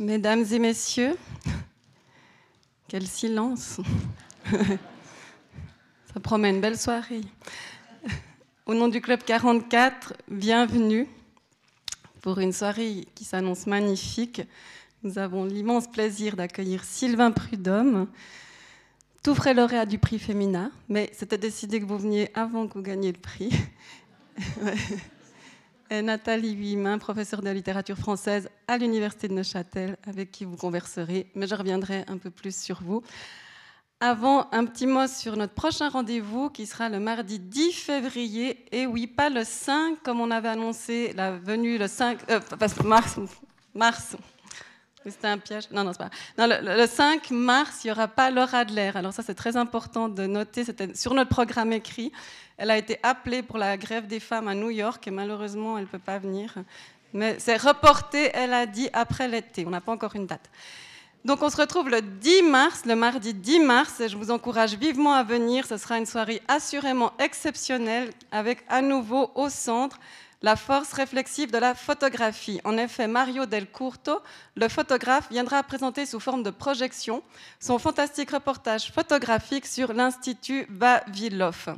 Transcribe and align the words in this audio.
Mesdames 0.00 0.46
et 0.50 0.58
messieurs, 0.58 1.14
quel 2.88 3.06
silence. 3.06 3.82
Ça 6.14 6.20
promet 6.22 6.48
une 6.48 6.62
belle 6.62 6.78
soirée. 6.78 7.20
Au 8.64 8.72
nom 8.72 8.88
du 8.88 9.02
Club 9.02 9.22
44, 9.22 10.14
bienvenue 10.30 11.06
pour 12.22 12.38
une 12.38 12.54
soirée 12.54 13.06
qui 13.14 13.24
s'annonce 13.24 13.66
magnifique. 13.66 14.40
Nous 15.02 15.18
avons 15.18 15.44
l'immense 15.44 15.86
plaisir 15.86 16.34
d'accueillir 16.34 16.82
Sylvain 16.82 17.30
Prudhomme, 17.30 18.08
tout 19.22 19.34
frais 19.34 19.52
lauréat 19.52 19.84
du 19.84 19.98
prix 19.98 20.18
Femina, 20.18 20.70
mais 20.88 21.10
c'était 21.12 21.36
décidé 21.36 21.78
que 21.78 21.84
vous 21.84 21.98
veniez 21.98 22.30
avant 22.32 22.68
que 22.68 22.72
vous 22.72 22.82
gagniez 22.82 23.12
le 23.12 23.20
prix. 23.20 23.50
Et 25.92 26.02
Nathalie 26.02 26.52
Huimin, 26.52 26.98
professeure 26.98 27.42
de 27.42 27.50
littérature 27.50 27.96
française 27.96 28.48
à 28.68 28.78
l'Université 28.78 29.26
de 29.26 29.34
Neuchâtel, 29.34 29.96
avec 30.06 30.30
qui 30.30 30.44
vous 30.44 30.56
converserez, 30.56 31.26
mais 31.34 31.48
je 31.48 31.54
reviendrai 31.56 32.04
un 32.06 32.16
peu 32.16 32.30
plus 32.30 32.56
sur 32.56 32.80
vous. 32.80 33.02
Avant, 33.98 34.48
un 34.52 34.66
petit 34.66 34.86
mot 34.86 35.08
sur 35.08 35.36
notre 35.36 35.52
prochain 35.52 35.88
rendez-vous 35.88 36.48
qui 36.48 36.66
sera 36.66 36.88
le 36.88 37.00
mardi 37.00 37.40
10 37.40 37.72
février. 37.72 38.64
Et 38.70 38.86
oui, 38.86 39.08
pas 39.08 39.30
le 39.30 39.42
5 39.42 40.00
comme 40.04 40.20
on 40.20 40.30
avait 40.30 40.48
annoncé 40.48 41.12
la 41.16 41.32
venue 41.32 41.76
le 41.76 41.88
5 41.88 42.20
euh, 42.30 42.40
mars. 42.84 43.18
Mars. 43.74 44.16
C'était 45.04 45.26
un 45.26 45.38
piège. 45.38 45.64
Non, 45.72 45.82
non, 45.82 45.92
c'est 45.92 45.98
pas. 45.98 46.10
Non, 46.38 46.46
le, 46.62 46.86
5 46.86 47.30
mars, 47.32 47.82
il 47.82 47.88
n'y 47.88 47.90
aura 47.90 48.06
pas 48.06 48.30
Laura 48.30 48.58
Adler. 48.58 48.92
Alors 48.94 49.12
ça, 49.12 49.22
c'est 49.22 49.34
très 49.34 49.56
important 49.56 50.08
de 50.08 50.26
noter. 50.26 50.64
C'était 50.64 50.94
sur 50.94 51.14
notre 51.14 51.30
programme 51.30 51.72
écrit. 51.72 52.12
Elle 52.60 52.70
a 52.70 52.76
été 52.76 53.00
appelée 53.02 53.42
pour 53.42 53.56
la 53.56 53.78
grève 53.78 54.06
des 54.06 54.20
femmes 54.20 54.46
à 54.46 54.54
New 54.54 54.68
York 54.68 55.08
et 55.08 55.10
malheureusement, 55.10 55.78
elle 55.78 55.84
ne 55.84 55.88
peut 55.88 55.98
pas 55.98 56.18
venir. 56.18 56.56
Mais 57.14 57.36
c'est 57.38 57.56
reporté, 57.56 58.30
elle 58.34 58.52
a 58.52 58.66
dit, 58.66 58.90
après 58.92 59.28
l'été. 59.28 59.64
On 59.66 59.70
n'a 59.70 59.80
pas 59.80 59.92
encore 59.92 60.14
une 60.14 60.26
date. 60.26 60.50
Donc 61.24 61.40
on 61.40 61.48
se 61.48 61.56
retrouve 61.56 61.88
le 61.88 62.02
10 62.02 62.42
mars, 62.42 62.82
le 62.84 62.96
mardi 62.96 63.32
10 63.32 63.60
mars, 63.60 63.98
et 64.00 64.10
je 64.10 64.16
vous 64.18 64.30
encourage 64.30 64.74
vivement 64.74 65.14
à 65.14 65.22
venir. 65.22 65.64
Ce 65.64 65.78
sera 65.78 65.96
une 65.96 66.04
soirée 66.04 66.42
assurément 66.48 67.14
exceptionnelle, 67.18 68.10
avec 68.30 68.62
à 68.68 68.82
nouveau 68.82 69.30
au 69.36 69.48
centre 69.48 69.98
la 70.42 70.54
force 70.54 70.92
réflexive 70.92 71.50
de 71.50 71.58
la 71.58 71.74
photographie. 71.74 72.60
En 72.64 72.76
effet, 72.76 73.06
Mario 73.06 73.46
Del 73.46 73.70
Curto, 73.70 74.20
le 74.54 74.68
photographe, 74.68 75.28
viendra 75.30 75.62
présenter 75.62 76.04
sous 76.04 76.20
forme 76.20 76.42
de 76.42 76.50
projection 76.50 77.22
son 77.58 77.78
fantastique 77.78 78.32
reportage 78.32 78.92
photographique 78.92 79.64
sur 79.64 79.94
l'Institut 79.94 80.66
Vavilov. 80.68 81.74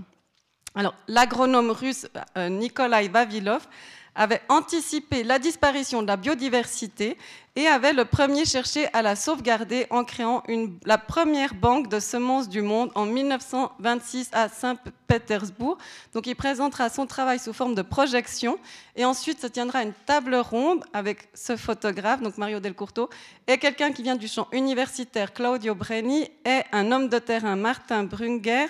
Alors, 0.75 0.95
l'agronome 1.07 1.71
russe 1.71 2.07
euh, 2.37 2.49
Nikolai 2.49 3.09
Vavilov 3.09 3.67
avait 4.15 4.43
anticipé 4.49 5.23
la 5.23 5.39
disparition 5.39 6.03
de 6.03 6.07
la 6.07 6.17
biodiversité 6.17 7.17
et 7.57 7.67
avait 7.67 7.93
le 7.93 8.05
premier 8.05 8.45
cherché 8.45 8.87
à 8.93 9.01
la 9.01 9.17
sauvegarder 9.17 9.87
en 9.91 10.05
créant 10.05 10.43
la 10.85 10.99
première 10.99 11.55
banque 11.55 11.89
de 11.89 11.99
semences 11.99 12.49
du 12.49 12.61
monde 12.61 12.91
en 12.95 13.07
1926 13.07 14.31
à 14.33 14.49
Saint-Pétersbourg. 14.49 15.79
Donc 16.13 16.27
il 16.27 16.37
présentera 16.37 16.91
son 16.91 17.07
travail 17.07 17.39
sous 17.39 17.53
forme 17.53 17.75
de 17.75 17.83
projection 17.83 18.59
et 18.97 19.05
ensuite 19.05 19.41
se 19.41 19.47
tiendra 19.47 19.83
une 19.83 19.95
table 20.07 20.35
ronde 20.35 20.85
avec 20.93 21.29
ce 21.35 21.57
photographe, 21.57 22.21
donc 22.21 22.37
Mario 22.37 22.61
Del 22.61 22.75
Curto, 22.75 23.09
et 23.47 23.59
quelqu'un 23.59 23.93
qui 23.93 24.03
vient 24.03 24.17
du 24.17 24.29
champ 24.29 24.49
universitaire, 24.53 25.33
Claudio 25.33 25.75
Breni, 25.75 26.31
et 26.45 26.61
un 26.73 26.93
homme 26.93 27.09
de 27.09 27.19
terrain, 27.19 27.57
Martin 27.57 28.05
Brunger, 28.05 28.67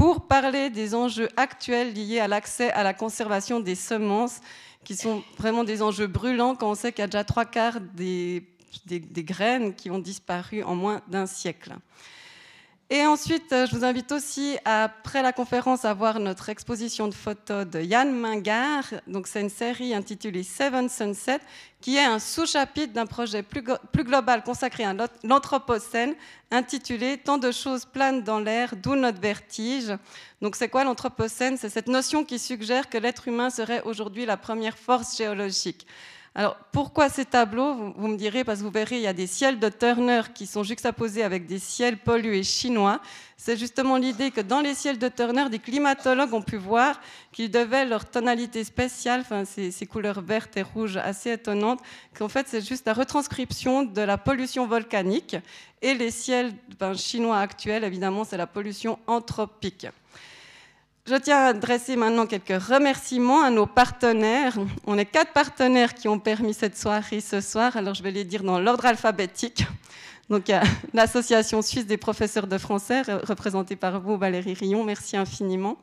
pour 0.00 0.26
parler 0.26 0.70
des 0.70 0.94
enjeux 0.94 1.28
actuels 1.36 1.92
liés 1.92 2.20
à 2.20 2.26
l'accès 2.26 2.70
à 2.70 2.82
la 2.82 2.94
conservation 2.94 3.60
des 3.60 3.74
semences 3.74 4.40
qui 4.82 4.96
sont 4.96 5.22
vraiment 5.36 5.62
des 5.62 5.82
enjeux 5.82 6.06
brûlants 6.06 6.54
quand 6.54 6.70
on 6.70 6.74
sait 6.74 6.90
qu'il 6.90 7.02
y 7.02 7.04
a 7.04 7.06
déjà 7.06 7.22
trois 7.22 7.44
quarts 7.44 7.82
des, 7.82 8.48
des, 8.86 9.24
graines 9.24 9.74
qui 9.74 9.90
ont 9.90 9.98
disparu 9.98 10.62
en 10.62 10.74
moins 10.74 11.02
d'un 11.08 11.26
siècle. 11.26 11.74
Et 12.92 13.06
ensuite, 13.06 13.50
je 13.50 13.70
vous 13.76 13.84
invite 13.84 14.10
aussi, 14.10 14.58
après 14.64 15.22
la 15.22 15.32
conférence, 15.32 15.84
à 15.84 15.94
voir 15.94 16.18
notre 16.18 16.48
exposition 16.48 17.06
de 17.06 17.14
photos 17.14 17.64
de 17.64 17.80
Yann 17.80 18.10
Mingard. 18.10 18.82
Donc, 19.06 19.28
c'est 19.28 19.40
une 19.40 19.48
série 19.48 19.94
intitulée 19.94 20.42
Seven 20.42 20.88
Sunset, 20.88 21.38
qui 21.80 21.98
est 21.98 22.04
un 22.04 22.18
sous-chapitre 22.18 22.92
d'un 22.92 23.06
projet 23.06 23.44
plus, 23.44 23.62
plus, 23.92 24.02
global 24.02 24.42
consacré 24.42 24.82
à 24.82 24.92
l'Anthropocène, 25.22 26.16
intitulé 26.50 27.16
Tant 27.16 27.38
de 27.38 27.52
choses 27.52 27.84
planent 27.84 28.24
dans 28.24 28.40
l'air, 28.40 28.74
d'où 28.74 28.96
notre 28.96 29.20
vertige. 29.20 29.96
Donc, 30.42 30.56
c'est 30.56 30.68
quoi 30.68 30.82
l'Anthropocène? 30.82 31.56
C'est 31.58 31.68
cette 31.68 31.86
notion 31.86 32.24
qui 32.24 32.40
suggère 32.40 32.88
que 32.88 32.98
l'être 32.98 33.28
humain 33.28 33.50
serait 33.50 33.82
aujourd'hui 33.82 34.26
la 34.26 34.36
première 34.36 34.76
force 34.76 35.16
géologique. 35.16 35.86
Alors, 36.40 36.56
pourquoi 36.72 37.10
ces 37.10 37.26
tableaux 37.26 37.92
vous, 37.94 38.08
me 38.08 38.16
direz, 38.16 38.44
parce 38.44 38.60
que 38.60 38.64
vous 38.64 38.70
verrez, 38.70 38.96
il 38.96 39.02
y 39.02 39.06
a 39.06 39.12
des 39.12 39.26
ciels 39.26 39.58
de 39.58 39.68
Turner 39.68 40.22
qui 40.34 40.46
sont 40.46 40.62
juxtaposés 40.62 41.22
avec 41.22 41.44
des 41.44 41.58
ciels 41.58 41.98
pollués 41.98 42.44
chinois. 42.44 43.02
C'est 43.36 43.58
justement 43.58 43.98
l'idée 43.98 44.30
que 44.30 44.40
dans 44.40 44.62
les 44.62 44.74
ciels 44.74 44.98
de 44.98 45.08
Turner, 45.08 45.50
des 45.50 45.58
climatologues 45.58 46.32
ont 46.32 46.40
pu 46.40 46.56
voir 46.56 46.98
qu'ils 47.30 47.50
devaient 47.50 47.84
leur 47.84 48.06
tonalité 48.06 48.64
spéciale, 48.64 49.22
ces, 49.44 49.86
couleurs 49.86 50.22
vertes 50.22 50.56
et 50.56 50.62
rouges 50.62 50.96
assez 50.96 51.32
étonnantes, 51.32 51.82
qu'en 52.16 52.30
fait, 52.30 52.48
c'est 52.48 52.66
juste 52.66 52.86
la 52.86 52.94
retranscription 52.94 53.82
de 53.82 54.00
la 54.00 54.16
pollution 54.16 54.66
volcanique. 54.66 55.36
Et 55.82 55.92
les 55.92 56.10
ciels 56.10 56.54
ben, 56.78 56.94
chinois 56.94 57.40
actuels, 57.40 57.84
évidemment, 57.84 58.24
c'est 58.24 58.38
la 58.38 58.46
pollution 58.46 58.98
anthropique. 59.06 59.88
Je 61.10 61.16
tiens 61.16 61.38
à 61.38 61.46
adresser 61.46 61.96
maintenant 61.96 62.24
quelques 62.24 62.62
remerciements 62.62 63.42
à 63.42 63.50
nos 63.50 63.66
partenaires. 63.66 64.56
On 64.86 64.96
est 64.96 65.06
quatre 65.06 65.32
partenaires 65.32 65.92
qui 65.92 66.06
ont 66.06 66.20
permis 66.20 66.54
cette 66.54 66.78
soirée 66.78 67.20
ce 67.20 67.40
soir, 67.40 67.76
alors 67.76 67.94
je 67.94 68.04
vais 68.04 68.12
les 68.12 68.22
dire 68.22 68.44
dans 68.44 68.60
l'ordre 68.60 68.86
alphabétique. 68.86 69.66
Donc, 70.28 70.52
l'Association 70.94 71.62
suisse 71.62 71.86
des 71.86 71.96
professeurs 71.96 72.46
de 72.46 72.56
français, 72.58 73.02
représentée 73.02 73.74
par 73.74 74.00
vous, 74.00 74.18
Valérie 74.18 74.54
Rion, 74.54 74.84
merci 74.84 75.16
infiniment. 75.16 75.78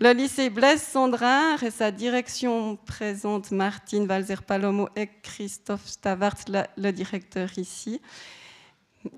Le 0.00 0.12
lycée 0.12 0.48
Blaise 0.48 0.82
Sandrard 0.82 1.62
et 1.62 1.70
sa 1.70 1.90
direction 1.90 2.78
présente 2.86 3.50
Martine 3.50 4.06
Valzer-Palomo 4.06 4.88
et 4.96 5.10
Christophe 5.22 5.86
Stavart, 5.86 6.36
le 6.78 6.90
directeur 6.90 7.50
ici. 7.58 8.00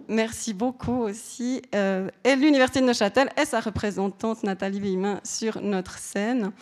Merci 0.08 0.54
beaucoup 0.54 1.02
aussi. 1.02 1.62
Euh, 1.74 2.08
et 2.24 2.36
l'Université 2.36 2.80
de 2.80 2.86
Neuchâtel 2.86 3.30
et 3.40 3.44
sa 3.44 3.60
représentante 3.60 4.42
Nathalie 4.42 4.80
Villemin 4.80 5.20
sur 5.24 5.60
notre 5.60 5.98
scène. 5.98 6.52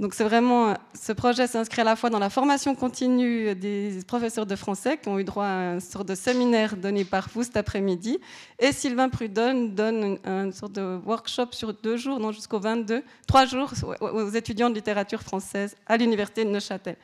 Donc 0.00 0.14
c'est 0.14 0.24
vraiment, 0.24 0.72
ce 0.94 1.12
projet 1.12 1.46
s'inscrit 1.46 1.82
à 1.82 1.84
la 1.84 1.94
fois 1.94 2.08
dans 2.08 2.18
la 2.18 2.30
formation 2.30 2.74
continue 2.74 3.54
des 3.54 3.98
professeurs 4.06 4.46
de 4.46 4.56
français 4.56 4.96
qui 4.96 5.10
ont 5.10 5.18
eu 5.18 5.24
droit 5.24 5.44
à 5.44 5.74
une 5.74 5.80
sorte 5.80 6.08
de 6.08 6.14
séminaire 6.14 6.74
donné 6.74 7.04
par 7.04 7.28
vous 7.28 7.42
cet 7.42 7.58
après-midi, 7.58 8.18
et 8.58 8.72
Sylvain 8.72 9.10
Prudhomme 9.10 9.74
donne 9.74 10.18
une, 10.24 10.52
sorte 10.52 10.72
de 10.72 10.98
workshop 11.04 11.48
sur 11.50 11.74
deux 11.74 11.98
jours, 11.98 12.18
non 12.18 12.32
jusqu'au 12.32 12.58
22, 12.58 13.02
trois 13.26 13.44
jours 13.44 13.74
aux 14.00 14.30
étudiants 14.30 14.70
de 14.70 14.74
littérature 14.74 15.20
française 15.20 15.76
à 15.86 15.98
l'université 15.98 16.46
de 16.46 16.50
Neuchâtel. 16.50 16.96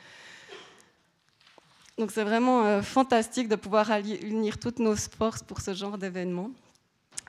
Donc 1.99 2.11
c'est 2.11 2.25
vraiment 2.25 2.65
euh, 2.65 2.83
fantastique 2.83 3.49
de 3.49 3.57
pouvoir 3.57 3.91
unir 4.23 4.59
toutes 4.59 4.79
nos 4.79 4.97
forces 4.97 5.43
pour 5.43 5.61
ce 5.61 5.75
genre 5.75 5.97
d'événement. 5.97 6.51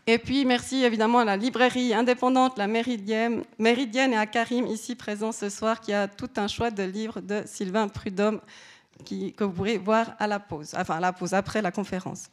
Et 0.05 0.17
puis 0.17 0.45
merci 0.45 0.83
évidemment 0.83 1.19
à 1.19 1.25
la 1.25 1.37
librairie 1.37 1.93
indépendante, 1.93 2.57
la 2.57 2.67
Méridienne, 2.67 3.43
et 3.59 4.15
à 4.17 4.25
Karim 4.25 4.65
ici 4.67 4.95
présent 4.95 5.31
ce 5.31 5.49
soir 5.49 5.81
qui 5.81 5.93
a 5.93 6.07
tout 6.07 6.29
un 6.37 6.47
choix 6.47 6.71
de 6.71 6.83
livres 6.83 7.19
de 7.19 7.43
Sylvain 7.45 7.87
Prudhomme 7.87 8.39
qui, 9.03 9.33
que 9.33 9.43
vous 9.43 9.51
pourrez 9.51 9.77
voir 9.77 10.15
à 10.19 10.27
la 10.27 10.39
pause, 10.39 10.73
enfin 10.77 10.95
à 10.95 10.99
la 10.99 11.13
pause 11.13 11.33
après 11.33 11.61
la 11.61 11.71
conférence. 11.71 12.29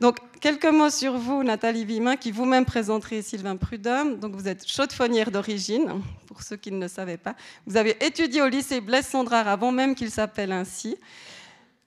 Donc, 0.00 0.16
quelques 0.40 0.64
mots 0.64 0.88
sur 0.88 1.18
vous, 1.18 1.42
Nathalie 1.42 1.84
Vimin, 1.84 2.16
qui 2.16 2.32
vous-même 2.32 2.64
présenterez 2.64 3.20
Sylvain 3.20 3.56
Prudhomme. 3.56 4.18
Donc, 4.18 4.34
vous 4.34 4.48
êtes 4.48 4.66
chaudefonnière 4.66 5.30
d'origine, 5.30 6.00
pour 6.26 6.42
ceux 6.42 6.56
qui 6.56 6.72
ne 6.72 6.80
le 6.80 6.88
savaient 6.88 7.18
pas. 7.18 7.34
Vous 7.66 7.76
avez 7.76 7.96
étudié 8.04 8.40
au 8.40 8.48
lycée 8.48 8.80
Blaise 8.80 9.06
Sandrard 9.06 9.46
avant 9.46 9.72
même 9.72 9.94
qu'il 9.94 10.10
s'appelle 10.10 10.52
ainsi. 10.52 10.96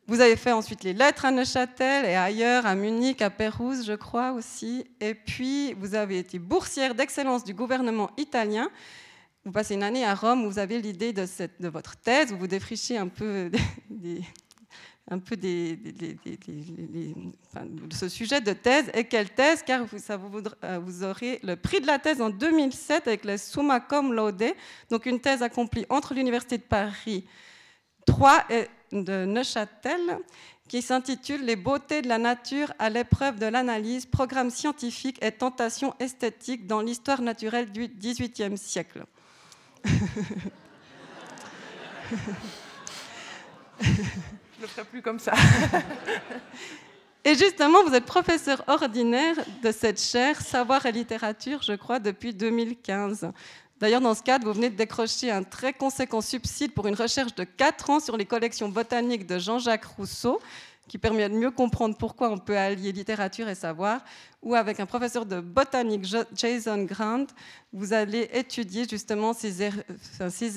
Vous 0.05 0.21
avez 0.21 0.35
fait 0.35 0.51
ensuite 0.51 0.83
les 0.83 0.93
lettres 0.93 1.25
à 1.25 1.31
Neuchâtel 1.31 2.05
et 2.05 2.15
ailleurs, 2.15 2.67
à 2.67 2.75
Munich, 2.75 3.21
à 3.21 3.31
Pérouse, 3.31 3.85
je 3.87 3.93
crois 3.93 4.33
aussi. 4.33 4.85
Et 4.99 5.15
puis, 5.15 5.73
vous 5.73 5.95
avez 5.95 6.19
été 6.19 6.37
boursière 6.37 6.93
d'excellence 6.93 7.43
du 7.43 7.55
gouvernement 7.55 8.11
italien. 8.17 8.69
Vous 9.43 9.51
passez 9.51 9.73
une 9.73 9.83
année 9.83 10.05
à 10.05 10.13
Rome 10.13 10.45
où 10.45 10.51
vous 10.51 10.59
avez 10.59 10.79
l'idée 10.79 11.13
de, 11.13 11.25
votre 11.67 11.95
thèse, 11.95 12.31
où 12.31 12.37
vous 12.37 12.47
défrichez 12.47 12.97
un 12.97 13.07
peu 13.07 13.49
des, 13.89 14.21
un 15.09 15.19
peu 15.19 15.35
des, 15.35 15.77
ce 17.91 18.07
sujet 18.09 18.41
de 18.41 18.53
thèse. 18.53 18.89
Et 18.93 19.03
quelle 19.03 19.29
thèse? 19.29 19.63
Car 19.63 19.85
vous, 19.85 19.99
ça 19.99 20.17
vous, 20.17 20.41
euh, 20.63 20.79
vous, 20.79 21.03
aurez 21.03 21.39
le 21.43 21.55
prix 21.55 21.81
de 21.81 21.87
la 21.87 21.99
thèse 21.99 22.21
en 22.21 22.29
2007 22.29 23.07
avec 23.07 23.25
le 23.25 23.37
Summa 23.37 23.79
Cum 23.81 24.13
Laude, 24.13 24.53
donc 24.89 25.05
une 25.05 25.19
thèse 25.19 25.41
accomplie 25.43 25.85
entre 25.89 26.13
l'Université 26.13 26.57
de 26.57 26.63
Paris 26.63 27.25
3 28.05 28.45
et 28.49 28.67
de 28.91 29.25
Neuchâtel, 29.25 30.19
qui 30.69 30.81
s'intitule 30.81 31.43
Les 31.43 31.57
beautés 31.57 32.01
de 32.01 32.07
la 32.07 32.17
nature 32.17 32.73
à 32.79 32.89
l'épreuve 32.89 33.37
de 33.39 33.45
l'analyse, 33.45 34.05
programme 34.05 34.49
scientifique 34.49 35.23
et 35.23 35.31
tentation 35.31 35.93
esthétique 35.99 36.65
dans 36.65 36.81
l'histoire 36.81 37.21
naturelle 37.21 37.71
du 37.71 37.87
XVIIIe 37.87 38.57
siècle. 38.57 39.03
le 44.63 44.67
ferai 44.67 44.85
plus 44.85 45.01
comme 45.01 45.19
ça. 45.19 45.33
et 47.25 47.35
justement, 47.35 47.83
vous 47.83 47.93
êtes 47.93 48.05
professeur 48.05 48.63
ordinaire 48.67 49.35
de 49.61 49.71
cette 49.71 50.01
chaire 50.01 50.41
Savoir 50.41 50.85
et 50.85 50.91
littérature, 50.91 51.61
je 51.61 51.73
crois, 51.73 51.99
depuis 51.99 52.33
2015. 52.33 53.31
D'ailleurs, 53.79 54.01
dans 54.01 54.13
ce 54.13 54.23
cadre, 54.23 54.47
vous 54.47 54.53
venez 54.53 54.69
de 54.69 54.75
décrocher 54.75 55.29
un 55.31 55.43
très 55.43 55.73
conséquent 55.73 56.21
subside 56.21 56.73
pour 56.73 56.87
une 56.87 56.95
recherche 56.95 57.35
de 57.35 57.43
4 57.43 57.89
ans 57.89 57.99
sur 57.99 58.15
les 58.15 58.25
collections 58.25 58.69
botaniques 58.69 59.27
de 59.27 59.37
Jean-Jacques 59.37 59.85
Rousseau, 59.85 60.39
qui 60.87 60.97
permet 60.97 61.29
de 61.29 61.35
mieux 61.35 61.51
comprendre 61.51 61.97
pourquoi 61.97 62.29
on 62.29 62.37
peut 62.37 62.57
allier 62.57 62.91
littérature 62.91 63.47
et 63.47 63.55
savoir, 63.55 64.03
ou 64.41 64.53
avec 64.55 64.79
un 64.79 64.85
professeur 64.85 65.25
de 65.25 65.39
botanique, 65.39 66.05
Jason 66.35 66.83
Grant, 66.83 67.25
vous 67.71 67.93
allez 67.93 68.29
étudier 68.33 68.85
justement 68.87 69.33
ces, 69.33 69.61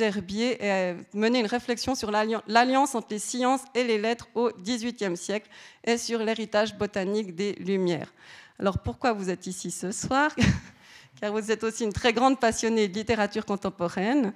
herbiers 0.02 0.52
et 0.54 0.70
euh, 0.70 0.94
mener 1.14 1.40
une 1.40 1.46
réflexion 1.46 1.94
sur 1.94 2.10
l'alliance 2.10 2.94
entre 2.94 3.08
les 3.10 3.18
sciences 3.18 3.62
et 3.74 3.84
les 3.84 3.98
lettres 3.98 4.28
au 4.34 4.50
XVIIIe 4.50 5.16
siècle 5.16 5.48
et 5.84 5.96
sur 5.96 6.18
l'héritage 6.18 6.76
botanique 6.76 7.34
des 7.34 7.52
Lumières. 7.54 8.12
Alors 8.58 8.78
pourquoi 8.78 9.12
vous 9.12 9.30
êtes 9.30 9.46
ici 9.46 9.70
ce 9.70 9.92
soir? 9.92 10.34
Car 11.20 11.32
vous 11.32 11.50
êtes 11.50 11.64
aussi 11.64 11.84
une 11.84 11.92
très 11.92 12.12
grande 12.12 12.38
passionnée 12.38 12.88
de 12.88 12.94
littérature 12.94 13.46
contemporaine 13.46 14.34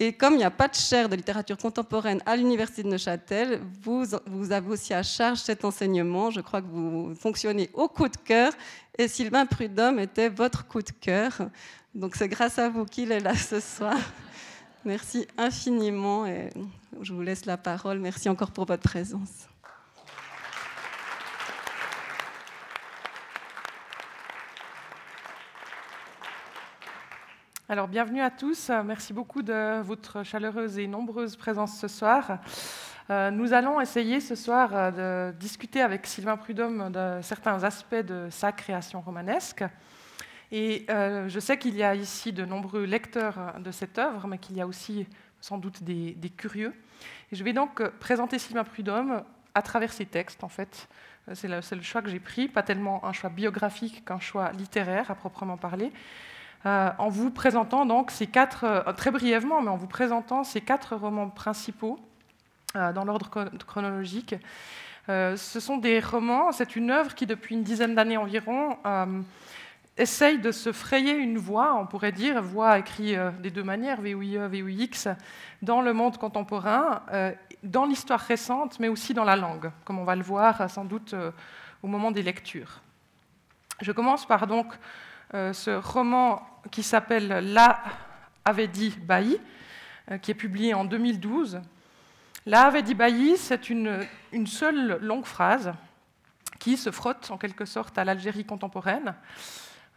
et 0.00 0.12
comme 0.12 0.34
il 0.34 0.38
n'y 0.38 0.44
a 0.44 0.50
pas 0.50 0.68
de 0.68 0.74
chaire 0.74 1.08
de 1.08 1.16
littérature 1.16 1.56
contemporaine 1.56 2.22
à 2.24 2.36
l'Université 2.36 2.84
de 2.84 2.88
Neuchâtel, 2.88 3.60
vous, 3.82 4.04
vous 4.26 4.52
avez 4.52 4.70
aussi 4.70 4.94
à 4.94 5.02
charge 5.02 5.38
cet 5.38 5.64
enseignement. 5.64 6.30
Je 6.30 6.40
crois 6.40 6.62
que 6.62 6.68
vous 6.68 7.14
fonctionnez 7.16 7.68
au 7.74 7.88
coup 7.88 8.08
de 8.08 8.16
cœur 8.16 8.52
et 8.96 9.08
Sylvain 9.08 9.44
Prudhomme 9.44 9.98
était 9.98 10.28
votre 10.28 10.66
coup 10.66 10.82
de 10.82 10.92
cœur. 11.00 11.32
Donc 11.94 12.14
c'est 12.14 12.28
grâce 12.28 12.58
à 12.58 12.68
vous 12.68 12.84
qu'il 12.84 13.10
est 13.10 13.20
là 13.20 13.34
ce 13.34 13.58
soir. 13.58 13.98
Merci 14.84 15.26
infiniment 15.36 16.26
et 16.26 16.50
je 17.02 17.12
vous 17.12 17.22
laisse 17.22 17.44
la 17.44 17.56
parole. 17.56 17.98
Merci 17.98 18.28
encore 18.28 18.52
pour 18.52 18.66
votre 18.66 18.82
présence. 18.82 19.48
Alors, 27.70 27.86
bienvenue 27.86 28.22
à 28.22 28.30
tous. 28.30 28.70
Merci 28.86 29.12
beaucoup 29.12 29.42
de 29.42 29.82
votre 29.82 30.22
chaleureuse 30.22 30.78
et 30.78 30.86
nombreuse 30.86 31.36
présence 31.36 31.78
ce 31.78 31.86
soir. 31.86 32.38
Euh, 33.10 33.30
nous 33.30 33.52
allons 33.52 33.78
essayer 33.78 34.20
ce 34.20 34.34
soir 34.34 34.70
euh, 34.72 35.32
de 35.32 35.36
discuter 35.36 35.82
avec 35.82 36.06
Sylvain 36.06 36.38
Prudhomme 36.38 36.90
de 36.90 37.20
certains 37.20 37.62
aspects 37.64 37.94
de 37.94 38.28
sa 38.30 38.52
création 38.52 39.02
romanesque. 39.02 39.64
Et 40.50 40.86
euh, 40.88 41.28
je 41.28 41.38
sais 41.38 41.58
qu'il 41.58 41.76
y 41.76 41.82
a 41.82 41.94
ici 41.94 42.32
de 42.32 42.46
nombreux 42.46 42.84
lecteurs 42.84 43.56
de 43.60 43.70
cette 43.70 43.98
œuvre, 43.98 44.26
mais 44.28 44.38
qu'il 44.38 44.56
y 44.56 44.62
a 44.62 44.66
aussi 44.66 45.06
sans 45.42 45.58
doute 45.58 45.82
des, 45.82 46.12
des, 46.12 46.30
curieux. 46.30 46.72
Et 47.30 47.36
je 47.36 47.44
vais 47.44 47.52
donc 47.52 47.86
présenter 47.98 48.38
Sylvain 48.38 48.64
Prudhomme 48.64 49.22
à 49.54 49.60
travers 49.60 49.92
ses 49.92 50.06
textes, 50.06 50.42
en 50.42 50.48
fait. 50.48 50.88
C'est 51.34 51.48
le, 51.48 51.56
le 51.56 51.82
choix 51.82 52.00
que 52.00 52.08
j'ai 52.08 52.18
pris, 52.18 52.48
pas 52.48 52.62
tellement 52.62 53.04
un 53.04 53.12
choix 53.12 53.28
biographique 53.28 54.06
qu'un 54.06 54.20
choix 54.20 54.52
littéraire 54.52 55.10
à 55.10 55.14
proprement 55.14 55.58
parler. 55.58 55.92
Euh, 56.66 56.90
en 56.98 57.08
vous 57.08 57.30
présentant 57.30 57.86
donc 57.86 58.10
ces 58.10 58.26
quatre, 58.26 58.64
euh, 58.64 58.92
très 58.92 59.10
brièvement, 59.10 59.62
mais 59.62 59.70
en 59.70 59.76
vous 59.76 59.86
présentant 59.86 60.42
ces 60.42 60.60
quatre 60.60 60.96
romans 60.96 61.28
principaux 61.28 62.00
euh, 62.74 62.92
dans 62.92 63.04
l'ordre 63.04 63.48
chronologique. 63.64 64.34
ce 65.08 65.60
sont 65.60 65.78
des 65.78 66.00
romans, 66.00 66.52
c'est 66.52 66.76
une 66.76 66.90
œuvre 66.90 67.14
qui, 67.14 67.26
depuis 67.26 67.54
une 67.54 67.62
dizaine 67.62 67.94
d'années 67.94 68.18
environ, 68.18 68.76
essaye 69.96 70.38
de 70.38 70.52
se 70.52 70.70
frayer 70.70 71.14
une 71.14 71.38
voie, 71.38 71.74
on 71.80 71.86
pourrait 71.86 72.12
dire, 72.12 72.42
voie 72.42 72.78
écrite 72.78 73.18
des 73.40 73.50
deux 73.50 73.62
manières, 73.62 74.02
VOIE, 74.02 74.46
VOIX, 74.48 75.08
dans 75.62 75.80
le 75.80 75.94
monde 75.94 76.18
contemporain, 76.18 77.00
dans 77.62 77.86
l'histoire 77.86 78.20
récente, 78.20 78.78
mais 78.80 78.88
aussi 78.88 79.14
dans 79.14 79.24
la 79.24 79.36
langue, 79.36 79.70
comme 79.86 79.98
on 79.98 80.04
va 80.04 80.14
le 80.14 80.22
voir 80.22 80.68
sans 80.68 80.84
doute 80.84 81.14
au 81.82 81.86
moment 81.86 82.10
des 82.10 82.22
lectures. 82.22 82.82
Je 83.80 83.92
commence 83.92 84.26
par 84.26 84.46
donc 84.46 84.74
ce 85.32 85.76
roman 85.76 86.42
qui 86.70 86.82
s'appelle 86.82 87.28
La 87.52 87.82
avait 88.44 88.68
dit 88.68 88.94
euh, 90.10 90.18
qui 90.18 90.30
est 90.30 90.34
publié 90.34 90.74
en 90.74 90.84
2012. 90.84 91.60
La 92.46 92.62
avait 92.62 92.82
dit 92.82 92.96
c'est 93.36 93.68
une, 93.68 94.00
une, 94.32 94.46
seule 94.46 94.98
longue 95.02 95.26
phrase 95.26 95.74
qui 96.58 96.76
se 96.78 96.90
frotte 96.90 97.30
en 97.30 97.36
quelque 97.36 97.66
sorte 97.66 97.98
à 97.98 98.04
l'Algérie 98.04 98.46
contemporaine. 98.46 99.14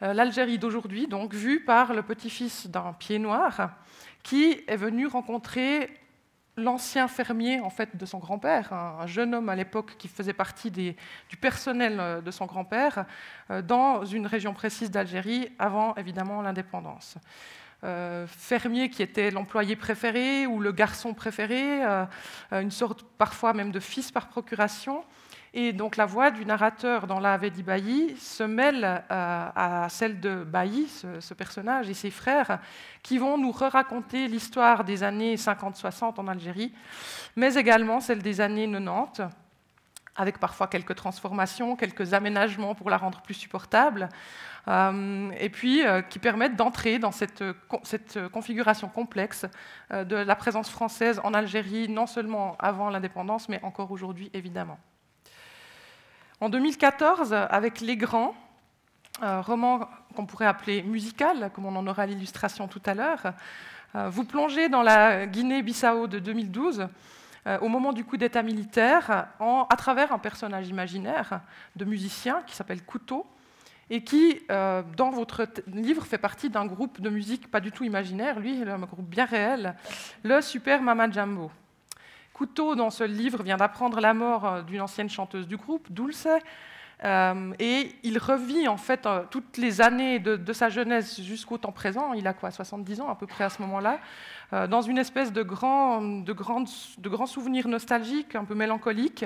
Euh, 0.04 0.14
L'Algérie 0.14 0.60
d'aujourd'hui, 0.60 1.08
donc 1.08 1.34
vue 1.34 1.64
par 1.64 1.94
le 1.94 2.04
petit-fils 2.04 2.68
d'un 2.68 2.94
pied 2.94 3.20
noir, 3.20 3.72
qui 4.22 4.64
est 4.68 4.76
venu 4.76 5.08
rencontrer 5.08 5.90
l'ancien 6.58 7.08
fermier 7.08 7.60
en 7.60 7.70
fait 7.70 7.96
de 7.96 8.06
son 8.06 8.20
grand-père, 8.20 8.74
un, 8.74 9.08
jeune 9.08 9.34
homme 9.34 9.50
à 9.50 9.56
l'époque 9.56 9.96
qui 9.98 10.08
faisait 10.08 10.34
partie 10.34 10.72
du 10.72 10.96
personnel 11.40 11.98
euh, 12.00 12.22
de 12.22 12.32
son 12.32 12.46
grand-père, 12.46 13.06
euh, 13.50 13.62
dans 13.62 14.06
une 14.06 14.28
région 14.28 14.54
précise 14.54 14.92
d'Algérie, 14.92 15.50
avant 15.60 15.96
évidemment 15.96 16.42
l'indépendance. 16.42 17.16
Euh, 17.84 18.28
fermier 18.28 18.90
qui 18.90 19.02
était 19.02 19.32
l'employé 19.32 19.76
préféré 19.76 20.46
ou 20.46 20.60
le 20.60 20.72
garçon 20.72 21.16
préféré, 21.16 21.82
une 22.52 22.70
sorte 22.70 23.04
parfois 23.18 23.54
même 23.54 23.72
de 23.72 23.80
fils 23.80 24.12
par 24.12 24.28
procuration, 24.28 25.04
et 25.54 25.74
donc 25.74 25.98
la 25.98 26.06
voix 26.06 26.32
du 26.32 26.46
narrateur 26.46 27.08
dans 27.08 27.20
la 27.20 27.34
Avedi 27.34 28.16
se 28.18 28.44
mêle 28.44 28.86
euh, 28.86 29.02
à 29.10 29.88
celle 29.90 30.22
de 30.22 30.46
Bailly, 30.46 30.88
ce, 30.88 31.34
personnage, 31.34 31.90
et 31.90 31.94
ses 31.94 32.10
frères, 32.10 32.60
qui 33.04 33.18
vont 33.18 33.38
nous 33.38 33.52
re-raconter 33.52 34.30
l'histoire 34.30 34.86
des 34.86 35.04
années 35.04 35.36
50-60 35.36 36.20
en 36.20 36.28
Algérie, 36.28 36.74
mais 37.36 37.56
également 37.56 38.00
celle 38.00 38.22
des 38.22 38.40
années 38.40 38.70
90, 38.72 39.24
avec 40.16 40.40
parfois 40.40 40.68
quelques 40.68 40.96
transformations, 40.96 41.76
quelques 41.76 42.14
aménagements 42.14 42.74
pour 42.74 42.90
la 42.90 42.98
rendre 42.98 43.22
plus 43.22 43.34
supportable, 43.34 44.08
euh, 44.70 45.32
et 45.38 45.50
puis 45.50 45.86
euh, 45.86 46.02
qui 46.02 46.20
permettent 46.20 46.56
d'entrer 46.56 46.98
dans 46.98 47.12
cette, 47.12 47.44
configuration 48.32 48.88
complexe 48.88 49.46
de 49.92 50.16
la 50.16 50.36
présence 50.38 50.70
française 50.70 51.20
en 51.26 51.34
Algérie, 51.34 51.90
non 51.90 52.08
seulement 52.08 52.56
avant 52.58 52.90
l'indépendance, 52.90 53.50
mais 53.50 53.60
encore 53.64 53.92
aujourd'hui, 53.92 54.30
évidemment. 54.34 54.80
En 56.42 56.50
2014, 56.50 57.34
avec 57.34 57.82
Les 57.82 57.96
Grands, 57.96 58.34
un 59.22 59.42
roman 59.42 59.88
qu'on 60.16 60.26
pourrait 60.26 60.48
appeler 60.48 60.82
musical, 60.82 61.52
comme 61.54 61.68
on 61.68 61.76
en 61.76 61.86
aura 61.86 62.08
l'illustration 62.08 62.68
tout 62.68 62.82
à 62.88 62.96
l'heure, 62.96 63.34
euh, 63.94 64.10
vous 64.10 64.24
plongez 64.24 64.68
dans 64.68 64.82
la 64.82 65.28
Guinée-Bissau 65.28 66.08
de 66.08 66.18
2012, 66.18 66.88
euh, 67.46 67.60
au 67.60 67.68
moment 67.68 67.94
du 67.94 68.04
coup 68.04 68.18
d'État 68.18 68.42
militaire, 68.42 69.28
à 69.40 69.76
travers 69.78 70.12
un 70.14 70.18
personnage 70.18 70.68
imaginaire 70.68 71.42
de 71.76 71.86
musicien 71.86 72.42
qui 72.48 72.56
s'appelle 72.56 72.82
Couteau, 72.82 73.28
et 73.92 74.04
qui, 74.04 74.42
euh, 74.50 74.82
dans 74.98 75.12
votre 75.12 75.48
livre, 75.68 76.04
fait 76.04 76.18
partie 76.18 76.50
d'un 76.50 76.66
groupe 76.66 77.02
de 77.02 77.12
musique 77.12 77.52
pas 77.52 77.60
du 77.60 77.72
tout 77.72 77.84
imaginaire, 77.84 78.40
lui, 78.40 78.64
un 78.64 78.80
groupe 78.80 79.08
bien 79.08 79.26
réel, 79.26 79.76
le 80.24 80.42
Super 80.42 80.82
Mama 80.82 81.08
Jumbo. 81.12 81.52
Couteau, 82.42 82.74
dans 82.74 82.90
ce 82.90 83.04
livre, 83.04 83.44
vient 83.44 83.58
d'apprendre 83.58 84.00
la 84.00 84.16
mort 84.16 84.48
euh, 84.48 84.62
d'une 84.64 84.82
ancienne 84.82 85.12
chanteuse 85.12 85.48
du 85.48 85.58
groupe, 85.58 85.92
Dulce, 85.92 86.28
euh, 87.04 87.54
et 87.60 87.92
il 88.02 88.18
revit 88.18 88.68
en 88.68 88.78
fait 88.78 89.06
euh, 89.06 89.26
toutes 89.30 89.58
les 89.58 89.80
années 89.80 90.18
de, 90.18 90.52
sa 90.52 90.70
jeunesse 90.70 91.22
jusqu'au 91.22 91.60
temps 91.60 91.72
présent, 91.72 92.14
il 92.14 92.26
a 92.26 92.34
quoi, 92.34 92.50
70 92.50 93.02
ans 93.02 93.10
à 93.10 93.16
peu 93.16 93.28
près 93.28 93.44
à 93.44 93.50
ce 93.52 93.62
moment-là, 93.62 94.00
dans 94.68 94.82
une 94.82 94.98
espèce 94.98 95.32
de 95.32 95.44
grand, 95.44 96.02
de, 96.02 96.34
de 96.34 97.10
grands 97.10 97.28
souvenirs 97.28 97.68
nostalgiques, 97.68 98.34
un 98.34 98.44
peu 98.44 98.56
mélancoliques, 98.56 99.26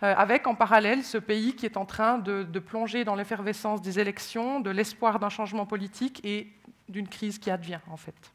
avec 0.00 0.46
en 0.46 0.54
parallèle 0.54 1.04
ce 1.04 1.18
pays 1.18 1.54
qui 1.54 1.66
est 1.66 1.76
en 1.76 1.84
train 1.84 2.16
de 2.16 2.58
plonger 2.60 3.04
dans 3.04 3.14
l'effervescence 3.14 3.82
des 3.82 4.00
élections, 4.00 4.60
de 4.60 4.70
l'espoir 4.70 5.18
d'un 5.18 5.28
changement 5.28 5.66
politique 5.66 6.22
et 6.24 6.48
d'une 6.88 7.08
crise 7.08 7.38
qui 7.38 7.50
advient 7.50 7.80
en 7.90 7.98
fait. 7.98 8.33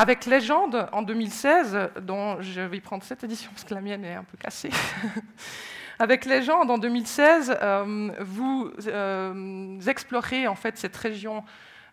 Avec 0.00 0.24
Légende, 0.24 0.88
en 0.92 1.02
2016, 1.02 1.90
dont 2.00 2.40
je 2.40 2.62
vais 2.62 2.80
prendre 2.80 3.04
cette 3.04 3.22
édition 3.22 3.50
parce 3.50 3.64
que 3.64 3.74
la 3.74 3.82
mienne 3.82 4.02
est 4.02 4.14
un 4.14 4.24
peu 4.24 4.38
cassée. 4.38 4.70
Avec 5.98 6.24
Légende, 6.24 6.70
en 6.70 6.78
2016, 6.78 7.54
euh, 7.60 8.10
vous 8.20 8.70
euh, 8.86 9.78
explorez 9.80 10.48
en 10.48 10.54
fait 10.54 10.78
cette 10.78 10.96
région 10.96 11.44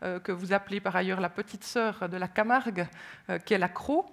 euh, 0.04 0.22
que 0.22 0.32
vous 0.32 0.54
appelez 0.54 0.80
par 0.80 0.96
ailleurs 0.96 1.20
la 1.20 1.28
petite 1.28 1.66
sœur 1.66 2.08
de 2.08 2.16
la 2.16 2.30
Camargue, 2.30 2.88
qui 3.46 3.54
est 3.54 3.58
la 3.58 3.68
Croix, 3.68 4.06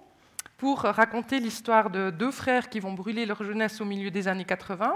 pour 0.57 0.79
raconter 0.79 1.39
l'histoire 1.39 1.89
de 1.89 2.09
deux 2.09 2.31
frères 2.31 2.67
qui 2.67 2.81
vont 2.81 2.91
brûler 2.91 3.25
leur 3.25 3.45
jeunesse 3.45 3.79
au 3.79 3.85
milieu 3.85 4.11
des 4.11 4.27
années 4.27 4.43
80. 4.43 4.93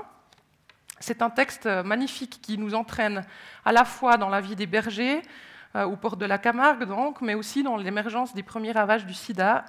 C'est 1.00 1.22
un 1.22 1.30
texte 1.30 1.68
magnifique 1.86 2.42
qui 2.42 2.58
nous 2.58 2.76
entraîne 2.76 3.24
à 3.64 3.72
la 3.72 3.86
fois 3.86 4.18
dans 4.18 4.28
la 4.28 4.42
vie 4.42 4.58
des 4.58 4.68
bergers, 4.68 5.22
euh, 5.76 5.86
au 5.86 5.96
port 5.96 6.18
de 6.18 6.26
la 6.26 6.38
Camargue, 6.38 6.86
donc, 6.86 7.22
mais 7.22 7.34
aussi 7.34 7.64
dans 7.64 7.78
l'émergence 7.78 8.34
des 8.34 8.44
premiers 8.44 8.72
ravages 8.72 9.06
du 9.06 9.14
sida, 9.14 9.66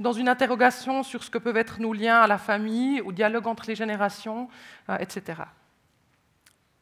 dans 0.00 0.12
une 0.12 0.28
interrogation 0.28 1.02
sur 1.02 1.22
ce 1.22 1.30
que 1.30 1.38
peuvent 1.38 1.56
être 1.56 1.80
nos 1.80 1.92
liens 1.92 2.20
à 2.20 2.26
la 2.26 2.38
famille, 2.38 3.00
au 3.00 3.12
dialogue 3.12 3.46
entre 3.46 3.64
les 3.66 3.74
générations, 3.74 4.48
euh, 4.88 4.96
etc. 4.98 5.42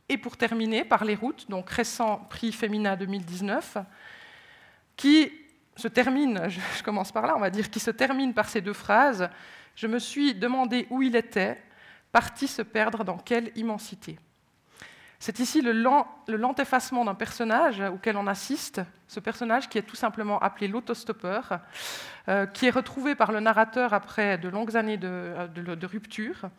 Et 0.08 0.18
pour 0.18 0.36
terminer, 0.36 0.84
par 0.84 1.04
les 1.04 1.14
routes, 1.14 1.48
donc 1.48 1.70
récent 1.70 2.18
prix 2.30 2.52
Femina 2.52 2.96
2019, 2.96 3.78
qui 4.96 5.32
se 5.76 5.88
termine, 5.88 6.48
je 6.76 6.82
commence 6.82 7.12
par 7.12 7.26
là, 7.26 7.34
on 7.36 7.40
va 7.40 7.50
dire, 7.50 7.70
qui 7.70 7.80
se 7.80 7.90
termine 7.90 8.34
par 8.34 8.48
ces 8.48 8.60
deux 8.60 8.72
phrases 8.72 9.28
je 9.74 9.86
me 9.86 9.98
suis 9.98 10.34
demandé 10.34 10.86
où 10.90 11.02
il 11.02 11.16
était, 11.16 11.60
parti 12.12 12.46
se 12.46 12.62
perdre 12.62 13.04
dans 13.04 13.18
quelle 13.18 13.50
immensité. 13.56 14.18
C'est 15.24 15.40
ici 15.40 15.62
le 15.62 15.72
lent, 15.72 16.54
effacement 16.58 17.02
d'un 17.02 17.14
personnage 17.14 17.80
auquel 17.80 18.18
on 18.18 18.26
assiste, 18.26 18.82
ce 19.08 19.20
personnage 19.20 19.70
qui 19.70 19.78
est 19.78 19.82
tout 19.82 19.96
simplement 19.96 20.38
appelé 20.38 20.68
l'autostoppeur, 20.68 21.60
euh, 22.28 22.44
qui 22.44 22.66
est 22.66 22.70
retrouvé 22.70 23.14
par 23.14 23.32
le 23.32 23.40
narrateur 23.40 23.94
après 23.94 24.36
de 24.36 24.50
longues 24.50 24.76
années 24.76 24.98
de 24.98 25.86
rupture, 25.86 26.50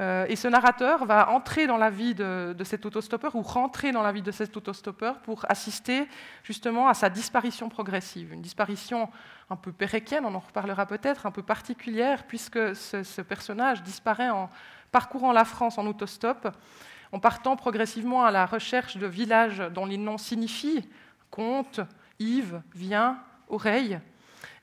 euh, 0.00 0.24
et 0.28 0.36
ce 0.36 0.48
narrateur 0.48 1.04
va 1.04 1.30
entrer 1.30 1.66
dans 1.66 1.76
la 1.76 1.90
vie 1.90 2.14
de, 2.14 2.56
cet 2.64 2.86
autostoppeur 2.86 3.36
ou 3.36 3.42
rentrer 3.42 3.92
dans 3.92 4.02
la 4.02 4.12
vie 4.12 4.22
de 4.22 4.30
cet 4.30 4.56
autostoppeur 4.56 5.18
pour 5.18 5.44
assister 5.48 6.08
justement 6.42 6.88
à 6.88 6.94
sa 6.94 7.10
disparition 7.10 7.68
progressive. 7.68 8.32
Une 8.32 8.40
disparition 8.40 9.10
un 9.50 9.56
peu 9.56 9.72
péréquienne, 9.72 10.24
on 10.24 10.34
en 10.34 10.40
reparlera 10.40 10.86
peut-être, 10.86 11.26
un 11.26 11.30
peu 11.30 11.42
particulière, 11.42 12.24
puisque 12.26 12.74
ce, 12.74 13.20
personnage 13.20 13.82
disparaît 13.82 14.30
en 14.30 14.48
parcourant 14.90 15.32
la 15.32 15.44
France 15.44 15.76
en 15.76 15.86
autostop, 15.86 16.48
en 17.12 17.18
partant 17.18 17.56
progressivement 17.56 18.24
à 18.24 18.30
la 18.30 18.46
recherche 18.46 18.96
de 18.96 19.06
villages 19.06 19.62
dont 19.74 19.86
les 19.86 19.98
noms 19.98 20.18
signifient 20.18 20.88
compte, 21.30 21.80
Yves, 22.18 22.62
vient, 22.74 23.18
oreille 23.48 24.00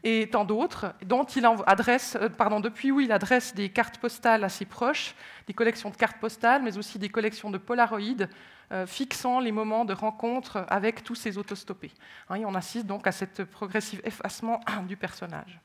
et 0.04 0.30
tant 0.30 0.46
d'autres, 0.46 0.94
dont 1.06 1.24
il 1.24 1.46
adresse, 1.66 2.18
euh, 2.22 2.60
depuis 2.60 2.92
où 2.92 3.00
il 3.00 3.12
adresse 3.12 3.56
des 3.56 3.70
cartes 3.70 3.98
postales 3.98 4.44
assez 4.44 4.66
proches, 4.66 5.16
des 5.48 5.54
collections 5.54 5.90
de 5.90 5.96
cartes 5.96 6.20
postales, 6.20 6.62
mais 6.62 6.78
aussi 6.78 7.00
des 7.00 7.10
collections 7.10 7.50
de 7.50 7.58
polaroïdes 7.58 8.30
euh, 8.72 8.86
fixant 8.86 9.40
les 9.40 9.52
moments 9.52 9.86
de 9.86 9.94
rencontre 9.94 10.66
avec 10.70 11.04
tous 11.04 11.16
ces 11.16 11.38
autostoppés. 11.38 11.92
Hein, 12.30 12.36
et 12.36 12.46
on 12.46 12.54
assiste 12.54 12.86
donc 12.86 13.08
à 13.08 13.12
ce 13.12 13.44
progressif 13.44 14.00
effacement 14.04 14.62
du 14.88 14.96
personnage. 14.98 15.60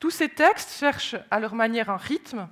Tous 0.00 0.10
ces 0.10 0.28
textes 0.28 0.78
cherchent 0.78 1.16
à 1.30 1.40
leur 1.40 1.54
manière 1.54 1.88
un 1.88 1.96
rythme, 1.96 2.48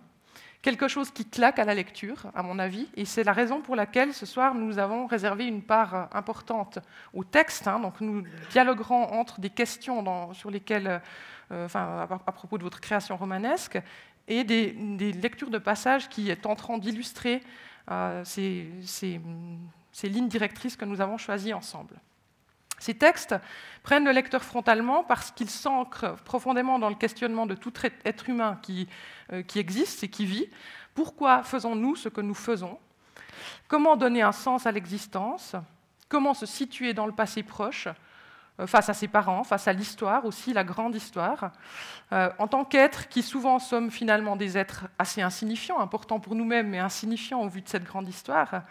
quelque 0.63 0.87
chose 0.87 1.11
qui 1.11 1.25
claque 1.25 1.59
à 1.59 1.65
la 1.65 1.75
lecture, 1.75 2.31
à 2.35 2.43
mon 2.43 2.59
avis, 2.59 2.89
et 2.97 3.05
c'est 3.05 3.25
la 3.25 3.33
raison 3.33 3.61
pour 3.61 3.77
laquelle 3.77 4.15
ce 4.15 4.25
soir 4.25 4.55
nous 4.55 4.79
avons 4.79 5.07
réservé 5.07 5.47
une 5.47 5.63
part 5.63 6.09
importante 6.13 6.79
au 7.13 7.25
texte. 7.25 7.67
Hein. 7.67 7.81
donc 7.81 8.01
nous 8.01 8.23
dialoguerons 8.51 9.13
entre 9.13 9.41
des 9.41 9.51
questions 9.51 10.33
sur 10.33 10.51
lesquelles, 10.51 11.03
euh, 11.51 11.69
à, 11.75 12.33
propos 12.33 12.59
de 12.59 12.63
votre 12.63 12.81
création 12.81 13.17
romanesque, 13.17 13.81
et 14.29 14.45
des, 14.45 14.73
lectures 15.21 15.51
de 15.51 15.59
passages 15.59 16.09
qui 16.09 16.35
tenteront 16.37 16.79
d'illustrer 16.79 17.43
euh, 17.91 18.23
ces, 18.25 18.71
ces 18.85 20.09
lignes 20.09 20.29
directrices 20.29 20.77
que 20.77 20.85
nous 20.85 21.01
avons 21.01 21.19
choisies 21.19 21.53
ensemble. 21.53 21.97
Ces 22.83 22.95
textes 22.95 23.37
prennent 23.85 24.05
le 24.05 24.11
lecteur 24.11 24.43
frontalement 24.43 25.05
parce 25.05 25.31
qu'ils 25.31 25.51
s'ancrent 25.51 26.17
profondément 26.25 26.81
dans 26.81 26.89
le 26.89 26.97
questionnement 26.97 27.47
de 27.47 27.55
tout 27.55 27.73
être 28.05 28.29
humain 28.29 28.59
qui, 28.61 28.89
euh, 29.33 29.45
qui 29.45 29.61
existe 29.61 30.03
et 30.03 30.09
qui 30.09 30.27
vit. 30.27 30.51
Pourquoi 30.93 31.45
faisons-nous 31.45 31.95
ce 31.95 32.09
que 32.09 32.21
nous 32.21 32.35
faisons? 32.35 32.77
Comment 33.69 33.95
donner 33.95 34.23
un 34.23 34.33
sens 34.33 34.67
à 34.67 34.73
l'existence? 34.73 35.55
Comment 36.09 36.35
se 36.35 36.45
situer 36.45 36.93
dans 36.93 37.07
le 37.07 37.13
passé 37.13 37.45
proche 37.45 37.87
euh, 38.59 38.67
face 38.67 38.89
à 38.89 38.95
ses 38.95 39.07
parents, 39.07 39.45
face 39.45 39.69
à 39.69 39.73
l'histoire 39.73 40.25
aussi, 40.25 40.53
la 40.53 40.65
grande 40.65 40.97
histoire, 40.97 41.53
euh, 42.11 42.31
en 42.41 42.49
tant 42.49 42.65
qu'êtres 42.65 43.09
qui 43.09 43.23
souvent 43.23 43.61
sommes 43.61 43.93
finalement 43.93 44.35
des 44.35 44.59
êtres 44.59 44.89
assez 44.99 45.23
insignifiants, 45.23 45.79
importants 45.79 46.19
pour 46.19 46.35
nous-mêmes, 46.35 46.71
mais 46.71 46.81
insignifiants 46.81 47.43
au 47.43 47.49
vu 47.49 47.63
de 47.63 47.69
cette 47.69 47.85
grande 47.85 48.09
histoire, 48.09 48.65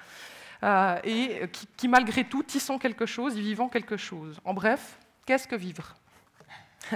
euh, 0.63 0.99
et 1.03 1.47
qui, 1.77 1.87
malgré 1.87 2.23
tout, 2.23 2.43
tissons 2.43 2.77
quelque 2.77 3.05
chose 3.05 3.35
y 3.35 3.41
vivons 3.41 3.69
quelque 3.69 3.97
chose. 3.97 4.39
En 4.45 4.53
bref, 4.53 4.99
qu'est-ce 5.25 5.47
que 5.47 5.55
vivre? 5.55 5.95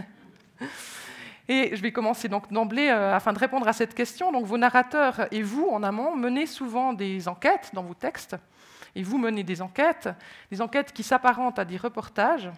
Et 1.47 1.75
je 1.75 1.81
vais 1.81 1.91
commencer 1.91 2.27
donc 2.27 2.51
d'emblée 2.51 2.87
euh, 2.89 3.13
afin 3.13 3.31
de 3.31 3.37
répondre 3.37 3.67
à 3.67 3.73
cette 3.73 3.93
question. 3.93 4.31
Donc 4.31 4.45
vos 4.45 4.57
narrateurs 4.57 5.27
et 5.31 5.43
vous, 5.43 5.67
en 5.67 5.83
amont, 5.83 6.15
menez 6.15 6.47
souvent 6.47 6.93
des 6.93 7.27
enquêtes 7.27 7.69
dans 7.73 7.83
vos 7.83 7.93
textes, 7.93 8.35
et 8.95 9.03
vous 9.03 9.17
menez 9.17 9.43
des 9.43 9.61
enquêtes, 9.61 10.09
des 10.49 10.61
enquêtes 10.61 10.91
qui 10.91 11.03
s'apparentent 11.03 11.59
à 11.59 11.65
des 11.65 11.77
reportages, 11.77 12.49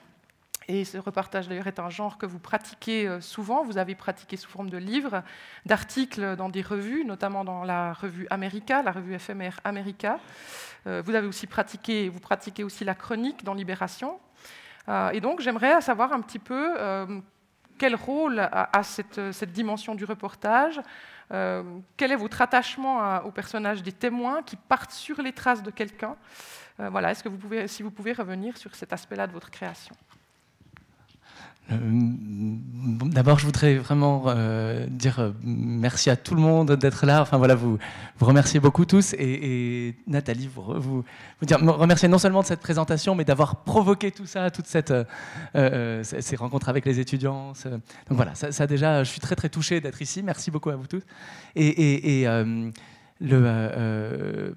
et 0.69 0.83
ce 0.83 0.97
reportage, 0.97 1.47
d'ailleurs, 1.47 1.67
est 1.67 1.79
un 1.79 1.89
genre 1.89 2.17
que 2.17 2.25
vous 2.25 2.39
pratiquez 2.39 3.07
euh, 3.07 3.21
souvent. 3.21 3.63
Vous 3.63 3.77
avez 3.77 3.95
pratiqué 3.95 4.35
sous 4.35 4.49
forme 4.49 4.69
de 4.69 4.77
livres, 4.77 5.23
d'articles 5.65 6.35
dans 6.35 6.49
des 6.49 6.61
revues, 6.61 7.05
notamment 7.05 7.45
dans 7.45 7.63
la 7.63 7.93
revue 7.93 8.27
America, 8.29 8.83
la 8.83 8.91
revue 8.91 9.13
éphémère 9.13 9.61
America. 9.63 10.19
Euh, 10.85 11.01
vous 11.05 11.15
avez 11.15 11.27
aussi 11.27 11.47
pratiqué, 11.47 12.09
vous 12.09 12.19
pratiquez 12.19 12.65
aussi 12.65 12.83
la 12.83 12.95
chronique 12.95 13.45
dans 13.45 13.53
Libération. 13.53 14.19
Euh, 14.89 15.11
et 15.11 15.21
donc, 15.21 15.39
j'aimerais 15.39 15.79
savoir 15.79 16.11
un 16.11 16.19
petit 16.19 16.39
peu 16.39 16.75
quel 17.77 17.95
rôle 17.95 18.39
a, 18.39 18.83
cette, 18.83 19.51
dimension 19.51 19.95
du 19.95 20.03
reportage. 20.03 20.81
quel 21.29 22.11
est 22.11 22.15
votre 22.15 22.41
attachement 22.41 23.23
au 23.23 23.31
personnage 23.31 23.83
des 23.83 23.91
témoins 23.91 24.41
qui 24.41 24.55
partent 24.55 24.91
sur 24.91 25.21
les 25.21 25.31
traces 25.31 25.61
de 25.61 25.71
quelqu'un? 25.71 26.15
Voilà, 26.79 27.11
est-ce 27.11 27.23
que 27.23 27.29
vous 27.29 27.37
pouvez, 27.37 27.67
si 27.67 27.83
vous 27.83 27.91
pouvez 27.91 28.13
revenir 28.13 28.57
sur 28.57 28.73
cet 28.73 28.93
aspect-là 28.93 29.27
de 29.27 29.33
votre 29.33 29.51
création? 29.51 29.95
D'abord, 31.69 33.39
je 33.39 33.45
voudrais 33.45 33.75
vraiment 33.75 34.25
euh, 34.27 34.85
dire 34.89 35.19
euh, 35.19 35.31
merci 35.43 36.09
à 36.09 36.15
tout 36.15 36.33
le 36.33 36.41
monde 36.41 36.71
d'être 36.73 37.05
là. 37.05 37.21
Enfin 37.21 37.37
voilà, 37.37 37.55
vous, 37.55 37.77
vous 38.17 38.25
remerciez 38.25 38.59
beaucoup 38.59 38.85
tous. 38.85 39.13
Et, 39.13 39.95
Nathalie, 40.07 40.49
vous, 40.53 40.63
vous, 40.79 41.03
dire, 41.41 41.59
remercier 41.59 42.07
non 42.07 42.19
seulement 42.19 42.41
de 42.41 42.47
cette 42.47 42.61
présentation, 42.61 43.15
mais 43.15 43.25
d'avoir 43.25 43.63
provoqué 43.63 44.11
tout 44.11 44.25
ça, 44.25 44.49
toute 44.49 44.67
cette, 44.67 44.93
ces 45.53 46.35
rencontres 46.35 46.69
avec 46.69 46.85
les 46.85 46.99
étudiants. 46.99 47.53
Donc 47.65 47.81
voilà, 48.11 48.33
ça, 48.35 48.67
déjà, 48.67 49.03
je 49.03 49.09
suis 49.09 49.19
très 49.19 49.35
très 49.35 49.49
touché 49.49 49.81
d'être 49.81 50.01
ici. 50.01 50.23
Merci 50.23 50.51
beaucoup 50.51 50.69
à 50.69 50.75
vous 50.75 50.87
tous. 50.87 51.03
Et, 51.55 52.25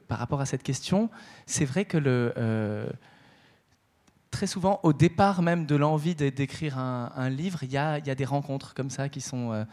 par 0.09 0.19
rapport 0.19 0.40
à 0.40 0.47
cette 0.47 0.62
question, 0.62 1.11
c'est 1.47 1.64
vrai 1.64 1.85
que 1.85 1.99
le 1.99 2.87
très 4.31 4.47
souvent, 4.47 4.81
au 4.83 4.93
départ 4.93 5.43
même 5.43 5.67
de 5.67 5.77
l'envie 5.77 6.15
d'écrire 6.15 6.79
un, 6.79 7.31
livre, 7.31 7.63
il 7.63 7.73
y, 7.73 7.77
a, 7.77 8.01
des 8.01 8.25
rencontres 8.25 8.75
comme 8.75 8.91
ça 8.91 9.09
qui 9.09 9.21
sont, 9.21 9.53
euh, 9.53 9.65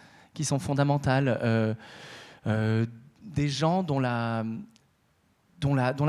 fondamentales. 0.60 1.40
Euh, 1.44 1.74
euh, 2.48 2.86
des 3.24 3.50
gens 3.50 3.84
dont 3.84 4.00
la, 4.00 4.44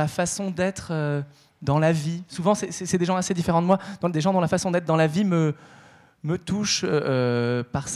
façon 0.09 0.50
d'être 0.50 1.25
dans 1.62 1.78
la 1.78 1.93
vie, 1.93 2.23
souvent 2.28 2.55
c'est 2.55 2.97
des 2.97 3.05
gens 3.05 3.17
assez 3.17 3.35
différents 3.35 3.62
de 3.62 3.67
moi, 3.67 3.78
des 4.02 4.21
gens 4.21 4.33
dont 4.33 4.40
la 4.40 4.49
façon 4.49 4.71
d'être 4.71 4.85
dans 4.85 4.97
la 4.97 5.07
vie 5.07 5.25
me, 5.25 5.55
touche 6.45 6.85
par, 7.73 7.88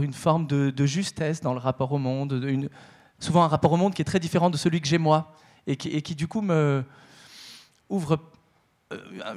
une 0.00 0.12
forme 0.12 0.46
de, 0.46 0.86
justesse 0.86 1.40
dans 1.40 1.52
le 1.52 1.58
rapport 1.58 1.92
au 1.92 1.98
monde, 1.98 2.70
souvent 3.18 3.42
un 3.42 3.48
rapport 3.48 3.72
au 3.72 3.76
monde 3.76 3.94
qui 3.94 4.02
est 4.02 4.06
très 4.06 4.20
différent 4.20 4.48
de 4.48 4.56
celui 4.56 4.80
que 4.80 4.88
j'ai 4.88 4.98
moi, 4.98 5.34
et 5.66 5.76
qui, 5.76 6.14
du 6.14 6.28
coup 6.28 6.40
me 6.40 6.84
ouvre 7.88 8.18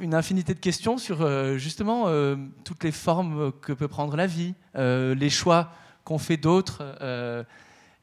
une 0.01 0.13
infinité 0.13 0.53
de 0.53 0.60
questions 0.60 0.98
sur 0.98 1.22
euh, 1.22 1.58
justement 1.58 2.03
euh, 2.08 2.36
toutes 2.63 2.84
les 2.84 2.91
formes 2.91 3.51
que 3.62 3.74
peut 3.74 3.88
prendre 3.88 4.15
la 4.15 4.27
vie, 4.27 4.53
les 4.75 5.29
choix 5.29 5.72
qu'ont 6.03 6.18
fait 6.18 6.38
d'autres 6.38 6.84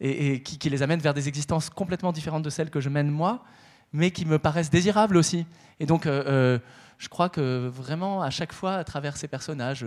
et, 0.01 0.43
qui, 0.43 0.69
les 0.69 0.83
amènent 0.83 1.01
vers 1.01 1.15
des 1.15 1.29
existences 1.29 1.71
complètement 1.71 2.13
différentes 2.13 2.43
de 2.43 2.51
celles 2.51 2.71
que 2.71 2.81
je 2.81 2.89
mène 2.89 3.11
moi, 3.11 3.45
mais 3.93 4.11
qui 4.11 4.27
me 4.27 4.39
paraissent 4.39 4.71
désirables 4.71 5.17
aussi. 5.17 5.47
Et 5.81 5.87
donc, 5.87 6.05
je 6.07 7.09
crois 7.09 7.29
que 7.29 7.69
vraiment, 7.69 8.23
à 8.23 8.31
chaque 8.31 8.53
fois, 8.53 8.75
à 8.75 8.85
travers 8.85 9.17
ces 9.17 9.27
personnages, 9.27 9.87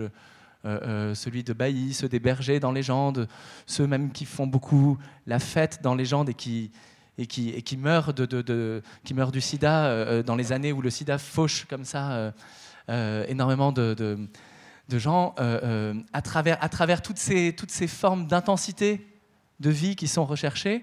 celui 0.64 1.44
de 1.44 1.52
Bailly, 1.52 1.94
ceux 1.94 2.08
des 2.08 2.18
bergers 2.18 2.58
dans 2.58 2.72
Légende, 2.72 3.28
ceux 3.66 3.86
même 3.86 4.10
qui 4.10 4.24
font 4.24 4.46
beaucoup 4.46 4.98
la 5.26 5.38
fête 5.38 5.80
dans 5.82 5.94
Légende 5.94 6.28
et 6.28 6.34
qui, 6.34 6.72
et 7.20 7.26
qui, 7.26 7.50
et 7.50 7.76
meurt, 7.76 8.16
de, 8.16 8.82
qui 9.04 9.12
meurt 9.12 9.32
du 9.32 9.42
sida 9.42 9.84
euh, 9.84 10.06
euh, 10.06 10.22
dans 10.22 10.36
les 10.36 10.52
années 10.52 10.72
où 10.72 10.80
le 10.80 10.88
sida 10.88 11.18
fauche 11.18 11.66
comme 11.68 11.84
ça 11.84 12.32
euh, 12.88 13.24
énormément 13.28 13.72
de, 13.72 14.16
gens, 14.88 15.34
à, 16.12 16.22
travers, 16.22 16.56
à 16.64 16.68
travers 16.68 17.02
toutes 17.02 17.18
ces, 17.18 17.54
toutes 17.54 17.70
ces 17.70 17.86
formes 17.86 18.26
d'intensité 18.26 19.06
de 19.60 19.70
vie 19.70 19.94
qui 19.94 20.08
sont 20.08 20.24
recherchées, 20.24 20.82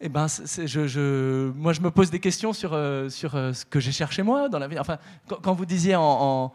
eh 0.00 0.08
ben, 0.08 0.26
je, 0.26 1.50
moi, 1.52 1.72
je 1.72 1.80
me 1.80 1.92
pose 1.92 2.10
des 2.10 2.18
questions 2.18 2.52
sur, 2.52 2.70
sur 3.08 3.32
ce 3.32 3.64
que 3.64 3.78
j'ai 3.78 3.92
cherché 3.92 4.24
moi 4.24 4.48
dans 4.48 4.58
la 4.58 4.66
vie. 4.66 4.78
Enfin, 4.78 4.98
quand, 5.42 5.54
vous 5.54 5.64
disiez 5.64 5.94
en, 5.94 6.52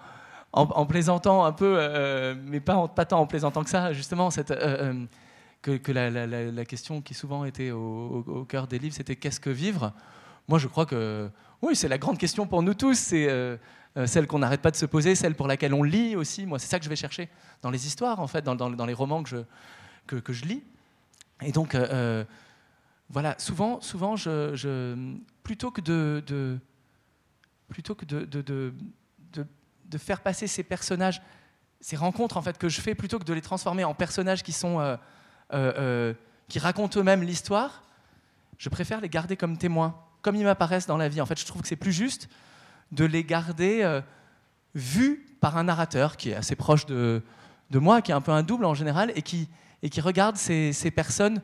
en, 0.51 0.85
plaisantant 0.85 1.45
un 1.45 1.53
peu, 1.53 2.35
mais 2.45 2.59
pas, 2.59 2.87
pas 2.89 3.05
tant 3.05 3.21
en 3.21 3.25
plaisantant 3.25 3.63
que 3.63 3.69
ça, 3.69 3.93
justement, 3.93 4.29
cette 4.29 4.51
que, 5.61 5.91
la, 5.91 6.65
question 6.65 7.01
qui 7.01 7.13
souvent 7.13 7.45
était 7.45 7.71
au, 7.71 8.45
cœur 8.47 8.67
des 8.67 8.79
livres, 8.79 8.95
c'était 8.95 9.15
qu'est-ce 9.15 9.39
que 9.39 9.49
vivre? 9.49 9.93
Moi, 10.47 10.59
je 10.59 10.67
crois 10.67 10.85
que 10.85 11.29
oui, 11.61 11.75
c'est 11.75 11.87
la 11.87 11.97
grande 11.97 12.17
question 12.17 12.47
pour 12.47 12.61
nous 12.61 12.73
tous. 12.73 12.97
C'est 12.97 13.27
euh, 13.29 13.57
euh, 13.97 14.05
celle 14.05 14.27
qu'on 14.27 14.39
n'arrête 14.39 14.61
pas 14.61 14.71
de 14.71 14.75
se 14.75 14.85
poser, 14.85 15.15
celle 15.15 15.35
pour 15.35 15.47
laquelle 15.47 15.73
on 15.73 15.83
lit 15.83 16.15
aussi. 16.15 16.45
Moi, 16.45 16.59
c'est 16.59 16.67
ça 16.67 16.79
que 16.79 16.85
je 16.85 16.89
vais 16.89 16.95
chercher 16.95 17.29
dans 17.61 17.71
les 17.71 17.87
histoires, 17.87 18.19
en 18.19 18.27
fait, 18.27 18.43
dans, 18.43 18.85
les 18.85 18.93
romans 18.93 19.23
que 19.23 19.29
je, 19.29 19.37
que, 20.19 20.33
je 20.33 20.45
lis. 20.45 20.63
Et 21.41 21.51
donc, 21.51 21.75
euh, 21.75 22.23
voilà, 23.09 23.35
souvent, 23.39 23.81
souvent 23.81 24.15
je, 24.15 24.95
plutôt 25.43 25.71
que 25.71 25.81
de, 25.81 26.59
plutôt 27.69 27.95
que 27.95 28.05
de, 28.05 28.25
de, 28.25 28.73
de, 29.85 29.97
faire 29.97 30.21
passer 30.21 30.47
ces 30.47 30.63
personnages 30.63 31.21
ces 31.79 31.95
rencontres 31.95 32.37
en 32.37 32.41
fait 32.41 32.57
que 32.57 32.69
je 32.69 32.81
fais 32.81 32.95
plutôt 32.95 33.19
que 33.19 33.23
de 33.23 33.33
les 33.33 33.41
transformer 33.41 33.83
en 33.83 33.93
personnages 33.93 34.43
qui 34.43 34.51
sont 34.51 34.97
euh, 35.53 35.73
euh, 35.77 36.13
qui 36.49 36.59
racontent 36.59 36.99
eux-mêmes 36.99 37.23
l'histoire, 37.23 37.83
je 38.57 38.69
préfère 38.69 39.01
les 39.01 39.09
garder 39.09 39.37
comme 39.37 39.57
témoins, 39.57 39.95
comme 40.21 40.35
ils 40.35 40.43
m'apparaissent 40.43 40.87
dans 40.87 40.97
la 40.97 41.09
vie. 41.09 41.21
En 41.21 41.25
fait, 41.25 41.39
je 41.39 41.45
trouve 41.45 41.61
que 41.61 41.67
c'est 41.67 41.75
plus 41.75 41.93
juste 41.93 42.29
de 42.91 43.05
les 43.05 43.23
garder 43.23 44.01
vus 44.73 45.25
par 45.41 45.57
un 45.57 45.65
narrateur 45.65 46.15
qui 46.15 46.29
est 46.29 46.35
assez 46.35 46.55
proche 46.55 46.85
de, 46.85 47.21
moi, 47.73 48.01
qui 48.01 48.11
est 48.11 48.15
un 48.15 48.21
peu 48.21 48.31
un 48.31 48.43
double 48.43 48.65
en 48.65 48.73
général, 48.73 49.11
et 49.15 49.21
qui, 49.21 49.49
et 49.83 49.89
qui 49.89 50.01
regarde 50.01 50.37
ces, 50.37 50.73
ces 50.73 50.89
personnes 50.89 51.41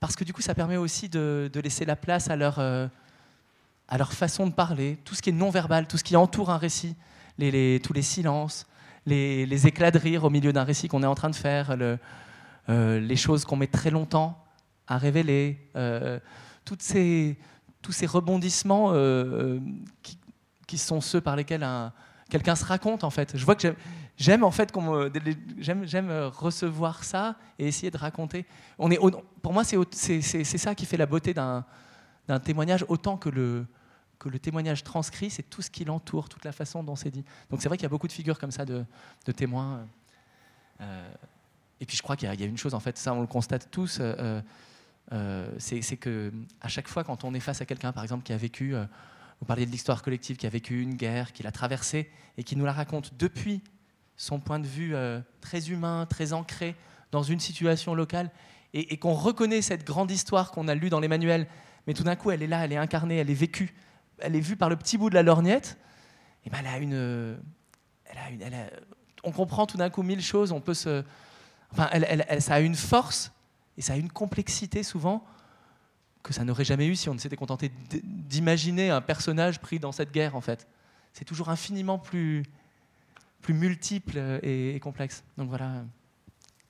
parce 0.00 0.16
que 0.16 0.24
du 0.24 0.34
coup, 0.34 0.42
ça 0.42 0.54
permet 0.54 0.76
aussi 0.76 1.08
de, 1.08 1.50
laisser 1.62 1.86
la 1.86 1.96
place 1.96 2.28
à 2.28 2.36
leur, 2.36 2.58
à 2.58 3.98
leur 3.98 4.12
façon 4.12 4.46
de 4.46 4.52
parler, 4.52 4.98
tout 5.04 5.14
ce 5.14 5.22
qui 5.22 5.30
est 5.30 5.32
non-verbal, 5.32 5.86
tout 5.86 5.96
ce 5.96 6.04
qui 6.04 6.16
entoure 6.16 6.50
un 6.50 6.58
récit, 6.58 6.96
les, 7.38 7.50
les, 7.50 7.80
tous 7.80 7.92
les 7.92 8.02
silences, 8.02 8.66
les, 9.06 9.66
éclats 9.66 9.90
de 9.90 9.98
rire 9.98 10.24
au 10.24 10.30
milieu 10.30 10.52
d'un 10.52 10.64
récit 10.64 10.88
qu'on 10.88 11.02
est 11.02 11.06
en 11.06 11.14
train 11.14 11.30
de 11.30 11.36
faire, 11.36 11.70
euh, 11.70 11.96
les 12.68 13.16
choses 13.16 13.44
qu'on 13.44 13.56
met 13.56 13.66
très 13.66 13.90
longtemps 13.90 14.44
à 14.86 14.98
révéler, 14.98 15.58
euh, 15.76 16.18
tous 16.64 16.78
ces 16.80 17.36
rebondissements 18.06 18.90
euh, 18.92 19.58
qui, 20.66 20.78
sont 20.78 21.00
ceux 21.00 21.20
par 21.20 21.36
lesquels 21.36 21.66
quelqu'un 22.28 22.56
se 22.56 22.64
raconte 22.64 23.04
en 23.04 23.10
fait. 23.10 23.36
Je 23.36 23.44
vois 23.44 23.54
que 23.54 23.74
j'aime 24.16 24.42
en 24.42 24.50
fait 24.50 24.72
j'aime 25.58 26.10
recevoir 26.32 27.04
ça 27.04 27.36
et 27.58 27.68
essayer 27.68 27.90
de 27.90 27.96
raconter. 27.96 28.44
Pour 29.42 29.52
moi, 29.52 29.62
c'est 29.64 30.44
ça 30.44 30.74
qui 30.74 30.86
fait 30.86 30.96
la 30.96 31.06
beauté 31.06 31.32
d'un 31.32 31.64
témoignage 32.42 32.84
autant 32.88 33.16
que 33.16 33.28
le, 33.28 33.66
témoignage 34.42 34.82
transcrit, 34.82 35.30
c'est 35.30 35.44
tout 35.44 35.62
ce 35.62 35.70
qui 35.70 35.84
l'entoure, 35.84 36.28
toute 36.28 36.44
la 36.44 36.52
façon 36.52 36.82
dont 36.82 36.96
c'est 36.96 37.10
dit. 37.10 37.24
Donc 37.50 37.62
c'est 37.62 37.68
vrai 37.68 37.76
qu'il 37.76 37.84
y 37.84 37.86
a 37.86 37.90
beaucoup 37.90 38.08
de 38.08 38.12
figures 38.12 38.38
comme 38.38 38.50
ça 38.50 38.64
de, 38.64 38.84
témoins. 39.36 39.86
Euh, 40.80 41.14
et 41.80 41.86
puis 41.86 41.96
je 41.96 42.02
crois 42.02 42.16
qu'il 42.16 42.28
y, 42.28 42.42
a 42.42 42.46
une 42.46 42.58
chose, 42.58 42.74
en 42.74 42.80
fait, 42.80 42.98
ça 42.98 43.12
on 43.12 43.20
le 43.20 43.26
constate 43.26 43.70
tous, 43.70 43.98
euh, 44.00 44.40
euh, 45.12 45.50
c'est 45.58 45.96
que 45.96 46.32
à 46.60 46.68
chaque 46.68 46.88
fois 46.88 47.04
quand 47.04 47.24
on 47.24 47.34
est 47.34 47.40
face 47.40 47.60
à 47.60 47.66
quelqu'un, 47.66 47.92
par 47.92 48.02
exemple, 48.02 48.24
qui 48.24 48.32
a 48.32 48.36
vécu, 48.36 48.74
vous 49.40 49.46
parliez 49.46 49.66
de 49.66 49.70
l'histoire 49.70 50.02
collective, 50.02 50.36
qui 50.36 50.46
a 50.46 50.50
vécu 50.50 50.80
une 50.80 50.94
guerre, 50.94 51.32
qui 51.32 51.42
l'a 51.42 51.52
traversée 51.52 52.10
et 52.38 52.44
qui 52.44 52.56
nous 52.56 52.64
la 52.64 52.72
raconte 52.72 53.12
depuis 53.18 53.60
son 54.16 54.38
point 54.38 54.60
de 54.60 54.66
vue 54.66 54.94
très 55.40 55.70
humain, 55.70 56.06
très 56.08 56.32
ancré 56.32 56.76
dans 57.10 57.22
une 57.22 57.40
situation 57.40 57.94
locale, 57.94 58.30
et, 58.72 58.96
qu'on 58.96 59.14
reconnaît 59.14 59.62
cette 59.62 59.84
grande 59.84 60.10
histoire 60.10 60.50
qu'on 60.50 60.68
a 60.68 60.74
lue 60.74 60.90
dans 60.90 61.00
les 61.00 61.08
manuels, 61.08 61.46
mais 61.86 61.94
tout 61.94 62.02
d'un 62.02 62.16
coup 62.16 62.30
elle 62.30 62.42
est 62.42 62.48
là, 62.48 62.64
elle 62.64 62.72
est 62.72 62.76
incarnée, 62.76 63.18
elle 63.18 63.30
est 63.30 63.34
vécue 63.34 63.74
elle 64.18 64.36
est 64.36 64.40
vue 64.40 64.56
par 64.56 64.68
le 64.68 64.76
petit 64.76 64.98
bout 64.98 65.10
de 65.10 65.14
la 65.14 65.22
lorgnette, 65.22 65.78
et 66.44 66.50
ben 66.50 66.58
elle 66.64 67.40
on 69.24 69.32
comprend 69.32 69.66
tout 69.66 69.76
d'un 69.76 69.90
coup 69.90 70.02
mille 70.02 70.20
choses, 70.20 70.52
on 70.52 70.60
peut 70.60 70.74
se, 70.74 71.02
enfin, 71.76 71.90
ça 72.40 72.54
a 72.54 72.60
une 72.60 72.74
force 72.74 73.32
et 73.76 73.82
ça 73.82 73.94
a 73.94 73.96
une 73.96 74.10
complexité 74.10 74.82
souvent 74.82 75.24
que 76.22 76.32
ça 76.32 76.44
n'aurait 76.44 76.64
jamais 76.64 76.86
eu 76.86 76.96
si 76.96 77.08
on 77.08 77.14
ne 77.14 77.18
s'était 77.18 77.36
contenté 77.36 77.70
d'imaginer 78.02 78.90
un 78.90 79.00
personnage 79.00 79.60
pris 79.60 79.78
dans 79.78 79.92
cette 79.92 80.10
guerre 80.10 80.36
en 80.36 80.40
fait. 80.40 80.66
C'est 81.12 81.24
toujours 81.24 81.50
infiniment 81.50 81.98
plus, 81.98 82.44
plus 83.42 83.54
multiple 83.54 84.18
et, 84.42 84.78
complexe. 84.80 85.22
Donc 85.36 85.48
voilà, 85.48 85.84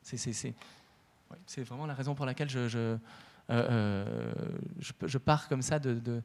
c'est 0.02 1.62
vraiment 1.62 1.86
la 1.86 1.94
raison 1.94 2.14
pour 2.14 2.26
laquelle 2.26 2.50
je, 2.50 2.68
je, 2.68 2.78
euh, 2.78 2.98
euh, 3.50 4.32
je, 4.80 5.18
pars 5.18 5.48
comme 5.48 5.62
ça 5.62 5.78
de 5.78 6.22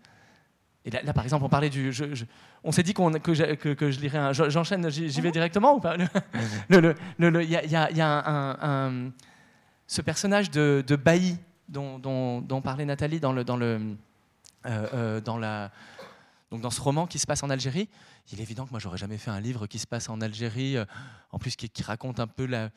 et 0.85 0.91
là, 0.91 1.13
par 1.13 1.23
exemple, 1.25 1.43
on 1.43 1.49
parlait 1.49 1.69
du. 1.69 1.91
on 2.63 2.71
s'est 2.71 2.83
dit 2.83 2.93
que, 2.93 3.33
je, 3.33 3.55
que, 3.55 3.91
je 3.91 3.99
lirais 3.99 4.17
un. 4.17 4.31
J'enchaîne, 4.31 4.89
j'y 4.89 5.09
vais 5.21 5.27
mhm. 5.27 5.33
directement 5.33 5.75
ou 5.75 5.79
pas? 5.79 5.97
Il 6.69 7.49
y 7.49 8.01
a, 8.01 8.65
un, 8.65 9.11
ce 9.87 10.01
personnage 10.01 10.49
de, 10.51 10.83
de 10.85 10.95
Bailly 10.95 11.37
dont, 11.67 11.99
dont, 11.99 12.61
parlait 12.61 12.85
Nathalie 12.85 13.19
dans, 13.19 13.33
le, 13.33 13.43
dans, 13.43 13.57
le, 13.57 13.95
euh, 14.65 14.87
euh, 14.93 15.21
dans, 15.21 15.37
la, 15.37 15.71
donc 16.49 16.61
dans 16.61 16.71
ce 16.71 16.79
roman 16.79 17.07
qui 17.07 17.19
se 17.19 17.27
passe 17.27 17.43
en 17.43 17.49
Algérie. 17.49 17.89
Il 18.31 18.39
est 18.39 18.43
évident 18.43 18.65
que 18.65 18.71
moi, 18.71 18.79
j'aurais 18.79 18.97
jamais 18.97 19.17
fait 19.17 19.31
un 19.31 19.41
livre 19.41 19.67
qui 19.67 19.79
se 19.79 19.87
passe 19.87 20.07
en 20.07 20.21
Algérie, 20.21 20.77
euh, 20.77 20.85
en 21.31 21.39
plus 21.39 21.57
qui, 21.57 21.83
raconte 21.83 22.21
un 22.21 22.27
peu 22.27 22.45
la. 22.45 22.69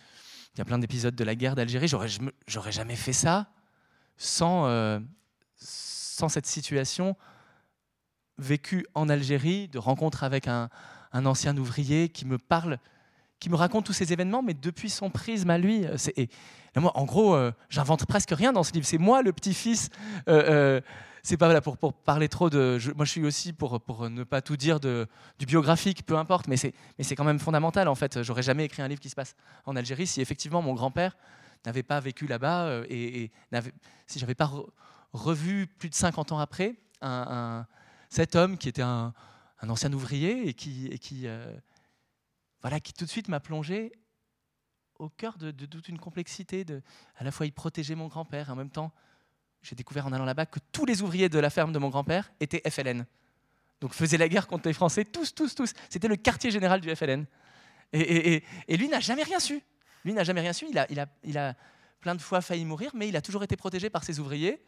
Il 0.55 0.59
y 0.59 0.61
a 0.61 0.65
plein 0.65 0.79
d'épisodes 0.79 1.15
de 1.15 1.25
la 1.25 1.37
guerre 1.37 1.55
d'Algérie. 1.55 1.88
J'aurais 1.88 2.73
jamais 2.73 2.97
fait 2.97 3.15
ça 3.15 3.47
sans, 4.19 5.01
sans 5.57 6.29
cette 6.29 6.45
situation 6.45 7.17
vécu 8.42 8.87
en 8.94 9.09
Algérie, 9.09 9.68
de 9.68 9.78
rencontre 9.78 10.24
avec 10.24 10.48
un, 10.48 10.68
ancien 11.14 11.57
ouvrier 11.57 12.09
qui 12.09 12.26
me 12.26 12.38
parle, 12.38 12.78
qui 13.38 13.50
me 13.50 13.57
raconte 13.57 13.87
tous 13.87 13.92
ces 13.92 14.12
événements, 14.12 14.42
mais 14.42 14.55
depuis 14.55 14.90
son 14.90 15.11
prisme 15.11 15.50
à 15.50 15.59
lui. 15.59 15.87
Et, 16.16 16.28
moi, 16.76 16.92
en 16.96 17.05
gros, 17.05 17.35
euh, 17.35 17.52
j'invente 17.68 18.07
presque 18.07 18.31
rien 18.31 18.52
dans 18.52 18.62
ce 18.62 18.72
livre. 18.72 18.87
C'est 18.87 18.98
moi 18.98 19.22
le 19.22 19.33
petit-fils. 19.33 19.90
Euh, 20.28 20.42
euh, 20.48 20.81
c'est 21.22 21.37
pas 21.37 21.52
là 21.52 21.61
pour, 21.61 21.76
pour, 21.76 21.92
parler 21.92 22.28
trop 22.28 22.50
de. 22.50 22.78
moi, 22.96 23.05
je 23.05 23.11
suis 23.11 23.24
aussi 23.24 23.52
pour, 23.52 23.81
pour 23.81 24.11
ne 24.11 24.24
pas 24.24 24.42
tout 24.42 24.57
dire 24.57 24.81
de, 24.81 25.07
du 25.38 25.46
biographique, 25.46 26.05
peu 26.05 26.16
importe, 26.16 26.48
mais 26.48 26.57
c'est, 26.57 26.74
mais 26.98 27.05
c'est 27.05 27.14
quand 27.14 27.24
même 27.24 27.38
fondamental 27.38 27.87
en 27.87 27.94
fait. 27.94 28.22
J'aurais 28.22 28.42
jamais 28.42 28.64
écrit 28.64 28.83
un 28.83 28.88
livre 28.88 29.00
qui 29.00 29.11
se 29.11 29.14
passe 29.14 29.37
en 29.64 29.76
Algérie 29.76 30.09
si 30.09 30.20
effectivement 30.20 30.62
mon 30.62 30.74
grand-père 30.74 31.16
n'avait 31.64 31.85
pas 31.85 32.00
vécu 32.00 32.26
là-bas 32.26 32.83
et, 32.88 33.22
et 33.22 33.31
si 34.09 34.18
j'avais 34.18 34.35
pas 34.35 34.50
revu 35.12 35.68
plus 35.68 35.90
de 35.90 35.94
50 35.94 36.33
ans 36.33 36.40
après 36.40 36.74
un 37.02 37.66
cet 38.12 38.37
homme 38.37 38.59
qui 38.59 38.68
était 38.68 38.83
un, 38.83 39.14
ancien 39.66 39.90
ouvrier 39.92 40.46
et 40.46 40.53
qui, 40.53 40.90
euh, 41.25 41.57
voilà, 42.61 42.79
qui 42.79 42.92
tout 42.92 43.07
de 43.07 43.11
suite 43.11 43.29
m'a 43.29 43.40
plongé 43.40 43.90
au 44.98 45.09
cœur 45.09 45.38
de, 45.38 45.51
toute 45.51 45.88
une 45.88 45.98
complexité. 45.98 46.64
De, 46.64 46.83
à 47.16 47.25
la 47.25 47.31
fois, 47.31 47.46
il 47.46 47.53
protégeait 47.53 47.94
mon 47.94 48.09
grand-père, 48.09 48.51
en 48.51 48.55
même 48.55 48.68
temps, 48.68 48.92
j'ai 49.62 49.75
découvert 49.75 50.07
en 50.07 50.12
allant 50.12 50.27
là-bas 50.27 50.44
que 50.44 50.59
tous 50.72 50.85
les 50.85 51.01
ouvriers 51.01 51.31
de 51.31 51.38
la 51.38 51.48
ferme 51.48 51.72
de 51.72 51.79
mon 51.79 51.88
grand-père 51.88 52.31
étaient 52.38 52.61
FLN. 52.68 53.07
Donc 53.81 53.94
faisaient 53.94 54.18
la 54.18 54.29
guerre 54.29 54.46
contre 54.46 54.68
les 54.68 54.75
Français, 54.75 55.07
tous, 55.07 55.35
tous, 55.35 55.55
tous. 55.55 55.72
C'était 55.88 56.09
le 56.09 56.16
quartier 56.16 56.51
général 56.51 56.83
du 56.83 56.94
FLN. 56.94 57.25
Et, 57.94 58.44
et, 58.68 58.77
lui 58.77 58.88
n'a 58.88 59.01
jamais 59.01 59.22
rien 59.22 59.40
su. 59.40 59.62
Lui 60.05 60.12
n'a 60.12 60.25
jamais 60.25 60.42
rien 60.42 60.53
su. 60.53 60.66
Il 60.68 60.79
a, 60.79 60.87
il, 60.90 61.01
a, 61.01 61.07
il 61.25 61.38
a 61.38 61.55
plein 62.01 62.14
de 62.14 62.20
fois 62.20 62.42
failli 62.42 62.66
mourir, 62.66 62.90
mais 62.94 63.09
il 63.09 63.16
a 63.16 63.22
toujours 63.22 63.42
été 63.42 63.57
protégé 63.57 63.88
par 63.88 64.05
ses 64.05 64.20
ouvriers. 64.20 64.62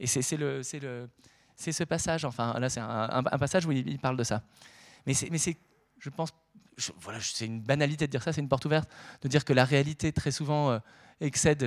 Et 0.00 0.06
c'est 0.06 0.36
le, 0.36 0.62
le, 0.80 1.08
c'est 1.56 1.72
ce 1.72 1.84
passage. 1.84 2.24
Enfin, 2.24 2.58
là, 2.60 2.68
c'est 2.68 2.80
un, 2.80 3.22
passage 3.22 3.66
où 3.66 3.72
il, 3.72 3.98
parle 3.98 4.16
de 4.16 4.24
ça. 4.24 4.42
Mais 5.06 5.14
c'est, 5.14 5.56
je 5.98 6.10
pense, 6.10 6.30
voilà, 6.98 7.18
c'est 7.20 7.46
une 7.46 7.62
banalité 7.62 8.06
de 8.06 8.10
dire 8.10 8.22
ça, 8.22 8.32
c'est 8.32 8.40
une 8.40 8.48
porte 8.48 8.66
ouverte 8.66 8.88
de 9.22 9.28
dire 9.28 9.44
que 9.44 9.52
la 9.52 9.64
réalité 9.64 10.12
très 10.12 10.30
souvent 10.30 10.70
euh, 10.70 10.78
excède 11.20 11.62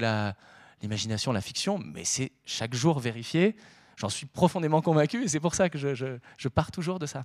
l'imagination, 0.82 1.32
la 1.32 1.42
fiction, 1.42 1.80
mais 1.80 2.06
c'est 2.06 2.32
chaque 2.46 2.74
jour 2.74 3.00
vérifié. 3.00 3.56
J'en 3.98 4.10
suis 4.10 4.28
profondément 4.28 4.82
convaincu 4.82 5.24
et 5.24 5.28
c'est 5.28 5.42
pour 5.42 5.56
ça 5.56 5.70
que 5.70 5.78
je, 5.78 6.48
pars 6.48 6.72
toujours 6.72 7.00
de 7.00 7.06
ça. 7.06 7.24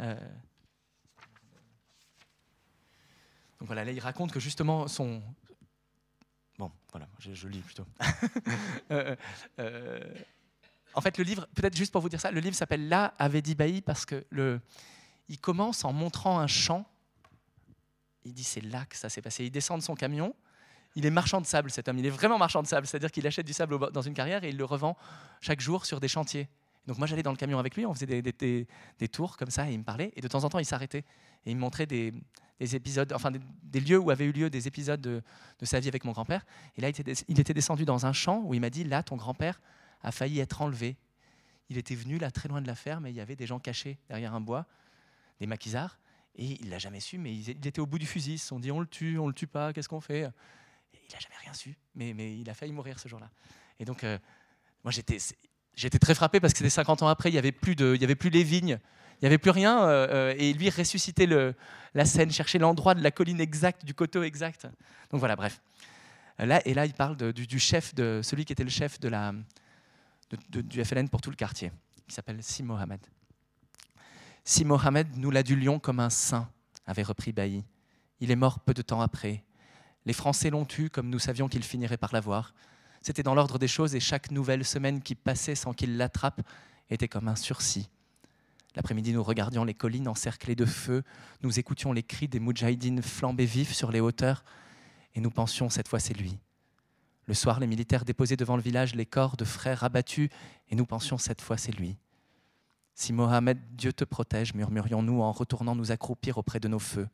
Euh, 0.00 0.14
donc 3.60 3.66
voilà, 3.66 3.84
là 3.84 3.92
il 3.92 4.00
raconte 4.00 4.32
que 4.32 4.40
justement 4.40 4.88
son... 4.88 5.22
Bon, 6.58 6.70
voilà, 6.90 7.06
je, 7.18 7.48
lis 7.48 7.60
plutôt. 7.60 7.86
euh 8.90 9.16
en 10.94 11.00
fait, 11.00 11.18
le 11.18 11.24
livre, 11.24 11.46
peut-être 11.54 11.76
juste 11.76 11.92
pour 11.92 12.00
vous 12.00 12.08
dire 12.08 12.20
ça, 12.20 12.30
le 12.30 12.40
livre 12.40 12.56
s'appelle 12.56 12.92
avait 13.18 13.42
dit 13.42 13.54
Bailly 13.54 13.80
parce 13.80 14.04
que 14.04 14.24
le, 14.30 14.60
il 15.28 15.38
commence 15.38 15.84
en 15.84 15.92
montrant 15.92 16.38
un 16.38 16.46
champ. 16.46 16.86
Il 18.24 18.34
dit 18.34 18.44
c'est 18.44 18.60
là 18.60 18.84
que 18.84 18.96
ça 18.96 19.08
s'est 19.08 19.22
passé. 19.22 19.44
Il 19.44 19.50
descend 19.50 19.78
de 19.78 19.84
son 19.84 19.94
camion. 19.94 20.34
Il 20.96 21.06
est 21.06 21.10
marchand 21.10 21.40
de 21.40 21.46
sable, 21.46 21.70
cet 21.70 21.88
homme. 21.88 21.98
Il 21.98 22.06
est 22.06 22.10
vraiment 22.10 22.36
marchand 22.36 22.62
de 22.62 22.66
sable. 22.66 22.86
C'est-à-dire 22.86 23.12
qu'il 23.12 23.26
achète 23.26 23.46
du 23.46 23.52
sable 23.52 23.92
dans 23.92 24.02
une 24.02 24.14
carrière 24.14 24.42
et 24.42 24.50
il 24.50 24.56
le 24.56 24.64
revend 24.64 24.96
chaque 25.40 25.60
jour 25.60 25.86
sur 25.86 26.00
des 26.00 26.08
chantiers. 26.08 26.48
Donc 26.86 26.98
moi, 26.98 27.06
j'allais 27.06 27.22
dans 27.22 27.30
le 27.30 27.36
camion 27.36 27.58
avec 27.60 27.76
lui. 27.76 27.86
On 27.86 27.94
faisait 27.94 28.06
des, 28.06 28.22
des, 28.22 29.08
tours 29.08 29.36
comme 29.36 29.50
ça 29.50 29.70
et 29.70 29.74
il 29.74 29.78
me 29.78 29.84
parlait. 29.84 30.12
Et 30.16 30.20
de 30.20 30.26
temps 30.28 30.42
en 30.42 30.48
temps, 30.48 30.58
il 30.58 30.64
s'arrêtait 30.64 31.04
et 31.46 31.50
il 31.52 31.56
me 31.56 31.60
montrait 31.60 31.86
des, 31.86 32.12
épisodes, 32.58 33.12
enfin 33.12 33.30
des, 33.30 33.80
lieux 33.80 33.98
où 33.98 34.10
avaient 34.10 34.24
eu 34.24 34.32
lieu 34.32 34.50
des 34.50 34.66
épisodes 34.66 35.00
de, 35.00 35.22
de 35.60 35.64
sa 35.64 35.78
vie 35.78 35.88
avec 35.88 36.04
mon 36.04 36.12
grand-père. 36.12 36.44
Et 36.76 36.80
là, 36.80 36.88
il 36.88 37.00
était, 37.00 37.12
il 37.28 37.38
était 37.38 37.54
descendu 37.54 37.84
dans 37.84 38.06
un 38.06 38.12
champ 38.12 38.42
où 38.44 38.54
il 38.54 38.60
m'a 38.60 38.70
dit 38.70 38.82
là, 38.82 39.04
ton 39.04 39.16
grand-père 39.16 39.60
a 40.02 40.12
failli 40.12 40.40
être 40.40 40.62
enlevé. 40.62 40.96
Il 41.68 41.78
était 41.78 41.94
venu 41.94 42.18
là 42.18 42.30
très 42.30 42.48
loin 42.48 42.60
de 42.60 42.66
la 42.66 42.74
ferme 42.74 43.06
et 43.06 43.10
il 43.10 43.16
y 43.16 43.20
avait 43.20 43.36
des 43.36 43.46
gens 43.46 43.58
cachés 43.58 43.98
derrière 44.08 44.34
un 44.34 44.40
bois, 44.40 44.66
des 45.38 45.46
maquisards, 45.46 45.98
et 46.36 46.58
il 46.60 46.70
l'a 46.70 46.78
jamais 46.78 47.00
su, 47.00 47.18
mais 47.18 47.34
il 47.34 47.50
était 47.50 47.80
au 47.80 47.86
bout 47.86 47.98
du 47.98 48.06
fusil. 48.06 48.34
Ils 48.34 48.38
se 48.38 48.48
sont 48.48 48.60
dit 48.60 48.70
on 48.70 48.80
le 48.80 48.86
tue, 48.86 49.18
on 49.18 49.26
le 49.26 49.34
tue 49.34 49.46
pas, 49.46 49.72
qu'est-ce 49.72 49.88
qu'on 49.88 50.00
fait? 50.00 50.28
Il 50.92 51.14
n'a 51.14 51.20
jamais 51.20 51.36
rien 51.42 51.52
su, 51.52 51.76
mais, 51.94 52.38
il 52.38 52.48
a 52.48 52.54
failli 52.54 52.72
mourir 52.72 52.98
ce 52.98 53.08
jour-là. 53.08 53.30
Et 53.78 53.84
donc, 53.84 54.04
euh, 54.04 54.18
moi 54.84 54.92
j'étais, 54.92 55.18
très 55.98 56.14
frappé 56.14 56.40
parce 56.40 56.52
que 56.52 56.58
c'était 56.58 56.70
50 56.70 57.02
ans 57.02 57.08
après, 57.08 57.30
il 57.30 57.32
n'y 57.32 57.38
avait, 57.38 57.52
plus 57.52 57.74
les 57.74 58.44
vignes, 58.44 58.78
il 59.16 59.24
n'y 59.24 59.26
avait 59.26 59.38
plus 59.38 59.50
rien, 59.50 59.82
euh, 59.82 60.08
euh, 60.10 60.34
et 60.38 60.52
lui 60.52 60.70
ressuscitait 60.70 61.26
la 61.26 62.04
scène, 62.04 62.30
chercher 62.30 62.58
l'endroit 62.58 62.94
de 62.94 63.02
la 63.02 63.10
colline 63.10 63.40
exacte, 63.40 63.84
du 63.84 63.94
coteau 63.94 64.22
exact. 64.22 64.66
Donc 65.10 65.20
voilà, 65.20 65.36
bref. 65.36 65.60
Là, 66.38 66.66
et 66.66 66.72
là, 66.72 66.86
il 66.86 66.94
parle 66.94 67.16
du, 67.32 67.58
chef, 67.58 67.92
celui 67.96 68.44
qui 68.44 68.52
était 68.52 68.64
le 68.64 68.70
chef 68.70 68.98
de 68.98 69.08
la, 69.08 69.34
du 70.48 70.84
FLN 70.84 71.08
pour 71.08 71.20
tout 71.20 71.30
le 71.30 71.36
quartier, 71.36 71.72
qui 72.06 72.14
s'appelle 72.14 72.42
Si 72.42 72.62
Mohamed. 72.62 73.00
Si 74.44 74.64
Mohamed 74.64 75.16
nous 75.16 75.30
l'adulions 75.30 75.78
comme 75.78 76.00
un 76.00 76.10
saint, 76.10 76.48
avait 76.86 77.02
repris 77.02 77.32
Bailly. 77.32 77.64
Il 78.20 78.30
est 78.30 78.36
mort 78.36 78.60
peu 78.60 78.74
de 78.74 78.82
temps 78.82 79.00
après. 79.00 79.44
Les 80.06 80.12
Français 80.12 80.50
l'ont 80.50 80.66
eu 80.78 80.90
comme 80.90 81.10
nous 81.10 81.18
savions 81.18 81.48
qu'il 81.48 81.62
finirait 81.62 81.96
par 81.96 82.12
l'avoir. 82.12 82.54
C'était 83.02 83.22
dans 83.22 83.34
l'ordre 83.34 83.58
des 83.58 83.68
choses 83.68 83.94
et 83.94 84.00
chaque 84.00 84.30
nouvelle 84.30 84.64
semaine 84.64 85.02
qui 85.02 85.14
passait 85.14 85.54
sans 85.54 85.72
qu'il 85.72 85.96
l'attrape 85.96 86.42
était 86.90 87.08
comme 87.08 87.28
un 87.28 87.36
sursis. 87.36 87.88
L'après-midi, 88.76 89.12
nous 89.12 89.22
regardions 89.22 89.64
les 89.64 89.74
collines 89.74 90.08
encerclées 90.08 90.54
de 90.54 90.64
feu, 90.64 91.02
nous 91.42 91.58
écoutions 91.58 91.92
les 91.92 92.02
cris 92.02 92.28
des 92.28 92.40
moudjahidines 92.40 93.02
flambés 93.02 93.46
vifs 93.46 93.72
sur 93.72 93.90
les 93.90 94.00
hauteurs, 94.00 94.44
et 95.14 95.20
nous 95.20 95.30
pensions 95.30 95.70
cette 95.70 95.88
fois 95.88 95.98
c'est 95.98 96.14
lui. 96.14 96.38
Le 97.30 97.34
soir, 97.34 97.60
les 97.60 97.68
militaires 97.68 98.04
déposaient 98.04 98.36
devant 98.36 98.56
le 98.56 98.62
village 98.62 98.96
les 98.96 99.06
corps 99.06 99.36
de 99.36 99.44
frères 99.44 99.84
abattus, 99.84 100.30
et 100.68 100.74
nous 100.74 100.84
pensions 100.84 101.16
cette 101.16 101.40
fois 101.40 101.56
c'est 101.56 101.70
lui. 101.70 101.96
Si 102.96 103.12
Mohamed, 103.12 103.56
Dieu 103.76 103.92
te 103.92 104.02
protège, 104.02 104.52
murmurions-nous 104.52 105.22
en 105.22 105.30
retournant 105.30 105.76
nous 105.76 105.92
accroupir 105.92 106.38
auprès 106.38 106.58
de 106.58 106.66
nos 106.66 106.80
feux. 106.80 107.08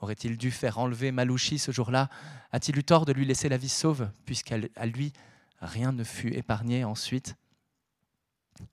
Aurait-il 0.00 0.36
dû 0.36 0.50
faire 0.50 0.76
enlever 0.76 1.12
Malouchi 1.12 1.58
ce 1.58 1.72
jour-là? 1.72 2.10
A-t-il 2.52 2.76
eu 2.76 2.84
tort 2.84 3.06
de 3.06 3.12
lui 3.12 3.24
laisser 3.24 3.48
la 3.48 3.56
vie 3.56 3.70
sauve, 3.70 4.10
puisqu'à 4.26 4.58
lui, 4.84 5.14
rien 5.62 5.92
ne 5.92 6.04
fut 6.04 6.34
épargné 6.34 6.84
ensuite? 6.84 7.36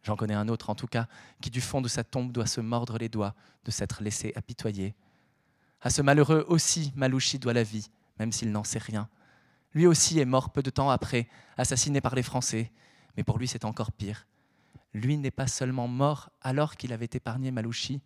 J'en 0.04 0.18
connais 0.18 0.34
un 0.34 0.50
autre, 0.50 0.70
en 0.70 0.76
tout 0.76 0.88
cas, 0.88 1.08
qui 1.42 1.52
du 1.52 1.62
fond 1.62 1.80
de 1.80 1.88
sa 1.88 2.04
tombe 2.04 2.34
doit 2.34 2.48
se 2.48 2.60
mordre 2.60 2.98
les 2.98 3.08
doigts 3.08 3.34
de 3.63 3.72
s'être 3.72 4.04
laissé 4.04 4.34
apitoyer. 4.36 4.94
À 5.80 5.90
ce 5.90 6.02
malheureux 6.02 6.46
aussi, 6.50 6.92
Malouchi 6.98 7.40
doit 7.40 7.54
la 7.54 7.63
vie, 7.63 7.90
même 8.20 8.34
s'il 8.34 8.52
n'en 8.52 8.66
sait 8.66 8.78
rien. 8.78 9.08
Lui 9.78 9.86
aussi 9.86 10.18
est 10.18 10.26
mort 10.26 10.50
peu 10.50 10.63
de 10.63 10.72
temps 10.72 10.90
après, 10.90 11.28
assassiné 11.56 12.02
par 12.02 12.16
les 12.16 12.24
Français, 12.24 12.72
mais 13.16 13.24
pour 13.24 13.38
lui 13.38 13.48
c'est 13.48 13.63
encore 13.63 13.92
pire. 13.92 14.26
Lui 14.96 15.18
n'est 15.18 15.30
pas 15.30 15.46
seulement 15.46 15.88
mort 15.88 16.32
alors 16.42 16.78
qu'il 16.78 16.94
avait 16.94 17.12
épargné 17.13 17.52
Malouchi, 17.52 18.02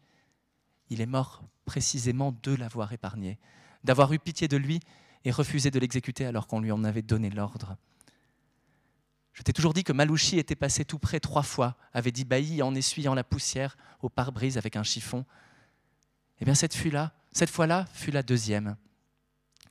il 0.89 0.99
est 0.99 1.05
mort 1.05 1.45
précisément 1.63 2.37
de 2.43 2.53
l'avoir 2.55 2.91
épargné, 2.91 3.39
d'avoir 3.85 4.11
eu 4.11 4.19
pitié 4.19 4.49
de 4.49 4.57
lui 4.57 4.81
et 5.23 5.31
refusé 5.31 5.71
de 5.71 5.79
l'exécuter 5.79 6.25
alors 6.25 6.45
qu'on 6.45 6.59
lui 6.59 6.73
en 6.73 6.83
avait 6.83 7.03
donné 7.03 7.29
l'ordre. 7.29 7.77
Je 9.31 9.41
t'ai 9.41 9.53
toujours 9.53 9.73
dit 9.73 9.85
que 9.85 9.93
Malouchi 9.93 10.39
était 10.39 10.55
passé 10.55 10.83
tout 10.83 10.99
près 10.99 11.21
trois 11.21 11.41
fois, 11.41 11.77
avait 11.93 12.11
dit 12.11 12.25
Bailly 12.25 12.61
en 12.61 12.75
essuyant 12.75 13.13
la 13.13 13.23
poussière 13.23 13.77
au 14.01 14.09
pare-brise 14.09 14.57
avec 14.57 14.75
un 14.75 14.83
chiffon. 14.83 15.23
Eh 16.41 16.43
bien, 16.43 16.53
cette 16.53 16.75
fois-là, 16.75 17.13
cette 17.31 17.49
fois-là 17.49 17.85
fut 17.93 18.11
la 18.11 18.23
deuxième. 18.23 18.75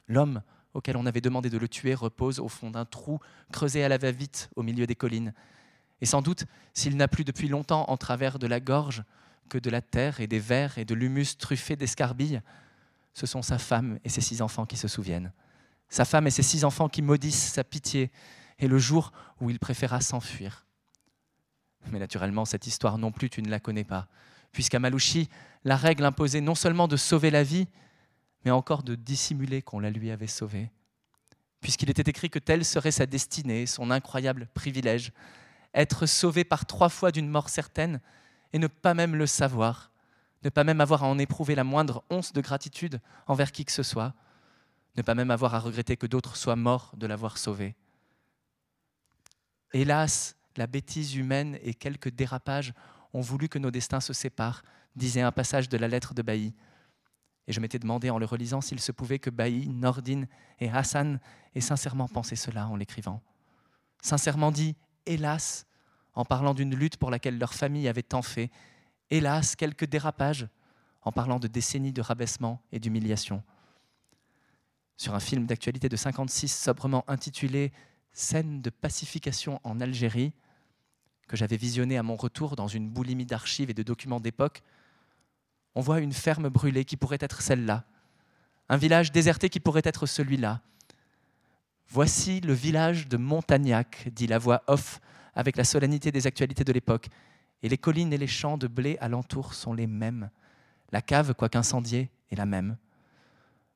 L'homme 0.09 0.41
auquel 0.75 0.97
on 0.97 1.07
avait 1.07 1.21
demandé 1.21 1.51
de 1.51 1.59
le 1.59 1.69
tuer 1.69 1.95
repose 1.95 2.39
au 2.39 2.49
fond 2.49 2.71
d'un 2.71 2.85
trou 2.85 3.19
creusé 3.53 3.85
à 3.85 3.89
la 3.89 3.99
va-vite 3.99 4.51
au 4.57 4.63
milieu 4.63 4.87
des 4.87 4.95
collines. 4.95 5.33
Et 6.01 6.07
sans 6.07 6.23
doute, 6.23 6.45
s'il 6.73 6.97
n'a 6.97 7.09
plus 7.09 7.25
depuis 7.25 7.49
longtemps 7.49 7.85
en 7.89 7.97
travers 7.97 8.39
de 8.39 8.47
la 8.47 8.61
gorge 8.61 9.03
que 9.49 9.59
de 9.59 9.71
la 9.71 9.83
terre 9.83 10.21
et 10.21 10.27
des 10.27 10.39
vers 10.39 10.79
et 10.79 10.85
de 10.85 10.95
l'humus 10.95 11.37
truffé 11.37 11.77
d'escarbilles, 11.77 12.41
ce 13.13 13.27
sont 13.27 13.43
sa 13.43 13.59
femme 13.59 13.99
et 14.05 14.09
ses 14.09 14.21
six 14.21 14.41
enfants 14.41 14.67
qui 14.67 14.77
se 14.77 14.89
souviennent. 14.89 15.33
Sa 15.89 16.05
femme 16.05 16.27
et 16.27 16.31
ses 16.31 16.45
six 16.45 16.65
enfants 16.65 16.89
qui 16.89 17.03
maudissent 17.03 17.53
sa 17.53 17.65
pitié 17.65 18.11
et 18.59 18.69
le 18.69 18.79
jour 18.79 19.13
où 19.41 19.51
il 19.51 19.59
préféra 19.59 20.01
s'enfuir. 20.01 20.65
Mais 21.91 21.99
naturellement, 21.99 22.45
cette 22.45 22.67
histoire 22.67 22.99
non 22.99 23.11
plus, 23.11 23.31
tu 23.31 23.43
ne 23.43 23.51
la 23.51 23.59
connais 23.59 23.85
pas, 23.85 24.07
puisqu'à 24.53 24.79
Malouchi, 24.79 25.29
la 25.65 25.77
règle 25.77 26.05
imposait 26.05 26.41
non 26.41 26.55
seulement 26.55 26.89
de 26.89 26.97
sauver 26.97 27.31
la 27.31 27.43
vie, 27.43 27.67
mais 28.45 28.51
encore 28.51 28.83
de 28.83 28.95
dissimuler 28.95 29.63
qu'on 29.63 29.81
la 29.81 29.91
lui 29.91 30.11
avait 30.11 30.27
sauvée, 30.27 30.71
puisqu'il 31.61 31.91
était 31.91 32.09
écrit 32.09 32.31
que 32.31 32.39
telle 32.39 32.65
serait 32.65 32.91
sa 32.91 33.07
destinée, 33.07 33.67
son 33.67 33.91
incroyable 33.91 34.49
privilège, 34.55 35.13
être 35.75 36.07
sauvé 36.07 36.45
par 36.45 36.67
trois 36.67 36.89
fois 36.89 37.13
d'une 37.13 37.29
mort 37.29 37.49
certaine 37.49 38.01
et 38.53 38.59
ne 38.59 38.67
pas 38.67 38.95
même 38.95 39.15
le 39.15 39.27
savoir, 39.27 39.91
ne 40.43 40.51
pas 40.51 40.65
même 40.65 40.81
avoir 40.81 41.05
à 41.05 41.07
en 41.07 41.19
éprouver 41.19 41.55
la 41.55 41.65
moindre 41.65 42.03
once 42.11 42.33
de 42.33 42.41
gratitude 42.41 43.01
envers 43.27 43.53
qui 43.53 43.65
que 43.65 43.73
ce 43.73 43.83
soit, 43.83 44.15
ne 44.97 45.03
pas 45.03 45.15
même 45.15 45.31
avoir 45.31 45.55
à 45.55 45.61
regretter 45.61 45.97
que 45.97 46.07
d'autres 46.07 46.37
soient 46.37 46.57
morts 46.57 46.93
de 46.97 47.07
l'avoir 47.07 47.39
sauvé. 47.39 47.77
Hélas, 49.73 50.37
la 50.57 50.67
bêtise 50.67 51.15
humaine 51.15 51.59
et 51.63 51.75
quelques 51.75 52.11
dérapages 52.11 52.75
ont 53.13 53.21
voulu 53.21 53.49
que 53.49 53.59
nos 53.59 53.71
destins 53.71 54.01
se 54.01 54.13
séparent, 54.13 54.63
disait 54.97 55.21
un 55.21 55.33
passage 55.33 55.69
de 55.69 55.77
la 55.77 55.89
lettre 55.89 56.15
de 56.15 56.23
Bailly. 56.23 56.55
Et 57.51 57.53
je 57.53 57.59
m'étais 57.59 57.81
demandé 57.81 58.11
en 58.11 58.19
le 58.21 58.27
relisant 58.27 58.61
s'il 58.61 58.79
se 58.79 58.93
pouvait 58.93 59.19
que 59.19 59.29
Bailly, 59.29 59.67
Nordine 59.67 60.29
et 60.61 60.71
Hassan 60.71 61.19
aient 61.57 61.61
sincèrement 61.61 62.07
pensé 62.07 62.37
cela 62.37 62.69
en 62.69 62.77
l'écrivant. 62.77 63.21
Sincèrement 64.03 64.53
dit, 64.53 64.77
hélas, 65.05 65.67
en 66.15 66.25
parlant 66.25 66.55
d'une 66.55 66.77
lutte 66.77 66.97
pour 66.97 67.11
laquelle 67.11 67.41
leur 67.41 67.53
famille 67.53 67.89
avait 67.89 68.05
tant 68.05 68.23
fait, 68.23 68.53
hélas, 69.11 69.57
quelques 69.57 69.87
dérapages, 69.87 70.47
en 71.03 71.11
parlant 71.11 71.41
de 71.41 71.49
décennies 71.49 71.93
de 71.93 72.01
rabaissement 72.01 72.63
et 72.71 72.79
d'humiliation. 72.79 73.43
Sur 74.97 75.17
un 75.17 75.21
film 75.21 75.47
d'actualité 75.47 75.89
de 75.89 75.97
56 75.97 76.47
sobrement 76.47 77.03
intitulé 77.09 77.73
Scène 78.13 78.63
de 78.63 78.71
pacification 78.71 79.59
en 79.65 79.81
Algérie, 79.81 80.35
que 81.27 81.37
j'avais 81.37 81.57
visionné 81.57 81.99
à 81.99 82.05
mon 82.05 82.15
retour 82.15 82.55
dans 82.55 82.69
une 82.69 82.89
boulimie 82.89 83.27
d'archives 83.27 83.71
et 83.71 83.75
de 83.75 83.83
documents 83.83 84.21
d'époque, 84.21 84.63
on 85.81 85.83
voit 85.83 86.01
une 86.01 86.13
ferme 86.13 86.51
brûlée 86.51 86.85
qui 86.85 86.99
pourrait 86.99 87.17
être 87.23 87.41
celle-là, 87.41 87.85
un 88.69 88.77
village 88.77 89.13
déserté 89.13 89.49
qui 89.49 89.61
pourrait 89.61 89.81
être 89.83 90.05
celui-là. 90.05 90.61
Voici 91.89 92.43
le 92.43 92.53
village 92.53 93.09
de 93.09 93.17
Montagnac, 93.17 94.07
dit 94.13 94.27
la 94.27 94.37
voix 94.37 94.63
off 94.67 95.01
avec 95.35 95.57
la 95.57 95.65
solennité 95.65 96.13
des 96.13 96.27
actualités 96.27 96.65
de 96.65 96.73
l'époque, 96.75 97.09
et 97.63 97.71
les 97.71 97.79
collines 97.79 98.13
et 98.13 98.19
les 98.19 98.27
champs 98.27 98.59
de 98.59 98.67
blé 98.67 98.99
alentour 99.01 99.55
sont 99.55 99.73
les 99.73 99.87
mêmes. 99.87 100.29
La 100.93 101.01
cave, 101.01 101.33
quoique 101.33 101.57
incendiée, 101.57 102.11
est 102.31 102.37
la 102.37 102.45
même. 102.45 102.77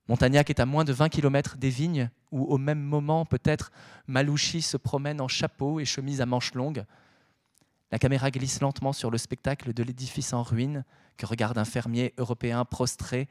Montagnac 0.06 0.50
est 0.50 0.60
à 0.60 0.66
moins 0.66 0.84
de 0.84 0.92
20 0.92 1.08
km 1.08 1.56
des 1.56 1.70
vignes 1.70 2.10
où, 2.32 2.44
au 2.44 2.58
même 2.58 2.82
moment, 2.82 3.24
peut-être, 3.24 3.72
Malouchi 4.08 4.60
se 4.60 4.76
promène 4.76 5.22
en 5.22 5.28
chapeau 5.28 5.80
et 5.80 5.86
chemise 5.86 6.20
à 6.20 6.26
manches 6.26 6.52
longues. 6.52 6.84
La 7.94 8.00
caméra 8.00 8.32
glisse 8.32 8.60
lentement 8.60 8.92
sur 8.92 9.12
le 9.12 9.18
spectacle 9.18 9.72
de 9.72 9.84
l'édifice 9.84 10.32
en 10.32 10.42
ruine 10.42 10.84
que 11.16 11.26
regarde 11.26 11.58
un 11.58 11.64
fermier 11.64 12.12
européen 12.18 12.64
prostré. 12.64 13.28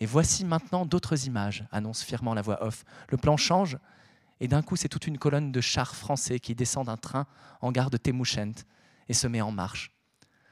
Et 0.00 0.06
voici 0.06 0.44
maintenant 0.44 0.84
d'autres 0.84 1.28
images, 1.28 1.64
annonce 1.70 2.02
fièrement 2.02 2.34
la 2.34 2.42
voix 2.42 2.64
off. 2.64 2.84
Le 3.10 3.16
plan 3.16 3.36
change, 3.36 3.78
et 4.40 4.48
d'un 4.48 4.60
coup, 4.60 4.74
c'est 4.74 4.88
toute 4.88 5.06
une 5.06 5.18
colonne 5.18 5.52
de 5.52 5.60
chars 5.60 5.94
français 5.94 6.40
qui 6.40 6.56
descend 6.56 6.86
d'un 6.86 6.96
train 6.96 7.28
en 7.60 7.70
gare 7.70 7.90
de 7.90 7.96
Temouchent 7.96 8.64
et 9.08 9.14
se 9.14 9.28
met 9.28 9.40
en 9.40 9.52
marche. 9.52 9.92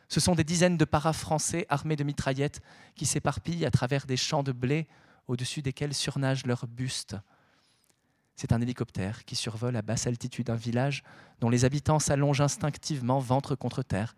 Ce 0.08 0.20
sont 0.20 0.36
des 0.36 0.44
dizaines 0.44 0.76
de 0.76 0.84
paras 0.84 1.12
français 1.12 1.66
armés 1.68 1.96
de 1.96 2.04
mitraillettes 2.04 2.60
qui 2.94 3.04
s'éparpillent 3.04 3.66
à 3.66 3.72
travers 3.72 4.06
des 4.06 4.16
champs 4.16 4.44
de 4.44 4.52
blé 4.52 4.86
au-dessus 5.26 5.60
desquels 5.60 5.92
surnagent 5.92 6.46
leurs 6.46 6.68
bustes. 6.68 7.16
C'est 8.36 8.52
un 8.52 8.60
hélicoptère 8.60 9.24
qui 9.24 9.34
survole 9.34 9.76
à 9.76 9.82
basse 9.82 10.06
altitude 10.06 10.50
un 10.50 10.56
village 10.56 11.02
dont 11.40 11.48
les 11.48 11.64
habitants 11.64 11.98
s'allongent 11.98 12.42
instinctivement 12.42 13.18
ventre 13.18 13.54
contre 13.54 13.82
terre. 13.82 14.14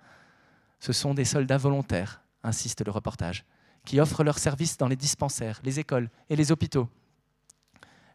Ce 0.80 0.92
sont 0.92 1.14
des 1.14 1.24
soldats 1.24 1.56
volontaires, 1.56 2.22
insiste 2.42 2.84
le 2.84 2.90
reportage, 2.90 3.44
qui 3.84 4.00
offrent 4.00 4.24
leurs 4.24 4.40
services 4.40 4.76
dans 4.76 4.88
les 4.88 4.96
dispensaires, 4.96 5.60
les 5.62 5.78
écoles 5.78 6.10
et 6.28 6.36
les 6.36 6.50
hôpitaux. 6.50 6.88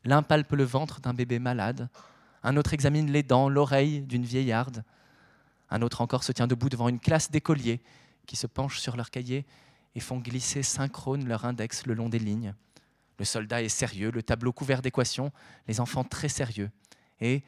L'un 0.04 0.22
palpe 0.22 0.52
le 0.52 0.66
ventre 0.66 1.00
d'un 1.00 1.13
bébé 1.13 1.39
malade, 1.39 1.89
un 2.44 2.58
autre 2.58 2.74
examine 2.74 3.10
les 3.10 3.24
dents, 3.24 3.48
l'oreille 3.48 4.02
d'une 4.02 4.26
vieillarde, 4.26 4.84
un 5.70 5.82
autre 5.82 6.02
encore 6.02 6.24
se 6.24 6.32
tient 6.34 6.48
debout 6.48 6.70
devant 6.70 6.89
une 6.89 7.00
classe 7.00 7.32
d'écoliers 7.32 7.82
qui 8.28 8.36
se 8.36 8.46
penchent 8.46 8.80
sur 8.80 8.98
leurs 8.98 9.10
cahiers 9.10 9.46
et 9.96 10.00
font 10.02 10.20
glisser 10.20 10.63
synchrone 10.63 11.28
leur 11.28 11.46
index 11.46 11.86
le 11.86 11.94
long 11.94 12.10
des 12.10 12.20
lignes. 12.20 12.54
Le 13.19 13.26
soldat 13.26 13.62
est 13.62 13.69
sérieux, 13.69 14.12
le 14.12 14.23
tableau 14.23 14.52
couvert 14.52 14.82
d'équations, 14.82 15.32
les 15.67 15.80
enfants 15.80 16.04
très 16.04 16.30
sérieux. 16.30 16.71
Et, 17.19 17.43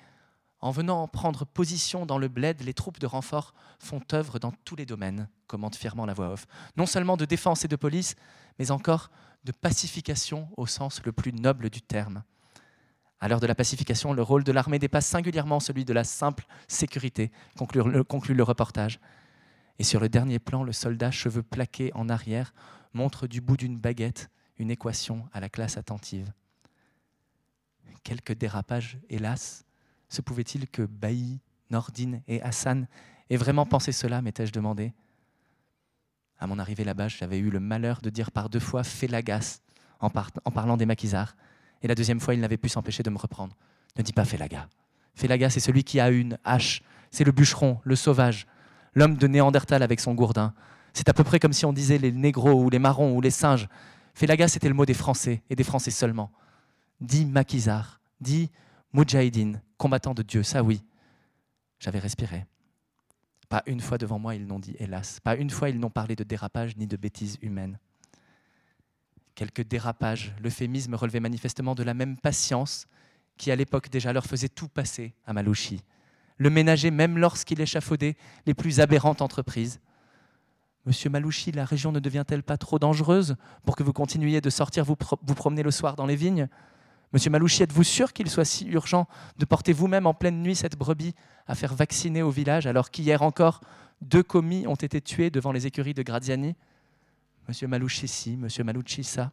en 0.62 0.72
venant 0.72 1.08
prendre 1.08 1.46
position 1.46 2.06
dans 2.06 2.18
le 2.18 2.28
bled, 2.28 2.62
les 2.62 2.74
troupes 2.74 3.00
de 3.00 3.06
renfort 3.06 3.54
font 3.80 4.02
œuvre 4.14 4.40
dans 4.40 4.52
tous 4.64 4.76
les 4.76 4.86
domaines, 4.86 5.28
commente 5.48 5.76
fièrement 5.76 6.06
la 6.06 6.14
voix 6.14 6.30
off. 6.30 6.48
Non 6.78 6.86
seulement 6.86 7.18
de 7.18 7.26
défense 7.26 7.66
et 7.66 7.68
de 7.68 7.76
police, 7.76 8.16
mais 8.58 8.72
encore 8.72 9.12
de 9.44 9.52
pacification 9.52 10.50
au 10.58 10.66
sens 10.66 11.02
le 11.06 11.12
plus 11.12 11.34
noble 11.34 11.70
du 11.70 11.82
terme. 11.82 12.24
À 13.20 13.28
l'heure 13.28 13.40
de 13.40 13.48
la 13.48 13.56
pacification, 13.56 14.14
le 14.14 14.22
rôle 14.22 14.44
de 14.44 14.52
l'armée 14.52 14.80
dépasse 14.80 15.08
singulièrement 15.08 15.60
celui 15.60 15.86
de 15.86 15.94
la 15.94 16.04
simple 16.04 16.46
sécurité, 16.68 17.32
conclut 17.58 17.82
le, 17.84 18.44
reportage. 18.44 19.00
Et 19.80 19.84
sur 19.84 20.00
le 20.00 20.10
dernier 20.10 20.40
plan, 20.40 20.64
le 20.64 20.74
soldat, 20.74 21.12
cheveux 21.12 21.44
plaqués 21.44 21.92
en 21.96 22.10
arrière, 22.10 22.54
montre 22.94 23.28
du 23.28 23.42
bout 23.42 23.58
d'une 23.58 23.78
baguette 23.78 24.30
une 24.58 24.72
équation 24.72 25.28
à 25.34 25.40
la 25.40 25.50
classe 25.50 25.78
attentive. 25.78 26.32
Quelques 28.04 28.34
dérapages, 28.34 28.98
hélas. 29.10 29.66
Se 30.10 30.22
pouvait-il 30.22 30.70
que 30.70 30.84
Bailly, 30.84 31.40
Nordine 31.72 32.22
et 32.28 32.42
Hassan 32.42 32.88
aient 33.30 33.38
vraiment 33.38 33.66
pensé 33.66 33.92
cela, 33.92 34.22
m'étais-je 34.22 34.52
demandé 34.52 34.94
À 36.40 36.48
mon 36.48 36.60
arrivée 36.60 36.84
là-bas, 36.84 37.08
j'avais 37.08 37.40
eu 37.40 37.50
le 37.50 37.60
malheur 37.60 38.02
de 38.02 38.10
dire 38.10 38.32
par 38.32 38.50
deux 38.50 38.60
fois 38.60 38.84
Félagas 38.84 39.62
en, 40.00 40.10
parlant 40.10 40.78
des 40.78 40.86
maquisards. 40.86 41.36
Et 41.82 41.88
la 41.88 41.96
deuxième 41.96 42.20
fois, 42.20 42.34
il 42.34 42.40
n'avait 42.40 42.58
pu 42.58 42.70
s'empêcher 42.70 43.04
de 43.04 43.10
me 43.10 43.18
reprendre. 43.18 43.56
Ne 43.98 44.04
dis 44.04 44.14
pas 44.14 44.26
Félaga. 44.26 44.70
Félaga, 45.16 45.50
c'est 45.50 45.60
celui 45.60 45.84
qui 45.84 46.00
a 46.00 46.10
une 46.10 46.38
hache. 46.44 46.82
C'est 47.12 47.24
le 47.24 47.32
bûcheron, 47.32 47.80
le 47.84 47.96
sauvage, 47.96 48.46
l'homme 48.94 49.16
de 49.16 49.28
Néandertal 49.28 49.84
avec 49.84 50.00
son 50.00 50.14
gourdin. 50.14 50.54
C'est 50.94 51.10
à 51.10 51.14
peu 51.14 51.24
près 51.24 51.40
comme 51.40 51.54
si 51.54 51.66
on 51.66 51.74
disait 51.74 51.98
les 51.98 52.12
négros 52.12 52.64
ou 52.64 52.70
les 52.70 52.80
marrons 52.80 53.16
ou 53.16 53.22
les 53.22 53.32
singes, 53.32 53.68
Felaga, 54.16 54.48
c'était 54.48 54.70
le 54.70 54.74
mot 54.74 54.86
des 54.86 54.94
Français, 54.94 55.44
et 55.50 55.56
des 55.56 55.64
Français 55.64 55.92
seulement. 55.92 56.32
Dit 57.02 57.26
maquisard, 57.26 58.00
dit 58.22 58.50
Mujahideen, 58.94 59.62
combattant 59.78 60.14
de 60.14 60.24
Dieu, 60.24 60.42
ça 60.42 60.64
oui. 60.64 60.82
J'avais 61.80 62.00
respiré. 62.00 62.46
Pas 63.50 63.62
une 63.66 63.82
fois 63.82 63.98
devant 63.98 64.18
moi, 64.18 64.34
ils 64.34 64.48
n'ont 64.48 64.60
dit 64.60 64.76
hélas. 64.80 65.20
Pas 65.20 65.36
une 65.36 65.50
fois, 65.50 65.70
ils 65.70 65.78
n'ont 65.78 65.90
parlé 65.90 66.16
de 66.16 66.24
dérapage 66.24 66.78
ni 66.78 66.88
de 66.88 66.96
bêtises 66.96 67.38
humaines. 67.42 67.78
Quelques 69.36 69.68
dérapages, 69.68 70.34
l'euphémisme 70.42 70.96
relevait 70.96 71.20
manifestement 71.20 71.76
de 71.76 71.84
la 71.84 71.94
même 71.94 72.16
patience 72.16 72.88
qui, 73.38 73.52
à 73.52 73.56
l'époque 73.58 73.90
déjà, 73.90 74.14
leur 74.14 74.26
faisait 74.26 74.48
tout 74.48 74.70
passer 74.70 75.14
à 75.26 75.34
Malouchi. 75.34 75.82
Le 76.38 76.50
ménager, 76.50 76.90
même 76.90 77.18
lorsqu'il 77.18 77.60
échafaudait 77.60 78.16
les 78.46 78.54
plus 78.54 78.80
aberrantes 78.80 79.22
entreprises. 79.22 79.82
Monsieur 80.86 81.10
Malouchi, 81.10 81.52
la 81.52 81.66
région 81.66 81.92
ne 81.92 82.00
devient-elle 82.00 82.44
pas 82.44 82.58
trop 82.58 82.78
dangereuse 82.78 83.36
pour 83.66 83.76
que 83.76 83.82
vous 83.82 83.94
continuiez 83.94 84.40
de 84.40 84.52
sortir 84.52 84.86
vous, 84.86 84.96
promener 84.96 85.64
le 85.64 85.72
soir 85.72 85.96
dans 85.96 86.06
les 86.06 86.16
vignes? 86.16 86.48
Monsieur 87.12 87.32
Malouchi, 87.32 87.64
êtes-vous 87.64 87.84
sûr 87.84 88.14
qu'il 88.14 88.30
soit 88.30 88.46
si 88.46 88.68
urgent 88.68 89.08
de 89.38 89.46
porter 89.46 89.74
vous-même 89.74 90.06
en 90.06 90.14
pleine 90.14 90.44
nuit 90.44 90.56
cette 90.56 90.78
brebis 90.78 91.16
à 91.48 91.56
faire 91.56 91.74
vacciner 91.74 92.22
au 92.22 92.30
village 92.30 92.68
alors 92.68 92.92
qu'hier 92.92 93.24
encore 93.24 93.62
deux 94.02 94.22
commis 94.22 94.68
ont 94.68 94.76
été 94.76 95.02
tués 95.02 95.32
devant 95.32 95.52
les 95.52 95.66
écuries 95.66 95.96
de 95.96 96.04
Graziani? 96.04 96.56
Monsieur 97.48 97.68
Malouchi 97.68 98.08
ci, 98.08 98.38
Monsieur 98.38 98.64
Malouchi 98.64 99.04
ça. 99.04 99.32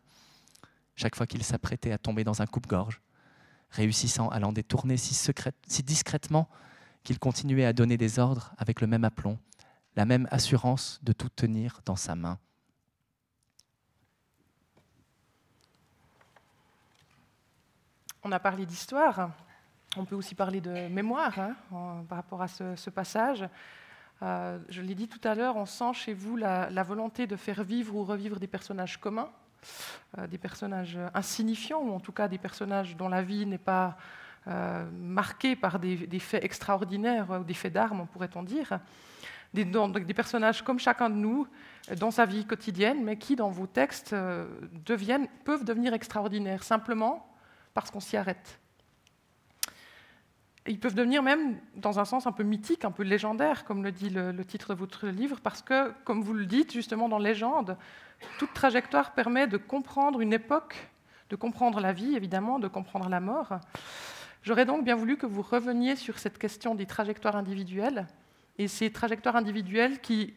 Chaque 0.96 1.16
fois 1.16 1.26
qu'il 1.26 1.42
s'apprêtait 1.42 1.92
à 1.92 1.98
tomber 1.98 2.24
dans 2.24 2.40
un 2.40 2.46
coupe-gorge, 2.46 3.02
réussissant 3.70 4.28
à 4.28 4.38
l'en 4.38 4.52
détourner 4.52 4.96
si, 4.96 5.14
si 5.66 5.82
discrètement 5.82 6.48
qu'il 7.04 7.18
continuait 7.18 7.66
à 7.66 7.74
donner 7.74 7.98
des 7.98 8.18
ordres 8.18 8.54
avec 8.56 8.80
le 8.80 8.86
même 8.86 9.04
aplomb, 9.04 9.38
la 9.96 10.04
même 10.04 10.26
assurance 10.30 11.00
de 11.02 11.12
tout 11.12 11.28
tenir 11.28 11.80
dans 11.84 11.96
sa 11.96 12.14
main. 12.14 12.38
On 18.24 18.30
a 18.30 18.38
parlé 18.38 18.66
d'histoire, 18.66 19.30
on 19.96 20.04
peut 20.04 20.14
aussi 20.14 20.34
parler 20.34 20.60
de 20.60 20.88
mémoire 20.88 21.38
hein, 21.38 22.04
par 22.08 22.16
rapport 22.16 22.40
à 22.40 22.48
ce, 22.48 22.90
passage. 22.90 23.44
Euh, 24.22 24.58
je 24.68 24.80
l'ai 24.80 24.94
dit 24.94 25.08
tout 25.08 25.20
à 25.26 25.34
l'heure, 25.34 25.56
on 25.56 25.66
sent 25.66 25.92
chez 25.94 26.14
vous 26.14 26.36
la, 26.36 26.82
volonté 26.84 27.26
de 27.26 27.36
faire 27.36 27.64
vivre 27.64 27.96
ou 27.96 28.04
revivre 28.04 28.38
des 28.38 28.46
personnages 28.46 28.98
communs, 28.98 29.30
euh, 30.18 30.26
des 30.28 30.38
personnages 30.38 30.98
insignifiants, 31.14 31.80
ou 31.80 31.92
en 31.92 32.00
tout 32.00 32.12
cas 32.12 32.28
des 32.28 32.38
personnages 32.38 32.96
dont 32.96 33.08
la 33.08 33.22
vie 33.22 33.44
n'est 33.44 33.58
pas 33.58 33.98
euh, 34.46 34.88
marquée 34.92 35.54
par 35.54 35.78
des, 35.78 36.18
faits 36.18 36.44
extraordinaires 36.44 37.40
ou 37.40 37.44
des 37.44 37.54
faits 37.54 37.72
d'armes, 37.72 38.06
pourrait-on 38.12 38.44
dire. 38.44 38.78
Des, 39.54 40.14
personnages 40.14 40.62
comme 40.62 40.78
chacun 40.78 41.10
de 41.10 41.14
nous 41.14 41.46
dans 41.98 42.10
sa 42.10 42.24
vie 42.24 42.46
quotidienne, 42.46 43.04
mais 43.04 43.18
qui, 43.18 43.36
dans 43.36 43.50
vos 43.50 43.66
textes, 43.66 44.14
deviennent, 44.86 45.28
peuvent 45.44 45.64
devenir 45.64 45.92
extraordinaires, 45.92 46.62
simplement 46.62 47.32
parce 47.74 47.90
qu'on 47.90 48.00
s'y 48.00 48.16
arrête. 48.16 48.58
ils 50.66 50.78
peuvent 50.78 50.94
devenir 50.94 51.22
même, 51.22 51.58
dans 51.74 51.98
un 51.98 52.04
sens 52.04 52.26
un 52.26 52.32
peu 52.32 52.44
mythique, 52.44 52.84
un 52.84 52.90
peu 52.90 53.02
légendaire, 53.02 53.64
comme 53.64 53.82
le 53.82 53.92
dit 53.92 54.10
le, 54.10 54.44
titre 54.44 54.74
de 54.74 54.78
votre 54.78 55.08
livre, 55.08 55.40
parce 55.42 55.60
que, 55.60 55.92
comme 56.04 56.22
vous 56.22 56.34
le 56.34 56.46
dites 56.46 56.72
justement 56.72 57.08
dans 57.08 57.18
Légende, 57.18 57.76
toute 58.38 58.52
trajectoire 58.54 59.12
permet 59.12 59.46
de 59.46 59.56
comprendre 59.56 60.20
une 60.20 60.32
époque, 60.32 60.88
de 61.30 61.36
comprendre 61.36 61.80
la 61.80 61.92
vie, 61.92 62.14
évidemment, 62.14 62.58
de 62.58 62.68
comprendre 62.68 63.08
la 63.08 63.20
mort. 63.20 63.58
J'aurais 64.42 64.64
donc 64.64 64.84
bien 64.84 64.94
voulu 64.94 65.16
que 65.16 65.26
vous 65.26 65.42
reveniez 65.42 65.96
sur 65.96 66.18
cette 66.18 66.38
question 66.38 66.74
des 66.74 66.86
trajectoires 66.86 67.36
individuelles, 67.36 68.06
et 68.58 68.68
ces 68.68 68.90
trajectoires 68.90 69.36
individuelles 69.36 70.00
qui 70.00 70.34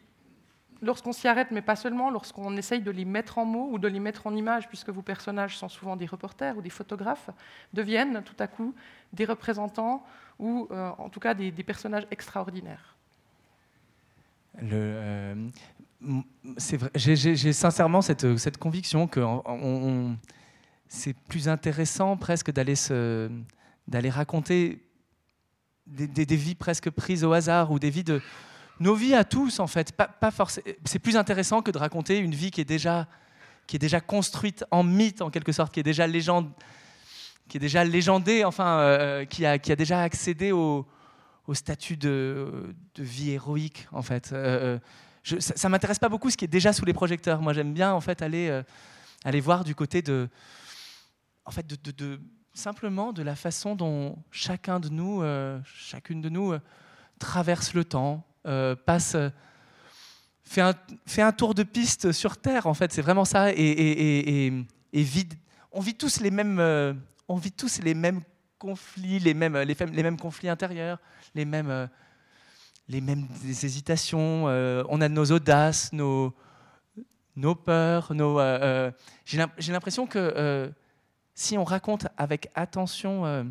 lorsqu'on 0.82 1.12
s'y 1.12 1.28
arrête, 1.28 1.50
mais 1.50 1.62
pas 1.62 1.76
seulement, 1.76 2.10
lorsqu'on 2.10 2.56
essaye 2.56 2.80
de 2.80 2.90
les 2.90 3.04
mettre 3.04 3.38
en 3.38 3.44
mots 3.44 3.68
ou 3.72 3.78
de 3.78 3.88
les 3.88 4.00
mettre 4.00 4.26
en 4.26 4.34
images, 4.34 4.68
puisque 4.68 4.90
vos 4.90 5.02
personnages 5.02 5.56
sont 5.56 5.68
souvent 5.68 5.96
des 5.96 6.06
reporters 6.06 6.56
ou 6.56 6.62
des 6.62 6.70
photographes, 6.70 7.30
deviennent 7.72 8.22
tout 8.22 8.36
à 8.38 8.46
coup 8.46 8.74
des 9.12 9.24
représentants 9.24 10.04
ou 10.38 10.68
euh, 10.70 10.90
en 10.98 11.08
tout 11.08 11.20
cas 11.20 11.34
des, 11.34 11.50
personnages 11.52 12.06
extraordinaires. 12.10 12.96
Euh, 14.62 15.48
j'ai 16.94 17.52
sincèrement 17.52 18.02
cette, 18.02 18.36
cette, 18.36 18.58
conviction 18.58 19.06
que 19.06 19.20
c'est 20.88 21.14
plus 21.14 21.48
intéressant 21.48 22.16
presque 22.16 22.52
d'aller 22.52 24.10
raconter 24.10 24.85
des, 25.86 26.36
vies 26.36 26.54
presque 26.54 26.90
prises 26.90 27.24
au 27.24 27.32
hasard 27.32 27.70
ou 27.70 27.78
des 27.78 27.90
vies 27.90 28.04
de, 28.04 28.20
nos 28.80 28.94
vies 28.94 29.14
à 29.14 29.24
tous, 29.24 29.60
en 29.60 29.66
fait, 29.66 29.92
pas, 29.92 30.30
forcément. 30.30 30.66
C'est 30.84 30.98
plus 30.98 31.16
intéressant 31.16 31.62
que 31.62 31.70
de 31.70 31.78
raconter 31.78 32.18
une 32.18 32.34
vie 32.34 32.50
qui 32.50 32.60
est 32.60 32.66
déjà, 32.66 33.06
qui 33.66 33.76
est 33.76 33.80
déjà 33.80 34.00
construite 34.00 34.64
en 34.70 34.82
mythe, 34.82 35.22
en 35.22 35.30
quelque 35.30 35.52
sorte, 35.52 35.72
qui 35.72 35.80
est 35.80 35.84
déjà 35.84 36.06
légende, 36.06 36.50
qui 37.48 37.56
est 37.56 37.60
déjà 37.60 37.84
légendée, 37.84 38.44
enfin, 38.44 38.78
euh, 38.78 39.24
qui, 39.24 39.46
a, 39.46 39.58
qui 39.58 39.72
a 39.72 39.76
déjà 39.76 40.02
accédé 40.02 40.52
au, 40.52 40.86
statut 41.52 41.96
de, 41.96 42.74
vie 42.98 43.30
héroïque, 43.30 43.86
en 43.92 44.02
fait. 44.02 44.30
Euh, 44.32 44.78
ça, 45.22 45.68
ne 45.68 45.72
m'intéresse 45.72 45.98
pas 45.98 46.08
beaucoup 46.08 46.30
ce 46.30 46.36
qui 46.36 46.44
est 46.44 46.48
déjà 46.48 46.72
sous 46.72 46.84
les 46.84 46.92
projecteurs. 46.92 47.40
Moi, 47.40 47.52
j'aime 47.52 47.72
bien, 47.72 47.92
en 47.92 48.00
fait, 48.00 48.20
aller, 48.20 48.48
euh, 48.48 48.62
aller 49.24 49.40
voir 49.40 49.64
du 49.64 49.74
côté 49.74 50.02
de, 50.02 50.28
en 51.44 51.50
fait, 51.50 51.66
de, 51.66 52.20
simplement 52.56 53.12
de 53.12 53.22
la 53.22 53.36
façon 53.36 53.76
dont 53.76 54.16
chacun 54.30 54.80
de 54.80 54.88
nous, 54.88 55.22
chacune 55.64 56.20
de 56.20 56.28
nous, 56.28 56.54
traverse 57.18 57.74
le 57.74 57.84
temps, 57.84 58.24
euh, 58.46 58.76
passe, 58.76 59.16
euh, 59.16 59.30
fait 60.44 61.22
un, 61.22 61.32
tour 61.32 61.54
de 61.54 61.64
piste 61.64 62.12
sur 62.12 62.36
Terre, 62.36 62.66
en 62.66 62.74
fait, 62.74 62.92
c'est 62.92 63.02
vraiment 63.02 63.24
ça. 63.24 63.52
Et. 63.52 64.52
On 65.72 65.80
vit 65.80 65.94
tous 65.94 66.20
les 66.20 66.30
mêmes, 66.30 66.58
euh, 66.60 66.94
conflits, 68.56 69.18
les 69.18 69.34
mêmes, 69.34 70.16
conflits 70.18 70.48
intérieurs, 70.48 70.98
les 71.34 71.44
mêmes, 71.44 71.88
hésitations. 72.88 74.44
on 74.44 75.00
a 75.00 75.08
nos 75.08 75.24
audaces, 75.26 75.92
nos, 75.92 76.32
peurs. 77.64 78.12
J'ai 79.26 79.72
l'impression 79.72 80.06
que 80.06 80.72
si 81.36 81.56
on 81.56 81.62
raconte 81.62 82.08
avec 82.16 82.50
attention 82.56 83.46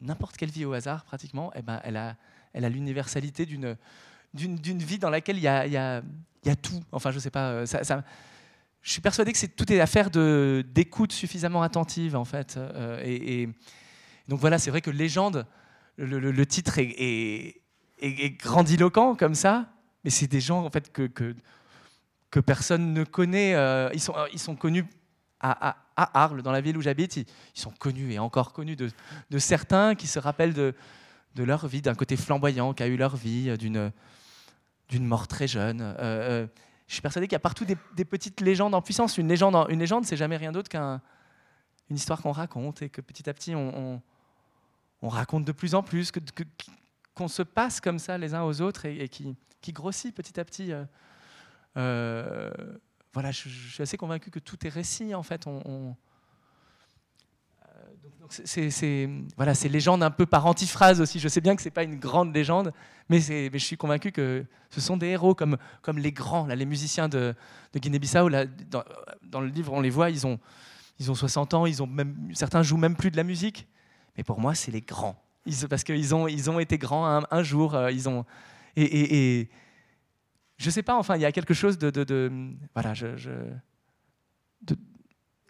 n'importe 0.00 0.36
quelle 0.36 0.50
vie 0.50 0.64
au 0.64 0.72
hasard, 0.72 1.04
pratiquement, 1.04 1.52
eh 1.54 1.62
ben, 1.62 1.80
elle 1.84 1.96
a 1.96 2.16
elle 2.52 2.64
a 2.64 2.68
l'universalité 2.68 3.46
d'une, 3.46 3.76
vie 4.34 4.98
dans 4.98 5.10
laquelle 5.10 5.36
il 5.36 5.42
y 5.42 5.48
a, 5.48 5.66
y, 5.66 5.76
a, 5.76 6.02
y 6.44 6.50
a, 6.50 6.56
tout. 6.56 6.82
Enfin, 6.92 7.10
je 7.10 7.18
sais 7.18 7.30
pas. 7.30 7.50
Euh, 7.50 7.66
je 8.82 8.92
suis 8.92 9.00
persuadé 9.00 9.32
que 9.32 9.38
c'est, 9.38 9.48
tout 9.48 9.70
est 9.72 9.80
affaire 9.80 10.10
de, 10.10 10.64
d'écoute 10.72 11.12
suffisamment 11.12 11.62
attentive, 11.62 12.16
en 12.16 12.24
fait. 12.24 12.56
Euh, 12.56 13.00
et, 13.04 13.48
donc 14.28 14.40
voilà, 14.40 14.58
c'est 14.58 14.70
vrai 14.70 14.80
que 14.80 14.90
Légende, 14.90 15.46
le, 15.96 16.18
le, 16.18 16.46
titre 16.46 16.78
est, 16.78 17.60
est, 18.00 18.30
grandiloquent 18.40 19.16
comme 19.16 19.34
ça, 19.34 19.68
mais 20.04 20.10
c'est 20.10 20.28
des 20.28 20.40
gens 20.40 20.64
en 20.64 20.70
fait 20.70 20.92
que, 20.92 21.06
que, 21.06 21.34
que 22.30 22.40
personne 22.40 22.94
ne 22.94 23.04
connaît. 23.04 23.54
Euh, 23.54 23.90
ils, 23.92 24.00
sont, 24.00 24.14
ils 24.32 24.38
sont 24.38 24.54
connus 24.54 24.86
à, 25.40 25.76
à, 26.02 26.22
Arles, 26.24 26.42
dans 26.42 26.52
la 26.52 26.60
ville 26.60 26.76
où 26.76 26.82
j'habite. 26.82 27.16
Ils, 27.16 27.26
sont 27.54 27.70
connus 27.70 28.12
et 28.12 28.18
encore 28.18 28.52
connus 28.52 28.76
de, 28.76 28.90
certains 29.38 29.94
qui 29.94 30.06
se 30.06 30.18
rappellent 30.18 30.54
de 30.54 30.74
leur 31.36 31.66
vie, 31.66 31.82
d'un 31.82 31.94
côté 31.94 32.16
flamboyant 32.16 32.74
qu'a 32.74 32.86
eu 32.86 32.96
leur 32.96 33.16
vie, 33.16 33.50
euh, 33.50 33.56
d'une, 33.56 35.06
mort 35.06 35.28
très 35.28 35.46
jeune. 35.46 35.80
Euh, 35.80 35.94
euh, 35.98 36.46
je 36.86 36.94
suis 36.94 37.02
persuadé 37.02 37.26
qu'il 37.26 37.34
y 37.34 37.36
a 37.36 37.40
partout 37.40 37.64
des, 37.64 38.04
petites 38.04 38.40
légendes 38.40 38.74
en 38.74 38.82
puissance. 38.82 39.18
Une 39.18 39.28
légende, 39.28 39.66
une 39.68 39.78
légende, 39.78 40.04
c'est 40.04 40.16
jamais 40.16 40.36
rien 40.36 40.50
d'autre 40.52 40.68
qu'une 40.68 41.00
histoire 41.90 42.20
qu'on 42.20 42.32
raconte 42.32 42.82
et 42.82 42.88
que 42.88 43.00
petit 43.00 43.28
à 43.30 43.34
petit 43.34 43.54
on, 43.54 44.02
on, 45.02 45.08
raconte 45.08 45.44
de 45.44 45.52
plus 45.52 45.76
en 45.76 45.84
plus, 45.84 46.10
que, 46.10 46.18
qu'on 47.14 47.28
se 47.28 47.42
passe 47.42 47.80
comme 47.80 48.00
ça 48.00 48.18
les 48.18 48.34
uns 48.34 48.42
aux 48.42 48.60
autres 48.60 48.86
et, 48.86 49.08
qui, 49.08 49.36
grossit 49.72 50.12
petit 50.12 50.40
à 50.40 50.44
petit. 50.44 50.72
Voilà, 53.12 53.32
je, 53.32 53.48
suis 53.48 53.82
assez 53.82 53.96
convaincu 53.96 54.30
que 54.30 54.38
tout 54.38 54.66
est 54.66 54.70
récit 54.70 55.14
en 55.14 55.22
fait. 55.22 55.46
on, 55.46 55.96
c'est 58.30 59.08
voilà, 59.36 59.52
légende 59.68 60.02
un 60.02 60.10
peu 60.10 60.26
par 60.26 60.46
antiphrase 60.46 61.00
aussi. 61.00 61.18
Je 61.18 61.28
sais 61.28 61.40
bien 61.40 61.56
que 61.56 61.62
ce 61.62 61.68
n'est 61.68 61.72
pas 61.72 61.82
une 61.82 61.98
grande 61.98 62.34
légende, 62.34 62.72
mais, 63.08 63.20
je 63.20 63.58
suis 63.58 63.76
convaincu 63.76 64.12
que 64.12 64.44
ce 64.70 64.80
sont 64.80 64.96
des 64.96 65.08
héros 65.08 65.34
comme, 65.34 65.56
comme 65.82 65.98
les 65.98 66.12
grands, 66.12 66.46
là, 66.46 66.54
les 66.54 66.66
musiciens 66.66 67.08
de, 67.08 67.34
Guinée-Bissau. 67.74 68.30
Dans, 69.22 69.40
le 69.40 69.48
livre, 69.48 69.72
on 69.72 69.80
les 69.80 69.90
voit, 69.90 70.10
ils 70.10 70.26
ont, 70.26 70.38
ils 70.98 71.10
ont 71.10 71.14
60 71.14 71.54
ans, 71.54 71.66
ils 71.66 71.82
ont 71.82 71.86
même, 71.86 72.30
certains 72.34 72.62
jouent 72.62 72.76
même 72.76 72.96
plus 72.96 73.10
de 73.10 73.16
la 73.16 73.24
musique. 73.24 73.66
Mais 74.16 74.24
pour 74.24 74.40
moi, 74.40 74.54
c'est 74.54 74.70
les 74.70 74.80
grands. 74.80 75.20
Parce 75.68 75.84
qu'ils 75.84 76.14
ont, 76.14 76.28
ils 76.28 76.50
ont 76.50 76.60
été 76.60 76.78
grands 76.78 77.24
un, 77.30 77.42
jour. 77.42 77.74
Euh, 77.74 77.90
ils 77.90 78.08
ont, 78.08 78.24
et, 78.76 79.40
et, 79.40 79.50
je 80.60 80.68
sais 80.68 80.82
pas, 80.82 80.94
enfin, 80.98 81.16
il 81.16 81.22
y 81.22 81.24
a 81.24 81.32
quelque 81.32 81.54
chose 81.54 81.78
de. 81.78 82.54
voilà, 82.74 82.92
je, 82.92 83.16
je 83.16 83.30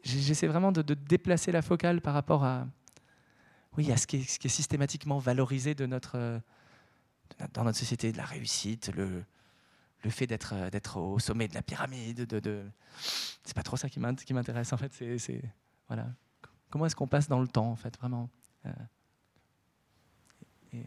J'essaie 0.05 0.47
vraiment 0.47 0.71
de, 0.71 0.83
déplacer 0.95 1.51
la 1.53 1.63
focale 1.63 2.01
par 2.01 2.15
rapport 2.15 2.45
à, 2.45 2.67
oui, 3.77 3.91
à 3.91 3.97
ce 3.97 4.07
qui, 4.07 4.17
est, 4.19 4.49
systématiquement 4.49 5.19
valorisé 5.19 5.75
de 5.75 5.85
notre, 5.85 6.41
dans 7.53 7.65
notre 7.65 7.77
société, 7.77 8.13
de 8.13 8.17
la 8.17 8.25
réussite, 8.25 8.93
le, 8.95 9.25
le 10.05 10.11
fait 10.11 10.27
d'être 10.29 10.97
au 10.97 11.19
sommet 11.19 11.49
de 11.49 11.55
la 11.55 11.63
pyramide. 11.63 12.25
De, 12.25 12.39
de... 12.39 12.65
C'est 13.45 13.55
pas 13.55 13.65
trop 13.65 13.77
ça 13.77 13.91
qui 13.91 13.99
m'intéresse 13.99 14.73
en 14.73 14.77
fait. 14.77 14.93
C'est 15.19 15.43
voilà. 15.89 16.07
Comment 16.71 16.87
est-ce 16.87 16.97
qu'on 16.97 17.09
passe 17.09 17.29
dans 17.29 17.41
le 17.41 17.49
temps 17.49 17.69
en 17.69 17.77
fait, 17.77 17.99
vraiment. 17.99 18.31
et 20.73 20.85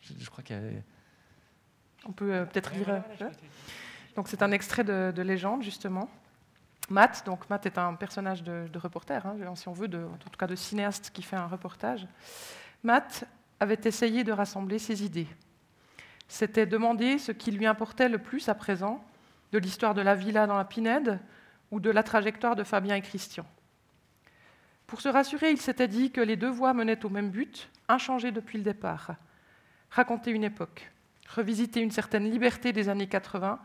je, 0.00 0.30
crois 0.30 0.42
qu'il 0.42 0.56
y 0.56 0.58
a 0.58 0.82
on 2.06 2.12
peut 2.12 2.32
euh, 2.32 2.44
peut-être 2.44 2.74
lire. 2.74 2.88
Euh, 2.88 3.30
donc 4.16 4.28
c'est 4.28 4.42
un 4.42 4.52
extrait 4.52 4.84
de, 4.84 5.22
légende 5.22 5.62
justement. 5.62 6.08
Matt, 6.88 7.24
donc 7.24 7.48
Matt 7.48 7.66
est 7.66 7.78
un 7.78 7.94
personnage 7.94 8.42
de, 8.42 8.66
reporter, 8.76 9.24
hein, 9.24 9.36
si 9.54 9.68
on 9.68 9.72
veut, 9.72 9.86
de, 9.86 9.98
en 9.98 10.16
tout 10.16 10.36
cas 10.36 10.48
de 10.48 10.56
cinéaste 10.56 11.10
qui 11.12 11.22
fait 11.22 11.36
un 11.36 11.46
reportage. 11.46 12.06
Matt 12.82 13.24
avait 13.60 13.78
essayé 13.84 14.24
de 14.24 14.32
rassembler 14.32 14.78
ses 14.78 15.04
idées. 15.04 15.28
C'était 16.26 16.66
demander 16.66 17.18
ce 17.18 17.32
qui 17.32 17.52
lui 17.52 17.66
importait 17.66 18.08
le 18.08 18.18
plus 18.18 18.48
à 18.48 18.54
présent, 18.54 19.04
de 19.52 19.58
l'histoire 19.58 19.94
de 19.94 20.00
la 20.00 20.14
villa 20.14 20.46
dans 20.46 20.56
la 20.56 20.64
Pinède 20.64 21.20
ou 21.70 21.78
de 21.78 21.90
la 21.90 22.02
trajectoire 22.02 22.56
de 22.56 22.64
Fabien 22.64 22.96
et 22.96 23.02
Christian. 23.02 23.44
Pour 24.86 25.00
se 25.00 25.08
rassurer, 25.08 25.52
il 25.52 25.60
s'était 25.60 25.88
dit 25.88 26.10
que 26.10 26.20
les 26.20 26.36
deux 26.36 26.50
voies 26.50 26.74
menaient 26.74 27.04
au 27.04 27.08
même 27.08 27.30
but, 27.30 27.68
inchangé 27.88 28.32
depuis 28.32 28.58
le 28.58 28.64
départ, 28.64 29.12
raconter 29.90 30.32
une 30.32 30.44
époque 30.44 30.90
revisiter 31.34 31.80
une 31.80 31.90
certaine 31.90 32.30
liberté 32.30 32.72
des 32.72 32.88
années 32.88 33.06
80, 33.06 33.58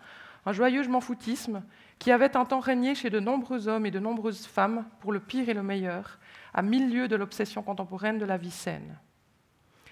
un 0.46 0.52
joyeux 0.54 0.84
je 0.84 1.60
qui 1.98 2.12
avait 2.12 2.38
un 2.38 2.46
temps 2.46 2.60
régné 2.60 2.94
chez 2.94 3.10
de 3.10 3.20
nombreux 3.20 3.68
hommes 3.68 3.86
et 3.86 3.92
de 3.92 4.00
nombreuses 4.00 4.46
femmes, 4.46 4.86
pour 5.00 5.12
le 5.12 5.20
pire 5.20 5.50
et 5.50 5.54
le 5.54 5.64
meilleur, 5.64 6.20
à 6.54 6.62
mille 6.62 6.94
lieues 6.94 7.08
de 7.08 7.16
l'obsession 7.16 7.64
contemporaine 7.64 8.20
de 8.20 8.26
la 8.26 8.38
vie 8.38 8.52
saine. 8.52 8.98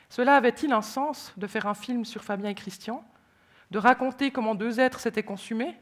Cela 0.10 0.36
avait-il 0.36 0.72
un 0.74 0.84
sens 0.84 1.34
de 1.38 1.48
faire 1.48 1.66
un 1.66 1.74
film 1.74 2.06
sur 2.06 2.24
Fabien 2.24 2.50
et 2.50 2.56
Christian, 2.56 3.04
de 3.72 3.80
raconter 3.80 4.30
comment 4.30 4.54
deux 4.54 4.80
êtres 4.80 5.00
s'étaient 5.00 5.24
consumés, 5.24 5.76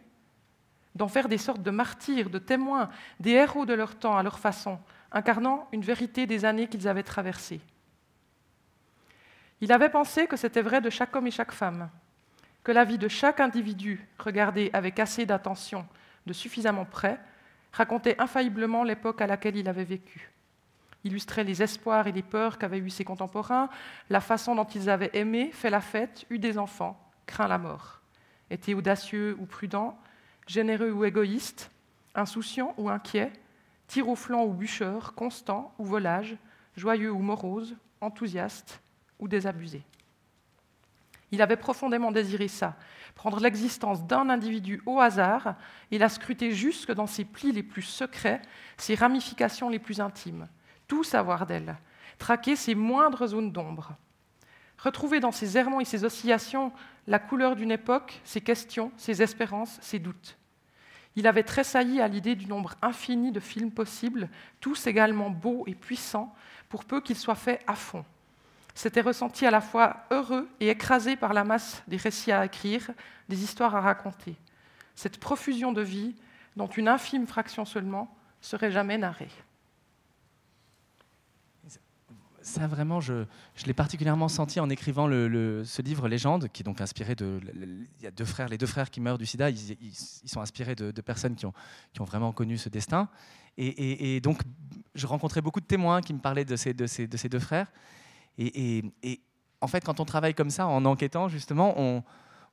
d'en 0.95 1.09
faire 1.09 1.27
des 1.27 1.37
sortes 1.37 1.61
de 1.61 1.71
martyrs, 1.71 2.29
de 2.29 2.39
témoins, 2.39 2.89
des 3.19 3.31
héros 3.31 3.65
de 3.65 3.73
leur 3.73 3.95
temps 3.95 4.17
à 4.17 4.23
leur 4.23 4.39
façon, 4.39 4.79
incarnant 5.11 5.67
une 5.73 5.81
vérité 5.81 6.27
des 6.27 6.45
années 6.45 6.67
qu'ils 6.67 6.87
avaient 6.87 7.03
traversées? 7.03 7.61
Il 9.61 9.71
avait 9.71 9.89
pensé 9.89 10.25
que 10.25 10.37
c'était 10.37 10.63
vrai 10.63 10.81
de 10.81 10.89
chaque 10.89 11.15
homme 11.15 11.27
et 11.27 11.31
chaque 11.31 11.51
femme, 11.51 11.89
que 12.63 12.71
la 12.71 12.83
vie 12.83 12.97
de 12.97 13.07
chaque 13.07 13.39
individu, 13.39 14.07
regardée 14.19 14.71
avec 14.73 14.99
assez 14.99 15.25
d'attention, 15.25 15.87
de 16.25 16.33
suffisamment 16.33 16.85
près, 16.85 17.19
racontait 17.71 18.19
infailliblement 18.19 18.83
l'époque 18.83 19.21
à 19.21 19.27
laquelle 19.27 19.55
il 19.55 19.69
avait 19.69 19.83
vécu, 19.83 20.31
illustrait 21.03 21.43
les 21.43 21.61
espoirs 21.61 22.07
et 22.07 22.11
les 22.11 22.23
peurs 22.23 22.57
qu'avaient 22.57 22.79
eus 22.79 22.89
ses 22.89 23.05
contemporains, 23.05 23.69
la 24.09 24.19
façon 24.19 24.55
dont 24.55 24.65
ils 24.65 24.89
avaient 24.89 25.11
aimé, 25.13 25.51
fait 25.53 25.69
la 25.69 25.81
fête, 25.81 26.25
eu 26.29 26.39
des 26.39 26.57
enfants, 26.57 26.99
craint 27.27 27.47
la 27.47 27.57
mort, 27.57 28.01
étaient 28.49 28.73
audacieux 28.73 29.37
ou 29.39 29.45
prudents, 29.45 29.97
généreux 30.47 30.91
ou 30.91 31.05
égoïstes, 31.05 31.71
insouciants 32.15 32.73
ou 32.77 32.89
inquiets, 32.89 33.31
tir 33.87 34.09
au 34.09 34.15
flanc 34.15 34.43
ou 34.43 34.53
bûcheurs, 34.53 35.13
constants 35.13 35.73
ou 35.77 35.85
volages, 35.85 36.35
joyeux 36.75 37.11
ou 37.11 37.19
moroses, 37.19 37.75
enthousiastes, 38.01 38.81
ou 39.21 39.27
désabusé. 39.27 39.83
Il 41.31 41.41
avait 41.41 41.55
profondément 41.55 42.11
désiré 42.11 42.49
ça, 42.49 42.75
prendre 43.15 43.39
l'existence 43.39 44.03
d'un 44.05 44.29
individu 44.29 44.81
au 44.85 44.99
hasard 44.99 45.55
et 45.89 45.97
la 45.97 46.09
scruter 46.09 46.51
jusque 46.51 46.91
dans 46.91 47.07
ses 47.07 47.23
plis 47.23 47.53
les 47.53 47.63
plus 47.63 47.83
secrets, 47.83 48.41
ses 48.77 48.95
ramifications 48.95 49.69
les 49.69 49.79
plus 49.79 50.01
intimes, 50.01 50.49
tout 50.87 51.05
savoir 51.05 51.45
d'elle, 51.45 51.77
traquer 52.17 52.57
ses 52.57 52.75
moindres 52.75 53.27
zones 53.27 53.51
d'ombre. 53.51 53.95
Retrouver 54.77 55.19
dans 55.19 55.31
ses 55.31 55.57
errements 55.57 55.79
et 55.79 55.85
ses 55.85 56.03
oscillations 56.03 56.73
la 57.07 57.19
couleur 57.19 57.55
d'une 57.55 57.71
époque, 57.71 58.19
ses 58.25 58.41
questions, 58.41 58.91
ses 58.97 59.21
espérances, 59.21 59.77
ses 59.81 59.99
doutes. 59.99 60.37
Il 61.15 61.27
avait 61.27 61.43
tressailli 61.43 62.01
à 62.01 62.07
l'idée 62.07 62.35
du 62.35 62.47
nombre 62.47 62.75
infini 62.81 63.31
de 63.31 63.39
films 63.39 63.71
possibles, 63.71 64.29
tous 64.59 64.87
également 64.87 65.29
beaux 65.29 65.63
et 65.67 65.75
puissants, 65.75 66.33
pour 66.67 66.85
peu 66.85 67.01
qu'ils 67.01 67.17
soient 67.17 67.35
faits 67.35 67.61
à 67.67 67.75
fond 67.75 68.05
s'était 68.81 69.01
ressenti 69.01 69.45
à 69.45 69.51
la 69.51 69.61
fois 69.61 70.05
heureux 70.09 70.49
et 70.59 70.69
écrasé 70.69 71.15
par 71.15 71.33
la 71.33 71.43
masse 71.43 71.83
des 71.87 71.97
récits 71.97 72.31
à 72.31 72.45
écrire, 72.45 72.89
des 73.29 73.43
histoires 73.43 73.75
à 73.75 73.81
raconter. 73.81 74.35
Cette 74.95 75.19
profusion 75.19 75.71
de 75.71 75.81
vie, 75.81 76.15
dont 76.55 76.67
une 76.67 76.87
infime 76.87 77.27
fraction 77.27 77.63
seulement 77.63 78.13
serait 78.41 78.71
jamais 78.71 78.97
narrée. 78.97 79.29
Ça, 82.43 82.65
vraiment, 82.65 82.99
je, 82.99 83.25
l'ai 83.67 83.73
particulièrement 83.73 84.27
senti 84.27 84.59
en 84.59 84.67
écrivant 84.67 85.07
ce 85.07 85.81
livre 85.83 86.07
Légende, 86.07 86.47
qui 86.51 86.63
est 86.63 86.65
donc 86.65 86.81
inspiré 86.81 87.13
de. 87.13 87.39
Il 87.99 88.03
y 88.03 88.07
a 88.07 88.11
deux 88.11 88.25
frères, 88.25 88.49
les 88.49 88.57
deux 88.57 88.65
frères 88.65 88.89
qui 88.89 88.99
meurent 88.99 89.19
du 89.19 89.27
sida, 89.27 89.51
ils, 89.51 89.93
sont 89.93 90.41
inspirés 90.41 90.73
de, 90.73 91.01
personnes 91.01 91.35
qui 91.35 91.45
ont, 91.45 91.53
vraiment 91.99 92.31
connu 92.31 92.57
ce 92.57 92.67
destin. 92.67 93.09
Et, 93.57 94.19
donc, 94.21 94.41
je 94.95 95.05
rencontrais 95.05 95.41
beaucoup 95.41 95.61
de 95.61 95.67
témoins 95.67 96.01
qui 96.01 96.15
me 96.15 96.19
parlaient 96.19 96.45
de 96.45 96.55
ces 96.55 96.73
deux 96.73 97.39
frères. 97.39 97.67
Et, 98.41 99.21
en 99.61 99.67
fait, 99.67 99.83
quand 99.83 99.99
on 99.99 100.05
travaille 100.05 100.33
comme 100.33 100.49
ça, 100.49 100.67
en 100.67 100.85
enquêtant, 100.85 101.27
justement, 101.27 102.03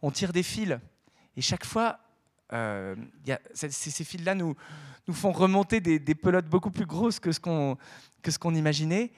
on, 0.03 0.11
tire 0.11 0.33
des 0.33 0.43
fils. 0.43 0.79
Et 1.37 1.41
chaque 1.41 1.65
fois, 1.65 1.99
euh, 2.53 2.95
ces, 3.55 4.05
fils-là 4.05 4.35
nous, 4.35 4.55
font 5.11 5.33
remonter 5.33 5.81
des, 5.81 6.15
pelotes 6.15 6.49
beaucoup 6.49 6.71
plus 6.71 6.87
grosses 6.87 7.21
que 7.21 7.33
ce 7.33 7.41
qu'on 7.41 8.55
imaginait. 8.55 9.13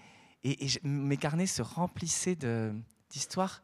Et, 0.44 0.68
mes 0.84 1.16
carnets 1.16 1.46
se 1.46 1.62
remplissaient 1.62 2.36
d'histoires, 3.10 3.62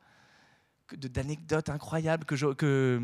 d'anecdotes 0.93 1.69
incroyables 1.69 2.25
que 2.25 2.37
je, 2.37 2.47
que, 2.47 3.01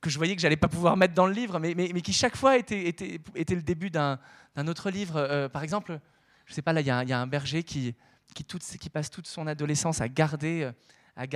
que 0.00 0.10
je 0.10 0.16
voyais 0.16 0.34
que 0.34 0.42
j'allais 0.42 0.56
pas 0.56 0.68
pouvoir 0.68 0.96
mettre 0.96 1.14
dans 1.14 1.26
le 1.26 1.32
livre, 1.32 1.58
mais, 1.58 1.74
qui 2.00 2.12
chaque 2.12 2.36
fois 2.36 2.56
étaient, 2.56 2.94
le 3.34 3.62
début 3.62 3.90
d'un 3.90 4.18
autre 4.66 4.90
livre. 4.90 5.16
Euh, 5.16 5.48
par 5.48 5.62
exemple, 5.62 6.00
je 6.46 6.54
sais 6.54 6.62
pas, 6.62 6.72
là, 6.72 6.80
il 6.80 6.86
y, 6.86 6.90
a 6.90 7.20
un 7.20 7.26
berger 7.26 7.62
qui, 7.62 7.94
qui, 8.34 8.90
passe 8.90 9.10
toute 9.10 9.26
son 9.26 9.46
adolescence 9.46 10.00
à 10.00 10.08
garder, 10.08 10.70
euh, 11.16 11.26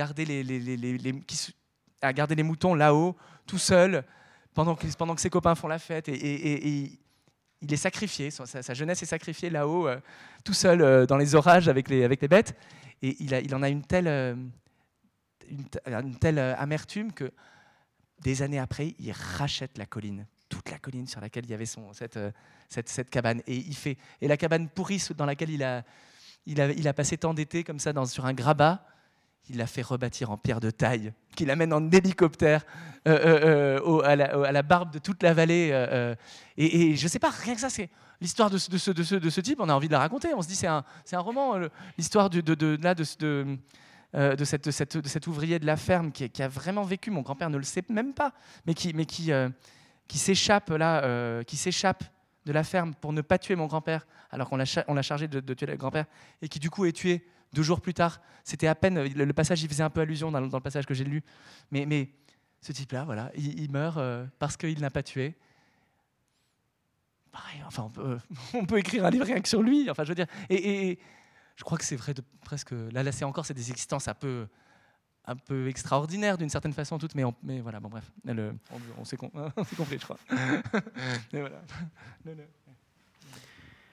les, 2.29 2.43
moutons 2.43 2.73
là-haut, 2.73 3.15
tout 3.45 3.57
seul, 3.57 4.03
pendant 4.53 4.75
que, 4.75 4.87
ses 5.17 5.29
copains 5.29 5.55
font 5.55 5.67
la 5.67 5.79
fête. 5.79 6.09
Et, 6.09 6.99
il 7.61 7.73
est 7.73 7.77
sacrifié, 7.77 8.29
sa, 8.31 8.73
jeunesse 8.73 9.01
est 9.01 9.07
sacrifiée 9.07 9.49
là-haut, 9.49 9.87
euh, 9.87 9.99
tout 10.43 10.53
seul 10.53 10.81
euh, 10.81 11.05
dans 11.05 11.17
les 11.17 11.35
orages 11.35 11.67
avec 11.67 11.89
les, 11.89 12.07
bêtes. 12.27 12.55
Et 13.01 13.15
il, 13.23 13.55
en 13.55 13.63
a 13.63 13.69
une 13.69 13.83
telle, 13.83 14.37
telle 16.19 16.39
amertume 16.39 17.11
que 17.11 17.31
des 18.21 18.41
années 18.41 18.59
après, 18.59 18.95
il 18.99 19.11
rachète 19.11 19.77
la 19.77 19.85
colline, 19.85 20.25
toute 20.49 20.69
la 20.71 20.79
colline 20.79 21.07
sur 21.07 21.21
laquelle 21.21 21.45
il 21.45 21.51
y 21.51 21.53
avait 21.53 21.65
cette, 21.65 23.09
cabane. 23.09 23.41
Et, 23.47 23.65
et 24.21 24.27
la 24.27 24.37
cabane 24.37 24.69
pourrie 24.69 25.03
dans 25.15 25.25
laquelle 25.25 25.49
il 25.49 25.63
a, 25.63 25.83
il 26.45 26.87
a, 26.87 26.93
passé 26.93 27.17
tant 27.17 27.33
d'été 27.33 27.63
comme 27.63 27.79
ça 27.79 27.93
dans, 27.93 28.05
sur 28.05 28.25
un 28.25 28.33
grabat. 28.33 28.85
Il 29.49 29.57
l'a 29.57 29.67
fait 29.67 29.83
rebâtir 29.83 30.31
en 30.31 30.37
pierre 30.37 30.59
de 30.59 30.71
taille, 30.71 31.13
qu'il 31.35 31.51
amène 31.51 31.71
en 31.71 31.91
hélicoptère 31.91 32.65
euh, 33.07 33.11
euh, 33.11 33.79
euh, 33.85 34.43
à, 34.43 34.51
la, 34.51 34.63
barbe 34.63 34.91
de 34.91 34.97
toute 34.97 35.21
la 35.21 35.35
vallée. 35.35 35.69
et, 36.57 36.95
je 36.95 37.03
ne 37.03 37.07
sais 37.07 37.19
pas, 37.19 37.29
rien 37.29 37.53
que 37.53 37.61
ça, 37.61 37.69
c'est 37.69 37.89
l'histoire 38.19 38.49
de, 38.49 38.55
de, 38.55 38.77
ce, 38.77 38.91
de, 38.91 39.03
ce, 39.03 39.15
de, 39.15 39.29
ce, 39.29 39.41
type, 39.41 39.59
on 39.59 39.69
a 39.69 39.73
envie 39.73 39.87
de 39.87 39.93
la 39.93 39.99
raconter. 39.99 40.33
On 40.33 40.41
se 40.41 40.47
dit, 40.47 40.55
c'est 40.55 40.65
un, 40.67 40.83
un, 41.11 41.19
roman, 41.19 41.59
l'histoire 41.97 42.31
de, 42.31 42.41
cette, 44.43 44.71
cette, 44.71 44.97
de 44.97 45.07
cet 45.07 45.27
ouvrier 45.27 45.59
de 45.59 45.65
la 45.67 45.77
ferme 45.77 46.11
qui, 46.11 46.27
qui 46.29 46.41
a 46.41 46.47
vraiment 46.47 46.83
vécu, 46.83 47.11
mon 47.11 47.21
grand-père 47.21 47.51
ne 47.51 47.57
le 47.57 47.63
sait 47.63 47.83
même 47.89 48.13
pas, 48.15 48.33
mais 48.65 48.73
qui, 48.73 48.93
mais 48.93 49.05
qui, 49.05 49.31
qui 50.07 50.17
s'échappe 50.17 50.71
là, 50.71 51.43
qui 51.43 51.57
s'échappe 51.57 52.03
de 52.45 52.53
la 52.53 52.63
ferme 52.63 52.93
pour 52.95 53.13
ne 53.13 53.21
pas 53.21 53.37
tuer 53.37 53.55
mon 53.55 53.65
grand-père, 53.65 54.05
alors 54.31 54.49
qu'on 54.49 54.57
l'a 54.57 55.01
chargé 55.01 55.27
de, 55.27 55.53
tuer 55.53 55.65
le 55.65 55.77
grand-père, 55.77 56.05
et 56.41 56.47
qui 56.47 56.59
du 56.59 56.69
coup 56.69 56.85
est 56.85 56.91
tué 56.91 57.25
deux 57.53 57.63
jours 57.63 57.81
plus 57.81 57.93
tard. 57.93 58.21
C'était 58.43 58.67
à 58.67 58.75
peine, 58.75 59.01
le, 59.03 59.33
passage, 59.33 59.63
il 59.63 59.69
faisait 59.69 59.83
un 59.83 59.89
peu 59.89 60.01
allusion 60.01 60.31
dans, 60.31 60.39
le 60.39 60.49
passage 60.59 60.85
que 60.85 60.93
j'ai 60.93 61.03
lu. 61.03 61.23
Mais, 61.71 61.85
mais 61.85 62.09
ce 62.61 62.71
type-là, 62.71 63.03
voilà, 63.05 63.31
il, 63.35 63.71
meurt 63.71 63.97
euh, 63.97 64.25
parce 64.39 64.57
qu'il 64.57 64.79
n'a 64.79 64.89
pas 64.89 65.03
tué. 65.03 65.35
Pareil, 67.31 67.61
enfin, 67.65 67.91
on 68.53 68.65
peut, 68.65 68.77
écrire 68.77 69.05
un 69.05 69.09
livre 69.09 69.25
rien 69.25 69.41
que 69.41 69.49
sur 69.49 69.61
lui. 69.61 69.89
Enfin, 69.89 70.03
je 70.03 70.09
veux 70.09 70.15
dire, 70.15 70.27
et, 70.49 70.99
je 71.55 71.63
crois 71.63 71.77
que 71.77 71.85
c'est 71.85 71.95
vrai 71.95 72.13
de 72.13 72.21
presque. 72.41 72.71
Là, 72.91 73.01
là, 73.01 73.11
c'est 73.11 73.25
encore, 73.25 73.45
c'est 73.45 73.53
des 73.53 73.71
existences 73.71 74.07
un 74.07 74.13
peu 74.13 74.47
un 75.27 75.35
peu 75.35 75.67
extraordinaire 75.67 76.37
d'une 76.37 76.49
certaine 76.49 76.73
façon 76.73 76.97
toutes, 76.97 77.15
mais, 77.15 77.23
mais 77.43 77.59
voilà, 77.59 77.79
bon 77.79 77.89
bref, 77.89 78.11
on, 78.97 79.05
s'est 79.05 79.17
compris, 79.17 79.97
je 79.99 80.03
crois. 80.03 80.17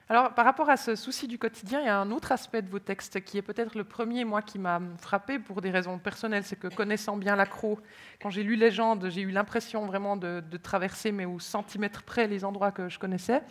Alors, 0.09 0.35
par 0.35 0.45
rapport 0.45 0.69
à 0.69 0.77
ce 0.77 0.95
souci 0.95 1.27
du 1.27 1.39
quotidien, 1.39 1.81
il 1.81 1.87
y 1.87 1.89
a 1.89 1.99
un 1.99 2.11
autre 2.11 2.33
aspect 2.33 2.61
de 2.61 2.69
vos 2.69 2.81
textes 2.81 3.25
qui 3.25 3.39
est 3.39 3.43
peut-être 3.43 3.79
le 3.79 3.85
premier, 3.85 4.27
moi, 4.27 4.43
qui 4.43 4.59
m'a 4.59 4.79
frappé 4.99 5.39
pour 5.39 5.63
des 5.63 5.71
raisons 5.71 5.99
personnelles. 5.99 6.45
C'est 6.45 6.59
que 6.59 6.69
connaissant 6.69 7.17
bien 7.17 7.35
l'accro, 7.35 7.79
quand 8.21 8.29
j'ai 8.29 8.43
lu 8.43 8.57
Légende, 8.57 9.09
j'ai 9.09 9.23
eu 9.23 9.31
l'impression 9.31 9.87
vraiment 9.87 10.19
de, 10.19 10.43
traverser, 10.63 11.13
mais 11.13 11.25
au 11.25 11.39
centimètre 11.39 12.03
près, 12.03 12.27
les 12.27 12.45
endroits 12.45 12.73
que 12.73 12.91
je 12.91 12.99
connaissais 12.99 13.43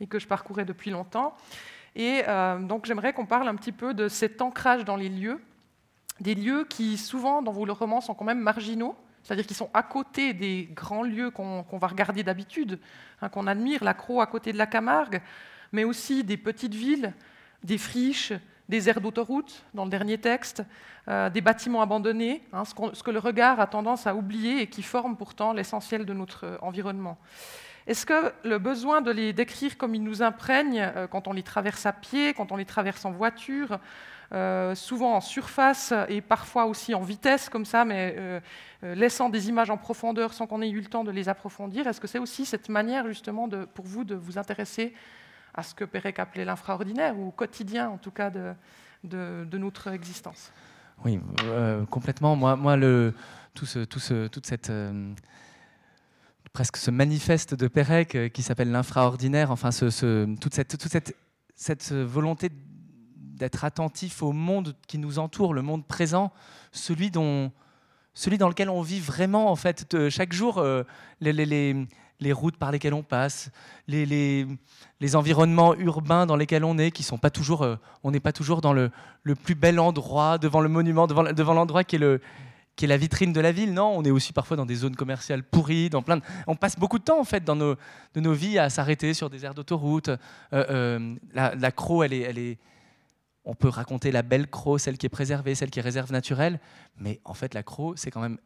et 0.00 0.06
que 0.06 0.18
je 0.18 0.26
parcourais 0.26 0.66
depuis 0.66 0.90
longtemps. 0.90 1.34
Et 1.94 2.22
euh, 2.28 2.58
donc, 2.58 2.84
j'aimerais 2.84 3.14
qu'on 3.14 3.24
parle 3.24 3.48
un 3.48 3.54
petit 3.54 3.72
peu 3.72 3.94
de 3.94 4.08
cet 4.08 4.42
ancrage 4.42 4.84
dans 4.84 4.96
les 4.96 5.08
lieux 5.08 5.40
des 6.22 6.34
lieux 6.34 6.64
qui, 6.64 6.96
souvent, 6.96 7.42
dans 7.42 7.52
vos 7.52 7.64
romans, 7.74 8.00
sont 8.00 8.14
quand 8.14 8.24
même 8.24 8.40
marginaux, 8.40 8.94
c'est-à-dire 9.22 9.46
qu'ils 9.46 9.56
sont 9.56 9.70
à 9.74 9.82
côté 9.82 10.32
des 10.32 10.68
grands 10.72 11.02
lieux 11.02 11.30
qu'on 11.30 11.78
va 11.78 11.86
regarder 11.86 12.22
d'habitude, 12.22 12.78
hein, 13.20 13.28
qu'on 13.28 13.46
admire, 13.46 13.84
la 13.84 13.94
Croix 13.94 14.22
à 14.22 14.26
côté 14.26 14.52
de 14.52 14.58
la 14.58 14.66
Camargue, 14.66 15.20
mais 15.72 15.84
aussi 15.84 16.22
des 16.22 16.36
petites 16.36 16.74
villes, 16.74 17.12
des 17.64 17.78
friches, 17.78 18.32
des 18.68 18.88
aires 18.88 19.00
d'autoroute 19.00 19.64
dans 19.74 19.84
le 19.84 19.90
dernier 19.90 20.18
texte, 20.18 20.62
euh, 21.08 21.28
des 21.28 21.40
bâtiments 21.40 21.82
abandonnés, 21.82 22.42
hein, 22.52 22.64
ce, 22.64 23.02
que 23.02 23.10
le 23.10 23.18
regard 23.18 23.58
a 23.58 23.66
tendance 23.66 24.06
à 24.06 24.14
oublier 24.14 24.62
et 24.62 24.68
qui 24.68 24.82
forment 24.82 25.16
pourtant 25.16 25.52
l'essentiel 25.52 26.06
de 26.06 26.14
notre 26.14 26.46
euh, 26.46 26.56
environnement. 26.62 27.18
Est-ce 27.88 28.06
que 28.06 28.32
le 28.44 28.58
besoin 28.58 29.00
de 29.00 29.10
les 29.10 29.32
décrire 29.32 29.76
comme 29.76 29.96
ils 29.96 30.02
nous 30.02 30.22
imprègnent 30.22 30.92
euh, 30.96 31.06
quand 31.08 31.26
on 31.26 31.32
les 31.32 31.42
traverse 31.42 31.84
à 31.84 31.92
pied, 31.92 32.32
quand 32.32 32.52
on 32.52 32.56
les 32.56 32.64
traverse 32.64 33.04
en 33.04 33.10
voiture, 33.10 33.80
souvent 34.74 35.16
en 35.16 35.20
surface 35.20 35.92
et 36.08 36.20
parfois 36.20 36.66
aussi 36.66 36.94
en 36.94 37.02
vitesse 37.02 37.48
comme 37.48 37.64
ça, 37.64 37.84
mais 37.84 38.40
laissant 38.82 39.28
des 39.28 39.48
images 39.48 39.70
en 39.70 39.76
profondeur 39.76 40.32
sans 40.32 40.46
qu'on 40.46 40.62
ait 40.62 40.70
eu 40.70 40.80
le 40.80 40.86
temps 40.86 41.04
de 41.04 41.10
les 41.10 41.28
approfondir, 41.28 41.86
est-ce 41.86 42.00
que 42.00 42.06
c'est 42.06 42.18
aussi 42.18 42.46
cette 42.46 42.68
manière 42.68 43.06
justement 43.06 43.48
pour 43.74 43.84
vous 43.84 44.04
de 44.04 44.14
vous 44.14 44.38
intéresser 44.38 44.94
à 45.54 45.62
ce 45.62 45.74
que 45.74 45.84
Pérec 45.84 46.18
appelait 46.18 46.44
l'infraordinaire, 46.44 47.18
ou 47.18 47.28
au 47.28 47.30
quotidien 47.30 47.90
en 47.90 47.98
tout 47.98 48.10
cas 48.10 48.30
de, 48.30 49.58
notre 49.58 49.88
existence? 49.88 50.52
Oui, 51.04 51.20
euh, 51.44 51.84
complètement. 51.86 52.36
Moi, 52.36 52.78
tout 53.54 53.66
ce, 53.66 53.80
tout 53.80 53.98
ce, 53.98 54.28
toute 54.28 54.46
cette... 54.46 54.70
Euh, 54.70 55.12
presque 56.52 56.76
ce 56.76 56.90
manifeste 56.90 57.54
de 57.54 57.66
Pérec 57.66 58.14
euh, 58.14 58.28
qui 58.28 58.42
s'appelle 58.42 58.70
l'infraordinaire, 58.70 59.50
enfin 59.50 59.70
toute 59.70 60.54
cette, 60.54 61.16
cette 61.54 61.92
volonté 61.92 62.50
d'être 63.42 63.64
attentif 63.64 64.22
au 64.22 64.32
monde 64.32 64.74
qui 64.88 64.98
nous 64.98 65.18
entoure, 65.18 65.52
le 65.52 65.62
monde 65.62 65.86
présent, 65.86 66.32
celui 66.72 67.10
dont, 67.10 67.52
celui 68.14 68.38
dans 68.38 68.48
lequel 68.48 68.70
on 68.70 68.82
vit 68.82 69.00
vraiment 69.00 69.50
en 69.50 69.56
fait 69.56 70.08
chaque 70.08 70.32
jour 70.32 70.64
les, 71.20 71.32
les, 71.32 71.86
les 72.22 72.32
routes 72.32 72.56
par 72.56 72.72
lesquelles 72.72 72.94
on 72.94 73.02
passe, 73.02 73.50
les, 73.88 74.06
les, 74.06 75.16
environnements 75.16 75.74
urbains 75.74 76.24
dans 76.24 76.36
lesquels 76.36 76.64
on 76.64 76.78
est, 76.78 76.90
qui 76.90 77.02
sont 77.02 77.18
pas 77.18 77.30
toujours, 77.30 77.62
euh, 77.62 77.76
on 78.02 78.10
n'est 78.10 78.20
pas 78.20 78.32
toujours 78.32 78.60
dans 78.60 78.72
le, 78.72 78.90
le, 79.22 79.34
plus 79.34 79.54
bel 79.54 79.78
endroit, 79.78 80.38
devant 80.38 80.60
le 80.60 80.68
monument, 80.68 81.06
devant, 81.06 81.24
devant 81.24 81.54
l'endroit 81.54 81.84
qui 81.84 81.96
est 81.96 81.98
le 81.98 82.20
qui 82.74 82.86
est 82.86 82.88
la 82.88 82.96
vitrine 82.96 83.34
de 83.34 83.40
la 83.40 83.52
ville, 83.52 83.74
non 83.74 83.92
On 83.94 84.02
est 84.02 84.10
aussi 84.10 84.32
parfois 84.32 84.56
dans 84.56 84.64
des 84.64 84.76
zones 84.76 84.96
commerciales 84.96 85.42
pourries, 85.42 85.90
dans 85.90 86.00
plein 86.00 86.20
on 86.46 86.56
passe 86.56 86.78
beaucoup 86.78 86.98
de 86.98 87.04
temps 87.04 87.20
en 87.20 87.24
fait 87.24 87.44
dans 87.44 87.54
nos, 87.54 87.74
de 88.14 88.20
nos 88.20 88.32
vies 88.32 88.58
à 88.58 88.70
s'arrêter 88.70 89.12
sur 89.12 89.28
des 89.28 89.44
aires 89.44 89.52
d'autoroute. 89.52 90.08
Euh, 90.08 90.16
euh, 90.54 91.14
la, 91.34 91.54
la 91.54 91.70
Croix, 91.70 92.06
elle 92.06 92.14
est, 92.14 92.20
elle 92.20 92.38
est, 92.38 92.58
on 93.44 93.54
peut 93.54 93.68
raconter 93.68 94.12
la 94.12 94.22
belle 94.22 94.48
Croix, 94.48 94.78
celle 94.78 94.98
qui 94.98 95.06
est 95.06 95.10
préservée, 95.10 95.54
celle 95.54 95.70
qui 95.70 95.78
est 95.78 95.82
réserve 95.82 96.12
naturelle, 96.12 96.60
mais 96.96 97.20
en 97.24 97.34
fait 97.34 97.54
la 97.54 97.62
Croix, 97.62 97.94
c'est 97.96 98.10
quand 98.10 98.20
même 98.20 98.38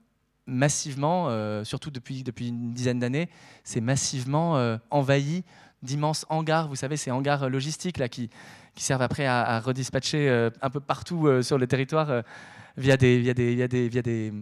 massivement, 0.47 1.28
euh, 1.28 1.64
surtout 1.64 1.90
depuis, 1.90 2.24
une 2.40 2.72
dizaine 2.72 2.99
d'années, 2.99 3.28
c'est 3.64 3.80
massivement 3.80 4.57
euh, 4.57 4.78
envahi 4.90 5.44
d'immenses 5.82 6.24
hangars. 6.28 6.68
Vous 6.68 6.76
savez, 6.76 6.97
ces 6.97 7.11
hangars 7.11 7.49
logistiques 7.49 7.99
là, 7.99 8.09
qui, 8.09 8.30
servent 8.76 9.03
après 9.03 9.26
à, 9.26 9.59
redispatcher 9.61 10.28
euh, 10.28 10.51
un 10.62 10.70
peu 10.70 10.80
partout 10.80 11.42
sur 11.42 11.59
le 11.59 11.66
territoire 11.66 12.22
via 12.76 12.97
des, 12.97 13.18
via 13.18 13.34
des, 13.34 13.88
via 13.88 14.03
des, 14.03 14.32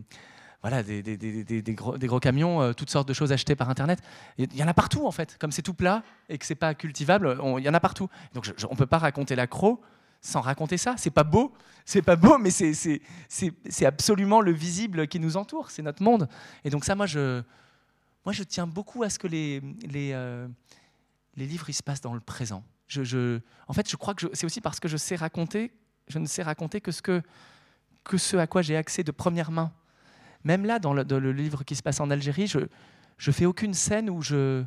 voilà, 0.60 0.82
des, 0.82 1.74
gros, 1.74 2.20
camions, 2.20 2.72
toutes 2.74 2.90
sortes 2.90 3.08
de 3.08 3.14
choses 3.14 3.32
achetées 3.32 3.54
par 3.54 3.70
Internet. 3.70 4.00
Il 4.38 4.54
y 4.56 4.62
en 4.62 4.68
a 4.68 4.74
partout, 4.74 5.06
en 5.06 5.12
fait. 5.12 5.36
Comme 5.38 5.52
c'est 5.52 5.62
tout 5.62 5.74
plat 5.74 6.02
et 6.28 6.36
que 6.36 6.46
c'est 6.46 6.54
pas 6.54 6.74
cultivable, 6.74 7.38
il 7.58 7.64
y 7.64 7.68
en 7.68 7.74
a 7.74 7.80
partout. 7.80 8.08
Donc 8.34 8.50
on 8.68 8.72
ne 8.72 8.78
peut 8.78 8.86
pas 8.86 8.98
raconter 8.98 9.36
la 9.36 9.46
croix 9.46 9.78
sans 10.24 10.40
raconter 10.40 10.78
ça. 10.78 10.94
C'est 10.96 11.10
pas 11.10 11.22
beau, 11.22 11.52
c'est 11.84 12.02
pas 12.02 12.16
beau, 12.16 12.38
mais 12.38 12.50
c'est 12.50 13.86
absolument 13.86 14.40
le 14.40 14.52
visible 14.52 15.06
qui 15.06 15.20
nous 15.20 15.36
entoure, 15.36 15.70
c'est 15.70 15.82
notre 15.82 16.02
monde. 16.02 16.28
Et 16.64 16.70
donc 16.70 16.84
ça, 16.84 16.94
moi, 16.94 17.06
je, 17.06 17.42
moi, 18.24 18.32
je 18.32 18.42
tiens 18.42 18.66
beaucoup 18.66 19.02
à 19.02 19.10
ce 19.10 19.18
que 19.18 19.28
les, 19.28 19.60
les, 19.86 20.12
euh, 20.12 20.48
les 21.36 21.46
livres 21.46 21.68
ils 21.68 21.74
se 21.74 21.82
passent 21.82 22.00
dans 22.00 22.14
le 22.14 22.20
présent. 22.20 22.64
Je, 22.88 23.04
je, 23.04 23.40
en 23.68 23.74
fait, 23.74 23.88
je 23.88 23.96
crois 23.96 24.14
que 24.14 24.26
c'est 24.32 24.46
aussi 24.46 24.60
parce 24.60 24.80
que 24.80 24.88
je 24.88 24.96
sais 24.96 25.16
raconter, 25.16 25.72
je 26.08 26.18
ne 26.18 26.26
sais 26.26 26.42
raconter 26.42 26.80
que 26.80 26.90
ce, 26.90 27.02
que, 27.02 27.22
que 28.02 28.16
ce 28.16 28.36
à 28.36 28.46
quoi 28.46 28.62
j'ai 28.62 28.76
accès 28.76 29.04
de 29.04 29.12
première 29.12 29.50
main. 29.50 29.72
Même 30.42 30.64
là, 30.64 30.78
dans 30.78 30.94
le, 30.94 31.02
le, 31.02 31.32
livre 31.32 31.64
qui 31.64 31.76
se 31.76 31.82
passe 31.82 32.00
en 32.00 32.10
Algérie, 32.10 32.46
je 32.46 32.58
ne 32.58 33.32
fais 33.32 33.46
aucune 33.46 33.72
scène 33.72 34.10
où 34.10 34.20
je, 34.20 34.62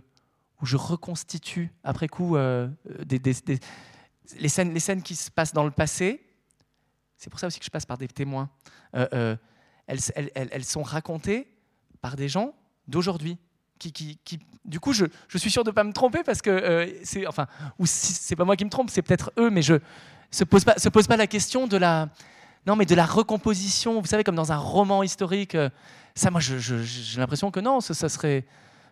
où 0.62 0.66
je 0.66 0.76
reconstitue 0.76 1.72
après 1.84 2.08
coup 2.08 2.36
euh, 2.36 2.68
des 3.06 3.20
les 4.40 4.50
scènes, 4.50 4.74
les 4.74 4.80
scènes 4.80 5.02
qui 5.02 5.16
se 5.16 5.32
passent 5.32 5.54
dans 5.54 5.64
le 5.64 5.72
passé, 5.72 6.22
c'est 7.18 7.30
pour 7.30 7.40
ça 7.40 7.48
aussi 7.48 7.60
que 7.60 7.66
je 7.66 7.70
passe 7.70 7.86
par 7.86 7.98
des 7.98 8.08
témoins, 8.08 8.50
euh, 8.96 9.08
euh, 9.14 9.36
elles, 9.88 10.00
elles, 10.16 10.50
elles, 10.52 10.66
sont 10.66 10.84
racontées 10.84 11.48
par 12.02 12.16
des 12.16 12.30
gens 12.30 12.54
d'aujourd'hui. 12.88 13.38
Qui, 13.80 13.92
qui, 13.92 14.18
qui, 14.26 14.40
du 14.66 14.80
coup, 14.80 14.92
je, 14.92 15.06
je, 15.28 15.38
suis 15.38 15.52
sûr 15.52 15.64
de 15.64 15.70
ne 15.70 15.74
pas 15.76 15.84
me 15.84 15.94
tromper 15.94 16.24
parce 16.24 16.42
que 16.42 16.50
euh, 16.50 16.92
c'est, 17.04 17.28
enfin, 17.28 17.46
ou 17.78 17.86
si, 17.86 18.14
c'est 18.14 18.36
pas 18.36 18.44
moi 18.44 18.56
qui 18.56 18.66
me 18.66 18.72
trompe, 18.72 18.90
c'est 18.90 19.04
peut-être 19.04 19.32
eux, 19.38 19.52
mais 19.52 19.62
je 19.62 19.76
se 20.32 20.44
pose 20.44 20.64
pas, 20.66 20.80
se 20.80 20.90
pose 20.90 21.06
pas 21.06 21.16
la 21.16 21.28
question 21.28 21.68
de 21.68 21.78
la, 21.78 22.10
non, 22.66 22.76
mais 22.76 22.86
de 22.86 22.96
la 22.96 23.06
recomposition. 23.06 24.02
Vous 24.02 24.08
savez, 24.08 24.24
comme 24.24 24.36
dans 24.36 24.52
un 24.52 24.58
roman 24.58 25.04
historique. 25.04 25.56
ça, 26.16 26.32
moi, 26.32 26.42
j'ai 26.42 27.20
l'impression 27.20 27.52
que 27.52 27.60
non, 27.60 27.82
ça, 27.82 27.94
ça 27.94 28.10
serait, 28.10 28.46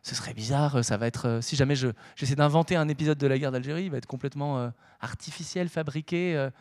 ce 0.06 0.14
serait 0.14 0.36
bizarre, 0.36 0.86
ça 0.86 0.97
va 0.97 1.08
être, 1.08 1.39
si 1.41 1.56
jamais 1.56 1.76
je, 1.76 1.88
j'essaie 2.16 2.36
d'inventer 2.36 2.76
un 2.76 2.88
épisode 2.89 3.18
de 3.18 3.26
la 3.26 3.39
guerre 3.39 3.51
d'Algérie, 3.51 3.86
il 3.86 3.89
va 3.89 3.97
être 3.97 4.06
complètement 4.06 4.72
artificiel, 5.01 5.68
fabriqué, 5.68 6.38
euh, 6.38 6.51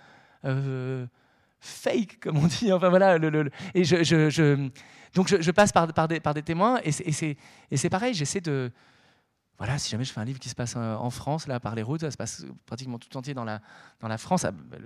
euh, 0.47 1.07
fake, 1.61 2.21
comme 2.21 2.39
on 2.39 2.47
dit. 2.47 2.73
Enfin 2.73 2.89
voilà, 2.89 3.17
et 3.17 3.83
donc 5.15 5.29
je, 5.29 5.51
passe 5.51 5.73
par, 5.73 5.93
par, 5.93 6.09
des, 6.09 6.21
par 6.21 6.33
des 6.33 6.43
témoins 6.43 6.81
et 6.83 6.91
c'est 6.91 7.91
pareil, 7.91 8.15
j'essaie 8.15 8.41
de 8.41 8.73
voilà, 9.59 9.79
si 9.79 9.91
jamais 9.91 10.05
je 10.05 10.13
fais 10.13 10.21
un 10.21 10.25
livre 10.25 10.41
qui 10.41 10.49
se 10.49 10.55
passe 10.55 10.75
euh, 10.77 10.97
en 10.97 11.11
France, 11.11 11.47
là, 11.47 11.61
par 11.61 11.77
les 11.77 11.83
routes, 11.83 12.01
ça 12.01 12.11
se 12.11 12.17
passe 12.17 12.45
pratiquement 12.67 12.99
tout 12.99 13.15
entier 13.17 13.35
dans 13.35 13.45
la, 13.45 13.61
dans 14.01 14.09
la 14.09 14.19
France. 14.19 14.45
Ah, 14.45 14.51
bah, 14.51 14.79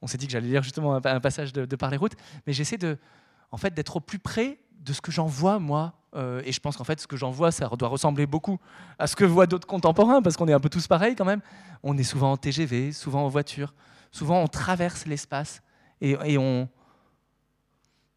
on 0.00 0.06
s'est 0.06 0.18
dit 0.18 0.26
que 0.26 0.32
j'allais 0.32 0.46
lire 0.46 0.62
justement 0.62 0.94
un, 0.94 1.20
passage 1.20 1.52
de, 1.52 1.64
de, 1.64 1.74
par 1.74 1.90
les 1.90 1.96
routes, 1.96 2.14
mais 2.46 2.52
j'essaie 2.52 2.78
de, 2.78 2.96
en 3.50 3.56
fait, 3.56 3.74
d'être 3.74 3.96
au 3.96 4.00
plus 4.00 4.20
près 4.20 4.60
de 4.78 4.92
ce 4.92 5.00
que 5.00 5.10
j'en 5.10 5.26
vois 5.26 5.58
moi. 5.58 5.97
Et 6.14 6.52
je 6.52 6.60
pense 6.60 6.76
qu'en 6.76 6.84
fait, 6.84 7.00
ce 7.00 7.06
que 7.06 7.16
j'en 7.16 7.30
vois, 7.30 7.52
ça 7.52 7.68
doit 7.78 7.88
ressembler 7.88 8.26
beaucoup 8.26 8.58
à 8.98 9.06
ce 9.06 9.14
que 9.14 9.24
voient 9.24 9.46
d'autres 9.46 9.66
contemporains, 9.66 10.22
parce 10.22 10.36
qu'on 10.36 10.48
est 10.48 10.52
un 10.52 10.60
peu 10.60 10.70
tous 10.70 10.86
pareils 10.86 11.14
quand 11.14 11.24
même 11.24 11.42
on 11.82 11.96
est 11.96 12.04
souvent 12.04 12.32
en 12.32 12.36
TGV, 12.36 12.92
souvent 12.92 13.24
en 13.24 13.28
voiture, 13.28 13.74
souvent 14.10 14.42
on 14.42 14.48
traverse 14.48 15.06
l'espace 15.06 15.62
et. 16.00 16.16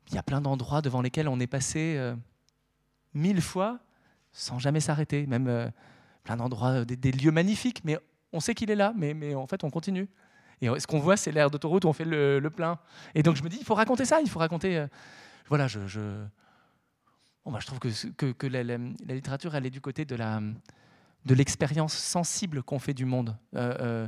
Il 0.07 0.15
y 0.15 0.17
a 0.17 0.23
plein 0.23 0.41
d'endroits 0.41 0.81
devant 0.81 1.01
lesquels 1.01 1.29
on 1.29 1.39
est 1.39 1.47
passé 1.47 1.95
euh, 1.97 2.13
mille 3.13 3.41
fois 3.41 3.79
sans 4.33 4.59
jamais 4.59 4.81
s'arrêter, 4.81 5.25
même 5.25 5.47
euh, 5.47 5.69
plein 6.25 6.35
d'endroits, 6.35 6.81
euh, 6.81 6.85
des, 6.85 7.13
lieux 7.13 7.31
magnifiques, 7.31 7.81
mais 7.85 7.97
on 8.33 8.41
sait 8.41 8.53
qu'il 8.53 8.69
est 8.71 8.75
là, 8.75 8.91
mais, 8.97 9.13
mais 9.13 9.35
en 9.35 9.47
fait 9.47 9.63
on 9.63 9.69
continue. 9.69 10.09
Et 10.59 10.67
ce 10.81 10.85
qu'on 10.85 10.99
voit, 10.99 11.15
c'est 11.15 11.31
l'air 11.31 11.49
d'autoroute 11.49 11.85
où 11.85 11.87
on 11.87 11.93
fait 11.93 12.03
le, 12.03 12.49
plein. 12.53 12.77
Et 13.15 13.23
donc 13.23 13.37
je 13.37 13.43
me 13.43 13.47
dis, 13.47 13.55
il 13.57 13.63
faut 13.63 13.73
raconter 13.73 14.03
ça, 14.03 14.19
il 14.19 14.29
faut 14.29 14.39
raconter. 14.39 14.85
voilà, 15.47 15.67
je, 15.67 15.79
Bon, 17.45 17.51
bah, 17.51 17.59
je 17.59 17.65
trouve 17.65 17.79
que, 17.79 18.31
que, 18.31 18.47
la, 18.47 18.77
littérature, 19.13 19.55
elle 19.55 19.65
est 19.65 19.71
du 19.71 19.81
côté 19.81 20.05
de 20.05 20.15
la, 20.15 20.41
de 21.25 21.33
l'expérience 21.33 21.93
sensible 21.93 22.61
qu'on 22.61 22.79
fait 22.79 22.93
du 22.93 23.05
monde. 23.05 23.35
Euh, 23.55 23.75
euh, 23.79 24.07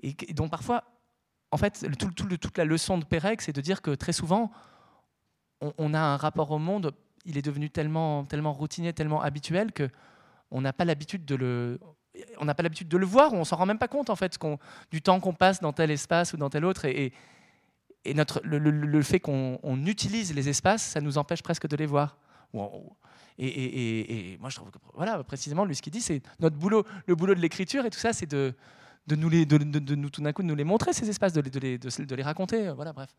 et, 0.00 0.14
donc 0.32 0.50
parfois, 0.50 0.84
en 1.50 1.56
fait, 1.56 1.86
tout, 1.98 2.10
toute 2.12 2.58
la 2.58 2.64
leçon 2.64 2.98
de 2.98 3.04
Pérec, 3.04 3.42
c'est 3.42 3.52
de 3.52 3.60
dire 3.60 3.82
que 3.82 3.90
très 3.90 4.12
souvent, 4.12 4.52
on, 5.60 5.92
a 5.92 6.00
un 6.00 6.16
rapport 6.16 6.50
au 6.52 6.58
monde, 6.58 6.92
il 7.24 7.36
est 7.36 7.42
devenu 7.42 7.68
tellement, 7.68 8.24
tellement 8.24 8.52
routinier, 8.52 8.92
tellement 8.92 9.20
habituel 9.20 9.72
que 9.72 9.88
on 10.50 10.60
n'a 10.60 10.72
pas 10.72 10.84
l'habitude 10.84 11.24
de 11.24 11.34
le, 11.34 11.80
on 12.38 12.44
n'a 12.44 12.54
pas 12.54 12.62
l'habitude 12.62 12.88
de 12.88 12.96
le 12.96 13.06
voir, 13.06 13.32
on 13.34 13.44
s'en 13.44 13.56
rend 13.56 13.66
même 13.66 13.78
pas 13.78 13.88
compte 13.88 14.10
en 14.10 14.16
fait, 14.16 14.38
du 14.90 15.02
temps 15.02 15.20
qu'on 15.20 15.34
passe 15.34 15.60
dans 15.60 15.72
tel 15.72 15.90
espace 15.90 16.32
ou 16.32 16.36
dans 16.36 16.48
tel 16.50 16.64
autre, 16.64 16.86
et 16.86 17.12
notre, 18.06 18.40
le, 18.44 19.02
fait 19.02 19.20
qu'on 19.20 19.84
utilise 19.86 20.34
les 20.34 20.48
espaces, 20.48 20.82
ça 20.82 21.00
nous 21.00 21.18
empêche 21.18 21.42
presque 21.42 21.68
de 21.68 21.76
les 21.76 21.86
voir. 21.86 22.16
Et, 23.38 24.36
moi, 24.40 24.50
je 24.50 24.56
trouve 24.56 24.70
que, 24.70 24.78
voilà, 24.94 25.22
précisément, 25.24 25.64
lui, 25.64 25.74
ce 25.74 25.82
qu'il 25.82 25.92
dit, 25.92 26.00
c'est 26.00 26.22
notre 26.40 26.56
boulot, 26.56 26.84
le 27.06 27.14
boulot 27.14 27.34
de 27.34 27.40
l'écriture 27.40 27.84
et 27.84 27.90
tout 27.90 27.98
ça, 27.98 28.12
c'est 28.12 28.26
de, 28.26 28.54
de, 29.06 29.16
nous 29.16 29.28
les, 29.28 29.46
de, 29.46 29.58
de, 29.58 29.94
nous, 29.94 30.10
tout 30.10 30.22
d'un 30.22 30.32
coup, 30.32 30.42
de 30.42 30.48
nous 30.48 30.54
les 30.54 30.64
montrer, 30.64 30.92
ces 30.92 31.08
espaces, 31.08 31.32
de, 31.32 31.40
les, 31.40 31.78
de, 31.78 32.14
les 32.14 32.22
raconter. 32.22 32.70
Voilà, 32.70 32.92
bref. 32.92 33.14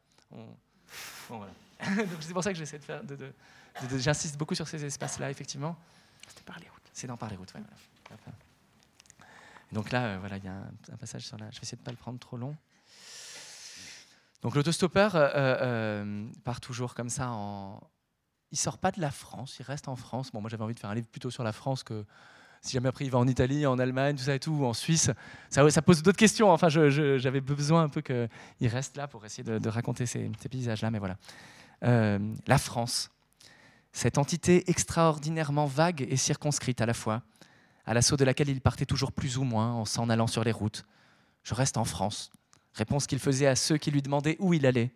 c'est 2.20 2.34
pour 2.34 2.44
ça 2.44 2.52
que 2.52 2.58
j'essaie 2.60 2.80
de 2.80 2.84
faire. 2.84 3.02
J'insiste 3.98 4.38
beaucoup 4.38 4.56
sur 4.56 4.68
ces 4.68 4.84
espaces-là, 4.84 5.32
effectivement. 5.32 5.76
C'était 6.28 6.44
par 6.44 6.60
les 6.60 6.70
routes. 6.70 6.82
C'est 6.94 7.08
dans 7.08 7.18
par 7.18 7.30
les 7.30 7.36
routes, 7.36 7.54
Donc 9.72 9.92
là, 9.92 10.06
euh, 10.06 10.18
voilà, 10.20 10.38
il 10.38 10.44
y 10.44 10.48
a 10.48 10.54
un, 10.54 10.98
passage 10.98 11.26
sur 11.26 11.38
là. 11.38 11.48
Je 11.52 11.58
vais 11.58 11.64
essayer 11.64 11.78
de 11.78 11.82
ne 11.82 11.86
pas 11.86 11.92
le 11.92 11.98
prendre 11.98 12.20
trop 12.20 12.38
long. 12.38 12.56
Donc 14.42 14.56
l'autostoppeur 14.56 15.16
euh, 15.16 15.30
euh, 15.36 16.26
part 16.44 16.62
toujours 16.62 16.96
comme 16.96 17.10
ça 17.10 17.30
en, 17.32 17.80
il 18.52 18.58
sort 18.58 18.78
pas 18.78 18.92
de 18.92 19.00
la 19.00 19.12
France, 19.12 19.58
il 19.60 19.64
reste 19.64 19.88
en 19.88 19.96
France. 19.96 20.32
Bon, 20.32 20.42
moi 20.42 20.50
j'avais 20.50 20.64
envie 20.64 20.74
de 20.74 20.80
faire 20.80 20.90
un 20.90 20.96
livre 20.96 21.08
plutôt 21.08 21.30
sur 21.30 21.44
la 21.44 21.52
France 21.52 21.84
que 21.84 22.06
si 22.62 22.74
jamais 22.74 22.90
après 22.90 23.06
il 23.06 23.12
va 23.12 23.18
en 23.18 23.28
Italie, 23.28 23.66
en 23.66 23.80
Allemagne, 23.80 24.16
tout 24.16 24.24
ça 24.24 24.36
et 24.36 24.40
tout, 24.40 24.66
en 24.66 24.74
Suisse. 24.74 25.10
Ça, 25.50 25.82
pose 25.82 26.04
d'autres 26.04 26.18
questions. 26.18 26.52
Enfin, 26.52 26.70
j'avais 26.70 27.42
besoin 27.42 27.84
un 27.84 27.90
peu 27.90 28.02
qu'il 28.02 28.68
reste 28.68 28.98
là 28.98 29.08
pour 29.08 29.26
essayer 29.26 29.44
de, 29.44 29.70
raconter 29.70 30.06
ces, 30.06 30.30
paysages-là. 30.50 30.92
Mais 30.92 31.00
voilà. 31.00 31.18
Euh, 31.84 32.20
la 32.46 32.58
France. 32.60 33.10
Cette 33.94 34.18
entité 34.18 34.70
extraordinairement 34.70 35.66
vague 35.66 36.06
et 36.08 36.16
circonscrite 36.16 36.82
à 36.82 36.86
la 36.86 36.94
fois, 36.94 37.24
à 37.86 37.94
l'assaut 37.94 38.16
de 38.16 38.24
laquelle 38.24 38.48
il 38.48 38.62
partait 38.62 38.86
toujours 38.86 39.12
plus 39.12 39.38
ou 39.38 39.44
moins 39.44 39.74
en 39.74 39.86
s'en 39.86 40.08
allant 40.10 40.28
sur 40.28 40.44
les 40.44 40.52
routes. 40.52 40.86
Je 41.44 41.56
reste 41.56 41.78
en 41.78 41.84
France. 41.84 42.32
Réponse 42.74 43.08
qu'il 43.08 43.20
faisait 43.20 43.48
à 43.48 43.56
ceux 43.56 43.78
qui 43.78 43.92
lui 43.92 44.02
demandaient 44.02 44.38
où 44.40 44.54
il 44.54 44.66
allait. 44.66 44.92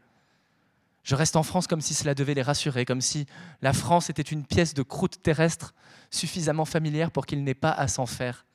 Je 1.04 1.16
reste 1.16 1.36
en 1.36 1.44
France 1.44 1.68
comme 1.68 1.82
si 1.82 1.94
cela 1.94 2.16
devait 2.16 2.34
les 2.34 2.42
rassurer, 2.42 2.86
comme 2.86 3.02
si 3.02 3.26
la 3.62 3.74
France 3.74 4.10
était 4.10 4.22
une 4.22 4.46
pièce 4.46 4.74
de 4.74 4.82
croûte 4.82 5.22
terrestre 5.22 5.74
suffisamment 6.10 6.66
familière 6.66 7.12
pour 7.12 7.26
qu'il 7.26 7.44
n'ait 7.44 7.54
pas 7.54 7.72
à 7.72 7.88
s'en 7.88 8.06
faire. 8.06 8.46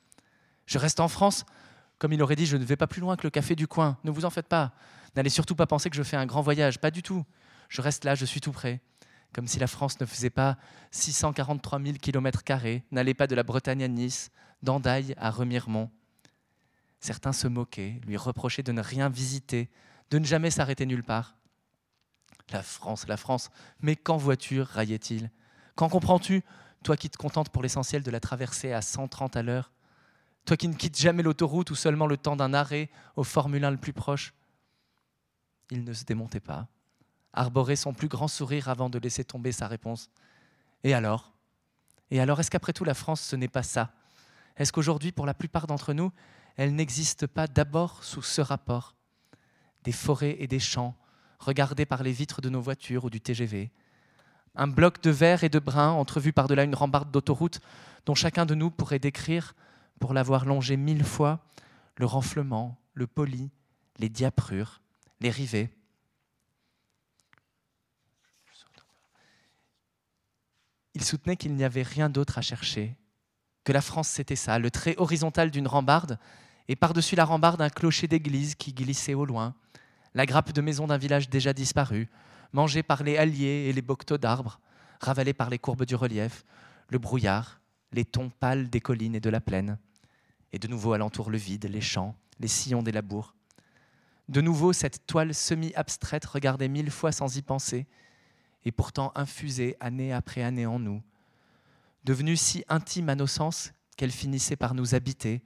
Je 0.65 0.77
reste 0.77 0.99
en 0.99 1.07
France 1.07 1.45
comme 2.01 2.13
il 2.13 2.23
aurait 2.23 2.35
dit, 2.35 2.47
je 2.47 2.57
ne 2.57 2.65
vais 2.65 2.77
pas 2.77 2.87
plus 2.87 2.99
loin 2.99 3.15
que 3.15 3.21
le 3.21 3.29
café 3.29 3.55
du 3.55 3.67
coin, 3.67 3.95
ne 4.03 4.09
vous 4.09 4.25
en 4.25 4.31
faites 4.31 4.47
pas. 4.47 4.73
N'allez 5.15 5.29
surtout 5.29 5.53
pas 5.53 5.67
penser 5.67 5.91
que 5.91 5.95
je 5.95 6.01
fais 6.01 6.17
un 6.17 6.25
grand 6.25 6.41
voyage, 6.41 6.79
pas 6.79 6.89
du 6.89 7.03
tout. 7.03 7.23
Je 7.69 7.79
reste 7.79 8.05
là, 8.05 8.15
je 8.15 8.25
suis 8.25 8.41
tout 8.41 8.51
près. 8.51 8.81
Comme 9.33 9.45
si 9.45 9.59
la 9.59 9.67
France 9.67 9.99
ne 9.99 10.07
faisait 10.07 10.31
pas 10.31 10.57
643 10.89 11.79
000 11.79 11.97
km, 12.01 12.41
n'allait 12.89 13.13
pas 13.13 13.27
de 13.27 13.35
la 13.35 13.43
Bretagne 13.43 13.83
à 13.83 13.87
Nice, 13.87 14.31
d'Andaille 14.63 15.13
à 15.19 15.29
Remiremont. 15.29 15.91
Certains 17.01 17.33
se 17.33 17.47
moquaient, 17.47 17.99
lui 18.05 18.15
reprochaient 18.15 18.63
de 18.63 18.71
ne 18.71 18.81
rien 18.81 19.09
visiter, 19.09 19.69
de 20.09 20.19
ne 20.19 20.25
jamais 20.25 20.51
s'arrêter 20.51 20.85
nulle 20.85 21.03
part. 21.03 21.35
La 22.51 22.63
France, 22.63 23.07
la 23.07 23.17
France, 23.17 23.49
mais 23.81 23.95
qu'en 23.95 24.17
voiture, 24.17 24.67
raillait-il 24.67 25.29
Quand 25.75 25.89
comprends-tu, 25.89 26.43
toi 26.83 26.95
qui 26.95 27.09
te 27.09 27.17
contentes 27.17 27.49
pour 27.49 27.63
l'essentiel 27.63 28.03
de 28.03 28.11
la 28.11 28.19
traversée 28.19 28.71
à 28.71 28.81
130 28.81 29.35
à 29.35 29.43
l'heure 29.43 29.71
toi 30.45 30.57
qui 30.57 30.67
ne 30.67 30.73
quittes 30.73 30.99
jamais 30.99 31.23
l'autoroute 31.23 31.71
ou 31.71 31.75
seulement 31.75 32.07
le 32.07 32.17
temps 32.17 32.35
d'un 32.35 32.53
arrêt 32.53 32.89
au 33.15 33.23
Formule 33.23 33.63
1 33.63 33.71
le 33.71 33.77
plus 33.77 33.93
proche. 33.93 34.33
Il 35.69 35.83
ne 35.83 35.93
se 35.93 36.03
démontait 36.03 36.39
pas, 36.39 36.67
arborait 37.33 37.75
son 37.75 37.93
plus 37.93 38.07
grand 38.07 38.27
sourire 38.27 38.67
avant 38.67 38.89
de 38.89 38.99
laisser 38.99 39.23
tomber 39.23 39.51
sa 39.51 39.67
réponse. 39.67 40.09
Et 40.83 40.93
alors? 40.93 41.33
Et 42.09 42.19
alors, 42.19 42.39
est-ce 42.39 42.51
qu'après 42.51 42.73
tout, 42.73 42.83
la 42.83 42.93
France, 42.93 43.21
ce 43.21 43.35
n'est 43.35 43.47
pas 43.47 43.63
ça? 43.63 43.93
Est-ce 44.57 44.73
qu'aujourd'hui, 44.73 45.11
pour 45.11 45.25
la 45.25 45.33
plupart 45.33 45.67
d'entre 45.67 45.93
nous, 45.93 46.11
elle 46.57 46.75
n'existe 46.75 47.27
pas 47.27 47.47
d'abord 47.47 48.03
sous 48.03 48.21
ce 48.21 48.41
rapport 48.41 48.95
Des 49.83 49.91
forêts 49.91 50.37
et 50.39 50.47
des 50.47 50.59
champs, 50.59 50.95
regardés 51.39 51.85
par 51.85 52.03
les 52.03 52.11
vitres 52.11 52.41
de 52.41 52.49
nos 52.49 52.61
voitures 52.61 53.05
ou 53.05 53.09
du 53.09 53.21
TGV. 53.21 53.71
Un 54.55 54.67
bloc 54.67 55.01
de 55.01 55.11
verre 55.11 55.43
et 55.43 55.49
de 55.49 55.59
brun 55.59 55.91
entrevu 55.91 56.33
par-delà 56.33 56.63
une 56.63 56.75
rambarde 56.75 57.11
d'autoroute 57.11 57.61
dont 58.05 58.15
chacun 58.15 58.45
de 58.45 58.55
nous 58.55 58.69
pourrait 58.69 58.99
décrire 58.99 59.55
pour 59.99 60.13
l'avoir 60.13 60.45
longé 60.45 60.77
mille 60.77 61.03
fois, 61.03 61.39
le 61.97 62.05
renflement, 62.05 62.77
le 62.93 63.07
poli, 63.07 63.51
les 63.99 64.09
diaprures, 64.09 64.81
les 65.19 65.29
rivets. 65.29 65.71
Il 70.93 71.03
soutenait 71.03 71.37
qu'il 71.37 71.55
n'y 71.55 71.63
avait 71.63 71.83
rien 71.83 72.09
d'autre 72.09 72.37
à 72.37 72.41
chercher, 72.41 72.97
que 73.63 73.71
la 73.71 73.81
France 73.81 74.09
c'était 74.09 74.35
ça, 74.35 74.59
le 74.59 74.71
trait 74.71 74.95
horizontal 74.97 75.51
d'une 75.51 75.67
rambarde, 75.67 76.17
et 76.67 76.75
par-dessus 76.75 77.15
la 77.15 77.25
rambarde 77.25 77.61
un 77.61 77.69
clocher 77.69 78.07
d'église 78.07 78.55
qui 78.55 78.73
glissait 78.73 79.13
au 79.13 79.25
loin, 79.25 79.55
la 80.13 80.25
grappe 80.25 80.51
de 80.51 80.61
maison 80.61 80.87
d'un 80.87 80.97
village 80.97 81.29
déjà 81.29 81.53
disparu, 81.53 82.09
mangée 82.53 82.83
par 82.83 83.03
les 83.03 83.17
halliers 83.17 83.69
et 83.69 83.73
les 83.73 83.81
bocteaux 83.81 84.17
d'arbres, 84.17 84.59
ravalée 84.99 85.33
par 85.33 85.49
les 85.49 85.59
courbes 85.59 85.85
du 85.85 85.95
relief, 85.95 86.43
le 86.89 86.99
brouillard, 86.99 87.61
les 87.91 88.05
tons 88.05 88.29
pâles 88.29 88.69
des 88.69 88.81
collines 88.81 89.15
et 89.15 89.19
de 89.19 89.29
la 89.29 89.41
plaine. 89.41 89.77
Et 90.53 90.59
de 90.59 90.67
nouveau 90.67 90.93
alentour 90.93 91.29
le 91.29 91.37
vide, 91.37 91.65
les 91.65 91.81
champs, 91.81 92.15
les 92.39 92.47
sillons 92.47 92.83
des 92.83 92.91
labours. 92.91 93.35
De 94.27 94.41
nouveau, 94.41 94.73
cette 94.73 95.05
toile 95.07 95.33
semi-abstraite 95.33 96.25
regardée 96.25 96.67
mille 96.67 96.91
fois 96.91 97.11
sans 97.11 97.37
y 97.37 97.41
penser, 97.41 97.87
et 98.63 98.71
pourtant 98.71 99.11
infusée 99.15 99.75
année 99.79 100.13
après 100.13 100.43
année 100.43 100.65
en 100.65 100.79
nous, 100.79 101.01
devenue 102.03 102.37
si 102.37 102.63
intime 102.67 103.09
à 103.09 103.15
nos 103.15 103.27
sens 103.27 103.73
qu'elle 103.97 104.11
finissait 104.11 104.55
par 104.55 104.73
nous 104.73 104.95
habiter, 104.95 105.43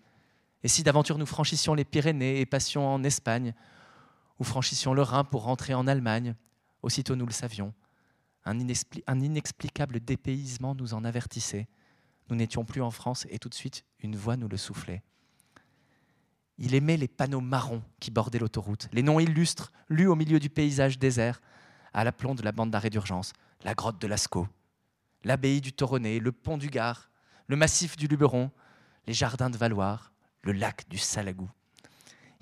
et 0.64 0.68
si 0.68 0.84
d'aventure 0.84 1.18
nous 1.18 1.26
franchissions 1.26 1.74
les 1.74 1.86
Pyrénées 1.86 2.40
et 2.40 2.46
passions 2.46 2.88
en 2.88 3.04
Espagne, 3.04 3.54
ou 4.40 4.44
franchissions 4.44 4.94
le 4.94 5.02
Rhin 5.02 5.24
pour 5.24 5.44
rentrer 5.44 5.74
en 5.74 5.88
Allemagne, 5.88 6.36
aussitôt 6.82 7.16
nous 7.16 7.26
le 7.26 7.32
savions, 7.32 7.74
un, 8.46 9.20
inexplicable 9.22 10.00
dépaysement 10.00 10.76
nous 10.76 10.94
en 10.94 11.04
avertissait. 11.04 11.68
Nous 12.30 12.36
n'étions 12.36 12.64
plus 12.66 12.82
en 12.82 12.92
France 12.92 13.26
et 13.30 13.40
tout 13.40 13.50
de 13.50 13.56
suite, 13.56 13.86
une 14.00 14.16
voix 14.16 14.38
nous 14.38 14.48
le 14.48 14.58
soufflait. 14.58 15.02
Il 16.58 16.74
aimait 16.74 16.98
les 16.98 17.08
panneaux 17.08 17.42
marrons 17.42 17.84
qui 18.00 18.12
bordaient 18.12 18.40
l'autoroute, 18.40 18.88
les 18.94 19.04
noms 19.04 19.20
illustres 19.20 19.72
lus 19.90 20.08
au 20.08 20.16
milieu 20.16 20.40
du 20.40 20.50
paysage 20.50 21.00
désert, 21.00 21.42
à 21.94 22.04
l'aplomb 22.04 22.36
de 22.36 22.44
la 22.44 22.52
bande 22.52 22.72
d'arrêt 22.72 22.90
d'urgence, 22.90 23.34
la 23.64 23.74
grotte 23.74 24.00
de 24.00 24.08
Lascaux, 24.08 24.48
l'abbaye 25.26 25.60
du 25.60 25.74
Toronnet, 25.74 26.20
le 26.20 26.32
pont 26.32 26.58
du 26.58 26.70
Gard, 26.70 27.10
le 27.48 27.58
massif 27.58 27.98
du 27.98 28.08
Luberon, 28.08 28.52
les 29.08 29.14
jardins 29.14 29.50
de 29.50 29.58
Valoir, 29.58 30.14
le 30.44 30.54
lac 30.54 30.88
du 30.88 30.98
Salagou. 30.98 31.50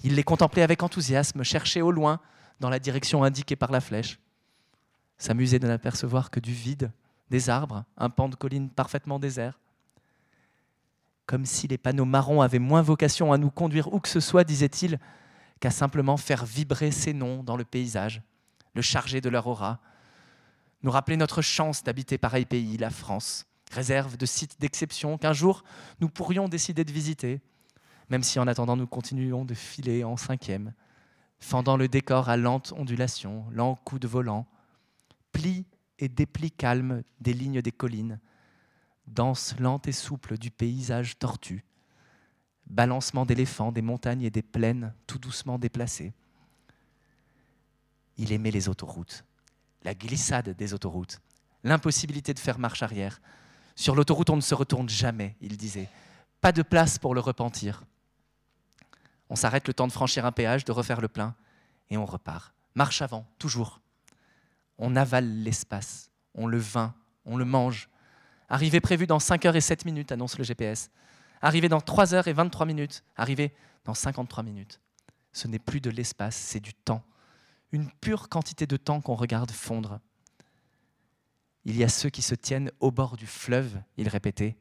Il 0.03 0.15
les 0.15 0.23
contemplait 0.23 0.61
avec 0.61 0.83
enthousiasme, 0.83 1.43
cherchait 1.43 1.81
au 1.81 1.91
loin, 1.91 2.19
dans 2.59 2.69
la 2.69 2.79
direction 2.79 3.23
indiquée 3.23 3.55
par 3.55 3.71
la 3.71 3.81
flèche, 3.81 4.19
s'amusait 5.17 5.59
de 5.59 5.67
n'apercevoir 5.67 6.29
que 6.29 6.39
du 6.39 6.53
vide, 6.53 6.91
des 7.29 7.49
arbres, 7.49 7.85
un 7.97 8.09
pan 8.09 8.29
de 8.29 8.35
colline 8.35 8.69
parfaitement 8.69 9.17
désert, 9.17 9.59
comme 11.25 11.45
si 11.45 11.67
les 11.67 11.77
panneaux 11.77 12.05
marrons 12.05 12.41
avaient 12.41 12.59
moins 12.59 12.81
vocation 12.81 13.31
à 13.31 13.37
nous 13.37 13.49
conduire 13.49 13.91
où 13.93 13.99
que 13.99 14.09
ce 14.09 14.19
soit, 14.19 14.43
disait-il, 14.43 14.99
qu'à 15.61 15.71
simplement 15.71 16.17
faire 16.17 16.45
vibrer 16.45 16.91
ces 16.91 17.13
noms 17.13 17.43
dans 17.43 17.55
le 17.55 17.63
paysage, 17.63 18.21
le 18.75 18.81
charger 18.81 19.21
de 19.21 19.29
leur 19.29 19.47
aura, 19.47 19.79
nous 20.83 20.91
rappeler 20.91 21.17
notre 21.17 21.41
chance 21.41 21.83
d'habiter 21.83 22.17
pareil 22.17 22.45
pays, 22.45 22.77
la 22.77 22.89
France, 22.89 23.45
réserve 23.71 24.17
de 24.17 24.25
sites 24.25 24.59
d'exception 24.59 25.17
qu'un 25.17 25.33
jour 25.33 25.63
nous 26.01 26.09
pourrions 26.09 26.49
décider 26.49 26.83
de 26.83 26.91
visiter, 26.91 27.41
même 28.09 28.23
si 28.23 28.37
en 28.39 28.47
attendant 28.47 28.75
nous 28.75 28.87
continuons 28.87 29.45
de 29.45 29.53
filer 29.53 30.03
en 30.03 30.17
cinquième, 30.17 30.73
fendant 31.39 31.77
le 31.77 31.87
décor 31.87 32.29
à 32.29 32.37
lente 32.37 32.73
ondulation, 32.77 33.45
lent 33.51 33.75
coup 33.75 33.97
de 33.97 34.07
volant, 34.07 34.45
plis 35.31 35.65
et 35.99 36.09
déplis 36.09 36.51
calmes 36.51 37.03
des 37.21 37.33
lignes 37.33 37.61
des 37.61 37.71
collines, 37.71 38.19
danse 39.07 39.55
lente 39.59 39.87
et 39.87 39.93
souple 39.93 40.37
du 40.37 40.51
paysage 40.51 41.17
tortu, 41.17 41.63
balancement 42.67 43.25
d'éléphants, 43.25 43.71
des 43.71 43.81
montagnes 43.81 44.23
et 44.23 44.29
des 44.29 44.41
plaines 44.41 44.93
tout 45.07 45.19
doucement 45.19 45.59
déplacées. 45.59 46.13
Il 48.17 48.31
aimait 48.31 48.51
les 48.51 48.69
autoroutes, 48.69 49.25
la 49.83 49.93
glissade 49.93 50.49
des 50.49 50.73
autoroutes, 50.73 51.19
l'impossibilité 51.63 52.33
de 52.33 52.39
faire 52.39 52.59
marche 52.59 52.83
arrière. 52.83 53.21
Sur 53.75 53.95
l'autoroute, 53.95 54.29
on 54.29 54.35
ne 54.35 54.41
se 54.41 54.55
retourne 54.55 54.89
jamais, 54.89 55.35
il 55.41 55.57
disait. 55.57 55.89
Pas 56.41 56.51
de 56.51 56.61
place 56.61 56.99
pour 56.99 57.15
le 57.15 57.21
repentir. 57.21 57.83
On 59.29 59.35
s'arrête 59.35 59.67
le 59.67 59.73
temps 59.73 59.87
de 59.87 59.91
franchir 59.91 60.25
un 60.25 60.31
péage, 60.31 60.65
de 60.65 60.71
refaire 60.71 61.01
le 61.01 61.07
plein, 61.07 61.35
et 61.89 61.97
on 61.97 62.05
repart. 62.05 62.53
Marche 62.75 63.01
avant, 63.01 63.25
toujours. 63.39 63.81
On 64.77 64.95
avale 64.95 65.43
l'espace, 65.43 66.11
on 66.35 66.47
le 66.47 66.57
vain, 66.57 66.93
on 67.25 67.37
le 67.37 67.45
mange, 67.45 67.89
Arrivée 68.53 68.81
prévue 68.81 69.07
dans 69.07 69.17
5 69.17 69.45
heures 69.45 69.55
et 69.55 69.61
7 69.61 69.83
minutes, 69.83 70.11
annonce 70.11 70.37
le 70.37 70.43
GPS. 70.43 70.91
Arrivée 71.41 71.69
dans 71.69 71.81
3 71.81 72.13
heures 72.13 72.27
et 72.27 72.33
23 72.33 72.67
minutes. 72.67 73.03
Arrivée 73.15 73.51
dans 73.83 73.95
53 73.95 74.43
minutes. 74.43 74.79
Ce 75.31 75.47
n'est 75.47 75.57
plus 75.57 75.81
de 75.81 75.89
l'espace, 75.89 76.35
c'est 76.35 76.59
du 76.59 76.73
temps. 76.73 77.01
Une 77.73 77.91
pure 77.91 78.29
quantité 78.29 78.65
de 78.65 78.77
temps 78.77 79.01
qu'on 79.01 79.15
regarde 79.15 79.51
fondre. 79.51 79.99
Il 81.65 81.75
y 81.75 81.83
a 81.83 81.89
ceux 81.89 82.09
qui 82.09 82.21
se 82.21 82.35
tiennent 82.35 82.71
au 82.79 82.91
bord 82.91 83.17
du 83.17 83.27
fleuve, 83.27 83.81
il 83.97 84.07
répétait, 84.07 84.55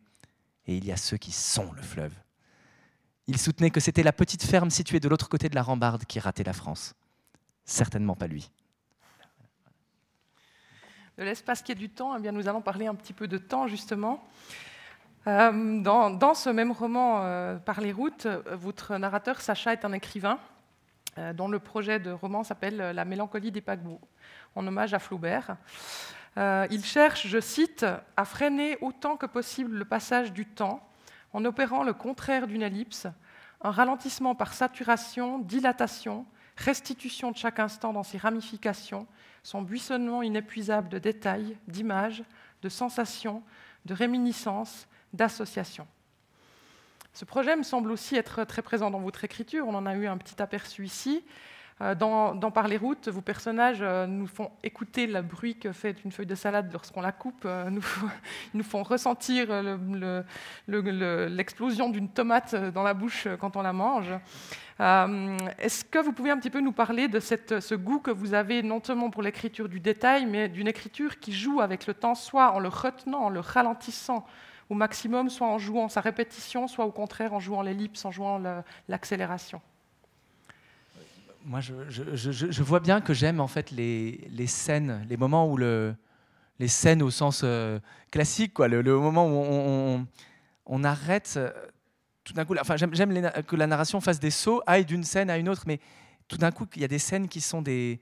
et 0.66 0.76
il 0.76 0.84
y 0.84 0.90
a 0.90 0.96
ceux 0.96 1.16
qui 1.16 1.30
sont 1.30 1.72
le 1.72 1.82
fleuve. 1.82 2.14
Il 3.28 3.38
soutenait 3.38 3.70
que 3.70 3.78
c'était 3.78 4.02
la 4.02 4.12
petite 4.12 4.42
ferme 4.42 4.70
située 4.70 4.98
de 4.98 5.08
l'autre 5.08 5.28
côté 5.28 5.48
de 5.48 5.54
la 5.54 5.62
rambarde 5.62 6.04
qui 6.04 6.18
ratait 6.18 6.42
la 6.42 6.52
France. 6.52 6.94
Certainement 7.64 8.16
pas 8.16 8.26
lui 8.26 8.50
de 11.18 11.24
l'espace 11.24 11.62
qui 11.62 11.72
est 11.72 11.76
du 11.76 11.90
temps, 11.90 12.16
eh 12.16 12.32
nous 12.32 12.48
allons 12.48 12.62
parler 12.62 12.86
un 12.86 12.94
petit 12.94 13.12
peu 13.12 13.28
de 13.28 13.38
temps 13.38 13.66
justement. 13.66 14.24
Euh, 15.26 15.80
dans, 15.80 16.34
ce 16.34 16.50
même 16.50 16.72
roman, 16.72 17.22
euh, 17.22 17.56
Par 17.56 17.80
les 17.80 17.92
routes, 17.92 18.26
votre 18.50 18.96
narrateur 18.96 19.40
Sacha 19.40 19.72
est 19.72 19.84
un 19.84 19.92
écrivain 19.92 20.38
dont 21.34 21.48
le 21.48 21.58
projet 21.58 21.98
de 21.98 22.10
roman 22.10 22.42
s'appelle 22.42 22.76
La 22.76 23.04
mélancolie 23.04 23.50
des 23.52 23.60
paquebots, 23.60 24.00
en 24.54 24.66
hommage 24.66 24.94
à 24.94 24.98
Flaubert. 24.98 25.56
il 26.36 26.84
cherche, 26.84 27.26
je 27.26 27.40
cite, 27.40 27.84
à 28.16 28.24
freiner 28.24 28.78
autant 28.80 29.16
que 29.16 29.26
possible 29.26 29.76
le 29.76 29.84
passage 29.84 30.32
du 30.32 30.46
temps 30.46 30.88
en 31.32 31.44
opérant 31.44 31.82
le 31.82 31.94
contraire 31.94 32.46
d'une 32.46 32.62
ellipse, 32.62 33.06
un 33.62 33.70
ralentissement 33.70 34.34
par 34.34 34.52
saturation, 34.52 35.38
dilatation, 35.38 36.26
restitution 36.56 37.30
de 37.30 37.36
chaque 37.36 37.58
instant 37.58 37.92
dans 37.92 38.02
ses 38.02 38.18
ramifications, 38.18 39.06
son 39.42 39.62
buissonnement 39.62 40.22
inépuisable 40.22 40.88
de 40.88 40.98
détails, 40.98 41.56
d'images, 41.68 42.22
de 42.62 42.68
sensations, 42.68 43.42
de 43.84 43.94
réminiscences, 43.94 44.86
d'associations. 45.12 45.86
Ce 47.14 47.26
projet 47.26 47.56
me 47.56 47.62
semble 47.62 47.92
aussi 47.92 48.16
être 48.16 48.44
très 48.44 48.62
présent 48.62 48.90
dans 48.90 49.00
votre 49.00 49.22
écriture, 49.22 49.68
on 49.68 49.74
en 49.74 49.84
a 49.84 49.94
eu 49.94 50.06
un 50.06 50.16
petit 50.16 50.40
aperçu 50.40 50.86
ici. 50.86 51.22
Euh, 51.82 51.94
dans, 51.94 52.50
Par 52.50 52.68
les 52.68 52.76
routes, 52.76 53.08
vos 53.08 53.20
personnages 53.20 53.80
euh, 53.80 54.06
nous 54.06 54.26
font 54.26 54.50
écouter 54.62 55.06
le 55.06 55.20
bruit 55.20 55.56
que 55.56 55.72
fait 55.72 55.96
une 56.04 56.12
feuille 56.12 56.26
de 56.26 56.34
salade 56.34 56.70
lorsqu'on 56.72 57.00
la 57.00 57.12
coupe, 57.12 57.42
euh, 57.44 57.70
nous, 57.70 57.84
nous, 58.54 58.62
font 58.62 58.82
ressentir 58.82 59.48
l'explosion 60.68 61.90
d'une 61.90 62.08
tomate 62.08 62.54
dans 62.54 62.82
la 62.82 62.94
bouche 62.94 63.28
quand 63.40 63.56
on 63.56 63.62
la 63.62 63.72
mange. 63.72 64.10
Est-ce 64.78 65.84
que 65.84 65.98
vous 65.98 66.12
pouvez 66.12 66.30
un 66.30 66.38
petit 66.38 66.50
peu 66.50 66.60
nous 66.60 66.72
parler 66.72 67.08
de 67.08 67.20
ce 67.20 67.74
goût 67.74 68.00
que 68.00 68.10
vous 68.10 68.32
avez 68.34 68.62
non 68.62 68.80
seulement 68.82 69.10
pour 69.10 69.22
l'écriture 69.22 69.68
du 69.68 69.80
détail, 69.80 70.26
mais 70.26 70.48
d'une 70.48 70.66
écriture 70.66 71.20
qui 71.20 71.32
joue 71.32 71.60
avec 71.60 71.86
le 71.86 71.94
temps, 71.94 72.14
soit 72.14 72.52
en 72.52 72.58
le 72.58 72.68
retenant, 72.68 73.24
en 73.24 73.28
le 73.28 73.40
ralentissant 73.40 74.26
au 74.72 74.74
maximum, 74.74 75.28
soit 75.28 75.46
en 75.46 75.58
jouant 75.58 75.88
sa 75.88 76.00
répétition, 76.00 76.66
soit 76.66 76.86
au 76.86 76.92
contraire 76.92 77.34
en 77.34 77.40
jouant 77.40 77.62
l'ellipse, 77.62 78.04
en 78.04 78.10
jouant 78.10 78.42
l'accélération 78.88 79.60
moi, 81.44 81.60
je, 81.60 82.62
vois 82.62 82.80
bien 82.80 83.00
que 83.00 83.12
j'aime 83.12 83.40
en 83.40 83.48
fait 83.48 83.72
les, 83.72 84.46
scènes, 84.46 85.04
les 85.08 85.16
moments 85.16 85.50
où 85.50 85.56
le, 85.56 85.94
les 86.60 86.68
scènes 86.68 87.02
au 87.02 87.10
sens 87.10 87.40
euh, 87.42 87.80
classique, 88.12 88.54
quoi, 88.54 88.68
le, 88.68 88.82
moment 88.98 89.26
où 89.26 90.06
on, 90.66 90.84
arrête 90.84 91.34
euh, 91.36 91.50
tout 92.24 92.32
d'un 92.32 92.44
coup. 92.44 92.54
Enfin, 92.60 92.76
j'aime 92.76 92.92
que 93.46 93.56
la 93.56 93.66
narration 93.66 94.00
fasse 94.00 94.20
des 94.20 94.30
sauts, 94.30 94.62
aille 94.66 94.84
d'une 94.84 95.04
scène 95.04 95.30
à 95.30 95.36
une 95.36 95.48
autre, 95.48 95.64
mais 95.66 95.80
tout 96.28 96.36
d'un 96.36 96.52
coup, 96.52 96.66
il 96.76 96.82
y 96.82 96.84
a 96.84 96.88
des 96.88 97.00
scènes 97.00 97.28
qui 97.28 97.40
sont 97.40 97.60
des, 97.60 98.00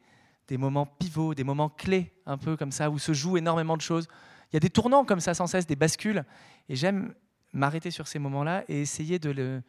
des 0.48 0.58
moments 0.58 0.86
pivots, 0.86 1.34
des 1.34 1.44
moments 1.44 1.70
clés, 1.70 2.12
un 2.26 2.36
peu 2.36 2.56
comme 2.56 2.72
ça, 2.72 2.90
où 2.90 2.98
se 2.98 3.12
joue 3.12 3.38
énormément 3.38 3.76
de 3.76 3.82
choses. 3.82 4.06
Il 4.53 4.55
y 4.55 4.59
a 4.59 4.61
des 4.61 4.70
tournants 4.70 5.05
comme 5.05 5.20
ça 5.20 5.34
sans 5.34 5.46
cesse, 5.46 5.66
des 5.66 5.76
bascules, 5.76 6.24
et 6.68 6.76
j'aime 6.76 7.14
m'arrêter 7.53 7.90
sur 7.90 8.07
ces 8.09 8.18
moments-là 8.18 8.64
et 8.68 8.80
essayer 8.80 9.18
de, 9.18 9.30
le, 9.30 9.62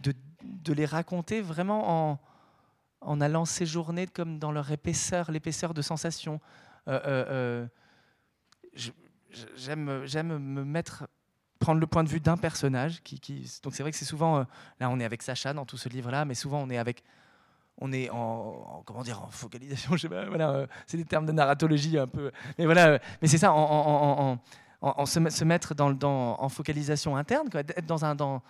de, 0.00 0.14
de 0.42 0.72
les 0.72 0.86
raconter 0.86 1.40
vraiment 1.40 2.10
en 2.10 2.18
en 3.04 3.20
allant 3.20 3.44
séjourner 3.44 4.06
comme 4.06 4.38
dans 4.38 4.52
leur 4.52 4.70
épaisseur, 4.70 5.30
l'épaisseur 5.30 5.74
de 5.74 5.82
sensations. 5.82 6.40
Euh, 6.88 7.00
euh, 7.06 7.66
euh, 8.76 8.90
j'aime, 9.56 10.38
me 10.38 10.64
mettre, 10.64 11.08
prendre 11.58 11.80
le 11.80 11.86
point 11.86 12.04
de 12.04 12.08
vue 12.08 12.20
d'un 12.20 12.36
personnage. 12.36 13.02
Donc 13.62 13.74
c'est 13.74 13.82
vrai 13.82 13.92
que 13.92 13.98
c'est 13.98 14.04
souvent, 14.04 14.46
là 14.80 14.90
on 14.90 14.98
est 15.00 15.04
avec 15.04 15.22
Sacha 15.22 15.52
dans 15.52 15.66
tout 15.66 15.76
ce 15.76 15.88
livre-là, 15.88 16.24
mais 16.24 16.34
souvent 16.34 16.62
on 16.62 16.70
est 16.70 16.78
avec, 16.78 17.02
on 17.82 17.92
est 17.92 18.08
en, 18.10 18.82
comment 18.86 19.02
dire, 19.02 19.20
en 19.22 19.30
focalisation. 19.30 19.92
Je 19.96 20.02
sais 20.02 20.08
pas, 20.08 20.24
voilà, 20.26 20.66
c'est 20.86 20.96
des 20.96 21.04
termes 21.04 21.26
de 21.26 21.32
narratologie 21.32 21.98
un 21.98 22.06
peu, 22.06 22.30
mais 22.56 22.64
voilà, 22.64 23.00
mais 23.20 23.28
c'est 23.28 23.38
ça, 23.38 23.52
en, 23.52 24.38
se, 25.04 25.44
mettre 25.44 25.74
dans, 25.74 25.90
dans, 25.90 26.40
en 26.40 26.48
focalisation 26.48 27.16
interne, 27.16 27.48
être 27.54 27.86
dans 27.86 28.04
un, 28.04 28.14
dans, 28.14 28.40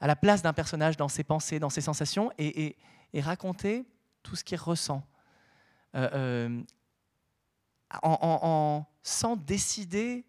à 0.00 0.06
la 0.06 0.14
place 0.14 0.40
d'un 0.42 0.52
personnage, 0.52 0.96
dans 0.96 1.08
ses 1.08 1.24
pensées, 1.24 1.58
dans 1.58 1.70
ses 1.70 1.80
sensations, 1.80 2.30
et, 2.38 2.66
et, 2.66 2.76
et 3.12 3.20
raconter 3.20 3.84
tout 4.22 4.36
ce 4.36 4.44
qu'il 4.44 4.58
ressent, 4.58 5.02
euh, 5.96 6.08
euh, 6.14 6.62
en, 8.02 8.84
sans 9.02 9.36
décider, 9.36 10.24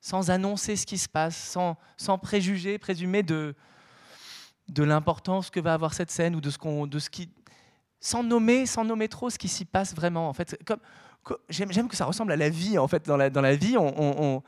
sans 0.00 0.30
annoncer 0.30 0.76
ce 0.76 0.86
qui 0.86 0.96
se 0.96 1.08
passe, 1.08 1.36
sans, 1.36 1.76
sans 1.98 2.16
préjuger, 2.16 2.78
présumer 2.78 3.22
de, 3.22 3.54
de 4.68 4.82
l'importance 4.82 5.50
que 5.50 5.60
va 5.60 5.74
avoir 5.74 5.92
cette 5.92 6.10
scène 6.10 6.34
ou 6.36 6.40
de 6.40 6.48
ce, 6.48 6.58
qu'on, 6.58 6.86
de 6.86 6.98
ce 6.98 7.10
qui... 7.10 7.28
Sans 8.00 8.22
nommer, 8.22 8.66
sans 8.66 8.84
nommer 8.84 9.08
trop 9.08 9.30
ce 9.30 9.38
qui 9.38 9.48
s'y 9.48 9.64
passe 9.64 9.94
vraiment. 9.94 10.28
En 10.28 10.32
fait, 10.32 10.58
comme, 10.64 10.80
j'aime, 11.48 11.88
que 11.88 11.96
ça 11.96 12.06
ressemble 12.06 12.32
à 12.32 12.36
la 12.36 12.48
vie. 12.48 12.78
En 12.78 12.88
fait, 12.88 13.06
dans 13.06 13.16
la, 13.16 13.30
dans 13.30 13.42
la 13.42 13.54
vie, 13.54 13.76
on, 13.76 14.42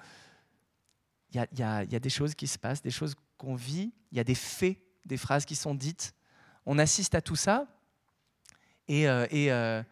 il 1.31 1.37
y, 1.37 1.39
a, 1.39 1.47
y, 1.85 1.93
y, 1.93 1.97
a, 1.97 2.01
des 2.01 2.11
choses 2.11 2.35
qui 2.35 2.47
se 2.47 2.59
passent, 2.59 2.83
des 2.83 2.91
choses 2.91 3.15
qu'on 3.37 3.55
vit, 3.55 3.93
il 4.11 4.19
y 4.19 4.21
a 4.21 4.25
des 4.25 4.35
faits, 4.35 4.79
des 5.05 5.17
phrases 5.17 5.45
qui 5.45 5.57
sont 5.57 5.75
dites. 5.75 6.15
On 6.65 6.79
assiste 6.79 7.15
à 7.15 7.21
tout 7.21 7.37
ça, 7.37 7.67
et, 8.89 9.09
euh, 9.09 9.27
euh, 9.33 9.83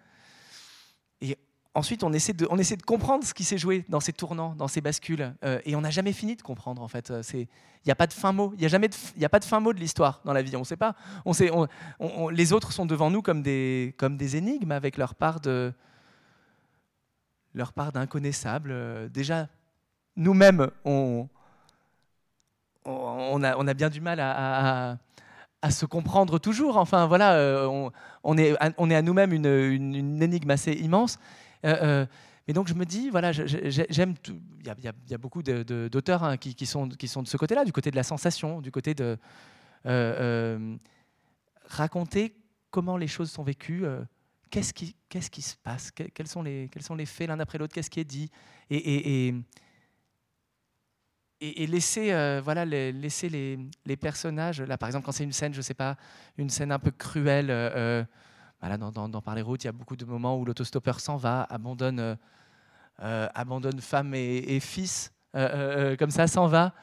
ensuite, 1.74 2.02
on 2.02 2.12
essaie, 2.12 2.32
de, 2.32 2.46
comprendre 2.84 3.24
ce 3.24 3.34
qui 3.34 3.44
s'est 3.44 3.58
joué 3.58 3.84
dans 3.88 4.00
ces 4.00 4.12
tournants, 4.12 4.54
dans 4.56 4.68
ces 4.68 4.80
bascules. 4.80 5.34
Euh, 5.44 5.60
et 5.64 5.76
on 5.76 5.80
n'a 5.80 5.90
jamais 5.90 6.12
fini 6.12 6.36
de 6.36 6.42
comprendre, 6.42 6.82
en 6.82 6.88
fait. 6.88 7.12
Il 7.32 7.46
n'y 7.86 7.92
a 7.92 7.96
pas 7.96 8.06
de 8.06 8.12
fin 8.12 8.32
mot. 8.32 8.52
Il 8.58 8.66
n'y 8.66 8.74
a, 8.74 8.78
de, 8.78 9.26
pas 9.28 9.38
de 9.38 9.44
fin 9.44 9.60
mot 9.60 9.72
de 9.72 9.78
l'histoire 9.78 10.20
dans 10.24 10.32
la 10.32 10.42
vie. 10.42 10.56
On 10.56 10.60
ne 10.60 10.64
sait 10.64 10.76
pas. 10.76 10.94
Les 12.32 12.52
autres 12.52 12.72
sont 12.72 12.86
devant 12.86 13.10
nous 13.10 13.22
comme 13.22 13.42
des, 13.42 13.94
énigmes 14.36 14.72
avec 14.72 14.96
leur 14.96 15.14
part 15.14 15.40
d'inconnaissable. 17.92 19.10
déjà, 19.10 19.48
nous-mêmes, 20.16 20.70
on, 20.84 21.28
a, 23.42 23.74
bien 23.74 23.90
du 23.90 24.00
mal 24.00 24.20
à 25.62 25.70
se 25.70 25.86
comprendre 25.86 26.38
toujours. 26.38 26.76
Enfin, 26.76 27.06
voilà, 27.06 27.34
euh, 27.34 27.90
on, 28.24 28.38
est, 28.38 28.56
à 28.58 29.02
nous-mêmes 29.02 29.32
une, 29.32 30.22
énigme 30.22 30.50
assez 30.50 30.72
immense. 30.72 31.18
Euh, 31.64 31.76
euh, 31.82 32.06
mais 32.46 32.54
donc, 32.54 32.68
je 32.68 32.74
me 32.74 32.84
dis, 32.84 33.11
voilà, 33.11 33.32
j'aime. 33.32 34.14
Il 34.61 34.66
y, 34.66 35.14
a 35.14 35.18
beaucoup 35.18 35.42
d'auteurs 35.42 36.24
hein, 36.24 36.36
qui, 36.36 36.66
sont, 36.66 36.88
qui 36.88 37.06
sont 37.06 37.22
de 37.22 37.28
ce 37.28 37.36
côté-là, 37.36 37.64
du 37.64 37.72
côté 37.72 37.90
de 37.90 37.96
la 37.96 38.02
sensation, 38.02 38.61
du 38.61 38.70
côté 38.70 38.94
de 38.94 39.16
raconter 41.64 42.34
comment 42.70 42.96
les 42.96 43.06
choses 43.06 43.30
sont 43.30 43.44
vécues. 43.44 43.84
Qu'est-ce 44.50 44.74
qui, 44.74 44.96
qu'est-ce 45.08 45.30
qui 45.30 45.42
se 45.42 45.54
passe 45.56 45.92
quels 45.92 46.26
sont, 46.26 46.42
les, 46.42 46.68
quels 46.72 46.82
sont 46.82 46.96
les 46.96 47.06
faits 47.06 47.28
l'un 47.28 47.38
après 47.38 47.56
l'autre 47.58 47.72
Qu'est-ce 47.72 47.90
qui 47.90 48.00
est 48.00 48.04
dit 48.04 48.30
et, 48.68 49.28
et 49.28 49.34
et, 51.40 51.66
laisser, 51.66 52.12
euh, 52.12 52.40
voilà, 52.42 52.64
les, 52.64 52.92
laisser 52.92 53.28
les, 53.28 53.58
les, 53.86 53.96
personnages, 53.96 54.61
là 54.61 54.76
par 54.76 54.88
exemple 54.88 55.06
quand 55.06 55.12
c'est 55.12 55.24
une 55.24 55.32
scène, 55.32 55.54
je 55.54 55.62
sais 55.62 55.74
pas, 55.74 55.96
une 56.36 56.50
scène 56.50 56.70
un 56.70 56.78
peu 56.78 56.90
cruelle, 56.90 57.50
euh, 57.50 57.70
euh, 57.74 58.04
voilà, 58.61 58.76
dans, 58.76 59.08
dans, 59.08 59.34
les 59.34 59.42
routes, 59.42 59.64
il 59.64 59.66
y 59.66 59.68
a 59.68 59.72
beaucoup 59.72 59.96
de 59.96 60.04
moments 60.04 60.38
où 60.38 60.44
l'autostoppeur 60.44 61.00
s'en 61.00 61.16
va, 61.16 61.44
abandonne, 61.44 62.18
abandonne 62.98 63.80
femme 63.80 64.14
et, 64.14 64.61
fils, 64.61 65.12
comme 65.32 66.11
ça 66.11 66.26
s'en 66.26 66.46
va. 66.46 66.74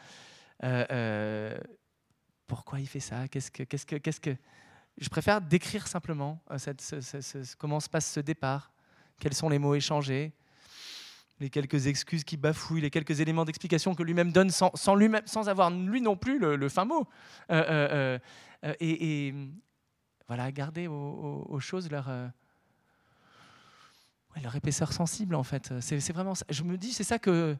pourquoi 2.47 2.79
il 2.79 2.87
fait 2.87 2.99
ça? 2.99 3.27
Qu'est-ce 3.27 3.51
que, 3.51 3.63
que, 3.63 4.35
Je 4.97 5.09
préfère 5.09 5.39
décrire 5.39 5.87
simplement 5.87 6.41
comment 7.59 7.79
se 7.79 7.89
passe 7.89 8.11
ce 8.11 8.19
départ, 8.21 8.71
quels 9.19 9.35
sont 9.35 9.49
les 9.49 9.59
mots 9.59 9.75
échangés, 9.75 10.33
les 11.39 11.49
quelques 11.49 11.87
excuses 11.87 12.23
qui 12.23 12.37
bafouillent, 12.37 12.81
les 12.81 12.89
quelques 12.89 13.19
éléments 13.19 13.45
d'explication 13.45 13.93
que 13.93 14.03
lui-même 14.03 14.31
donne 14.31 14.49
sans, 14.49 14.71
sans, 14.75 15.49
avoir 15.49 15.69
lui 15.69 16.01
non 16.01 16.15
plus 16.15 16.39
le, 16.39 16.69
fin 16.69 16.85
mot. 16.85 17.07
Euh, 17.51 17.63
euh, 17.69 18.19
euh, 18.65 18.73
et, 18.79 19.33
voilà, 20.27 20.51
garder 20.51 20.87
aux, 20.87 21.59
choses 21.59 21.89
leur, 21.89 22.09
leur 24.41 24.55
épaisseur 24.55 24.91
sensible, 24.91 25.35
en 25.35 25.43
fait. 25.43 25.73
C'est 25.79 26.11
vraiment. 26.11 26.33
Je 26.49 26.63
me 26.63 26.77
dis, 26.77 26.93
c'est 26.93 27.03
ça 27.03 27.19
que. 27.19 27.55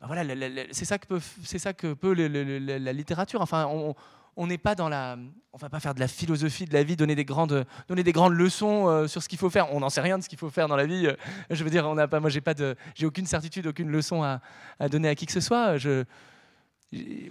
Ben 0.00 0.06
voilà, 0.06 0.22
c'est 0.70 0.84
ça 0.84 0.98
que 0.98 1.06
peut, 1.06 1.20
c'est 1.42 1.58
ça 1.58 1.72
que 1.72 1.92
peut 1.92 2.12
la 2.12 2.92
littérature. 2.92 3.40
Enfin, 3.40 3.66
on, 3.66 3.96
on 4.38 4.46
n'est 4.46 4.56
pas 4.56 4.76
dans 4.76 4.88
la, 4.88 5.18
on 5.52 5.58
va 5.58 5.68
pas 5.68 5.80
faire 5.80 5.94
de 5.94 6.00
la 6.00 6.06
philosophie 6.06 6.64
de 6.64 6.72
la 6.72 6.84
vie, 6.84 6.94
donner 6.94 7.16
des 7.16 7.24
grandes, 7.24 7.66
donner 7.88 8.04
des 8.04 8.12
grandes 8.12 8.34
leçons 8.34 8.88
euh, 8.88 9.08
sur 9.08 9.20
ce 9.20 9.28
qu'il 9.28 9.38
faut 9.38 9.50
faire. 9.50 9.74
On 9.74 9.80
n'en 9.80 9.90
sait 9.90 10.00
rien 10.00 10.16
de 10.16 10.22
ce 10.22 10.28
qu'il 10.28 10.38
faut 10.38 10.48
faire 10.48 10.68
dans 10.68 10.76
la 10.76 10.86
vie. 10.86 11.08
Euh, 11.08 11.16
je 11.50 11.64
veux 11.64 11.70
dire, 11.70 11.84
on 11.88 11.96
n'a 11.96 12.06
pas, 12.06 12.20
moi 12.20 12.30
j'ai 12.30 12.40
pas 12.40 12.54
j'ai 12.94 13.04
aucune 13.04 13.26
certitude, 13.26 13.66
aucune 13.66 13.90
leçon 13.90 14.22
à, 14.22 14.40
donner 14.88 15.08
à 15.08 15.16
qui 15.16 15.26
que 15.26 15.32
ce 15.32 15.40
soit. 15.40 15.76
Je, 15.76 16.04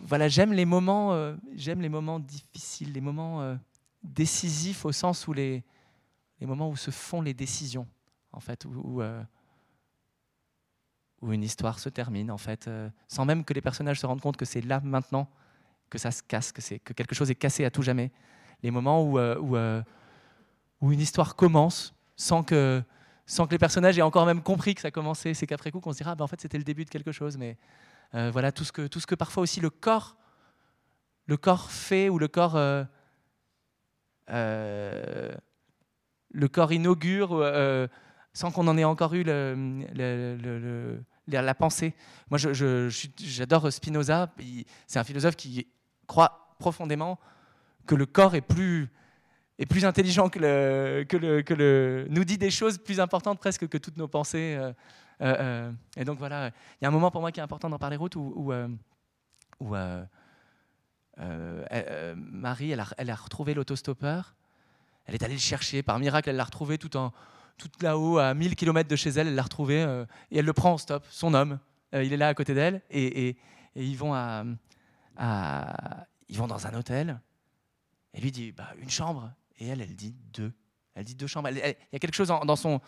voilà, 0.02 0.28
j'aime 0.28 0.52
les 0.52 0.66
moments, 0.66 1.14
euh, 1.14 1.34
j'aime 1.56 1.80
les 1.80 1.88
moments 1.88 2.20
difficiles, 2.20 2.92
les 2.92 3.02
moments 3.02 3.58
décisifs 4.08 4.86
au 4.86 4.92
sens 4.92 5.28
où 5.28 5.34
les, 5.34 5.64
moments 6.42 6.70
où 6.70 6.76
se 6.76 6.92
font 6.92 7.22
les 7.22 7.34
décisions, 7.34 7.88
en 8.32 8.40
fait, 8.40 8.66
où, 8.66 9.02
où 11.22 11.34
une 11.34 11.44
histoire 11.44 11.80
se 11.80 11.90
termine, 11.90 12.32
en 12.32 12.38
fait, 12.38 12.70
sans 13.08 13.26
même 13.26 13.44
que 13.44 13.54
les 13.54 13.62
personnages 13.62 14.00
se 14.00 14.06
rendent 14.06 14.22
compte 14.22 14.38
que 14.38 14.46
c'est 14.46 14.62
là 14.62 14.80
maintenant 14.84 15.30
que 15.90 15.98
ça 15.98 16.12
se 16.12 16.24
casse, 16.24 16.52
que, 16.52 16.62
c'est, 16.62 16.80
que 16.80 16.94
quelque 16.94 17.16
chose 17.16 17.32
est 17.32 17.36
cassé 17.36 17.66
à 17.66 17.72
tout 17.72 17.82
jamais. 17.82 18.12
Les 18.64 18.72
moments 18.72 19.04
où, 19.04 19.18
euh, 19.18 19.38
où, 19.40 19.56
euh, 19.56 19.82
où 20.82 20.92
une 20.92 21.00
histoire 21.00 21.36
commence 21.36 21.94
sans 22.16 22.44
que, 22.44 22.84
sans 23.26 23.46
que 23.46 23.52
les 23.52 23.58
personnages 23.58 23.98
aient 23.98 24.04
encore 24.04 24.26
même 24.26 24.42
compris 24.42 24.76
que 24.76 24.82
ça 24.82 24.92
commençait. 24.92 25.34
C'est 25.34 25.48
qu'après 25.48 25.72
coup 25.72 25.80
qu'on 25.80 25.92
se 25.92 25.98
dira, 25.98 26.12
ah, 26.12 26.16
ben, 26.16 26.26
en 26.26 26.28
fait, 26.28 26.42
c'était 26.42 26.58
le 26.58 26.64
début 26.64 26.86
de 26.86 26.90
quelque 26.90 27.12
chose. 27.12 27.38
Mais 27.38 27.58
euh, 28.16 28.32
voilà, 28.32 28.52
tout 28.52 28.64
ce, 28.64 28.72
que, 28.72 28.88
tout 28.88 29.00
ce 29.00 29.08
que 29.08 29.16
parfois 29.16 29.44
aussi 29.44 29.60
le 29.60 29.70
corps, 29.70 30.18
le 31.26 31.38
corps 31.38 31.72
fait 31.72 32.10
ou 32.10 32.20
le 32.20 32.28
corps, 32.28 32.58
le 34.28 35.38
corps 36.52 36.72
inaugure 36.72 37.44
sans 38.34 38.52
qu'on 38.52 38.68
en 38.68 38.78
ait 38.78 38.84
encore 38.84 39.14
eu 39.14 39.24
la 41.28 41.56
pensée. 41.56 41.94
Moi, 42.30 42.38
j'adore 43.18 43.72
Spinoza. 43.72 44.34
C'est 44.86 45.00
un 45.00 45.04
philosophe 45.04 45.36
qui 45.36 45.68
croit 46.08 46.56
profondément 46.60 47.20
que 47.88 47.96
le 47.96 48.06
corps 48.06 48.36
est 48.36 48.42
plus, 48.42 48.90
intelligent 49.84 50.30
que 50.30 50.38
le, 50.40 52.08
nous 52.10 52.24
dit 52.24 52.38
des 52.38 52.52
choses 52.52 52.78
plus 52.78 53.00
importantes 53.00 53.40
presque 53.40 53.68
que 53.68 53.78
toutes 53.80 53.98
nos 53.98 54.08
pensées. 54.08 54.56
Euh, 54.60 54.72
euh, 55.22 55.36
euh. 55.40 55.72
et 55.96 56.04
donc 56.04 56.20
voilà, 56.20 56.52
il 56.80 56.84
y 56.84 56.86
a 56.86 56.90
un 56.90 56.92
moment 56.92 57.10
pour 57.10 57.22
moi 57.22 57.32
qui 57.32 57.40
est 57.40 57.44
important 57.44 57.70
dans 57.70 57.80
Parler 57.80 57.96
route 57.96 58.16
où 58.16 58.54
Marie, 61.18 62.72
elle 62.72 62.80
a, 62.80 62.88
elle 62.98 63.10
a 63.10 63.16
retrouvé 63.16 63.54
l'autostoppeur. 63.54 64.36
elle 65.06 65.16
est 65.16 65.24
allée 65.24 65.34
le 65.34 65.40
chercher. 65.40 65.84
Par 65.84 66.00
miracle, 66.00 66.30
elle 66.30 66.36
l'a 66.36 66.44
retrouvé 66.44 66.78
tout, 66.78 66.92
là-haut, 67.82 68.18
à 68.18 68.34
1000 68.34 68.56
km 68.56 68.90
de 68.90 68.96
chez 68.96 69.10
elle. 69.10 69.28
Elle 69.28 69.36
l'a 69.36 69.44
retrouvé 69.44 69.82
euh, 69.82 70.06
et 70.32 70.40
elle 70.40 70.46
le 70.46 70.54
prend 70.54 70.74
en 70.74 70.78
stop. 70.78 71.06
Son 71.10 71.34
homme, 71.34 71.60
euh, 71.94 72.04
il 72.04 72.14
est 72.14 72.18
là 72.18 72.28
à 72.28 72.34
côté 72.34 72.54
d'elle 72.54 72.82
et, 72.90 73.36
ils, 73.76 73.98
vont 73.98 74.12
dans 75.18 76.68
un 76.68 76.74
hôtel. 76.74 77.20
Et 78.14 78.22
lui 78.22 78.32
dit 78.32 78.52
bah, 78.52 78.70
une 78.80 78.90
chambre. 78.90 79.32
Et 79.60 79.68
elle, 79.68 79.82
elle 79.82 79.96
dit 79.96 80.16
deux. 80.34 80.52
Elle 80.96 81.04
dit 81.04 81.16
deux 81.16 81.28
chambres. 81.28 81.50
Il 81.50 81.58
y 81.58 81.96
a 81.96 82.00
quelque 82.00 82.16
chose 82.16 82.28
dans 82.28 82.56
son, 82.56 82.82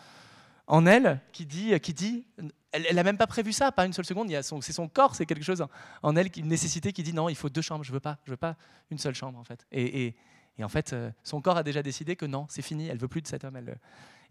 en 0.70 0.86
elle 0.86 1.20
qui 1.32 1.46
dit, 1.46 1.78
qui 1.80 1.92
dit 1.92 2.24
elle 2.72 2.94
n'a 2.94 3.02
même 3.02 3.16
pas 3.16 3.26
prévu 3.26 3.52
ça, 3.52 3.72
pas 3.72 3.84
une 3.84 3.92
seule 3.92 4.04
seconde. 4.04 4.30
C'est 4.62 4.72
son 4.72 4.88
corps, 4.88 5.16
c'est 5.16 5.26
quelque 5.26 5.42
chose 5.42 5.66
en 6.02 6.16
elle, 6.16 6.30
une 6.36 6.46
nécessité 6.46 6.92
qui 6.92 7.02
dit 7.02 7.12
non, 7.12 7.28
il 7.28 7.34
faut 7.34 7.48
deux 7.48 7.60
chambres. 7.60 7.84
Je 7.84 7.92
veux 7.92 8.00
pas, 8.00 8.18
je 8.24 8.30
veux 8.30 8.36
pas 8.36 8.56
une 8.90 8.98
seule 8.98 9.14
chambre 9.14 9.38
en 9.38 9.44
fait. 9.44 9.66
Et, 9.72 10.14
en 10.62 10.68
fait, 10.68 10.92
euh, 10.92 11.10
son 11.24 11.40
corps 11.40 11.56
a 11.56 11.62
déjà 11.62 11.82
décidé 11.82 12.16
que 12.16 12.26
non, 12.26 12.46
c'est 12.50 12.62
fini, 12.62 12.86
elle 12.86 12.98
veut 12.98 13.08
plus 13.08 13.22
de 13.22 13.26
cet 13.26 13.44
homme. 13.44 13.58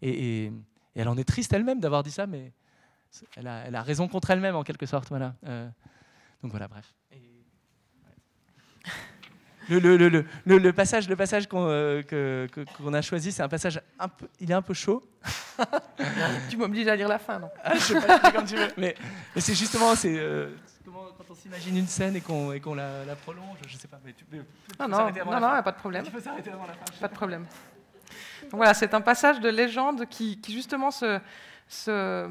Et, 0.00 0.52
elle 0.94 1.08
en 1.08 1.16
est 1.16 1.24
triste 1.24 1.52
elle-même 1.52 1.80
d'avoir 1.80 2.02
dit 2.02 2.10
ça, 2.10 2.26
mais 2.26 2.52
elle 3.36 3.46
a, 3.46 3.64
elle 3.66 3.74
a, 3.74 3.82
raison 3.82 4.08
contre 4.08 4.30
elle-même 4.30 4.56
en 4.56 4.62
quelque 4.62 4.86
sorte. 4.86 5.08
Voilà. 5.08 5.34
Euh, 5.46 5.68
donc 6.42 6.50
voilà, 6.52 6.68
bref. 6.68 6.94
Le, 9.70 9.96
le, 9.96 10.24
le, 10.58 10.72
passage, 10.72 11.08
le 11.08 11.16
passage 11.16 11.46
qu'on 11.46 11.66
euh, 11.68 12.02
qu'on 12.76 12.92
a 12.92 13.02
choisi, 13.02 13.30
c'est 13.30 13.42
un 13.42 13.48
passage 13.48 13.80
un 13.98 14.08
peu, 14.08 14.26
il 14.40 14.50
est 14.50 14.54
un 14.54 14.62
peu 14.62 14.74
chaud. 14.74 15.02
tu 16.50 16.56
m'obliges 16.56 16.88
à 16.88 16.96
lire 16.96 17.08
la 17.08 17.18
fin, 17.18 17.38
non 17.38 17.50
ah, 17.62 17.74
Je 17.74 17.80
sais 17.80 18.00
pas, 18.00 18.18
comme 18.32 18.44
tu 18.44 18.56
veux. 18.56 18.68
Mais, 18.76 18.96
mais 19.34 19.40
c'est 19.40 19.54
justement, 19.54 19.94
c'est 19.94 20.18
quand 20.84 21.24
on 21.30 21.34
s'imagine 21.34 21.76
une 21.76 21.86
scène 21.86 22.16
et 22.16 22.20
qu'on 22.20 22.50
qu 22.58 22.74
la, 22.74 23.04
la, 23.04 23.14
prolonge, 23.14 23.58
je 23.66 23.76
sais 23.76 23.88
pas. 23.88 24.00
Mais 24.04 24.12
tu, 24.12 24.24
non, 24.78 24.88
non, 24.88 25.10
non, 25.10 25.40
non, 25.40 25.62
pas 25.62 25.72
de 25.72 25.76
problème. 25.76 26.04
Tu 26.04 26.10
peux 26.10 26.20
s'arrêter 26.20 26.50
avant 26.50 26.66
la 26.66 26.72
fin. 26.72 26.84
Pas 27.00 27.08
de 27.08 27.14
problème. 27.14 27.46
Donc 28.44 28.54
voilà, 28.54 28.74
c'est 28.74 28.94
un 28.94 29.00
passage 29.00 29.40
de 29.40 29.48
légende 29.48 30.06
qui, 30.06 30.40
qui 30.40 30.52
justement 30.52 30.90
se, 30.90 31.20
se, 31.68 32.28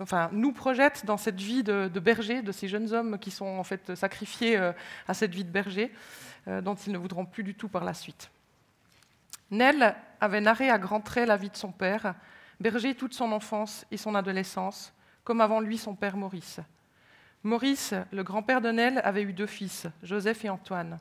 enfin, 0.00 0.28
nous 0.32 0.52
projette 0.52 1.06
dans 1.06 1.16
cette 1.16 1.40
vie 1.40 1.62
de, 1.62 1.88
de, 1.88 2.00
berger, 2.00 2.42
de 2.42 2.52
ces 2.52 2.68
jeunes 2.68 2.92
hommes 2.92 3.18
qui 3.18 3.30
sont 3.30 3.46
en 3.46 3.64
fait 3.64 3.94
sacrifiés 3.94 4.58
euh, 4.58 4.72
à 5.08 5.14
cette 5.14 5.34
vie 5.34 5.44
de 5.44 5.50
berger, 5.50 5.90
euh, 5.90 6.31
dont 6.46 6.74
ils 6.74 6.92
ne 6.92 6.98
voudront 6.98 7.24
plus 7.24 7.44
du 7.44 7.54
tout 7.54 7.68
par 7.68 7.84
la 7.84 7.94
suite. 7.94 8.30
Nell 9.50 9.94
avait 10.20 10.40
narré 10.40 10.70
à 10.70 10.78
grands 10.78 11.00
traits 11.00 11.28
la 11.28 11.36
vie 11.36 11.50
de 11.50 11.56
son 11.56 11.72
père, 11.72 12.14
berger 12.58 12.94
toute 12.94 13.12
son 13.12 13.32
enfance 13.32 13.84
et 13.90 13.98
son 13.98 14.14
adolescence, 14.14 14.94
comme 15.24 15.42
avant 15.42 15.60
lui 15.60 15.76
son 15.76 15.94
père 15.94 16.16
Maurice. 16.16 16.60
Maurice, 17.44 17.92
le 18.12 18.22
grand-père 18.22 18.60
de 18.60 18.70
Nell, 18.70 19.00
avait 19.04 19.22
eu 19.22 19.32
deux 19.32 19.46
fils, 19.46 19.88
Joseph 20.02 20.44
et 20.44 20.48
Antoine. 20.48 20.98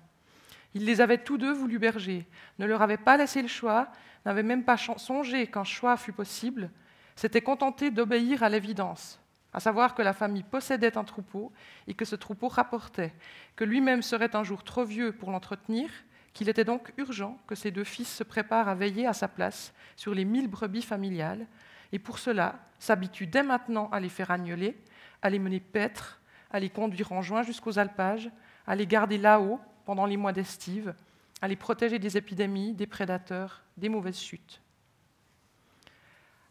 Il 0.74 0.86
les 0.86 1.00
avait 1.00 1.20
tous 1.20 1.38
deux 1.38 1.54
voulu 1.54 1.80
berger, 1.80 2.28
ne 2.60 2.66
leur 2.66 2.82
avait 2.82 2.98
pas 2.98 3.16
laissé 3.16 3.42
le 3.42 3.48
choix, 3.48 3.88
n'avait 4.26 4.44
même 4.44 4.66
pas 4.66 4.78
songé 4.78 5.48
qu'un 5.48 5.64
choix 5.64 5.96
fût 5.98 6.14
possible, 6.14 6.72
s'était 7.16 7.42
contenté 7.42 7.92
d'obéir 7.92 8.44
à 8.44 8.50
l'évidence, 8.50 9.20
à 9.54 9.60
savoir 9.60 9.95
que 9.95 10.02
la 10.02 10.14
famille 10.14 10.43
possédait 10.43 10.97
un 10.97 11.04
troupeau 11.04 11.52
et 11.88 11.93
que 11.93 12.06
ce 12.06 12.16
troupeau 12.16 12.47
rapportait, 12.47 13.14
que 13.56 13.64
lui-même 13.64 14.02
serait 14.02 14.36
un 14.36 14.43
jour 14.43 14.64
trop 14.64 14.84
vieux 14.84 15.12
pour 15.12 15.32
l'entretenir, 15.32 15.89
qu'il 16.34 16.49
était 16.49 16.64
donc 16.64 16.93
urgent 16.97 17.38
que 17.47 17.56
ses 17.56 17.72
deux 17.72 17.84
fils 17.84 18.08
se 18.08 18.24
préparent 18.24 18.70
à 18.70 18.76
veiller 18.76 19.06
à 19.06 19.14
sa 19.14 19.28
place 19.28 19.74
sur 19.95 20.14
les 20.14 20.26
mille 20.26 20.47
brebis 20.47 20.82
familiales, 20.82 21.45
et 21.91 21.99
pour 21.99 22.20
cela 22.20 22.60
s'habitue 22.80 23.28
dès 23.28 23.43
maintenant 23.43 23.89
à 23.91 23.99
les 23.99 24.10
faire 24.10 24.32
agnoler, 24.32 24.78
à 25.22 25.30
les 25.30 25.39
mener 25.39 25.60
paître, 25.60 26.22
à 26.52 26.60
les 26.60 26.70
conduire 26.70 27.12
en 27.12 27.22
juin 27.22 27.43
jusqu'aux 27.43 27.80
alpages, 27.80 28.30
à 28.66 28.76
les 28.76 28.88
garder 28.88 29.18
là-haut 29.18 29.60
pendant 29.86 30.06
les 30.06 30.18
mois 30.18 30.32
d'estive, 30.32 30.93
à 31.41 31.47
les 31.47 31.56
protéger 31.56 31.99
des 31.99 32.18
épidémies, 32.18 32.74
des 32.74 32.88
prédateurs, 32.88 33.64
des 33.78 33.89
mauvaises 33.89 34.20
chutes. 34.20 34.62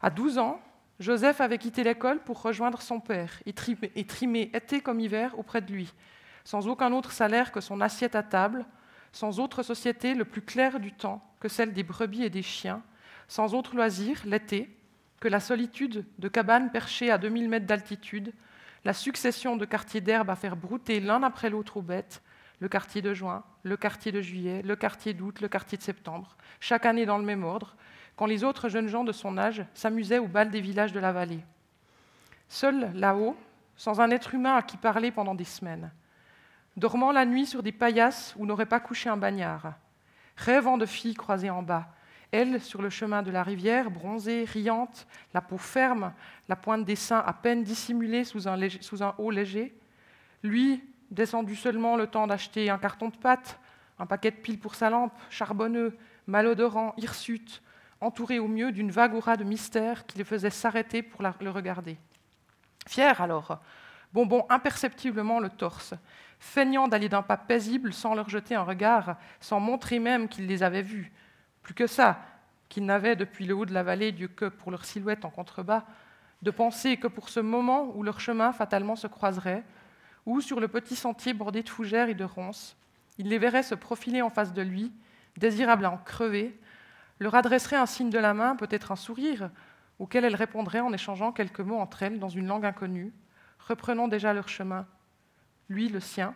À 0.03 0.11
12 0.11 0.39
ans, 0.39 0.61
Joseph 1.01 1.41
avait 1.41 1.59
quitté 1.59 1.83
l'école 1.83 2.21
pour 2.21 2.43
rejoindre 2.43 2.83
son 2.83 3.01
père. 3.01 3.43
Et 3.47 3.55
trimer 3.55 4.51
été 4.53 4.81
comme 4.83 5.01
hiver 5.01 5.37
auprès 5.39 5.63
de 5.63 5.73
lui, 5.73 5.93
sans 6.45 6.69
aucun 6.69 6.93
autre 6.93 7.11
salaire 7.11 7.51
que 7.53 7.63
son 7.63 7.81
assiette 7.81 8.15
à 8.15 8.23
table, 8.23 8.67
sans 9.11 9.41
autre 9.41 9.63
société 9.63 10.15
le 10.15 10.27
plus 10.27 10.43
clair 10.43 10.79
du 10.79 10.93
temps 10.93 11.27
que 11.41 11.49
celle 11.49 11.73
des 11.73 11.83
brebis 11.83 12.23
et 12.23 12.31
des 12.31 12.43
chiens, 12.43 12.83
sans 13.29 13.55
autre 13.55 13.75
loisir, 13.75 14.21
l'été, 14.27 14.77
que 15.21 15.29
la 15.29 15.41
solitude 15.41 16.05
de 16.19 16.29
cabanes 16.29 16.71
perchées 16.71 17.11
à 17.11 17.19
2000 17.19 17.49
mètres 17.49 17.67
d'altitude, 17.67 18.33
la 18.85 18.93
succession 18.93 19.57
de 19.57 19.65
quartiers 19.65 20.01
d'herbe 20.01 20.31
à 20.31 20.37
faire 20.37 20.57
brouter 20.57 21.01
l'un 21.01 21.23
après 21.23 21.51
l'autre 21.51 21.79
aux 21.79 21.83
bêtes, 21.83 22.23
le 22.61 22.69
quartier 22.69 23.01
de 23.01 23.15
juin, 23.15 23.43
le 23.63 23.77
quartier 23.77 24.13
de 24.13 24.21
juillet, 24.21 24.63
le 24.63 24.77
quartier 24.77 25.15
d'août, 25.15 25.41
le 25.41 25.49
quartier 25.49 25.79
de 25.79 25.83
septembre, 25.83 26.37
chaque 26.61 26.85
année 26.85 27.07
dans 27.07 27.19
le 27.19 27.25
même 27.25 27.45
ordre, 27.45 27.75
quand 28.21 28.27
les 28.27 28.45
autres 28.45 28.69
jeunes 28.69 28.89
gens 28.89 29.03
de 29.03 29.13
son 29.13 29.39
âge 29.39 29.65
s'amusaient 29.73 30.19
au 30.19 30.27
bal 30.27 30.51
des 30.51 30.61
villages 30.61 30.93
de 30.93 31.01
la 31.01 31.11
vallée. 31.11 31.41
Seul, 32.51 32.93
là-haut, 32.93 33.35
sans 33.77 33.99
un 33.99 34.11
être 34.11 34.35
humain 34.35 34.57
à 34.57 34.61
qui 34.61 34.77
parler 34.77 35.11
pendant 35.11 35.35
des 35.35 35.45
semaines, 35.45 35.91
dormant 36.77 37.13
la 37.13 37.25
nuit 37.25 37.47
sur 37.47 37.63
des 37.63 37.73
paillasses 37.73 38.35
où 38.37 38.45
n'aurait 38.45 38.67
pas 38.67 38.79
couché 38.79 39.09
un 39.09 39.17
bagnard, 39.17 39.73
rêvant 40.37 40.77
de 40.77 40.85
filles 40.85 41.15
croisées 41.15 41.49
en 41.49 41.63
bas, 41.63 41.89
elle, 42.31 42.61
sur 42.61 42.83
le 42.83 42.91
chemin 42.91 43.23
de 43.23 43.31
la 43.31 43.43
rivière, 43.43 43.91
bronzée, 43.91 44.45
riante, 44.45 45.07
la 45.33 45.41
peau 45.41 45.57
ferme, 45.57 46.13
la 46.47 46.57
pointe 46.57 46.85
des 46.85 46.97
seins 46.97 47.25
à 47.25 47.33
peine 47.33 47.63
dissimulée 47.63 48.25
sous 48.25 48.47
un, 48.47 48.59
sous 48.83 49.03
un 49.03 49.15
haut 49.17 49.31
léger. 49.31 49.75
Lui, 50.43 50.85
descendu 51.11 51.57
seulement 51.57 51.97
le 51.97 52.07
temps 52.07 52.27
d'acheter 52.27 52.69
un 52.69 52.77
carton 52.77 53.09
de 53.09 53.17
pâte, 53.17 53.59
un 53.99 54.05
paquet 54.05 54.31
de 54.31 54.37
piles 54.37 54.61
pour 54.61 54.75
sa 54.75 54.91
lampe, 54.91 55.19
charbonneux, 55.31 55.97
malodorant, 56.27 56.93
hirsute, 56.99 57.63
entouré 58.01 58.39
au 58.39 58.49
mieux 58.49 58.73
d'une 58.73 58.91
vague 58.91 59.15
aura 59.15 59.37
de 59.37 59.45
mystère 59.45 60.07
qui 60.07 60.19
le 60.19 60.25
faisait 60.25 60.51
s'arrêter 60.51 61.03
pour 61.03 61.23
le 61.23 61.51
regarder. 61.51 61.99
Fier 62.87 63.21
alors, 63.21 63.61
bonbon 64.13 64.47
imperceptiblement 64.49 65.41
le 65.41 65.51
torse, 65.51 65.95
feignant 66.39 66.89
d'aller 66.89 67.09
d'un 67.09 67.23
pas 67.23 67.37
paisible 67.37 67.93
sans 67.93 68.15
leur 68.15 68.29
jeter 68.29 68.55
un 68.55 68.63
regard, 68.63 69.17
sans 69.41 69.61
montrer 69.61 69.99
même 69.99 70.29
qu'il 70.29 70.47
les 70.47 70.63
avait 70.63 70.83
vus, 70.83 71.13
plus 71.63 71.75
que 71.75 71.87
ça, 71.87 72.21
qu'ils 72.69 72.87
n'avaient 72.87 73.17
depuis 73.17 73.47
le 73.47 73.55
haut 73.55 73.67
de 73.67 73.75
la 73.75 73.83
vallée 73.83 74.13
Dieu 74.13 74.29
que 74.29 74.47
pour 74.47 74.71
leur 74.71 74.85
silhouette 74.85 75.25
en 75.25 75.31
contrebas, 75.31 75.85
de 76.43 76.51
penser 76.51 76.97
que 76.97 77.09
pour 77.09 77.29
ce 77.29 77.41
moment 77.41 77.93
où 77.95 78.03
leur 78.03 78.21
chemin 78.21 78.53
fatalement 78.53 78.97
se 78.97 79.07
croiserait, 79.07 79.63
ou 80.25 80.41
sur 80.41 80.61
le 80.61 80.69
petit 80.69 80.97
sentier 80.97 81.35
bordé 81.35 81.63
de 81.63 81.69
fougères 81.69 82.09
et 82.09 82.15
de 82.15 82.25
ronces, 82.25 82.77
il 83.19 83.29
les 83.29 83.39
verrait 83.39 83.63
se 83.63 83.75
profiler 83.75 84.23
en 84.23 84.31
face 84.31 84.55
de 84.55 84.63
lui, 84.63 84.93
désirable 85.37 85.85
à 85.85 85.91
en 85.91 85.99
crever, 85.99 86.59
leur 87.21 87.35
adresserait 87.35 87.77
un 87.77 87.87
signe 87.87 88.11
de 88.11 88.19
la 88.19 88.35
main, 88.35 88.57
peut-être 88.57 88.91
un 88.91 88.97
sourire, 88.97 89.51
auquel 89.99 90.25
elles 90.25 90.35
répondraient 90.35 90.81
en 90.81 90.93
échangeant 90.93 91.33
quelques 91.33 91.61
mots 91.61 91.79
entre 91.79 92.03
elles 92.03 92.19
dans 92.19 92.31
une 92.31 92.47
langue 92.47 92.65
inconnue, 92.65 93.13
reprenant 93.61 94.09
déjà 94.09 94.33
leur 94.33 94.49
chemin, 94.49 94.87
lui 95.69 95.89
le 95.89 96.01
sien, 96.01 96.35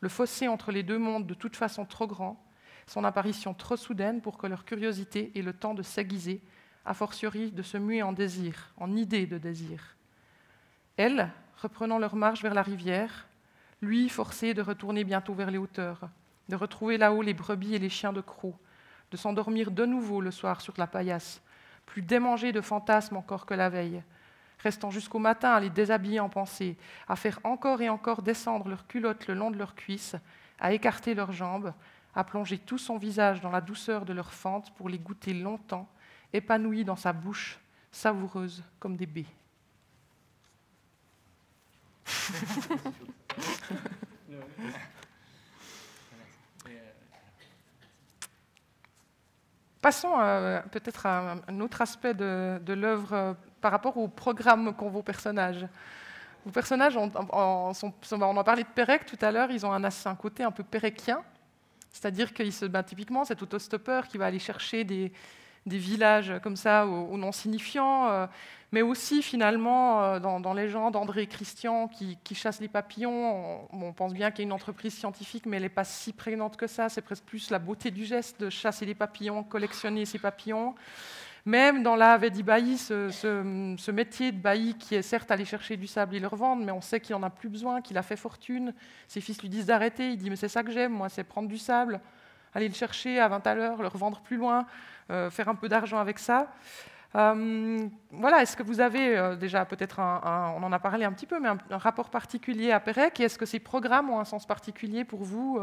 le 0.00 0.08
fossé 0.08 0.48
entre 0.48 0.72
les 0.72 0.82
deux 0.82 0.98
mondes 0.98 1.26
de 1.26 1.34
toute 1.34 1.54
façon 1.54 1.84
trop 1.84 2.06
grand, 2.06 2.42
son 2.86 3.04
apparition 3.04 3.52
trop 3.52 3.76
soudaine 3.76 4.20
pour 4.22 4.38
que 4.38 4.46
leur 4.46 4.64
curiosité 4.64 5.32
ait 5.34 5.42
le 5.42 5.52
temps 5.52 5.74
de 5.74 5.82
s'aiguiser, 5.82 6.42
a 6.86 6.94
fortiori 6.94 7.50
de 7.50 7.62
se 7.62 7.76
muer 7.76 8.02
en 8.02 8.12
désir, 8.12 8.72
en 8.78 8.96
idée 8.96 9.26
de 9.26 9.38
désir. 9.38 9.96
Elles, 10.96 11.30
reprenant 11.60 11.98
leur 11.98 12.16
marche 12.16 12.42
vers 12.42 12.54
la 12.54 12.62
rivière, 12.62 13.26
lui 13.82 14.08
forcé 14.08 14.54
de 14.54 14.62
retourner 14.62 15.04
bientôt 15.04 15.34
vers 15.34 15.50
les 15.50 15.58
hauteurs, 15.58 16.08
de 16.48 16.56
retrouver 16.56 16.96
là-haut 16.96 17.22
les 17.22 17.34
brebis 17.34 17.74
et 17.74 17.78
les 17.78 17.90
chiens 17.90 18.12
de 18.12 18.20
croc, 18.20 18.54
de 19.16 19.20
s'endormir 19.22 19.70
de 19.70 19.86
nouveau 19.86 20.20
le 20.20 20.30
soir 20.30 20.60
sur 20.60 20.74
la 20.76 20.86
paillasse, 20.86 21.40
plus 21.86 22.02
démangé 22.02 22.52
de 22.52 22.60
fantasmes 22.60 23.16
encore 23.16 23.46
que 23.46 23.54
la 23.54 23.70
veille, 23.70 24.02
restant 24.58 24.90
jusqu'au 24.90 25.18
matin 25.18 25.52
à 25.52 25.60
les 25.60 25.70
déshabiller 25.70 26.20
en 26.20 26.28
pensée, 26.28 26.76
à 27.08 27.16
faire 27.16 27.40
encore 27.42 27.80
et 27.80 27.88
encore 27.88 28.20
descendre 28.20 28.68
leurs 28.68 28.86
culottes 28.86 29.26
le 29.26 29.32
long 29.32 29.50
de 29.50 29.56
leurs 29.56 29.74
cuisses, 29.74 30.16
à 30.60 30.74
écarter 30.74 31.14
leurs 31.14 31.32
jambes, 31.32 31.72
à 32.14 32.24
plonger 32.24 32.58
tout 32.58 32.76
son 32.76 32.98
visage 32.98 33.40
dans 33.40 33.50
la 33.50 33.62
douceur 33.62 34.04
de 34.04 34.12
leur 34.12 34.34
fente 34.34 34.74
pour 34.74 34.90
les 34.90 34.98
goûter 34.98 35.32
longtemps, 35.32 35.88
épanouis 36.34 36.84
dans 36.84 36.96
sa 36.96 37.14
bouche, 37.14 37.58
savoureuse 37.90 38.62
comme 38.78 38.98
des 38.98 39.06
baies. 39.06 39.24
Passons 49.86 50.14
peut-être 50.72 51.06
à 51.06 51.36
un 51.46 51.60
autre 51.60 51.80
aspect 51.80 52.12
de, 52.12 52.72
l'œuvre 52.72 53.12
euh, 53.12 53.34
par 53.60 53.70
rapport 53.70 53.96
au 53.96 54.08
programme 54.08 54.74
qu'ont 54.74 54.88
vos 54.88 55.04
personnages. 55.04 55.64
Vos 56.44 56.50
personnages, 56.50 56.96
ont, 56.96 57.12
on 57.14 57.72
en 58.36 58.42
parlait 58.42 58.64
de 58.64 58.68
Pérec 58.74 59.06
tout 59.06 59.18
à 59.20 59.30
l'heure, 59.30 59.48
ils 59.52 59.64
ont 59.64 59.72
un, 59.72 59.84
un 59.84 60.14
côté 60.16 60.42
un 60.42 60.50
peu 60.50 60.64
péréquien, 60.64 61.22
c'est-à-dire 61.92 62.34
que 62.34 62.50
se, 62.50 62.64
ben, 62.64 62.82
typiquement, 62.82 63.24
cet 63.24 63.42
autostoppeur 63.42 64.08
qui 64.08 64.18
va 64.18 64.26
aller 64.26 64.40
chercher 64.40 64.82
des, 64.82 65.12
villages 65.64 66.34
comme 66.42 66.56
ça 66.56 66.84
au, 66.84 67.16
nom 67.16 67.30
signifiant, 67.30 68.08
euh, 68.08 68.26
mais 68.72 68.82
aussi 68.82 69.22
finalement 69.22 70.02
euh, 70.02 70.18
dans, 70.18 70.54
les 70.54 70.68
gens 70.68 70.90
d'André 70.90 71.26
Christian 71.26 71.88
qui, 71.88 72.34
chasse 72.34 72.60
les 72.60 72.68
papillons. 72.68 73.66
On, 73.72 73.92
pense 73.92 74.12
bien 74.12 74.30
qu'il 74.30 74.40
y 74.40 74.42
a 74.42 74.46
une 74.46 74.52
entreprise 74.52 74.94
scientifique, 74.94 75.46
mais 75.46 75.56
elle 75.56 75.62
n'est 75.62 75.68
pas 75.68 75.84
si 75.84 76.12
prégnante 76.12 76.56
que 76.56 76.66
ça. 76.66 76.88
C'est 76.88 77.02
presque 77.02 77.24
plus 77.24 77.50
la 77.50 77.58
beauté 77.58 77.90
du 77.90 78.04
geste 78.04 78.40
de 78.40 78.50
chasser 78.50 78.84
les 78.84 78.94
papillons, 78.94 79.44
collectionner 79.44 80.04
ces 80.04 80.18
papillons. 80.18 80.74
Même 81.44 81.84
dans 81.84 81.94
la 81.94 82.16
Vedi 82.18 82.42
Bailly, 82.42 82.76
ce, 82.76 83.90
métier 83.92 84.32
de 84.32 84.38
bailli 84.38 84.74
qui 84.74 84.96
est 84.96 85.02
certes 85.02 85.30
aller 85.30 85.44
chercher 85.44 85.76
du 85.76 85.86
sable 85.86 86.16
et 86.16 86.18
le 86.18 86.26
revendre, 86.26 86.64
mais 86.64 86.72
on 86.72 86.80
sait 86.80 86.98
qu'il 86.98 87.14
n'en 87.14 87.22
a 87.22 87.30
plus 87.30 87.48
besoin, 87.48 87.80
qu'il 87.80 87.96
a 87.98 88.02
fait 88.02 88.16
fortune. 88.16 88.74
Ses 89.06 89.20
fils 89.20 89.40
lui 89.40 89.48
disent 89.48 89.66
d'arrêter. 89.66 90.10
Il 90.10 90.18
dit 90.18 90.28
Mais 90.28 90.34
c'est 90.34 90.48
ça 90.48 90.64
que 90.64 90.72
j'aime, 90.72 90.92
moi, 90.92 91.08
c'est 91.08 91.22
prendre 91.22 91.48
du 91.48 91.56
sable, 91.56 92.00
aller 92.52 92.66
le 92.66 92.74
chercher 92.74 93.20
à 93.20 93.28
20 93.28 93.46
à 93.46 93.54
l'heure, 93.54 93.80
le 93.80 93.86
revendre 93.86 94.20
plus 94.22 94.36
loin, 94.36 94.66
euh, 95.12 95.30
faire 95.30 95.48
un 95.48 95.54
peu 95.54 95.68
d'argent 95.68 95.98
avec 95.98 96.18
ça. 96.18 96.52
Euh, 97.16 97.88
voilà, 98.10 98.42
est-ce 98.42 98.56
que 98.56 98.62
vous 98.62 98.80
avez 98.80 99.16
euh, 99.16 99.36
déjà 99.36 99.64
peut-être 99.64 100.00
un, 100.00 100.52
on 100.56 100.62
en 100.62 100.72
a 100.72 100.78
parlé 100.78 101.04
un 101.06 101.12
petit 101.12 101.26
peu, 101.26 101.40
mais 101.40 101.48
un, 101.48 101.78
rapport 101.78 102.10
particulier 102.10 102.72
à 102.72 102.80
Pérec 102.80 103.18
Est-ce 103.20 103.38
que 103.38 103.46
ces 103.46 103.58
programmes 103.58 104.10
ont 104.10 104.20
un 104.20 104.24
sens 104.26 104.46
particulier 104.46 105.04
pour 105.04 105.22
vous 105.22 105.58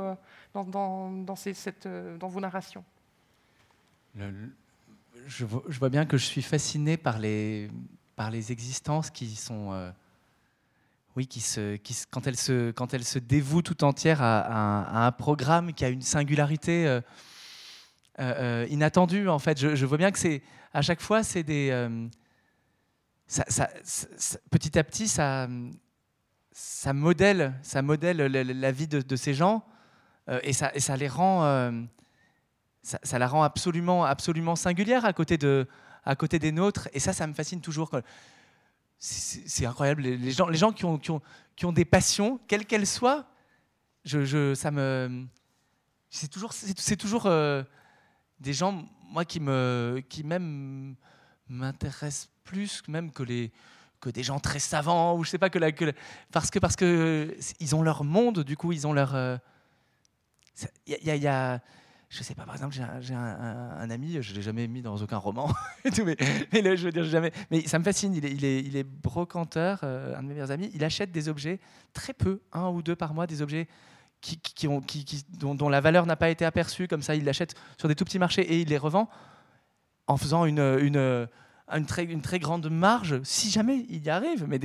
dans, 0.54 0.64
dans, 0.64 1.36
cette, 1.36 1.88
dans, 2.20 2.28
vos 2.28 2.40
narrations? 2.40 2.84
Je, 5.28 5.46
vois, 5.46 5.90
bien 5.90 6.06
que 6.06 6.18
je 6.18 6.26
suis 6.26 6.42
fasciné 6.42 6.98
par 6.98 7.20
les, 7.20 7.70
par 8.16 8.32
les 8.32 8.52
existences 8.52 9.12
qui 9.12 9.36
sont. 9.36 9.94
oui, 11.16 11.28
qui 11.28 11.40
se, 11.40 11.76
qui, 11.76 11.96
quand, 12.10 12.26
elles 12.26 12.38
se, 12.38 12.72
quand 12.72 13.00
se 13.04 13.20
dévouent 13.20 13.62
tout 13.62 13.84
entière 13.84 14.24
à, 14.24 15.06
un 15.06 15.12
programme 15.12 15.74
qui 15.74 15.86
a 15.86 15.90
une 15.90 16.02
singularité 16.02 17.00
euh, 18.20 18.64
euh, 18.64 18.68
inattendu 18.70 19.28
en 19.28 19.40
fait. 19.40 19.58
Je, 19.60 19.86
vois 19.88 19.98
bien 19.98 20.12
que 20.12 20.20
c'est 20.20 20.44
à 20.72 20.84
chaque 20.84 21.02
fois 21.02 21.24
c'est 21.24 21.42
des 21.42 21.70
euh, 21.72 22.08
petit 24.52 24.78
à 24.78 24.84
petit 24.84 25.08
ça 25.08 25.48
ça 26.52 26.94
modèle 26.94 27.56
ça 27.64 27.82
modèle 27.82 28.18
la, 28.18 28.72
vie 28.72 28.88
de, 28.88 29.16
ces 29.16 29.34
gens 29.34 29.66
et 30.44 30.54
ça 30.54 30.72
ça 30.78 30.96
les 30.96 31.08
rend 31.08 31.82
ça, 32.84 33.18
la 33.18 33.28
rend 33.28 33.42
absolument 33.42 34.06
absolument 34.06 34.56
singulière 34.56 35.06
à 35.06 35.14
côté 35.14 35.40
de 35.40 35.68
à 36.06 36.16
côté 36.16 36.38
des 36.38 36.52
nôtres 36.52 36.90
et 36.94 37.00
ça 37.00 37.14
ça 37.14 37.26
me 37.26 37.34
fascine 37.34 37.62
toujours 37.62 38.00
c'est 39.00 39.66
incroyable 39.66 40.04
les, 40.04 40.32
gens 40.32 40.50
les 40.50 40.58
gens 40.60 40.72
qui 40.72 40.86
ont, 40.86 41.00
qui 41.00 41.10
ont, 41.10 41.22
qui 41.56 41.66
ont 41.66 41.74
des 41.74 41.86
passions 41.86 42.40
quelles 42.48 42.68
qu'elles 42.68 42.86
soient 42.86 43.26
je, 44.06 44.24
je, 44.24 44.54
ça 44.54 44.70
me 44.70 45.26
c'est 46.12 46.28
toujours 46.28 46.54
c'est 46.54 46.96
toujours 46.96 47.28
des 48.44 48.54
gens, 48.54 48.86
moi, 49.10 49.26
qui 49.26 49.40
me, 49.40 50.02
qui 50.10 50.24
même 50.24 50.96
m'intéressent 51.48 52.30
plus 52.44 52.82
même 52.88 53.12
que 53.12 53.24
les 53.24 53.52
que 54.00 54.10
des 54.10 54.24
gens 54.24 54.40
très 54.40 54.60
savants 54.60 55.18
ou 55.18 55.24
je 55.24 55.30
sais 55.30 55.38
pas 55.38 55.50
que 55.50 55.60
la, 55.60 55.72
parce 56.32 56.50
que 56.52 56.60
parce 56.60 56.76
que 56.76 57.36
ils 57.60 57.76
ont 57.76 57.82
leur 57.82 58.04
monde 58.04 58.42
du 58.42 58.58
coup 58.58 58.74
ils 58.74 58.86
ont 58.86 58.92
leur 58.92 59.16
il 60.88 60.98
y, 61.02 61.18
y, 61.18 61.28
a 61.28 61.62
je 62.10 62.24
sais 62.24 62.36
pas 62.36 62.44
par 62.44 62.56
exemple 62.56 62.76
j'ai 63.00 63.14
un, 63.14 63.90
ami 63.90 64.22
je 64.22 64.34
l'ai 64.34 64.42
jamais 64.42 64.68
mis 64.68 64.82
dans 64.82 64.98
aucun 64.98 65.18
roman 65.18 65.50
mais, 66.06 66.18
mais 66.52 66.78
je 66.78 66.86
veux 66.86 66.92
dire 66.92 67.06
jamais 67.06 67.32
mais 67.50 67.62
ça 67.66 67.80
me 67.80 67.84
fascine 67.84 68.14
il 68.14 68.26
est, 68.26 68.32
il 68.32 68.44
est, 68.44 68.60
il 68.60 68.76
est 68.76 68.84
brocanteur 68.84 69.80
euh, 69.84 70.18
un 70.18 70.24
de 70.24 70.28
mes 70.28 70.34
meilleurs 70.34 70.52
amis 70.52 70.70
il 70.74 70.84
achète 70.84 71.12
des 71.12 71.30
objets 71.30 71.60
très 71.94 72.14
peu 72.14 72.42
un 72.52 72.68
ou 72.70 72.82
deux 72.82 72.96
par 72.96 73.14
mois 73.14 73.26
des 73.26 73.42
objets 73.42 73.68
dont, 75.40 75.70
la 75.70 75.82
valeur 75.82 76.06
n'a 76.06 76.16
pas 76.16 76.30
été 76.30 76.46
aperçue, 76.46 76.88
comme 76.88 77.02
ça 77.02 77.16
il 77.16 77.26
l'achète 77.26 77.56
sur 77.78 77.88
des 77.88 77.96
tout 77.96 78.06
petits 78.06 78.20
marchés 78.20 78.42
et 78.42 78.62
il 78.62 78.70
les 78.70 78.78
revend 78.78 79.10
en 80.08 80.18
faisant 80.18 80.46
une, 80.46 81.28
très, 81.88 82.40
grande 82.40 82.70
marge, 82.70 83.22
si 83.24 83.50
jamais 83.50 83.86
il 83.90 84.04
y 84.04 84.10
arrive. 84.10 84.46
Mais, 84.48 84.60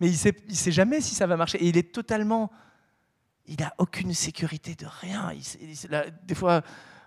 il 0.00 0.10
ne 0.10 0.12
sait, 0.12 0.34
jamais 0.72 1.00
si 1.00 1.14
ça 1.14 1.26
va 1.26 1.36
marcher. 1.36 1.58
Et 1.58 1.68
il 1.68 1.76
est 1.76 1.92
totalement... 1.92 2.50
Il 3.46 3.56
n'a 3.58 3.74
aucune 3.78 4.14
sécurité 4.14 4.76
de 4.76 4.86
rien. 4.86 5.32
des 6.22 6.34
fois, 6.36 6.62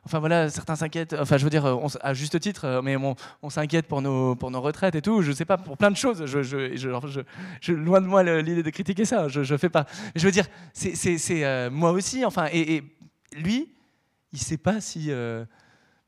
Enfin 0.06 0.20
voilà, 0.20 0.50
certains 0.50 0.76
s'inquiètent, 0.76 1.16
enfin 1.18 1.38
je 1.38 1.46
veux 1.46 1.50
dire, 1.50 1.66
à 2.02 2.14
juste 2.14 2.38
titre, 2.42 2.66
euh, 2.66 2.82
mais 2.82 2.98
on, 2.98 3.50
s'inquiète 3.50 3.88
pour 3.88 4.02
nos, 4.02 4.36
retraites 4.60 4.96
et 4.96 5.02
tout, 5.02 5.22
je 5.22 5.32
sais 5.32 5.46
pas, 5.46 5.58
pour 5.58 5.78
plein 5.78 5.92
de 5.92 5.96
choses. 5.96 6.26
Je, 6.26 6.44
je, 6.44 6.76
je, 7.62 7.72
loin 7.72 8.02
de 8.02 8.06
moi 8.06 8.22
l'idée 8.42 8.64
de 8.64 8.70
critiquer 8.70 9.06
ça, 9.06 9.30
je, 9.30 9.40
ne 9.40 9.58
fais 9.58 9.70
pas. 9.70 9.86
Je 10.16 10.26
veux 10.26 10.32
dire, 10.32 10.46
c'est 10.74 11.46
euh, 11.46 11.70
moi 11.72 11.92
aussi, 11.92 12.26
enfin, 12.26 12.50
et, 12.52 12.84
lui, 13.38 13.72
il 14.34 14.40
sait 14.40 14.58
pas 14.58 14.82
si. 14.82 15.10
Euh, 15.10 15.46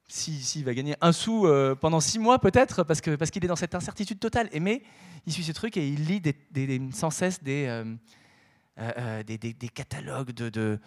s'il 0.08 0.64
va 0.64 0.76
gagner 0.76 0.96
un 1.02 1.12
sou 1.12 1.48
pendant 1.82 2.00
six 2.00 2.20
mois 2.20 2.38
peut-être 2.38 2.84
parce 2.84 3.02
qu'il 3.02 3.44
est 3.44 3.48
dans 3.48 3.56
cette 3.56 3.74
incertitude 3.74 4.20
totale. 4.20 4.50
Mais 4.62 4.84
il 5.26 5.34
suit 5.34 5.44
ce 5.44 5.52
truc 5.52 5.78
et 5.78 5.90
il 5.90 6.06
lit 6.06 6.22
sans 6.94 7.10
cesse 7.10 7.42
des, 7.42 7.66
catalogues 9.74 10.32
de 10.32 10.80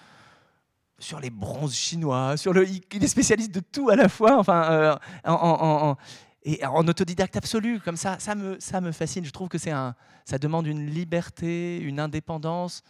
sur 0.99 1.21
les 1.21 1.31
bronzes 1.31 1.75
chinois, 1.75 2.37
sur 2.37 2.53
le, 2.53 2.69
il 2.69 3.05
est 3.05 3.09
spécialiste 3.09 3.55
de 3.55 3.61
tout 3.61 3.89
à 3.91 3.97
la 3.97 4.09
fois, 4.09 4.39
enfin, 4.39 4.71
euh, 4.71 4.97
en, 5.25 5.97
et 6.43 6.65
en 6.65 6.87
autodidacte 6.87 7.37
absolu, 7.37 7.81
comme 7.81 7.97
ça, 7.97 8.19
ça 8.19 8.35
me, 8.35 8.59
ça 8.59 8.81
me 8.81 8.93
fascine. 8.93 9.25
Je 9.25 9.31
trouve 9.31 9.49
que 9.49 9.59
c'est 9.59 9.71
un, 9.71 9.95
ça 10.25 10.39
demande 10.39 10.67
une 10.67 10.87
liberté, 10.87 11.79
une 11.81 12.01
indépendance, 12.01 12.83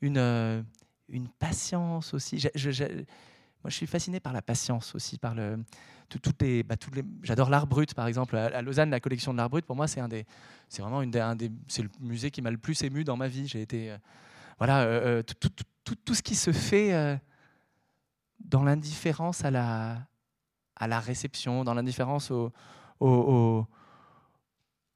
une, 0.00 0.18
euh, 0.18 0.62
une 1.08 1.28
patience 1.28 2.14
aussi. 2.14 2.36
moi, 2.36 3.70
je 3.70 3.74
suis 3.74 3.86
fasciné 3.86 4.20
par 4.20 4.32
la 4.32 4.40
patience 4.40 4.94
aussi, 4.94 5.18
par 5.18 5.34
le, 5.34 5.58
tout, 6.08 6.20
les, 6.40 6.62
bah, 6.62 6.76
les, 6.94 7.02
j'adore 7.22 7.50
l'art 7.50 7.66
brut, 7.66 7.92
par 7.94 8.06
exemple. 8.06 8.36
À, 8.36 8.62
Lausanne, 8.62 8.90
la 8.90 9.00
collection 9.00 9.32
de 9.32 9.38
l'art 9.38 9.50
brut, 9.50 9.66
pour 9.66 9.76
moi, 9.76 9.88
c'est 9.88 10.00
un 10.00 10.08
des, 10.08 10.24
c'est 10.68 10.80
vraiment 10.80 11.02
une 11.02 11.10
des, 11.10 11.50
c'est 11.68 11.82
le 11.82 11.90
musée 12.00 12.30
qui 12.30 12.40
m'a 12.40 12.50
le 12.50 12.58
plus 12.58 12.82
ému 12.82 13.04
dans 13.04 13.16
ma 13.16 13.28
vie. 13.28 13.46
J'ai 13.46 13.62
été, 13.62 13.90
euh, 13.90 13.98
voilà, 14.58 15.22
tout, 15.22 15.34
tout, 15.34 15.64
tout, 15.84 15.94
tout, 15.96 16.14
ce 16.14 16.22
qui 16.22 16.34
se 16.34 16.52
fait 16.52 17.18
dans 18.52 18.62
l'indifférence 18.62 19.44
à 19.44 19.50
la, 19.50 19.98
à 20.76 20.86
la 20.86 21.00
réception, 21.00 21.64
dans 21.64 21.72
l'indifférence 21.74 22.30
au, 22.30 23.66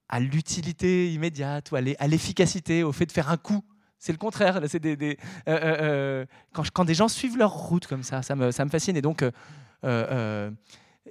à 0.09 0.21
l'utilité 0.21 1.13
immédiate 1.13 1.73
ou 1.73 1.77
à 1.77 1.81
l'efficacité, 1.81 2.85
au 2.85 2.93
fait 2.93 3.07
de 3.07 3.13
faire 3.13 3.31
un 3.31 3.39
coup. 3.39 3.65
C'est 3.99 4.13
le 4.13 4.19
contraire. 4.19 4.61
C'est 4.69 4.79
des, 4.79 4.97
euh, 5.03 5.17
euh, 5.49 5.77
euh, 5.81 6.27
quand, 6.53 6.85
des 6.85 6.95
gens 6.95 7.09
suivent 7.09 7.39
leur 7.39 7.53
route 7.53 7.87
comme 7.87 8.03
ça, 8.03 8.23
ça 8.23 8.37
me, 8.37 8.53
ça 8.53 8.65
me 8.65 8.71
fascine. 8.71 8.95
Et 8.95 9.03
donc, 9.03 9.25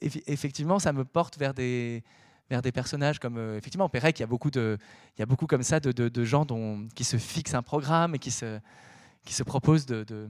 effectivement, 0.02 0.78
ça 0.78 0.94
me 0.94 1.04
porte 1.04 1.40
vers 1.40 1.56
des, 1.56 2.04
vers 2.48 2.62
des 2.62 2.72
personnages 2.72 3.18
comme 3.18 3.40
effectivement 3.58 3.90
Pérec. 3.90 4.20
Il 4.20 4.22
y 4.22 4.24
a 4.24 4.28
beaucoup 4.28 4.52
de, 4.52 4.78
il 5.18 5.20
y 5.20 5.24
a 5.24 5.26
beaucoup 5.26 5.48
comme 5.48 5.64
ça 5.64 5.80
de, 5.80 6.24
gens 6.24 6.46
qui 6.94 7.06
se 7.06 7.18
fixent 7.18 7.56
un 7.56 7.64
programme 7.64 8.14
et 8.14 8.20
qui 8.20 8.30
se, 8.30 8.60
qui 9.26 9.34
se 9.34 9.42
proposent 9.42 9.88
de, 9.88 10.30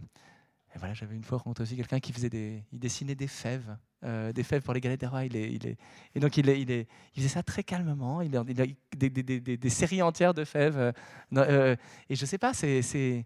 voilà, 0.78 0.94
j'avais 0.94 1.16
une 1.16 1.24
fois 1.24 1.38
rencontré 1.38 1.64
aussi 1.64 1.76
quelqu'un 1.76 2.00
qui 2.00 2.12
faisait 2.12 2.30
des, 2.30 2.64
il 2.74 2.80
dessinait 2.80 3.16
des 3.16 3.28
fèves, 3.28 3.78
euh, 4.04 4.34
des 4.34 4.44
fèves 4.44 4.62
pour 4.62 4.74
les 4.74 4.82
galettes 4.82 5.00
des 5.00 5.08
rois. 5.08 5.24
Il 5.26 5.36
est, 5.36 5.52
il 5.52 5.66
est, 5.66 5.78
et 6.14 6.20
donc 6.20 6.36
il, 6.38 6.50
est, 6.50 6.62
il, 6.62 6.70
est, 6.70 6.88
il 7.16 7.24
faisait 7.24 7.34
ça 7.34 7.44
très 7.44 7.64
calmement. 7.64 8.22
Il, 8.22 8.36
a, 8.36 8.42
a 8.42 8.44
des, 8.44 9.10
des, 9.10 9.40
des, 9.58 9.70
séries 9.70 10.02
entières 10.02 10.34
de 10.34 10.44
fèves. 10.44 10.78
Euh, 10.78 10.92
euh, 11.38 11.76
et 12.10 12.16
je 12.16 12.26
sais 12.26 12.38
pas, 12.38 12.54
c'est, 12.54 13.26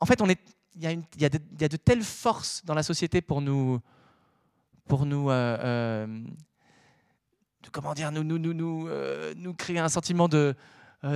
en 0.00 0.06
fait, 0.06 0.22
on 0.22 0.28
est, 0.28 0.38
il 0.76 0.82
y, 0.82 0.86
a 0.86 0.92
une, 0.92 1.02
il, 1.16 1.22
y 1.22 1.24
a 1.24 1.28
de, 1.28 1.38
il 1.52 1.60
y 1.60 1.64
a 1.64 1.68
de 1.68 1.76
telles 1.76 2.04
forces 2.04 2.64
dans 2.64 2.74
la 2.74 2.84
société 2.84 3.20
pour 3.20 3.40
nous, 3.40 3.80
pour 4.86 5.06
nous, 5.06 5.24
comment 7.72 7.94
dire, 7.94 8.12
nous, 8.12 8.22
nous, 8.22 8.38
nous, 8.38 8.54
nous, 8.54 8.88
nous 9.36 9.54
créer 9.54 9.80
un 9.80 9.88
sentiment 9.88 10.28
de 10.28 10.54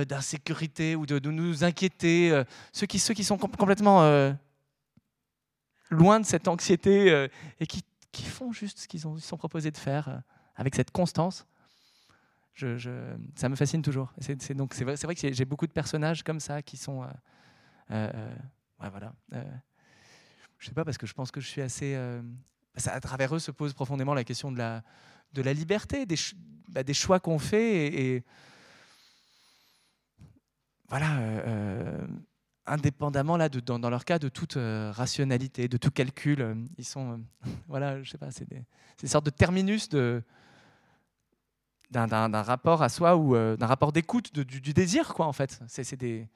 d'insécurité 0.07 0.95
ou 0.95 1.05
de, 1.05 1.19
de, 1.19 1.29
nous 1.29 1.65
inquiéter. 1.65 2.41
ceux 2.71 2.87
qui, 2.87 2.99
ceux 2.99 3.13
qui 3.13 3.25
sont 3.25 3.37
complètement 3.37 4.33
loin 5.93 6.19
de 6.19 6.25
cette 6.25 6.47
anxiété 6.47 7.11
euh, 7.11 7.27
et 7.59 7.67
qui, 7.67 7.83
qui, 8.11 8.25
font 8.25 8.51
juste 8.51 8.79
ce 8.79 8.87
qu'ils 8.87 8.99
se 8.99 9.17
sont 9.19 9.37
proposés 9.37 9.71
de 9.71 9.77
faire 9.77 10.09
euh, 10.09 10.17
avec 10.55 10.75
cette 10.75 10.91
constance. 10.91 11.45
Je, 12.53 12.77
ça 13.35 13.49
me 13.49 13.55
fascine 13.55 13.81
toujours. 13.81 14.13
C'est, 14.19 14.35
vrai, 14.83 14.95
vrai, 14.95 15.15
que 15.15 15.33
j'ai 15.33 15.45
beaucoup 15.45 15.65
de 15.65 15.71
personnages 15.71 16.21
comme 16.23 16.39
ça 16.39 16.61
qui 16.61 16.77
sont, 16.77 17.03
euh, 17.89 18.35
ouais, 18.79 18.89
voilà. 18.91 19.11
je 20.59 20.67
sais 20.67 20.73
pas 20.73 20.85
parce 20.85 20.99
que 20.99 21.07
je 21.07 21.13
pense 21.13 21.31
que 21.31 21.41
je 21.41 21.47
suis 21.47 21.63
assez. 21.63 21.95
à 22.85 22.99
travers 22.99 23.35
eux 23.35 23.39
se 23.39 23.49
pose 23.49 23.73
profondément 23.73 24.13
la 24.13 24.23
question 24.23 24.51
de 24.51 24.59
la, 24.59 24.83
de 25.33 25.41
la 25.41 25.51
liberté, 25.51 26.05
des, 26.05 26.17
bah, 26.67 26.83
des 26.83 26.93
choix 26.93 27.19
qu'on 27.19 27.39
fait 27.39 27.87
et 27.87 28.23
voilà 30.89 31.17
indépendamment 32.65 33.37
là, 33.37 33.49
dans, 33.49 33.89
leur 33.89 34.05
cas 34.05 34.19
de 34.19 34.29
toute 34.29 34.57
euh, 34.57 34.91
rationalité, 34.91 35.67
de 35.67 35.77
tout 35.77 35.91
calcul. 35.91 36.41
Euh, 36.41 36.55
ils 36.77 36.85
sont, 36.85 37.13
euh, 37.13 37.49
voilà, 37.67 38.01
je 38.03 38.09
sais 38.09 38.17
pas, 38.17 38.31
c'est 38.31 38.47
des, 38.47 38.63
des, 38.99 39.07
sortes 39.07 39.25
de 39.25 39.31
terminus 39.31 39.89
de 39.89 40.23
d'un 41.91 42.41
rapport 42.41 42.81
à 42.81 42.89
soi 42.89 43.15
ou 43.15 43.35
d'un 43.35 43.67
rapport 43.67 43.91
d'écoute 43.91 44.33
du, 44.33 44.73
désir, 44.73 45.13
quoi, 45.13 45.27
en 45.27 45.31
fait. 45.31 45.59
C'est 45.67 45.95
des, 45.95 46.27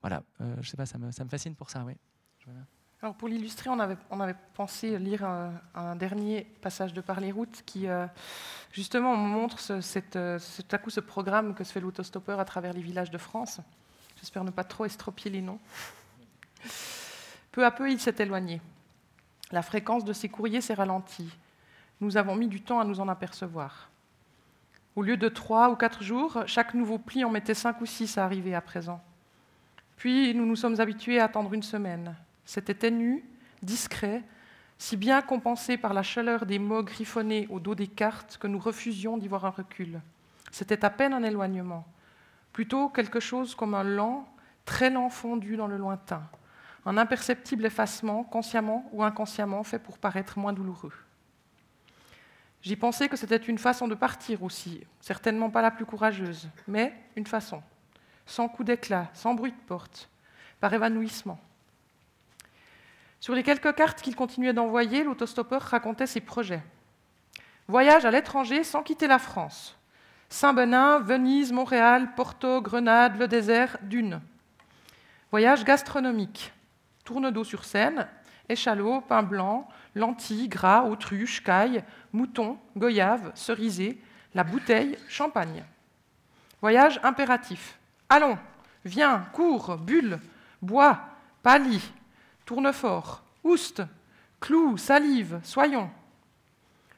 voilà, 0.00 0.24
je 0.60 0.68
sais 0.68 0.76
pas, 0.76 0.86
ça 0.86 0.98
me, 0.98 1.12
ça 1.12 1.22
me 1.22 1.28
fascine 1.28 1.54
pour 1.54 1.70
ça, 1.70 1.84
oui. 1.86 1.94
Alors 3.00 3.14
pour 3.14 3.28
l'illustrer, 3.28 3.70
on 3.70 3.78
avait, 3.78 3.96
on 4.10 4.18
avait, 4.18 4.34
pensé 4.54 4.98
lire 4.98 5.22
un, 5.24 5.94
dernier 5.94 6.42
passage 6.62 6.92
de 6.92 7.00
Par 7.00 7.20
les 7.20 7.30
routes 7.30 7.62
qui, 7.64 7.86
justement, 8.72 9.14
montre 9.14 9.60
ce, 9.60 9.74
à 10.72 10.78
coup 10.78 10.90
ce 10.90 10.98
programme 10.98 11.54
que 11.54 11.62
se 11.62 11.72
fait 11.72 11.78
l'autostoppeur 11.78 12.40
à 12.40 12.44
travers 12.44 12.72
les 12.72 12.82
villages 12.82 13.12
de 13.12 13.18
France. 13.18 13.60
J'espère 14.22 14.44
ne 14.44 14.50
pas 14.50 14.64
trop 14.64 14.84
estropier 14.84 15.30
les 15.30 15.42
noms. 15.42 15.58
Peu 17.50 17.66
à 17.66 17.72
peu, 17.72 17.90
il 17.90 18.00
s'est 18.00 18.14
éloigné. 18.20 18.62
La 19.50 19.62
fréquence 19.62 20.04
de 20.04 20.12
ses 20.12 20.28
courriers 20.28 20.60
s'est 20.60 20.74
ralentie. 20.74 21.28
Nous 22.00 22.16
avons 22.16 22.36
mis 22.36 22.46
du 22.48 22.62
temps 22.62 22.78
à 22.80 22.84
nous 22.84 23.00
en 23.00 23.08
apercevoir. 23.08 23.90
Au 24.94 25.02
lieu 25.02 25.16
de 25.16 25.28
trois 25.28 25.70
ou 25.70 25.76
quatre 25.76 26.04
jours, 26.04 26.44
chaque 26.46 26.74
nouveau 26.74 26.98
pli 26.98 27.24
en 27.24 27.30
mettait 27.30 27.52
cinq 27.52 27.80
ou 27.80 27.86
six 27.86 28.16
à 28.16 28.24
arriver 28.24 28.54
à 28.54 28.60
présent. 28.60 29.02
Puis 29.96 30.34
nous 30.34 30.46
nous 30.46 30.56
sommes 30.56 30.80
habitués 30.80 31.18
à 31.18 31.24
attendre 31.24 31.52
une 31.52 31.62
semaine, 31.62 32.14
c'était 32.44 32.74
ténu, 32.74 33.24
discret, 33.62 34.22
si 34.78 34.96
bien 34.96 35.22
compensé 35.22 35.76
par 35.76 35.94
la 35.94 36.02
chaleur 36.02 36.44
des 36.46 36.58
mots 36.58 36.82
griffonnés 36.82 37.46
au 37.50 37.60
dos 37.60 37.74
des 37.74 37.86
cartes 37.86 38.36
que 38.38 38.46
nous 38.46 38.58
refusions 38.58 39.16
d'y 39.16 39.28
voir 39.28 39.44
un 39.44 39.50
recul. 39.50 40.00
C'était 40.50 40.84
à 40.84 40.90
peine 40.90 41.12
un 41.12 41.22
éloignement, 41.22 41.86
plutôt 42.52 42.88
quelque 42.88 43.20
chose 43.20 43.54
comme 43.54 43.74
un 43.74 43.84
lent, 43.84 44.28
très 44.64 44.90
lent 44.90 45.08
fondu 45.08 45.56
dans 45.56 45.66
le 45.66 45.76
lointain, 45.76 46.22
un 46.84 46.96
imperceptible 46.96 47.66
effacement, 47.66 48.24
consciemment 48.24 48.88
ou 48.92 49.02
inconsciemment, 49.02 49.62
fait 49.62 49.78
pour 49.78 49.98
paraître 49.98 50.38
moins 50.38 50.52
douloureux. 50.52 50.92
J'y 52.62 52.76
pensais 52.76 53.08
que 53.08 53.16
c'était 53.16 53.36
une 53.36 53.58
façon 53.58 53.88
de 53.88 53.94
partir 53.94 54.42
aussi, 54.42 54.86
certainement 55.00 55.50
pas 55.50 55.62
la 55.62 55.70
plus 55.70 55.84
courageuse, 55.84 56.48
mais 56.68 56.94
une 57.16 57.26
façon, 57.26 57.62
sans 58.24 58.48
coup 58.48 58.62
d'éclat, 58.62 59.08
sans 59.14 59.34
bruit 59.34 59.52
de 59.52 59.66
porte, 59.66 60.08
par 60.60 60.72
évanouissement. 60.72 61.40
Sur 63.18 63.34
les 63.34 63.42
quelques 63.42 63.74
cartes 63.74 64.00
qu'il 64.00 64.16
continuait 64.16 64.52
d'envoyer, 64.52 65.04
l'autostoppeur 65.04 65.62
racontait 65.62 66.06
ses 66.06 66.20
projets. 66.20 66.62
Voyage 67.68 68.04
à 68.04 68.10
l'étranger 68.10 68.64
sans 68.64 68.82
quitter 68.82 69.06
la 69.06 69.18
France. 69.18 69.76
Saint-Benin, 70.32 70.98
Venise, 71.00 71.52
Montréal, 71.52 72.14
Porto, 72.14 72.62
Grenade, 72.62 73.18
le 73.18 73.28
désert, 73.28 73.76
Dune. 73.82 74.22
Voyage 75.30 75.62
gastronomique. 75.62 76.54
Tourne 77.04 77.30
d'eau 77.30 77.44
sur 77.44 77.66
Seine, 77.66 78.08
échalots, 78.48 79.02
pain 79.02 79.22
blanc, 79.22 79.68
lentilles, 79.94 80.48
gras, 80.48 80.84
autruche, 80.84 81.44
caille, 81.44 81.84
mouton, 82.14 82.56
goyave, 82.78 83.30
cerisé, 83.34 84.00
la 84.34 84.42
bouteille, 84.42 84.96
champagne. 85.06 85.64
Voyage 86.62 86.98
impératif. 87.02 87.78
Allons, 88.08 88.38
viens, 88.86 89.26
cours, 89.34 89.76
bulle, 89.76 90.18
bois, 90.62 90.98
pâlis, 91.42 91.92
tournefort, 92.46 93.22
ouste, 93.44 93.82
clou, 94.40 94.78
salive, 94.78 95.40
soyons. 95.42 95.90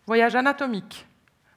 Voyage 0.07 0.37
anatomique. 0.37 1.05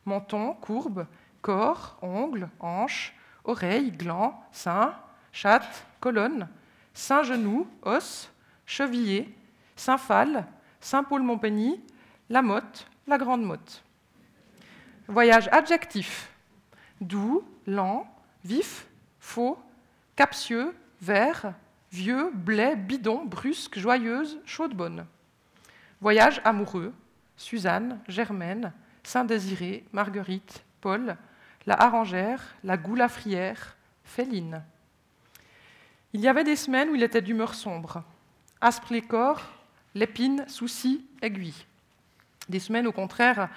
Menton, 0.08 0.54
courbe, 0.54 1.06
corps, 1.48 1.98
ongles, 2.02 2.50
hanches, 2.60 3.14
oreilles, 3.46 3.92
glands, 3.92 4.38
sein, 4.52 4.94
chatte, 5.32 5.86
colonne, 6.02 6.50
Saint-Genou, 6.94 7.66
os, 7.84 8.30
chevillé, 8.66 9.34
Saint-Phal, 9.78 10.46
Saint-Paul-Montpény, 10.82 11.80
la 12.30 12.42
motte, 12.42 12.86
la 13.08 13.18
grande 13.18 13.44
motte. 13.44 13.82
Voyage 15.08 15.48
adjectif. 15.54 16.30
Doux, 17.00 17.46
lent, 17.66 18.14
vif, 18.44 18.86
faux, 19.22 19.58
captieux, 20.18 20.76
vert, 21.00 21.54
vieux, 21.94 22.30
blé, 22.34 22.76
bidon, 22.76 23.24
brusque, 23.24 23.80
joyeuse, 23.80 24.38
chaude 24.46 24.76
bonne. 24.76 25.06
Voyage 26.02 26.42
amoureux, 26.44 26.94
Suzanne, 27.38 28.02
Germaine, 28.10 28.74
Saint-Désiré, 29.02 29.86
Marguerite, 29.94 30.66
Paul, 30.82 31.16
la 31.68 31.80
harangère, 31.80 32.56
la 32.64 32.78
goulafrière, 32.78 33.78
Féline. 34.04 34.64
Il 36.14 36.22
y 36.22 36.28
avait 36.28 36.44
des 36.44 36.56
semaines 36.56 36.90
où 36.90 36.96
il 36.96 37.04
était 37.04 37.22
d'humeur 37.22 37.54
sombre, 37.54 38.04
aspre 38.60 38.94
les 38.94 39.04
corps, 39.04 39.42
l'épine, 39.94 40.46
souci, 40.48 41.06
aiguille. 41.22 41.66
Des 42.50 42.60
semaines, 42.60 42.88
au 42.88 42.92
contraire, 42.92 43.50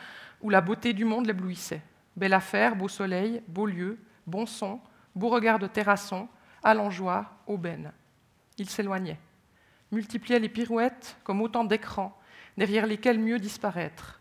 où 0.43 0.51
la 0.51 0.61
beauté 0.61 0.93
du 0.93 1.07
monde 1.07 1.27
l'éblouissait. 1.27 1.81
Belle 2.17 2.35
affaire, 2.35 2.77
beau 2.77 2.89
soleil, 2.89 3.41
beau 3.49 3.65
lieu, 3.65 3.99
bon 4.27 4.45
son, 4.45 4.81
beau 5.15 5.29
regard 5.29 5.59
de 5.59 5.69
terrasson, 5.69 6.29
allengeois, 6.63 7.31
aubaine 7.47 7.93
il 8.61 8.69
s'éloignait, 8.69 9.19
multipliait 9.91 10.39
les 10.39 10.51
pirouettes 10.51 11.17
comme 11.25 11.41
autant 11.41 11.65
d'écrans 11.65 12.17
derrière 12.59 12.87
lesquels 12.87 13.19
mieux 13.19 13.39
disparaître, 13.39 14.20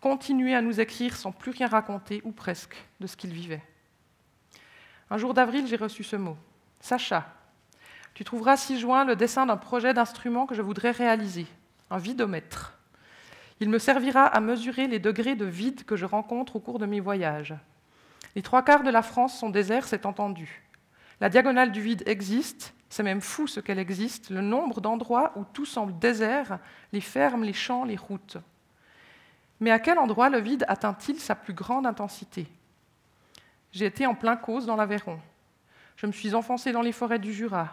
continuait 0.00 0.54
à 0.54 0.62
nous 0.62 0.80
écrire 0.80 1.16
sans 1.16 1.32
plus 1.32 1.50
rien 1.50 1.66
raconter, 1.66 2.20
ou 2.24 2.32
presque, 2.32 2.76
de 3.00 3.06
ce 3.06 3.16
qu'il 3.16 3.32
vivait. 3.32 3.62
Un 5.10 5.18
jour 5.18 5.34
d'avril, 5.34 5.66
j'ai 5.66 5.76
reçu 5.76 6.04
ce 6.04 6.16
mot. 6.16 6.36
Sacha, 6.80 7.26
tu 8.14 8.24
trouveras 8.24 8.56
ci-joint 8.56 9.04
le 9.04 9.16
dessin 9.16 9.46
d'un 9.46 9.56
projet 9.56 9.94
d'instrument 9.94 10.46
que 10.46 10.54
je 10.54 10.62
voudrais 10.62 10.90
réaliser, 10.90 11.46
un 11.90 11.98
vidomètre. 11.98 12.74
Il 13.60 13.70
me 13.70 13.78
servira 13.78 14.24
à 14.26 14.40
mesurer 14.40 14.86
les 14.86 14.98
degrés 14.98 15.34
de 15.34 15.44
vide 15.44 15.84
que 15.84 15.96
je 15.96 16.04
rencontre 16.04 16.56
au 16.56 16.60
cours 16.60 16.78
de 16.78 16.86
mes 16.86 17.00
voyages. 17.00 17.54
Les 18.36 18.42
trois 18.42 18.62
quarts 18.62 18.84
de 18.84 18.90
la 18.90 19.02
France 19.02 19.38
sont 19.38 19.50
déserts, 19.50 19.88
c'est 19.88 20.06
entendu. 20.06 20.62
La 21.20 21.28
diagonale 21.28 21.72
du 21.72 21.80
vide 21.80 22.04
existe, 22.06 22.74
c'est 22.88 23.02
même 23.02 23.20
fou 23.20 23.46
ce 23.46 23.60
qu'elle 23.60 23.78
existe, 23.78 24.30
le 24.30 24.40
nombre 24.40 24.80
d'endroits 24.80 25.32
où 25.36 25.44
tout 25.44 25.66
semble 25.66 25.98
désert, 25.98 26.58
les 26.92 27.00
fermes, 27.00 27.42
les 27.42 27.52
champs, 27.52 27.84
les 27.84 27.96
routes. 27.96 28.38
Mais 29.60 29.70
à 29.70 29.78
quel 29.78 29.98
endroit 29.98 30.30
le 30.30 30.38
vide 30.38 30.64
atteint-il 30.68 31.18
sa 31.18 31.34
plus 31.34 31.54
grande 31.54 31.86
intensité? 31.86 32.46
J'ai 33.72 33.86
été 33.86 34.06
en 34.06 34.14
plein 34.14 34.36
cause 34.36 34.66
dans 34.66 34.76
l'Aveyron. 34.76 35.18
Je 35.96 36.06
me 36.06 36.12
suis 36.12 36.34
enfoncé 36.34 36.72
dans 36.72 36.82
les 36.82 36.92
forêts 36.92 37.18
du 37.18 37.32
Jura. 37.32 37.70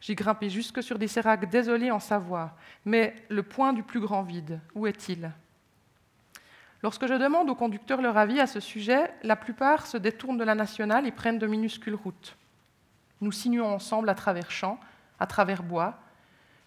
J'ai 0.00 0.14
grimpé 0.14 0.50
jusque 0.50 0.82
sur 0.82 0.98
des 0.98 1.08
séracs 1.08 1.48
désolés 1.50 1.90
en 1.90 2.00
Savoie. 2.00 2.56
Mais 2.84 3.14
le 3.28 3.42
point 3.42 3.72
du 3.72 3.82
plus 3.82 4.00
grand 4.00 4.22
vide, 4.22 4.60
où 4.74 4.86
est-il? 4.86 5.30
Lorsque 6.82 7.06
je 7.06 7.14
demande 7.14 7.50
aux 7.50 7.54
conducteurs 7.54 8.00
leur 8.00 8.16
avis 8.16 8.40
à 8.40 8.46
ce 8.46 8.58
sujet, 8.58 9.12
la 9.22 9.36
plupart 9.36 9.86
se 9.86 9.98
détournent 9.98 10.38
de 10.38 10.44
la 10.44 10.54
nationale 10.54 11.06
et 11.06 11.12
prennent 11.12 11.38
de 11.38 11.46
minuscules 11.46 11.94
routes. 11.94 12.36
Nous 13.20 13.32
signons 13.32 13.66
ensemble 13.66 14.08
à 14.08 14.14
travers 14.14 14.50
champs, 14.50 14.80
à 15.18 15.26
travers 15.26 15.62
bois, 15.62 15.98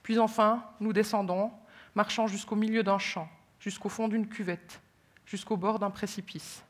puis 0.03 0.19
enfin 0.19 0.63
nous 0.79 0.93
descendons, 0.93 1.51
marchant 1.95 2.27
jusqu'au 2.27 2.55
milieu 2.55 2.83
d'un 2.83 2.99
champ, 2.99 3.27
jusqu'au 3.63 3.87
fond 3.87 4.09
d'une 4.09 4.27
cuvette, 4.27 4.81
jusqu'au 5.25 5.55
bord 5.55 5.79
d'un 5.79 5.89
précipice. 5.89 6.65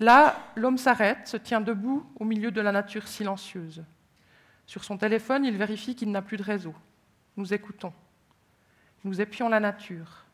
Là, 0.00 0.36
l'homme 0.56 0.78
s'arrête, 0.78 1.28
se 1.28 1.36
tient 1.36 1.60
debout 1.60 2.04
au 2.18 2.24
milieu 2.24 2.50
de 2.50 2.60
la 2.60 2.72
nature 2.72 3.06
silencieuse. 3.06 3.84
Sur 4.66 4.82
son 4.82 4.98
téléphone, 4.98 5.44
il 5.44 5.56
vérifie 5.56 5.94
qu'il 5.94 6.10
n'a 6.10 6.22
plus 6.22 6.36
de 6.36 6.42
réseau. 6.42 6.74
Nous 7.36 7.54
écoutons. 7.54 7.92
Nous 9.04 9.20
épions 9.20 9.48
la 9.48 9.60
nature. 9.60 10.24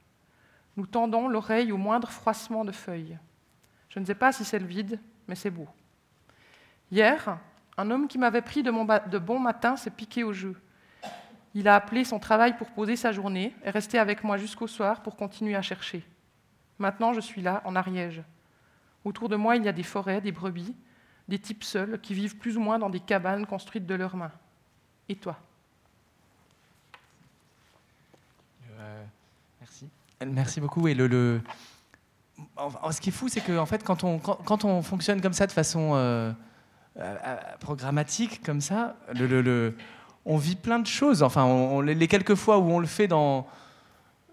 Nous 0.78 0.86
tendons 0.86 1.28
l'oreille 1.28 1.70
au 1.70 1.76
moindre 1.76 2.08
froissement 2.08 2.64
de 2.64 2.72
feuilles. 2.72 3.18
Je 3.90 3.98
ne 3.98 4.06
sais 4.06 4.14
pas 4.14 4.32
si 4.32 4.42
c'est 4.42 4.58
le 4.58 4.66
vide, 4.66 4.98
mais 5.28 5.34
c'est 5.34 5.50
beau. 5.50 5.68
Hier, 6.90 7.38
un 7.76 7.90
homme 7.90 8.08
qui 8.08 8.16
m'avait 8.16 8.40
pris 8.40 8.62
de, 8.62 9.18
bon 9.18 9.38
matin 9.38 9.76
s'est 9.76 9.90
piqué 9.90 10.24
au 10.24 10.32
jeu. 10.32 10.56
Il 11.56 11.68
a 11.68 11.74
appelé 11.74 12.04
son 12.04 12.18
travail 12.18 12.54
pour 12.58 12.68
poser 12.68 12.96
sa 12.96 13.12
journée 13.12 13.54
et 13.64 13.70
resté 13.70 13.98
avec 13.98 14.22
moi 14.22 14.36
jusqu'au 14.36 14.66
soir 14.66 15.02
pour 15.02 15.16
continuer 15.16 15.56
à 15.56 15.62
chercher. 15.62 16.04
Maintenant, 16.78 17.14
je 17.14 17.20
suis 17.20 17.40
là, 17.40 17.62
en 17.64 17.74
Ariège. 17.74 18.22
Autour 19.06 19.30
de 19.30 19.36
moi, 19.36 19.56
il 19.56 19.64
y 19.64 19.68
a 19.68 19.72
des 19.72 19.82
forêts, 19.82 20.20
des 20.20 20.32
brebis, 20.32 20.76
des 21.28 21.38
types 21.38 21.64
seuls 21.64 21.98
qui 22.02 22.12
vivent 22.12 22.36
plus 22.36 22.58
ou 22.58 22.60
moins 22.60 22.78
dans 22.78 22.90
des 22.90 23.00
cabanes 23.00 23.46
construites 23.46 23.86
de 23.86 23.94
leurs 23.94 24.16
mains. 24.16 24.32
Et 25.08 25.16
toi? 25.16 25.38
Euh, 28.78 29.04
Merci. 29.58 29.88
Merci 30.26 30.60
beaucoup. 30.60 30.86
Et 30.88 30.94
ce 30.94 31.40
qui 33.00 33.08
est 33.08 33.12
fou, 33.12 33.28
c'est 33.28 33.40
que 33.40 33.64
fait, 33.64 33.82
quand 33.82 34.04
on, 34.04 34.82
fonctionne 34.82 35.22
comme 35.22 35.32
ça 35.32 35.46
de 35.46 35.52
façon 35.52 35.92
euh, 35.94 36.34
euh, 36.98 37.36
programmatique 37.60 38.44
comme 38.44 38.60
ça, 38.60 38.94
on 40.26 40.36
vit 40.36 40.56
plein 40.56 40.80
de 40.80 40.86
choses. 40.86 41.22
Enfin, 41.22 41.44
on, 41.44 41.80
les 41.80 42.08
quelques 42.08 42.34
fois 42.34 42.58
où 42.58 42.68
on 42.70 42.80
le 42.80 42.86
fait 42.86 43.06
dans, 43.06 43.46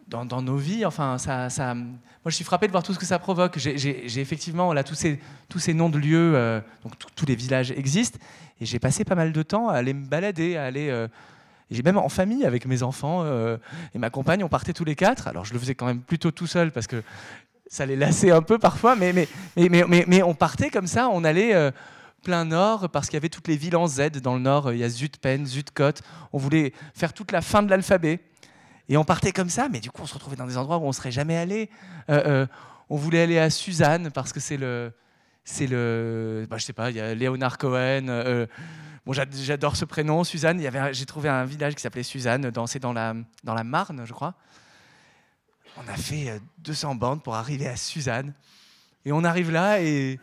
dans, 0.08 0.42
nos 0.42 0.58
vies, 0.58 0.86
enfin, 0.86 1.18
ça, 1.20 1.50
ça, 1.50 1.76
moi, 1.76 1.86
je 2.26 2.32
suis 2.32 2.44
frappé 2.44 2.68
de 2.68 2.72
voir 2.72 2.84
tout 2.84 2.94
ce 2.94 3.00
que 3.00 3.06
ça 3.06 3.20
provoque. 3.20 3.58
J'ai 3.58 4.20
effectivement 4.20 4.74
là 4.74 4.84
tous 4.84 4.96
ces, 4.96 5.20
tous 5.48 5.60
ces 5.60 5.74
noms 5.74 5.90
de 5.90 6.00
lieux, 6.00 6.34
euh, 6.36 6.60
donc 6.84 6.94
tous 7.16 7.26
les 7.28 7.36
villages 7.36 7.72
existent, 7.72 8.20
et 8.60 8.66
j'ai 8.66 8.80
passé 8.80 9.06
pas 9.06 9.16
mal 9.16 9.32
de 9.32 9.44
temps 9.44 9.70
à 9.70 9.76
aller 9.76 9.94
me 9.94 10.06
balader, 10.06 10.58
à 10.58 10.66
aller. 10.66 11.08
j'ai 11.70 11.84
même 11.84 11.98
en 11.98 12.10
famille 12.10 12.46
avec 12.46 12.66
mes 12.66 12.82
enfants 12.82 13.26
et 13.94 14.00
ma 14.00 14.10
compagne, 14.10 14.44
on 14.44 14.50
partait 14.50 14.74
tous 14.74 14.86
les 14.86 14.96
quatre. 14.96 15.28
Alors 15.28 15.46
je 15.46 15.54
le 15.54 15.60
faisais 15.60 15.76
quand 15.76 15.86
même 15.86 16.02
plutôt 16.02 16.32
tout 16.32 16.48
seul 16.48 16.72
parce 16.72 16.88
que 16.88 17.04
ça 17.68 17.86
les 17.86 17.96
lassait 17.96 18.32
un 18.32 18.42
peu 18.42 18.58
parfois, 18.58 18.96
mais, 18.96 19.14
mais, 19.14 19.28
mais, 19.58 19.84
mais, 19.88 20.06
mais 20.08 20.24
on 20.24 20.34
partait 20.34 20.70
comme 20.70 20.88
ça, 20.88 21.10
on 21.10 21.24
allait 21.24 21.72
plein 22.24 22.46
nord 22.46 22.90
parce 22.90 23.08
qu'il 23.08 23.16
y 23.16 23.18
avait 23.18 23.30
toutes 23.30 23.48
les 23.48 23.58
villes 23.58 23.76
en 23.76 23.88
Z 23.88 24.12
dans 24.22 24.34
le 24.36 24.42
nord. 24.42 24.74
Il 24.74 24.80
y 24.80 24.84
a 24.84 24.90
Zutpen, 24.90 25.46
Zutkot. 25.46 26.02
On 26.32 26.38
voulait 26.38 26.74
faire 26.96 27.14
toute 27.14 27.32
la 27.32 27.42
fin 27.42 27.62
de 27.62 27.70
l'alphabet 27.70 28.20
et 28.90 28.98
on 28.98 29.04
partait 29.04 29.32
comme 29.32 29.50
ça, 29.50 29.70
mais 29.70 29.80
du 29.80 29.92
coup, 29.92 30.02
on 30.02 30.06
se 30.06 30.14
retrouvait 30.14 30.36
dans 30.36 30.48
des 30.48 30.58
endroits 30.58 30.78
où 30.78 30.84
on 30.84 30.92
serait 30.92 31.12
jamais 31.12 31.38
allé. 31.38 31.70
on 32.08 32.96
voulait 32.96 33.22
aller 33.22 33.40
à 33.40 33.50
Suzanne 33.50 34.12
parce 34.12 34.34
que 34.34 34.40
c'est 34.40 34.58
le, 34.58 34.92
c'est 35.44 35.68
le, 35.68 36.48
bah, 36.50 36.58
je 36.58 36.66
sais 36.66 36.74
pas, 36.74 36.90
il 36.90 36.98
y 36.98 37.00
a 37.00 37.14
Léonard 37.14 37.58
Cohen. 37.58 38.48
bon, 39.06 39.14
j'adore 39.14 39.76
ce 39.76 39.86
prénom, 39.86 40.24
Suzanne. 40.24 40.62
J'ai 40.92 41.06
trouvé 41.06 41.30
un 41.30 41.46
village 41.46 41.76
qui 41.76 41.82
s'appelait 41.82 42.04
Suzanne, 42.04 42.52
c'est 42.68 42.80
dans 42.80 42.94
la, 42.94 43.14
dans 43.44 43.54
la 43.54 43.64
Marne, 43.64 44.04
je 44.06 44.14
crois. 44.14 44.36
On 45.78 45.92
a 45.92 45.96
fait 45.96 46.40
200 46.60 46.96
bandes 46.96 47.24
pour 47.24 47.36
arriver 47.36 47.68
à 47.68 47.76
Suzanne, 47.76 48.34
et 49.06 49.12
on 49.12 49.24
arrive 49.24 49.52
là 49.52 49.82
et 49.82 50.20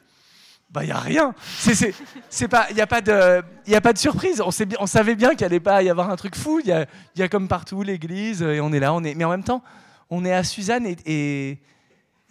bah, 0.70 0.84
il 0.84 0.86
n'y 0.86 0.92
a 0.92 1.00
rien. 1.00 1.34
Il 1.66 2.74
n'y 2.74 2.80
a, 2.80 2.86
pas 2.86 3.00
de, 3.00 3.42
y 3.66 3.74
a 3.74 3.80
pas 3.80 3.92
de 3.92 3.98
surprise. 3.98 4.40
On, 4.40 4.86
savait 4.86 5.16
bien 5.16 5.34
qu'il 5.34 5.44
allait 5.44 5.58
pas 5.58 5.82
y 5.82 5.90
avoir 5.90 6.10
un 6.10 6.16
truc 6.16 6.36
fou. 6.36 6.60
Il 6.60 6.86
y 7.16 7.22
a, 7.22 7.28
comme 7.28 7.48
partout 7.48 7.82
l'église 7.82 8.42
et 8.42 8.60
on 8.60 8.72
est 8.72 8.78
là. 8.78 8.94
On 8.94 9.02
est, 9.02 9.14
mais 9.14 9.24
en 9.24 9.30
même 9.30 9.42
temps, 9.42 9.62
on 10.10 10.24
est 10.24 10.32
à 10.32 10.44
Suzanne 10.44 10.86
et, 10.86 11.58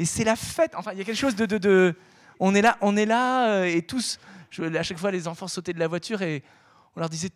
c'est 0.03 0.23
la 0.23 0.37
fête. 0.37 0.73
Enfin, 0.75 0.91
il 0.93 0.99
y 0.99 1.01
a 1.01 1.03
quelque 1.03 1.17
chose 1.17 1.35
de, 1.35 1.95
On 2.39 2.55
est 2.55 2.61
là, 2.61 2.77
on 2.79 2.95
est 2.95 3.05
là 3.05 3.49
euh, 3.49 3.65
et 3.65 3.81
tous. 3.81 4.19
À 4.57 4.83
chaque 4.83 4.97
fois, 4.97 5.11
les 5.11 5.27
enfants 5.27 5.49
sautaient 5.49 5.73
de 5.73 5.79
la 5.79 5.87
voiture 5.87 6.21
et 6.21 6.41
on 6.95 7.01
leur 7.01 7.09
disait 7.09 7.29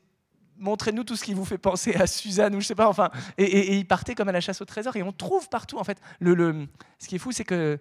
montrez-nous 0.58 1.04
tout 1.04 1.18
ce 1.18 1.24
qui 1.24 1.34
vous 1.34 1.44
fait 1.44 1.58
penser 1.58 1.96
à 1.96 2.08
Suzanne 2.08 2.56
ou 2.56 2.62
je 2.62 2.68
sais 2.68 2.76
pas. 2.76 2.88
Enfin, 2.88 3.10
et, 3.38 3.76
ils 3.76 3.86
partaient 3.86 4.16
comme 4.16 4.30
à 4.30 4.32
la 4.32 4.40
chasse 4.40 4.62
au 4.62 4.66
trésor 4.66 4.96
et 4.96 5.04
on 5.04 5.12
trouve 5.12 5.50
partout. 5.50 5.78
En 5.78 5.84
fait, 5.84 5.98
le 6.22 6.68
ce 7.00 7.10
qui 7.10 7.16
est 7.16 7.20
fou, 7.20 7.34
c'est 7.34 7.44
que 7.44 7.78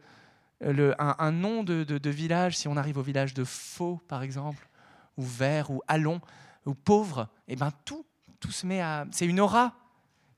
euh, 0.62 0.94
un, 0.98 1.32
nom 1.32 1.64
de, 1.64 2.10
village, 2.10 2.56
si 2.56 2.68
on 2.68 2.76
arrive 2.76 2.98
au 2.98 3.02
village 3.02 3.34
de 3.34 3.44
Faux, 3.44 4.00
par 4.08 4.22
exemple, 4.22 4.68
ou 5.16 5.22
Vert, 5.22 5.70
ou 5.70 5.82
Allon, 5.88 6.20
ou 6.66 6.74
Pauvre, 6.74 7.28
et 7.48 7.54
eh 7.54 7.56
ben 7.56 7.70
tout, 7.84 8.06
tout 8.40 8.52
se 8.52 8.66
met 8.66 8.80
à. 8.80 9.06
C'est 9.10 9.26
une 9.26 9.40
aura 9.40 9.74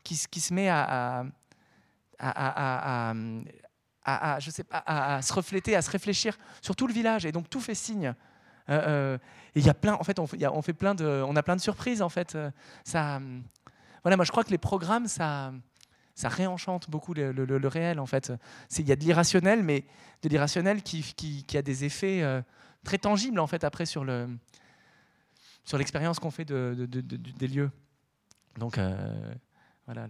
qui, 0.03 0.20
qui 0.31 0.41
se 0.41 0.55
met 0.55 0.68
à, 0.68 1.25
à, 2.18 3.14
à, 4.05 4.41
je 4.41 4.51
sais 4.51 4.64
pas, 4.64 4.83
à, 4.87 5.22
se 5.22 5.33
refléter, 5.33 5.77
à 5.77 5.83
se 5.83 5.91
réfléchir 5.91 6.37
sur 6.62 6.75
tout 6.77 6.87
le 6.87 6.95
village, 6.95 7.27
et 7.27 7.33
donc 7.33 7.51
tout 7.51 7.61
fait 7.61 7.75
signe. 7.75 8.14
Euh, 8.70 8.83
euh, 8.87 9.18
et 9.55 9.61
il 9.61 9.66
y 9.66 9.70
a 9.70 9.75
plein, 9.75 9.95
en 9.95 10.05
fait, 10.05 10.18
on, 10.18 10.27
on, 10.53 10.62
fait 10.62 10.72
plein 10.72 10.95
de, 10.95 11.22
on 11.27 11.37
a 11.37 11.43
plein 11.43 11.57
de 11.57 11.61
surprises, 11.61 12.01
en 12.01 12.09
fait. 12.09 12.37
Ça, 12.85 13.20
voilà, 14.03 14.16
moi 14.16 14.25
je 14.25 14.31
crois 14.31 14.45
que 14.45 14.51
les 14.51 14.59
programmes, 14.59 15.07
ça 15.07 15.53
ça 16.14 16.28
réenchante 16.28 16.90
beaucoup 16.90 17.14
le, 17.14 17.68
réel 17.68 17.98
en 17.98 18.06
fait. 18.06 18.32
Il 18.78 18.88
y 18.88 18.92
a 18.92 18.96
de 18.96 19.00
l'irrationnel, 19.00 19.62
mais 19.62 19.84
de 20.22 20.28
l'irrationnel 20.28 20.82
qui, 20.82 21.44
a 21.54 21.62
des 21.62 21.84
effets 21.84 22.22
euh, 22.22 22.40
très 22.84 22.98
tangibles 22.98 23.40
en 23.40 23.46
fait 23.46 23.64
après 23.64 23.86
sur 23.86 24.04
le 24.04 24.28
sur 25.64 25.78
l'expérience 25.78 26.18
qu'on 26.18 26.30
fait 26.30 26.44
de, 26.44 26.86
des 26.86 27.48
lieux. 27.48 27.70
Donc 28.58 28.78
euh, 28.78 29.34
voilà. 29.86 30.06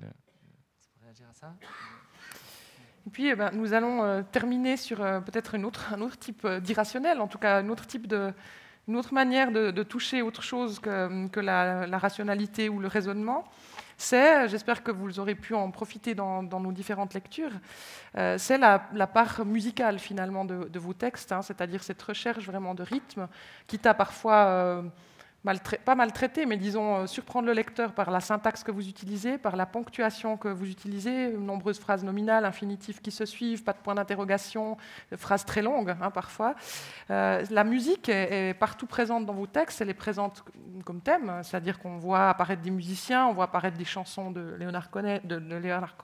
Et 3.07 3.11
puis, 3.11 3.29
eh 3.29 3.37
ben, 3.37 3.51
nous 3.53 3.75
allons 3.75 4.03
euh, 4.03 4.23
terminer 4.23 4.77
sur 4.77 4.99
peut-être 4.99 5.55
un 5.55 5.63
autre 5.63 6.19
type 6.19 6.47
d'irrationnel, 6.47 7.21
en 7.21 7.29
tout 7.29 7.39
cas 7.39 7.59
un 7.59 7.69
autre 7.69 7.87
type 7.87 8.09
de, 8.09 8.33
une 8.89 8.97
autre 8.97 9.15
manière 9.15 9.51
de, 9.51 9.83
toucher 9.83 10.23
autre 10.23 10.43
chose 10.43 10.79
que, 10.79 11.41
la, 11.41 11.99
rationalité 11.99 12.69
ou 12.69 12.81
le 12.81 12.89
raisonnement 12.89 13.45
c'est, 13.97 14.49
j'espère 14.49 14.83
que 14.83 14.91
vous 14.91 15.21
aurez 15.21 15.35
pu 15.35 15.55
en 15.55 15.71
profiter 15.71 16.15
dans, 16.15 16.43
nos 16.43 16.73
différentes 16.73 17.15
lectures, 17.15 17.53
euh, 18.17 18.37
c'est 18.39 18.59
la, 18.59 18.79
part 19.07 19.45
musicale 19.45 19.99
finalement 19.99 20.45
de, 20.45 20.79
vos 20.79 20.95
textes, 20.95 21.33
hein, 21.33 21.43
c'est-à-dire 21.43 21.83
cette 21.83 22.03
recherche 22.03 22.47
vraiment 22.47 22.75
de 22.75 22.83
rythme, 22.83 23.29
qui 23.67 23.79
t'a 23.79 23.95
parfois 23.95 24.47
euh, 24.47 24.83
pas 25.85 25.95
maltraité, 25.95 26.47
mais 26.47 26.57
disons 26.57 26.97
euh, 26.97 27.07
surprendre 27.07 27.47
le 27.47 27.53
lecteur 27.53 27.93
par 27.93 28.11
la 28.11 28.21
syntaxe 28.21 28.65
que 28.65 28.71
vous 28.71 28.89
utilisez, 28.89 29.37
par 29.37 29.57
la 29.57 29.67
ponctuation 29.67 30.39
que 30.39 30.49
vous 30.49 30.71
utilisez, 30.71 31.33
nombreuses 31.33 31.79
phrases 31.79 32.03
nominales, 32.03 32.47
infinitifs 32.47 33.03
qui 33.03 33.11
se 33.11 33.27
suivent, 33.27 33.63
pas 33.63 33.75
de 33.75 33.79
point 33.79 33.95
d'interrogation, 33.95 34.79
phrases 35.17 35.45
très 35.45 35.61
longues 35.61 35.95
hein, 36.01 36.11
parfois. 36.11 36.55
Euh, 37.11 37.45
la 37.51 37.65
musique 37.65 38.09
est, 38.09 38.55
partout 38.59 38.87
présente 38.87 39.27
dans 39.27 39.35
vos 39.35 39.47
textes, 39.47 39.83
elle 39.83 39.91
est 39.91 39.95
présente 39.95 40.45
comme 40.85 41.03
thème, 41.03 41.41
c'est-à-dire 41.43 41.79
qu'on 41.79 41.99
voit 41.99 42.31
apparaître 42.31 42.63
des 42.63 42.71
musiciens, 42.71 43.27
on 43.27 43.35
voit 43.35 43.45
apparaître 43.45 43.77
des 43.77 43.85
chansons 43.85 44.31
de 44.31 44.55
Léonard 44.59 44.91
Cohen, 44.91 45.21
de, 45.25 45.37
Léonard 45.37 45.97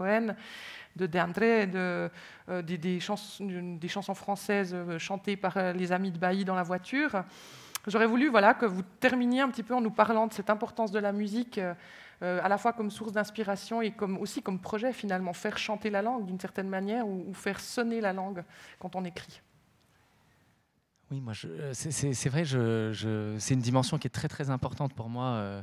de 0.97 1.07
Deandré, 1.07 1.67
de, 1.67 2.11
euh, 2.51 2.63
des, 2.63 2.77
des, 2.77 3.01
chansons, 3.01 3.47
des, 3.47 3.89
chansons, 3.89 4.15
françaises 4.15 4.77
chantées 4.99 5.37
par 5.37 5.73
les 5.73 5.93
amis 5.93 6.11
de 6.11 6.19
Bailly 6.19 6.45
dans 6.45 6.57
la 6.57 6.63
voiture. 6.63 7.25
J'aurais 7.87 8.07
voulu 8.07 8.29
voilà, 8.29 8.55
que 8.55 8.67
vous 8.67 8.83
terminiez 9.01 9.41
un 9.41 9.49
petit 9.49 9.63
peu 9.63 9.75
en 9.75 9.81
nous 9.81 9.91
parlant 9.91 10.27
de 10.27 10.33
cette 10.33 10.51
importance 10.51 10.91
de 10.91 10.99
la 10.99 11.13
musique, 11.13 11.59
euh, 12.23 12.41
à 12.43 12.49
la 12.49 12.59
fois 12.59 12.75
comme 12.75 12.91
source 12.91 13.13
d'inspiration 13.13 13.81
et 13.81 13.93
comme, 13.93 14.19
aussi 14.19 14.43
comme 14.43 14.59
projet 14.59 14.93
finalement, 14.93 15.33
faire 15.33 15.57
chanter 15.57 15.89
la 15.89 16.03
langue 16.03 16.27
d'une 16.27 16.39
certaine 16.39 16.69
manière 16.69 17.09
ou, 17.09 17.33
faire 17.33 17.59
sonner 17.59 18.03
la 18.03 18.13
langue 18.13 18.45
quand 18.79 18.95
on 18.97 19.05
écrit. 19.05 19.41
Oui, 21.11 21.21
moi, 21.21 21.33
euh, 21.47 21.73
c'est 21.73 22.29
vrai, 22.29 22.45
je, 22.45 23.37
c'est 23.39 23.55
une 23.55 23.61
dimension 23.61 23.99
qui 23.99 24.07
est 24.07 24.11
très 24.11 24.29
très 24.29 24.51
importante 24.51 24.93
pour 24.95 25.09
moi 25.09 25.25
euh, 25.25 25.63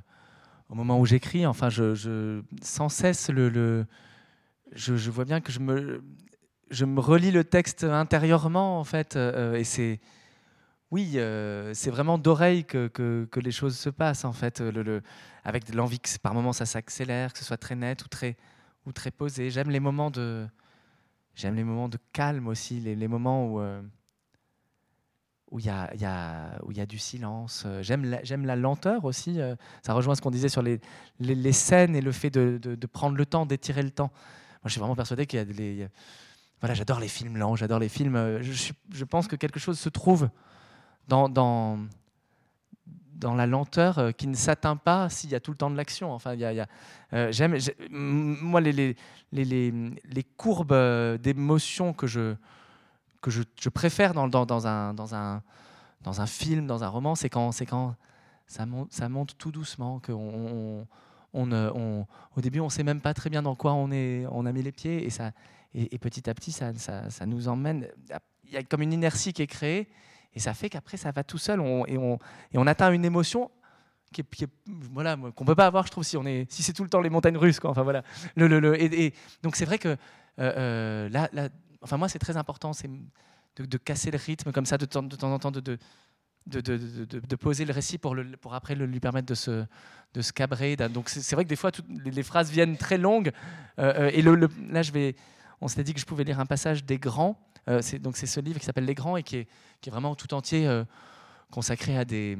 au 0.69 0.75
moment 0.75 0.99
où 0.99 1.05
j'écris. 1.05 1.45
Enfin, 1.45 1.69
je, 1.69 2.41
sans 2.61 2.89
cesse 2.89 3.29
le 3.29 3.85
je, 4.73 5.09
vois 5.11 5.23
bien 5.23 5.39
que 5.39 5.51
je 5.51 5.59
me, 5.59 6.03
je 6.71 6.85
me 6.85 6.99
relis 6.99 7.31
le 7.31 7.43
texte 7.43 7.83
intérieurement 7.83 8.79
en 8.79 8.83
fait, 8.83 9.15
et 9.15 9.63
c'est 9.63 10.01
oui, 10.91 11.13
euh, 11.15 11.73
c'est 11.73 11.89
vraiment 11.89 12.17
d'oreille 12.17 12.63
que, 12.63 12.87
que, 12.87 13.39
les 13.39 13.51
choses 13.51 13.77
se 13.77 13.89
passent, 13.89 14.23
en 14.23 14.31
fait, 14.31 14.61
le, 14.61 14.83
le, 14.83 15.01
avec 15.43 15.73
l'envie 15.73 15.99
que 15.99 16.09
par 16.19 16.33
moments 16.33 16.53
ça 16.53 16.65
s'accélère, 16.65 17.33
que 17.33 17.39
ce 17.39 17.45
soit 17.45 17.57
très 17.57 17.75
net 17.75 18.05
ou 18.05 18.07
très, 18.07 18.37
ou 18.85 18.93
très 18.93 19.11
posé. 19.11 19.49
J'aime 19.49 19.69
les 19.69 19.81
moments 19.81 20.11
de, 20.11 20.47
j'aime 21.35 21.55
les 21.55 21.65
moments 21.65 21.89
de 21.89 21.97
calme 22.13 22.47
aussi, 22.47 22.79
les, 22.79 23.07
moments 23.07 23.47
où 23.47 23.59
euh, 23.59 23.81
où 25.51 25.59
il 25.59 25.65
y, 25.65 25.69
a, 25.69 25.93
y 25.95 26.05
a, 26.05 26.57
y 26.69 26.79
a 26.81 26.85
du 26.85 26.97
silence. 26.97 27.65
J'aime 27.81 28.05
la, 28.05 28.21
la 28.21 28.55
lenteur 28.55 29.03
aussi. 29.03 29.41
Euh, 29.41 29.55
ça 29.81 29.93
rejoint 29.93 30.15
ce 30.15 30.21
qu'on 30.21 30.31
disait 30.31 30.49
sur 30.49 30.61
les, 30.61 30.79
les, 31.19 31.51
scènes 31.53 31.95
et 31.95 32.01
le 32.01 32.11
fait 32.11 32.29
de, 32.29 32.57
de, 32.57 32.87
prendre 32.87 33.17
le 33.17 33.25
temps, 33.25 33.45
d'étirer 33.45 33.83
le 33.83 33.91
temps. 33.91 34.11
Moi, 34.11 34.63
je 34.65 34.71
suis 34.71 34.79
vraiment 34.79 34.95
persuadé 34.95 35.25
qu'il 35.25 35.39
y 35.39 35.41
a 35.41 35.45
des... 35.45 35.87
Voilà, 36.59 36.73
j'adore 36.73 36.99
les 36.99 37.07
films 37.07 37.37
lents, 37.37 37.55
j'adore 37.55 37.79
les 37.79 37.89
films... 37.89 38.41
Je, 38.41 38.73
je 38.91 39.05
pense 39.05 39.27
que 39.27 39.35
quelque 39.35 39.59
chose 39.59 39.79
se 39.79 39.89
trouve 39.89 40.29
dans, 41.07 41.29
dans, 41.29 41.77
la 43.35 43.47
lenteur 43.47 43.97
euh, 43.99 44.11
qui 44.11 44.27
ne 44.27 44.35
s'atteint 44.35 44.75
pas 44.75 45.09
s'il 45.09 45.29
y 45.29 45.35
a 45.35 45.39
tout 45.39 45.51
le 45.51 45.57
temps 45.57 45.69
de 45.69 45.77
l'action. 45.77 46.11
Enfin, 46.11 46.33
il 46.33 46.39
y 46.39 46.45
a, 46.45 46.67
euh, 47.13 47.31
moi, 47.89 48.61
les, 48.61 48.71
les, 48.73 48.95
les, 49.31 49.73
les 50.03 50.23
courbes 50.23 50.71
euh, 50.71 51.17
d'émotion 51.17 51.93
que 51.93 52.07
je, 52.07 52.35
que 53.21 53.31
je, 53.31 53.43
je 53.59 53.69
préfère 53.69 54.13
dans, 54.13 54.27
dans, 54.27 54.67
un, 54.67 54.93
dans, 54.93 55.15
un, 55.15 55.41
dans 56.01 56.21
un 56.21 56.27
film, 56.27 56.67
dans 56.67 56.83
un 56.83 56.87
roman, 56.87 57.15
c'est 57.15 57.29
quand, 57.29 57.51
quand 57.67 57.95
ça, 58.45 58.65
monte, 58.65 58.93
ça 58.93 59.09
monte 59.09 59.37
tout 59.37 59.51
doucement, 59.51 59.99
qu'on 59.99 60.85
on, 61.33 61.51
on, 61.51 62.05
au 62.35 62.41
début, 62.41 62.59
on 62.59 62.65
ne 62.65 62.69
sait 62.69 62.83
même 62.83 63.01
pas 63.01 63.13
très 63.13 63.29
bien 63.29 63.41
dans 63.41 63.55
quoi 63.55 63.73
on, 63.73 63.91
est, 63.91 64.25
on 64.31 64.45
a 64.45 64.51
mis 64.51 64.63
les 64.63 64.71
pieds, 64.71 65.05
et, 65.05 65.09
ça, 65.09 65.31
et 65.73 65.97
petit 65.97 66.29
à 66.29 66.33
petit, 66.33 66.51
ça, 66.51 66.73
ça, 66.75 67.09
ça 67.09 67.25
nous 67.25 67.47
emmène. 67.47 67.87
Il 68.45 68.53
y 68.53 68.57
a 68.57 68.63
comme 68.63 68.81
une 68.81 68.93
inertie 68.93 69.33
qui 69.33 69.41
est 69.41 69.47
créée, 69.47 69.89
et 70.33 70.39
ça 70.39 70.53
fait 70.53 70.69
qu'après, 70.69 70.97
ça 70.97 71.11
va 71.11 71.23
tout 71.23 71.37
seul 71.37 71.59
et, 71.87 71.97
on, 71.97 72.67
atteint 72.67 72.91
une 72.91 73.05
émotion 73.05 73.49
qui 74.13 74.23
qu'on 74.23 75.43
ne 75.43 75.45
peut 75.45 75.55
pas 75.55 75.65
avoir, 75.65 75.85
je 75.85 75.91
trouve, 75.91 76.03
si, 76.03 76.15
on 76.15 76.23
si 76.23 76.63
c'est 76.63 76.73
tout 76.73 76.83
le 76.83 76.89
temps 76.89 77.01
les 77.01 77.09
montagnes 77.09 77.37
russes. 77.37 77.59
Enfin, 77.63 77.83
voilà. 77.83 78.03
Donc 78.35 79.55
c'est 79.55 79.65
vrai 79.65 79.79
que 79.79 79.97
euh, 80.39 81.09
euh, 81.13 81.49
enfin, 81.81 81.97
moi, 81.97 82.09
c'est 82.09 82.19
très 82.19 82.37
important 82.37 82.71
de, 83.57 83.77
casser 83.77 84.11
le 84.11 84.17
rythme 84.17 84.51
comme 84.51 84.65
ça 84.65 84.77
de 84.77 84.85
temps, 84.85 85.03
en 85.21 85.39
temps, 85.39 85.51
de, 85.51 85.77
poser 87.35 87.65
le 87.65 87.73
récit 87.73 87.97
pour, 87.97 88.15
après 88.51 88.75
lui 88.75 88.99
permettre 88.99 89.27
de 89.27 89.35
se, 89.35 90.31
cabrer. 90.33 90.75
Donc 90.75 91.09
c'est 91.09 91.35
vrai 91.35 91.43
que 91.43 91.49
des 91.49 91.55
fois, 91.55 91.71
les, 92.05 92.23
phrases 92.23 92.51
viennent 92.51 92.77
très 92.77 92.97
longues. 92.97 93.31
Euh, 93.79 94.11
et 94.13 94.21
là, 94.21 94.81
je 94.81 94.91
vais, 94.91 95.15
on 95.61 95.67
s'était 95.67 95.83
dit 95.83 95.93
que 95.93 95.99
je 95.99 96.05
pouvais 96.05 96.23
lire 96.23 96.39
un 96.39 96.45
passage 96.45 96.83
des 96.83 96.97
grands. 96.97 97.39
Euh, 97.69 97.81
c'est 97.81 97.99
donc 97.99 98.17
c'est 98.17 98.25
ce 98.25 98.39
livre 98.39 98.59
qui 98.59 98.65
s'appelle 98.65 98.85
Les 98.85 98.95
Grands 98.95 99.17
et 99.17 99.23
qui 99.23 99.37
est, 99.37 99.47
qui 99.81 99.89
est 99.89 99.91
vraiment 99.91 100.15
tout 100.15 100.33
entier 100.33 100.67
euh, 100.67 100.83
consacré 101.51 101.97
à 101.97 102.05
des 102.05 102.37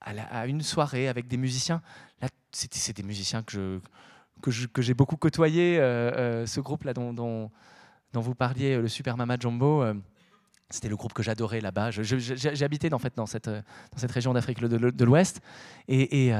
à, 0.00 0.46
une 0.46 0.60
soirée 0.60 1.08
avec 1.08 1.28
des 1.28 1.38
musiciens. 1.38 1.80
Là, 2.20 2.28
c'est 2.52 2.94
des 2.94 3.02
musiciens 3.02 3.42
que 3.42 3.80
je 4.46 4.66
que 4.66 4.82
j'ai 4.82 4.94
beaucoup 4.94 5.16
côtoyé. 5.16 5.78
Euh, 5.78 6.46
ce 6.46 6.60
groupe 6.60 6.84
là 6.84 6.92
dont, 6.92 7.14
dont, 7.14 7.50
dont, 8.12 8.20
vous 8.20 8.34
parliez, 8.34 8.76
le 8.76 8.88
Super 8.88 9.16
Mama 9.16 9.36
Jumbo. 9.40 9.82
c'était 10.68 10.88
le 10.88 10.96
groupe 10.96 11.14
que 11.14 11.22
j'adorais 11.22 11.60
là-bas. 11.62 11.90
J'ai 11.90 12.64
habité 12.64 12.92
en 12.92 12.98
fait, 12.98 13.14
dans, 13.16 13.26
cette, 13.26 13.48
dans 13.48 13.96
cette 13.96 14.12
région 14.12 14.34
d'Afrique 14.34 14.60
de, 14.60 15.04
l'Ouest. 15.04 15.40
Et, 15.88 16.32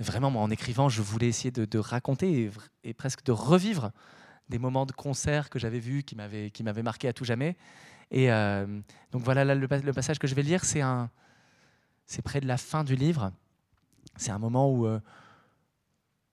vraiment, 0.00 0.30
moi, 0.30 0.42
en 0.42 0.50
écrivant, 0.50 0.88
je 0.88 1.02
voulais 1.02 1.28
essayer 1.28 1.50
de, 1.50 1.78
raconter 1.78 2.50
et, 2.84 2.94
presque 2.94 3.22
de 3.24 3.32
revivre 3.32 3.90
des 4.48 4.58
moments 4.58 4.86
de 4.86 4.92
concert 4.92 5.50
que 5.50 5.58
j'avais 5.58 5.78
vus 5.78 6.02
qui 6.02 6.14
m'avaient 6.14 6.82
marqué 6.82 7.08
à 7.08 7.12
tout 7.12 7.24
jamais. 7.24 7.56
Et 8.10 8.32
euh, 8.32 8.66
donc 9.12 9.22
voilà 9.22 9.54
le, 9.54 9.92
passage 9.92 10.18
que 10.18 10.26
je 10.26 10.34
vais 10.34 10.42
lire, 10.42 10.64
c'est 10.64 10.80
un 10.80 11.10
c'est 12.06 12.22
près 12.22 12.40
de 12.40 12.46
la 12.46 12.56
fin 12.56 12.84
du 12.84 12.96
livre. 12.96 13.32
C'est 14.16 14.30
un 14.30 14.38
moment 14.38 14.72
où 14.72 14.86
euh, 14.86 14.98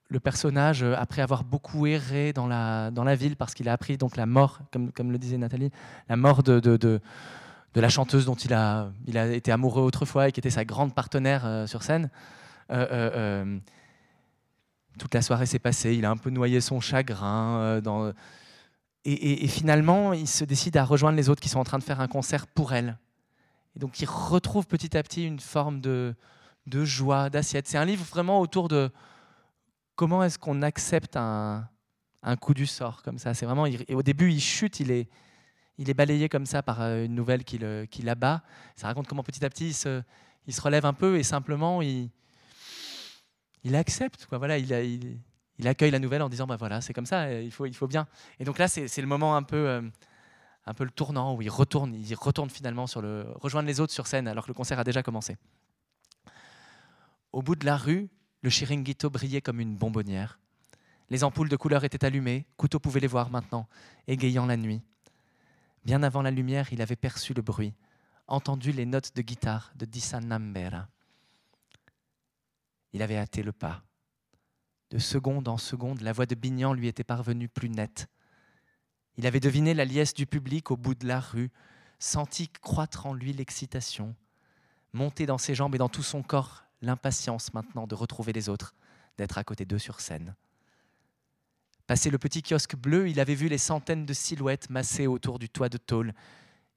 le 0.08 0.20
personnage, 0.20 0.82
euh, 0.82 0.94
après 0.96 1.20
avoir 1.20 1.44
beaucoup 1.44 1.86
erré 1.86 2.32
dans 2.32 2.46
la, 2.46 2.90
dans 2.90 3.04
la 3.04 3.14
ville, 3.14 3.36
parce 3.36 3.52
qu'il 3.52 3.68
a 3.68 3.74
appris 3.74 3.98
donc 3.98 4.16
la 4.16 4.24
mort, 4.24 4.60
comme, 4.72 4.90
comme 4.90 5.12
le 5.12 5.18
disait 5.18 5.36
Nathalie, 5.36 5.70
la 6.08 6.16
mort 6.16 6.42
de, 6.42 6.60
de, 6.60 6.78
de, 6.78 7.00
de 7.74 7.80
la 7.80 7.90
chanteuse 7.90 8.24
dont 8.24 8.36
il 8.36 8.54
a, 8.54 8.90
il 9.06 9.18
a 9.18 9.26
été 9.26 9.52
amoureux 9.52 9.82
autrefois 9.82 10.28
et 10.28 10.32
qui 10.32 10.40
était 10.40 10.48
sa 10.48 10.64
grande 10.64 10.94
partenaire 10.94 11.68
sur 11.68 11.82
scène. 11.82 12.08
Euh, 14.96 14.98
euh, 14.98 14.98
toute 14.98 15.14
la 15.14 15.22
soirée 15.22 15.46
s'est 15.46 15.58
passée, 15.58 15.94
il 15.94 16.04
a 16.04 16.10
un 16.10 16.16
peu 16.16 16.30
noyé 16.30 16.60
son 16.60 16.80
chagrin. 16.80 17.80
dans, 17.80 18.12
et, 19.04 19.46
finalement, 19.46 20.12
il 20.12 20.26
se 20.26 20.44
décide 20.44 20.76
à 20.76 20.84
rejoindre 20.84 21.16
les 21.16 21.28
autres 21.28 21.40
qui 21.40 21.48
sont 21.48 21.60
en 21.60 21.64
train 21.64 21.78
de 21.78 21.84
faire 21.84 22.00
un 22.00 22.08
concert 22.08 22.46
pour 22.48 22.72
elle. 22.72 22.98
Et 23.76 23.78
donc, 23.78 24.00
il 24.00 24.08
retrouve 24.08 24.66
petit 24.66 24.96
à 24.96 25.02
petit 25.02 25.24
une 25.24 25.38
forme 25.38 25.80
de, 25.80 26.16
joie, 26.66 27.30
d'assiette. 27.30 27.68
C'est 27.68 27.78
un 27.78 27.84
livre 27.84 28.04
vraiment 28.04 28.40
autour 28.40 28.66
de 28.66 28.90
comment 29.94 30.24
est-ce 30.24 30.38
qu'on 30.38 30.62
accepte 30.62 31.16
un, 31.16 31.68
coup 32.40 32.52
du 32.52 32.66
sort 32.66 33.02
comme 33.02 33.18
ça. 33.18 33.32
C'est 33.34 33.46
vraiment, 33.46 33.66
au 33.90 34.02
début, 34.02 34.32
il 34.32 34.40
chute, 34.40 34.80
il 34.80 34.90
est, 34.90 35.08
balayé 35.94 36.28
comme 36.28 36.46
ça 36.46 36.64
par 36.64 36.80
une 36.82 37.14
nouvelle 37.14 37.44
qui, 37.44 37.58
le, 37.58 37.84
qui 37.84 38.02
l'abat. 38.02 38.42
Ça 38.74 38.88
raconte 38.88 39.06
comment 39.06 39.22
petit 39.22 39.44
à 39.44 39.48
petit 39.48 39.68
il 39.68 39.74
se, 39.74 40.02
il 40.48 40.54
se 40.54 40.60
relève 40.60 40.84
un 40.84 40.94
peu 40.94 41.16
et 41.16 41.22
simplement 41.22 41.80
il, 41.80 42.10
il 43.64 43.74
accepte. 43.74 44.26
Quoi. 44.26 44.38
Voilà, 44.38 44.58
il, 44.58 44.70
il, 44.70 45.18
il, 45.58 45.68
accueille 45.68 45.90
la 45.90 45.98
nouvelle 45.98 46.22
en 46.22 46.28
disant 46.28 46.46
bah 46.46 46.56
voilà, 46.56 46.80
c'est 46.80 46.92
comme 46.92 47.06
ça, 47.06 47.32
il 47.32 47.50
faut, 47.50 47.66
il 47.66 47.74
faut 47.74 47.88
bien. 47.88 48.06
Et 48.38 48.44
donc 48.44 48.58
là, 48.58 48.68
c'est, 48.68 48.88
c'est 48.88 49.00
le 49.00 49.06
moment 49.06 49.36
un 49.36 49.42
peu, 49.42 49.68
euh, 49.68 49.82
un 50.66 50.74
peu 50.74 50.84
le 50.84 50.90
tournant 50.90 51.34
où 51.34 51.42
il 51.42 51.50
retourne, 51.50 51.94
il 51.94 52.14
retourne 52.14 52.50
finalement 52.50 52.86
sur 52.86 53.00
le, 53.00 53.26
rejoindre 53.36 53.68
les 53.68 53.80
autres 53.80 53.92
sur 53.92 54.06
scène 54.06 54.28
alors 54.28 54.44
que 54.44 54.50
le 54.50 54.54
concert 54.54 54.78
a 54.78 54.84
déjà 54.84 55.02
commencé. 55.02 55.36
Au 57.32 57.42
bout 57.42 57.56
de 57.56 57.66
la 57.66 57.76
rue, 57.76 58.08
le 58.42 58.50
chiringuito 58.50 59.10
brillait 59.10 59.40
comme 59.40 59.60
une 59.60 59.76
bonbonnière. 59.76 60.38
Les 61.08 61.22
ampoules 61.22 61.48
de 61.48 61.56
couleur 61.56 61.84
étaient 61.84 62.04
allumées, 62.04 62.46
Couteau 62.56 62.80
pouvait 62.80 63.00
les 63.00 63.06
voir 63.06 63.30
maintenant, 63.30 63.68
égayant 64.08 64.46
la 64.46 64.56
nuit. 64.56 64.82
Bien 65.84 66.02
avant 66.02 66.22
la 66.22 66.32
lumière, 66.32 66.72
il 66.72 66.82
avait 66.82 66.96
perçu 66.96 67.32
le 67.32 67.42
bruit, 67.42 67.72
entendu 68.26 68.72
les 68.72 68.86
notes 68.86 69.14
de 69.14 69.22
guitare 69.22 69.70
de 69.76 69.84
Dissa 69.84 70.20
Nambera. 70.20 70.88
Il 72.96 73.02
avait 73.02 73.18
hâté 73.18 73.42
le 73.42 73.52
pas. 73.52 73.82
De 74.88 74.96
seconde 74.96 75.48
en 75.48 75.58
seconde, 75.58 76.00
la 76.00 76.14
voix 76.14 76.24
de 76.24 76.34
Bignan 76.34 76.72
lui 76.72 76.88
était 76.88 77.04
parvenue 77.04 77.46
plus 77.46 77.68
nette. 77.68 78.06
Il 79.18 79.26
avait 79.26 79.38
deviné 79.38 79.74
la 79.74 79.84
liesse 79.84 80.14
du 80.14 80.24
public 80.24 80.70
au 80.70 80.78
bout 80.78 80.94
de 80.94 81.06
la 81.06 81.20
rue, 81.20 81.50
senti 81.98 82.48
croître 82.48 83.04
en 83.04 83.12
lui 83.12 83.34
l'excitation, 83.34 84.16
monter 84.94 85.26
dans 85.26 85.36
ses 85.36 85.54
jambes 85.54 85.74
et 85.74 85.78
dans 85.78 85.90
tout 85.90 86.02
son 86.02 86.22
corps 86.22 86.64
l'impatience 86.80 87.52
maintenant 87.52 87.86
de 87.86 87.94
retrouver 87.94 88.32
les 88.32 88.48
autres, 88.48 88.74
d'être 89.18 89.36
à 89.36 89.44
côté 89.44 89.66
d'eux 89.66 89.78
sur 89.78 90.00
scène. 90.00 90.34
Passé 91.86 92.08
le 92.08 92.16
petit 92.16 92.40
kiosque 92.40 92.76
bleu, 92.76 93.10
il 93.10 93.20
avait 93.20 93.34
vu 93.34 93.48
les 93.48 93.58
centaines 93.58 94.06
de 94.06 94.14
silhouettes 94.14 94.70
massées 94.70 95.06
autour 95.06 95.38
du 95.38 95.50
toit 95.50 95.68
de 95.68 95.76
tôle. 95.76 96.14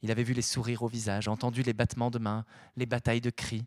Il 0.02 0.12
avait 0.12 0.24
vu 0.24 0.34
les 0.34 0.42
sourires 0.42 0.84
au 0.84 0.90
visage, 0.90 1.30
entendu 1.30 1.64
les 1.64 1.72
battements 1.72 2.12
de 2.12 2.20
mains, 2.20 2.44
les 2.76 2.86
batailles 2.86 3.22
de 3.22 3.30
cris. 3.30 3.64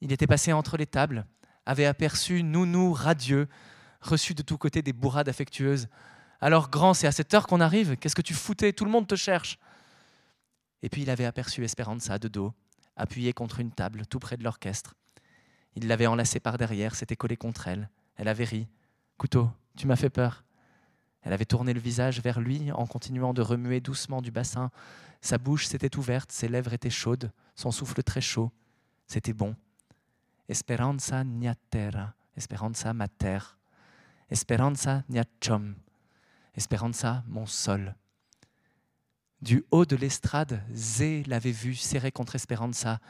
Il 0.00 0.12
était 0.12 0.26
passé 0.26 0.52
entre 0.52 0.76
les 0.76 0.86
tables, 0.86 1.26
avait 1.64 1.86
aperçu 1.86 2.42
Nounou 2.42 2.92
radieux, 2.92 3.48
reçu 4.00 4.34
de 4.34 4.42
tous 4.42 4.58
côtés 4.58 4.82
des 4.82 4.92
bourrades 4.92 5.28
affectueuses. 5.28 5.88
Alors, 6.40 6.70
grand, 6.70 6.94
c'est 6.94 7.06
à 7.06 7.12
cette 7.12 7.32
heure 7.34 7.46
qu'on 7.46 7.60
arrive 7.60 7.96
Qu'est-ce 7.96 8.14
que 8.14 8.22
tu 8.22 8.34
foutais? 8.34 8.72
Tout 8.72 8.84
le 8.84 8.90
monde 8.90 9.08
te 9.08 9.16
cherche. 9.16 9.58
Et 10.82 10.88
puis 10.88 11.02
il 11.02 11.10
avait 11.10 11.24
aperçu 11.24 11.64
Esperanza 11.64 12.18
de 12.18 12.28
dos, 12.28 12.52
appuyée 12.96 13.32
contre 13.32 13.60
une 13.60 13.72
table, 13.72 14.06
tout 14.06 14.18
près 14.18 14.36
de 14.36 14.44
l'orchestre. 14.44 14.94
Il 15.74 15.88
l'avait 15.88 16.06
enlacée 16.06 16.40
par 16.40 16.58
derrière, 16.58 16.94
s'était 16.94 17.16
collé 17.16 17.36
contre 17.36 17.68
elle. 17.68 17.90
Elle 18.16 18.28
avait 18.28 18.44
ri. 18.44 18.68
Couteau, 19.18 19.50
tu 19.76 19.86
m'as 19.86 19.96
fait 19.96 20.10
peur. 20.10 20.44
Elle 21.22 21.32
avait 21.32 21.44
tourné 21.44 21.74
le 21.74 21.80
visage 21.80 22.20
vers 22.20 22.40
lui 22.40 22.70
en 22.70 22.86
continuant 22.86 23.34
de 23.34 23.42
remuer 23.42 23.80
doucement 23.80 24.22
du 24.22 24.30
bassin. 24.30 24.70
Sa 25.20 25.38
bouche 25.38 25.66
s'était 25.66 25.96
ouverte, 25.96 26.30
ses 26.30 26.48
lèvres 26.48 26.72
étaient 26.72 26.90
chaudes, 26.90 27.32
son 27.56 27.72
souffle 27.72 28.02
très 28.02 28.20
chaud. 28.20 28.52
C'était 29.06 29.32
bon. 29.32 29.56
Esperanza 30.48 31.24
nia 31.24 31.54
terra, 31.70 32.14
Esperanza 32.36 32.92
ma 32.92 33.08
terre. 33.08 33.58
Esperanza 34.30 35.04
nia 35.08 35.24
chom, 35.40 35.74
Esperanza 36.54 37.24
mon 37.26 37.46
sol. 37.46 37.94
Du 39.42 39.64
haut 39.70 39.84
de 39.84 39.96
l'estrade, 39.96 40.62
Zé 40.72 41.22
l'avait 41.24 41.50
vu 41.50 41.74
serré 41.74 42.10
contre 42.10 42.36
Esperanza, 42.36 43.00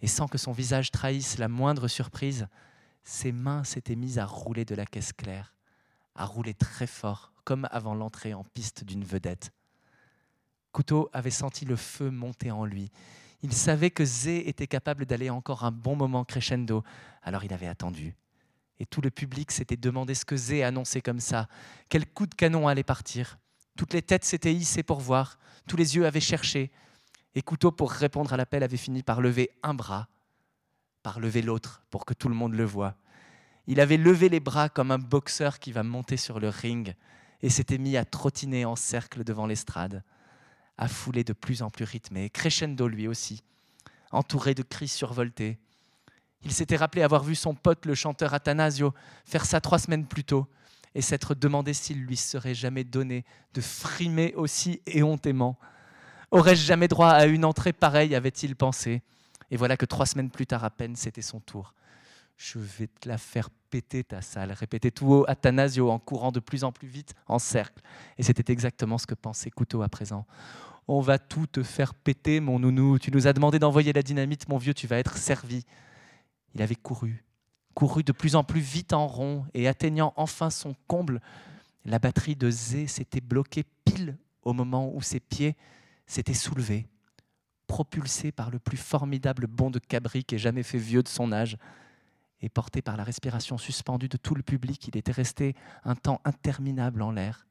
et 0.00 0.06
sans 0.06 0.28
que 0.28 0.38
son 0.38 0.52
visage 0.52 0.90
trahisse 0.90 1.38
la 1.38 1.48
moindre 1.48 1.88
surprise, 1.88 2.46
ses 3.04 3.32
mains 3.32 3.64
s'étaient 3.64 3.96
mises 3.96 4.18
à 4.18 4.24
rouler 4.24 4.64
de 4.64 4.74
la 4.74 4.86
caisse 4.86 5.12
claire, 5.12 5.54
à 6.14 6.24
rouler 6.24 6.54
très 6.54 6.86
fort, 6.86 7.32
comme 7.44 7.68
avant 7.70 7.94
l'entrée 7.94 8.32
en 8.32 8.44
piste 8.44 8.84
d'une 8.84 9.04
vedette. 9.04 9.52
Couteau 10.72 11.10
avait 11.12 11.30
senti 11.30 11.64
le 11.64 11.76
feu 11.76 12.10
monter 12.10 12.50
en 12.50 12.64
lui. 12.64 12.90
Il 13.42 13.52
savait 13.52 13.90
que 13.90 14.04
Zé 14.04 14.48
était 14.48 14.66
capable 14.66 15.06
d'aller 15.06 15.30
encore 15.30 15.64
un 15.64 15.70
bon 15.70 15.96
moment 15.96 16.24
crescendo, 16.24 16.84
alors 17.22 17.44
il 17.44 17.52
avait 17.52 17.66
attendu. 17.66 18.14
Et 18.78 18.86
tout 18.86 19.00
le 19.00 19.10
public 19.10 19.50
s'était 19.50 19.76
demandé 19.76 20.14
ce 20.14 20.24
que 20.24 20.36
Zé 20.36 20.62
annonçait 20.62 21.00
comme 21.00 21.20
ça, 21.20 21.48
quel 21.88 22.06
coup 22.06 22.26
de 22.26 22.34
canon 22.34 22.68
allait 22.68 22.82
partir. 22.82 23.38
Toutes 23.76 23.94
les 23.94 24.02
têtes 24.02 24.24
s'étaient 24.24 24.54
hissées 24.54 24.82
pour 24.82 25.00
voir, 25.00 25.38
tous 25.66 25.76
les 25.76 25.96
yeux 25.96 26.06
avaient 26.06 26.20
cherché, 26.20 26.70
et 27.34 27.42
Couteau, 27.42 27.70
pour 27.70 27.90
répondre 27.92 28.32
à 28.32 28.36
l'appel, 28.36 28.62
avait 28.62 28.76
fini 28.76 29.02
par 29.02 29.20
lever 29.20 29.50
un 29.62 29.74
bras, 29.74 30.08
par 31.02 31.20
lever 31.20 31.42
l'autre, 31.42 31.82
pour 31.90 32.04
que 32.04 32.14
tout 32.14 32.28
le 32.28 32.34
monde 32.34 32.54
le 32.54 32.64
voie. 32.64 32.96
Il 33.66 33.80
avait 33.80 33.96
levé 33.96 34.28
les 34.28 34.40
bras 34.40 34.68
comme 34.68 34.90
un 34.90 34.98
boxeur 34.98 35.58
qui 35.58 35.72
va 35.72 35.82
monter 35.82 36.16
sur 36.16 36.40
le 36.40 36.48
ring 36.48 36.94
et 37.42 37.50
s'était 37.50 37.78
mis 37.78 37.96
à 37.96 38.04
trottiner 38.04 38.64
en 38.64 38.76
cercle 38.76 39.22
devant 39.22 39.46
l'estrade, 39.46 40.02
à 40.80 40.88
fouler 40.88 41.22
de 41.22 41.32
plus 41.32 41.62
en 41.62 41.70
plus 41.70 41.84
rythmé, 41.84 42.28
crescendo 42.30 42.88
lui 42.88 43.06
aussi, 43.06 43.44
entouré 44.10 44.54
de 44.54 44.62
cris 44.62 44.88
survoltés. 44.88 45.58
Il 46.42 46.52
s'était 46.52 46.76
rappelé 46.76 47.02
avoir 47.02 47.22
vu 47.22 47.34
son 47.36 47.54
pote, 47.54 47.86
le 47.86 47.94
chanteur 47.94 48.34
Athanasio, 48.34 48.92
faire 49.24 49.44
ça 49.44 49.60
trois 49.60 49.78
semaines 49.78 50.06
plus 50.06 50.24
tôt 50.24 50.48
et 50.94 51.02
s'être 51.02 51.34
demandé 51.34 51.74
s'il 51.74 52.02
lui 52.02 52.16
serait 52.16 52.54
jamais 52.54 52.82
donné 52.82 53.24
de 53.54 53.60
frimer 53.60 54.34
aussi 54.34 54.80
éhontément 54.86 55.56
Aurais-je 56.30 56.64
jamais 56.64 56.86
droit 56.86 57.08
à 57.08 57.26
une 57.26 57.44
entrée 57.44 57.72
pareille 57.72 58.14
avait-il 58.14 58.54
pensé. 58.54 59.02
Et 59.50 59.56
voilà 59.56 59.76
que 59.76 59.84
trois 59.84 60.06
semaines 60.06 60.30
plus 60.30 60.46
tard 60.46 60.62
à 60.62 60.70
peine, 60.70 60.94
c'était 60.94 61.22
son 61.22 61.40
tour. 61.40 61.74
Je 62.36 62.58
vais 62.58 62.86
te 62.86 63.08
la 63.08 63.18
faire 63.18 63.50
péter 63.70 64.04
ta 64.04 64.20
salle, 64.20 64.52
répétait 64.52 64.90
tout 64.90 65.06
haut 65.06 65.24
Athanasio 65.28 65.90
en 65.90 65.98
courant 65.98 66.32
de 66.32 66.40
plus 66.40 66.64
en 66.64 66.72
plus 66.72 66.88
vite 66.88 67.14
en 67.26 67.38
cercle. 67.38 67.80
Et 68.18 68.22
c'était 68.22 68.52
exactement 68.52 68.98
ce 68.98 69.06
que 69.06 69.14
pensait 69.14 69.50
Couteau 69.50 69.82
à 69.82 69.88
présent. 69.88 70.26
On 70.88 71.00
va 71.00 71.18
tout 71.18 71.46
te 71.46 71.62
faire 71.62 71.94
péter, 71.94 72.40
mon 72.40 72.58
nounou. 72.58 72.98
Tu 72.98 73.10
nous 73.12 73.26
as 73.26 73.32
demandé 73.32 73.58
d'envoyer 73.58 73.92
la 73.92 74.02
dynamite, 74.02 74.48
mon 74.48 74.58
vieux, 74.58 74.74
tu 74.74 74.86
vas 74.86 74.98
être 74.98 75.16
servi. 75.16 75.64
Il 76.54 76.62
avait 76.62 76.74
couru, 76.74 77.24
couru 77.74 78.02
de 78.02 78.12
plus 78.12 78.34
en 78.34 78.42
plus 78.42 78.60
vite 78.60 78.92
en 78.92 79.06
rond 79.06 79.44
et 79.54 79.68
atteignant 79.68 80.12
enfin 80.16 80.50
son 80.50 80.74
comble. 80.88 81.20
La 81.84 81.98
batterie 81.98 82.36
de 82.36 82.50
Zé 82.50 82.86
s'était 82.86 83.20
bloquée 83.20 83.64
pile 83.84 84.18
au 84.42 84.52
moment 84.52 84.92
où 84.92 85.00
ses 85.00 85.20
pieds 85.20 85.56
s'était 86.06 86.34
soulevé, 86.34 86.88
propulsé 87.66 88.32
par 88.32 88.50
le 88.50 88.58
plus 88.58 88.76
formidable 88.76 89.46
bond 89.46 89.70
de 89.70 89.78
cabri 89.78 90.24
qu'ait 90.24 90.38
jamais 90.38 90.64
fait 90.64 90.78
vieux 90.78 91.02
de 91.02 91.08
son 91.08 91.30
âge, 91.30 91.56
et 92.42 92.48
porté 92.48 92.82
par 92.82 92.96
la 92.96 93.04
respiration 93.04 93.58
suspendue 93.58 94.08
de 94.08 94.16
tout 94.16 94.34
le 94.34 94.42
public, 94.42 94.88
il 94.88 94.96
était 94.96 95.12
resté 95.12 95.54
un 95.84 95.94
temps 95.94 96.20
interminable 96.24 97.02
en 97.02 97.10
l'air. 97.10 97.46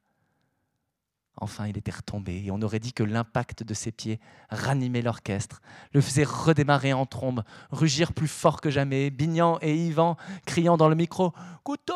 Enfin, 1.42 1.68
il 1.68 1.78
était 1.78 1.92
retombé, 1.92 2.44
et 2.46 2.52
on 2.52 2.62
aurait 2.62 2.80
dit 2.80 2.92
que 2.92 3.04
l'impact 3.04 3.64
de 3.64 3.74
ses 3.74 3.92
pieds 3.92 4.20
ranimait 4.50 5.02
l'orchestre, 5.02 5.62
le 5.94 6.02
faisait 6.02 6.26
redémarrer 6.26 6.92
en 6.92 7.06
trombe, 7.06 7.44
rugir 7.72 8.12
plus 8.12 8.28
fort 8.28 8.60
que 8.60 8.70
jamais, 8.70 9.10
Bignan 9.10 9.58
et 9.62 9.74
Yvan 9.74 10.18
criant 10.46 10.76
dans 10.76 10.90
le 10.90 10.96
micro 10.96 11.34
Couteau 11.64 11.94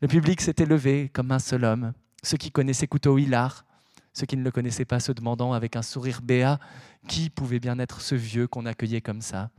Le 0.00 0.08
public 0.08 0.40
s'était 0.40 0.66
levé 0.66 1.08
comme 1.08 1.30
un 1.30 1.38
seul 1.38 1.64
homme. 1.64 1.92
Ceux 2.24 2.36
qui 2.36 2.50
connaissaient 2.50 2.88
Couteau 2.88 3.16
Hilar 3.18 3.64
ceux 4.14 4.26
qui 4.26 4.36
ne 4.36 4.44
le 4.44 4.52
connaissaient 4.52 4.84
pas 4.84 5.00
se 5.00 5.12
demandant 5.12 5.52
avec 5.52 5.74
un 5.74 5.82
sourire 5.82 6.22
béat 6.22 6.60
qui 7.08 7.30
pouvait 7.30 7.58
bien 7.58 7.78
être 7.80 8.00
ce 8.00 8.14
vieux 8.14 8.46
qu'on 8.46 8.64
accueillait 8.64 9.00
comme 9.00 9.20
ça. 9.20 9.50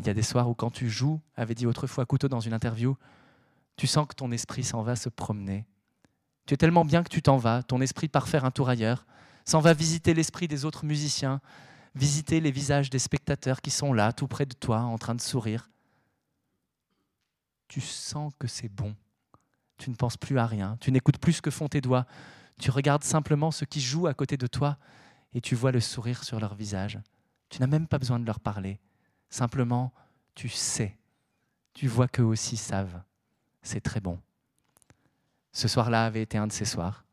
Il 0.00 0.06
y 0.06 0.10
a 0.10 0.14
des 0.14 0.22
soirs 0.22 0.48
où 0.48 0.54
quand 0.54 0.70
tu 0.70 0.88
joues, 0.88 1.20
avait 1.36 1.54
dit 1.54 1.66
autrefois 1.66 2.06
Couteau 2.06 2.26
dans 2.26 2.40
une 2.40 2.54
interview, 2.54 2.96
tu 3.76 3.86
sens 3.86 4.06
que 4.08 4.14
ton 4.14 4.32
esprit 4.32 4.64
s'en 4.64 4.82
va 4.82 4.96
se 4.96 5.10
promener. 5.10 5.66
Tu 6.46 6.54
es 6.54 6.56
tellement 6.56 6.86
bien 6.86 7.02
que 7.02 7.10
tu 7.10 7.20
t'en 7.20 7.36
vas, 7.36 7.62
ton 7.62 7.82
esprit 7.82 8.08
part 8.08 8.26
faire 8.26 8.46
un 8.46 8.50
tour 8.50 8.70
ailleurs, 8.70 9.04
s'en 9.44 9.60
va 9.60 9.74
visiter 9.74 10.14
l'esprit 10.14 10.48
des 10.48 10.64
autres 10.64 10.86
musiciens, 10.86 11.42
visiter 11.94 12.40
les 12.40 12.50
visages 12.50 12.88
des 12.88 12.98
spectateurs 12.98 13.60
qui 13.60 13.70
sont 13.70 13.92
là, 13.92 14.14
tout 14.14 14.26
près 14.26 14.46
de 14.46 14.54
toi, 14.54 14.80
en 14.80 14.96
train 14.96 15.14
de 15.14 15.20
sourire. 15.20 15.68
Tu 17.68 17.82
sens 17.82 18.32
que 18.38 18.46
c'est 18.46 18.70
bon. 18.70 18.96
Tu 19.76 19.90
ne 19.90 19.96
penses 19.96 20.16
plus 20.16 20.38
à 20.38 20.46
rien, 20.46 20.78
tu 20.80 20.92
n'écoutes 20.92 21.18
plus 21.18 21.34
ce 21.34 21.42
que 21.42 21.50
font 21.50 21.68
tes 21.68 21.82
doigts, 21.82 22.06
tu 22.58 22.70
regardes 22.70 23.04
simplement 23.04 23.50
ceux 23.50 23.66
qui 23.66 23.82
jouent 23.82 24.06
à 24.06 24.14
côté 24.14 24.38
de 24.38 24.46
toi 24.46 24.78
et 25.34 25.42
tu 25.42 25.54
vois 25.54 25.72
le 25.72 25.80
sourire 25.80 26.24
sur 26.24 26.40
leur 26.40 26.54
visage. 26.54 26.98
Tu 27.50 27.60
n'as 27.60 27.66
même 27.66 27.86
pas 27.86 27.98
besoin 27.98 28.18
de 28.18 28.24
leur 28.24 28.40
parler. 28.40 28.80
Simplement, 29.30 29.92
tu 30.34 30.48
sais. 30.48 30.96
tu 31.72 31.86
vois 31.86 32.08
qu'eux 32.08 32.24
aussi 32.24 32.56
savent. 32.56 33.00
C'est 33.62 33.80
très 33.80 34.00
bon. 34.00 34.18
Ce 35.52 35.68
soir-là 35.68 36.04
avait 36.04 36.22
été 36.22 36.36
un 36.36 36.46
de 36.46 36.52
ces 36.52 36.64
soirs. 36.64 37.04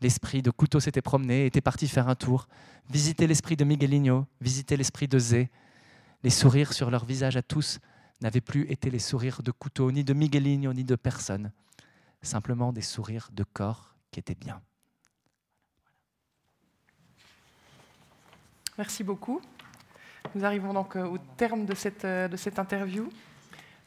L'esprit 0.00 0.42
de 0.42 0.50
Couteau 0.50 0.80
s'était 0.80 1.02
promené, 1.02 1.46
était 1.46 1.60
parti 1.60 1.88
faire 1.88 2.08
un 2.08 2.14
tour, 2.14 2.48
visiter 2.90 3.26
l'esprit 3.26 3.56
de 3.56 3.64
Miguelinho, 3.64 4.26
visiter 4.40 4.76
l'esprit 4.76 5.08
de 5.08 5.18
Zé. 5.18 5.50
Les 6.22 6.30
sourires 6.30 6.72
sur 6.72 6.90
leurs 6.90 7.06
visages 7.06 7.36
à 7.36 7.42
tous 7.42 7.80
n'avaient 8.20 8.40
plus 8.40 8.70
été 8.70 8.90
les 8.90 8.98
sourires 8.98 9.42
de 9.42 9.50
Couteau, 9.50 9.90
ni 9.90 10.04
de 10.04 10.12
Miguelinho, 10.12 10.72
ni 10.72 10.84
de 10.84 10.96
personne. 10.96 11.52
Simplement 12.22 12.72
des 12.72 12.82
sourires 12.82 13.30
de 13.32 13.44
corps 13.44 13.96
qui 14.10 14.20
étaient 14.20 14.34
bien. 14.34 14.60
Merci 18.76 19.04
beaucoup. 19.04 19.40
Nous 20.34 20.44
arrivons 20.44 20.72
donc 20.72 20.96
euh, 20.96 21.04
au 21.04 21.18
terme 21.36 21.64
de 21.64 21.74
cette, 21.74 22.04
euh, 22.04 22.28
interview. 22.56 23.08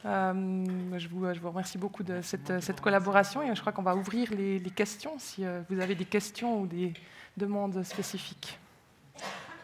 Euh, 0.04 0.64
je, 0.96 1.08
vous, 1.08 1.50
remercie 1.50 1.76
beaucoup 1.76 2.02
de 2.04 2.20
cette, 2.22 2.80
collaboration 2.80 3.42
et 3.42 3.54
je 3.54 3.60
crois 3.60 3.72
qu'on 3.72 3.82
va 3.82 3.96
ouvrir 3.96 4.32
les, 4.32 4.60
questions 4.74 5.18
si 5.18 5.44
vous 5.68 5.80
avez 5.80 5.96
des 5.96 6.04
questions 6.04 6.60
ou 6.60 6.66
des 6.66 6.94
demandes 7.36 7.82
spécifiques. 7.82 8.58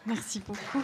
Merci 0.05 0.43
beaucoup. 0.45 0.83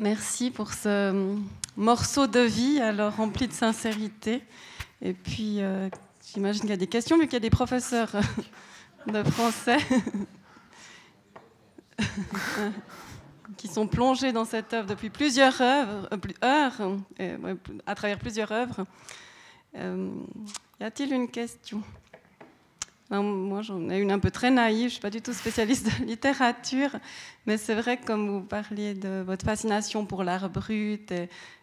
Merci 0.00 0.52
pour 0.52 0.72
ce 0.74 1.36
morceau 1.76 2.28
de 2.28 2.38
vie, 2.38 2.78
alors 2.78 3.16
rempli 3.16 3.48
de 3.48 3.52
sincérité. 3.52 4.44
Et 5.02 5.12
puis, 5.12 5.60
euh, 5.60 5.88
j'imagine 6.32 6.60
qu'il 6.60 6.70
y 6.70 6.74
a 6.74 6.76
des 6.76 6.86
questions, 6.86 7.18
vu 7.18 7.24
qu'il 7.24 7.32
y 7.32 7.36
a 7.36 7.40
des 7.40 7.50
professeurs 7.50 8.12
de 9.08 9.24
français 9.24 9.78
qui 13.56 13.66
sont 13.66 13.88
plongés 13.88 14.30
dans 14.30 14.44
cette 14.44 14.72
œuvre 14.72 14.86
depuis 14.86 15.10
plusieurs 15.10 15.60
heures, 15.60 16.08
à 17.84 17.94
travers 17.96 18.20
plusieurs 18.20 18.52
œuvres. 18.52 18.84
Euh, 19.74 20.10
y 20.80 20.84
a-t-il 20.84 21.12
une 21.12 21.28
question? 21.28 21.82
Moi, 23.10 23.62
j'en 23.62 23.88
ai 23.88 23.98
une 23.98 24.10
un 24.10 24.18
peu 24.18 24.30
très 24.30 24.50
naïve, 24.50 24.80
je 24.80 24.84
ne 24.84 24.88
suis 24.90 25.00
pas 25.00 25.10
du 25.10 25.22
tout 25.22 25.32
spécialiste 25.32 25.86
de 25.86 26.04
littérature, 26.06 26.90
mais 27.46 27.56
c'est 27.56 27.74
vrai 27.74 27.96
que 27.96 28.04
comme 28.04 28.28
vous 28.28 28.42
parliez 28.42 28.94
de 28.94 29.22
votre 29.22 29.44
fascination 29.44 30.04
pour 30.04 30.24
l'art 30.24 30.50
brut 30.50 31.12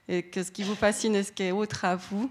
et, 0.07 0.23
que 0.23 0.43
ce 0.43 0.51
qui 0.51 0.63
vous 0.63 0.75
fascine 0.75 1.15
est 1.15 1.23
ce 1.23 1.31
qui 1.31 1.43
est 1.43 1.51
autre 1.51 1.85
à 1.85 1.95
vous, 1.95 2.29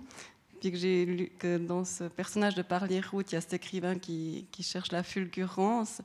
puis 0.61 0.73
que 0.73 0.79
j'ai 0.79 1.05
lu 1.05 1.31
que 1.39 1.59
dans 1.59 1.85
ce 1.85 2.05
personnage 2.05 2.55
de 2.55 2.63
Parlier 2.63 3.01
Route, 3.01 3.31
il 3.33 3.35
y 3.37 3.39
a 3.39 3.41
cet 3.41 3.55
écrivain 3.55 3.99
qui, 3.99 4.47
cherche 4.61 4.91
la 4.93 5.03
fulgurance. 5.03 6.01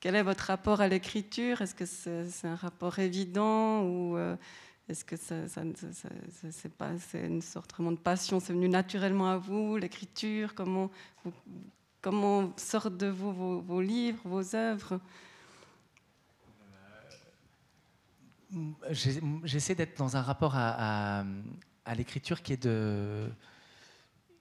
Quel 0.00 0.14
est 0.14 0.22
votre 0.22 0.44
rapport 0.44 0.80
à 0.80 0.88
l'écriture? 0.88 1.60
Est-ce 1.60 1.74
que 1.74 1.84
c'est 1.86 2.48
un 2.48 2.56
rapport 2.56 2.98
évident 2.98 3.82
ou 3.82 4.16
euh, 4.16 4.34
est-ce 4.88 5.04
que 5.04 5.16
c'est 5.16 5.46
une 7.22 7.42
sorte 7.42 7.72
vraiment 7.72 7.92
de 7.92 7.98
passion 7.98 8.40
C'est 8.40 8.52
venu 8.52 8.68
naturellement 8.68 9.30
à 9.30 9.36
vous 9.36 9.76
l'écriture? 9.76 10.54
Comment 10.54 10.90
vous, 11.24 11.32
Comment 12.02 12.52
sortent 12.56 12.96
de 12.96 13.08
vous 13.08 13.60
vos, 13.60 13.80
livres, 13.82 14.20
vos 14.24 14.56
œuvres? 14.56 15.00
Euh, 18.56 18.94
J'essaie 19.44 19.74
d'être 19.74 19.98
dans 19.98 20.16
un 20.16 20.22
rapport 20.22 20.54
à, 20.56 21.24
l'écriture 21.94 22.42
qui 22.42 22.52
est 22.54 22.62
de 22.62 23.28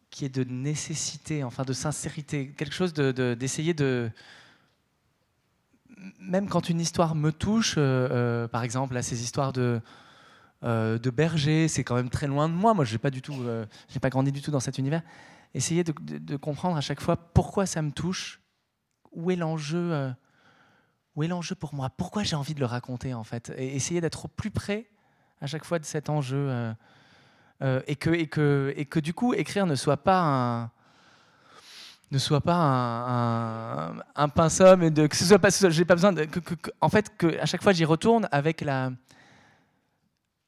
qui 0.10 0.26
est 0.26 0.30
de 0.30 0.44
nécessité, 0.44 1.44
enfin 1.44 1.64
de 1.64 1.74
sincérité, 1.74 2.50
quelque 2.58 2.74
chose 2.74 2.94
d'essayer 2.94 3.76
de, 3.76 4.10
même 6.20 6.50
quand 6.50 6.70
une 6.70 6.80
histoire 6.80 7.14
me 7.14 7.32
touche, 7.32 7.76
euh, 7.78 8.10
euh, 8.10 8.48
par 8.48 8.64
exemple 8.64 8.98
à 8.98 9.04
ces 9.04 9.22
histoires 9.22 9.54
de 9.54 9.82
de 10.62 11.10
berger, 11.10 11.70
c'est 11.70 11.86
quand 11.86 11.96
même 11.96 12.10
très 12.10 12.28
loin 12.28 12.50
de 12.50 12.54
moi. 12.54 12.74
Moi, 12.74 12.84
je 12.84 12.92
n'ai 12.92 12.98
pas 12.98 13.10
j'ai 13.12 14.00
pas 14.00 14.10
grandi 14.10 14.32
du 14.32 14.42
tout 14.42 14.52
dans 14.52 14.60
cet 14.60 14.78
univers 14.78 15.04
essayer 15.54 15.84
de, 15.84 16.36
comprendre 16.38 16.78
à 16.78 16.82
chaque 16.82 17.02
fois 17.02 17.16
pourquoi 17.18 17.66
ça 17.66 17.82
me 17.82 17.92
touche, 17.92 18.42
où 19.12 19.32
est 19.32 19.36
l'enjeu, 19.36 19.94
euh, 19.94 20.12
où 21.16 21.24
est 21.24 21.28
l'enjeu 21.28 21.56
pour 21.56 21.74
moi, 21.74 21.90
pourquoi 21.90 22.24
j'ai 22.24 22.36
envie 22.36 22.54
de 22.54 22.60
le 22.60 22.66
raconter 22.66 23.14
en 23.14 23.24
fait, 23.24 23.52
essayer 23.58 24.02
d'être 24.02 24.26
au 24.26 24.28
plus 24.28 24.52
près 24.52 24.88
à 25.42 25.48
chaque 25.48 25.66
fois 25.66 25.80
de 25.80 25.86
cet 25.86 26.10
enjeu, 26.10 26.50
euh, 26.50 26.74
euh, 27.62 27.82
et, 27.88 27.96
que, 27.96 29.00
du 29.00 29.14
coup 29.14 29.34
écrire 29.34 29.66
ne 29.66 29.76
soit 29.76 29.98
pas 29.98 30.22
un 30.22 30.72
ne 32.12 32.18
soit 32.18 32.42
pas 32.42 32.56
un, 32.56 34.00
un, 34.00 34.00
un 34.16 34.30
que 34.30 35.16
ce 35.16 35.26
soit 35.26 35.38
pas, 35.38 35.50
j'ai 35.52 35.86
pas 35.86 35.94
besoin 35.94 36.16
en 36.82 36.90
fait, 36.90 37.16
que 37.18 37.40
à 37.40 37.46
chaque 37.46 37.62
fois 37.62 37.72
j'y 37.72 37.86
retourne 37.86 38.28
avec 38.32 38.62
la, 38.62 38.92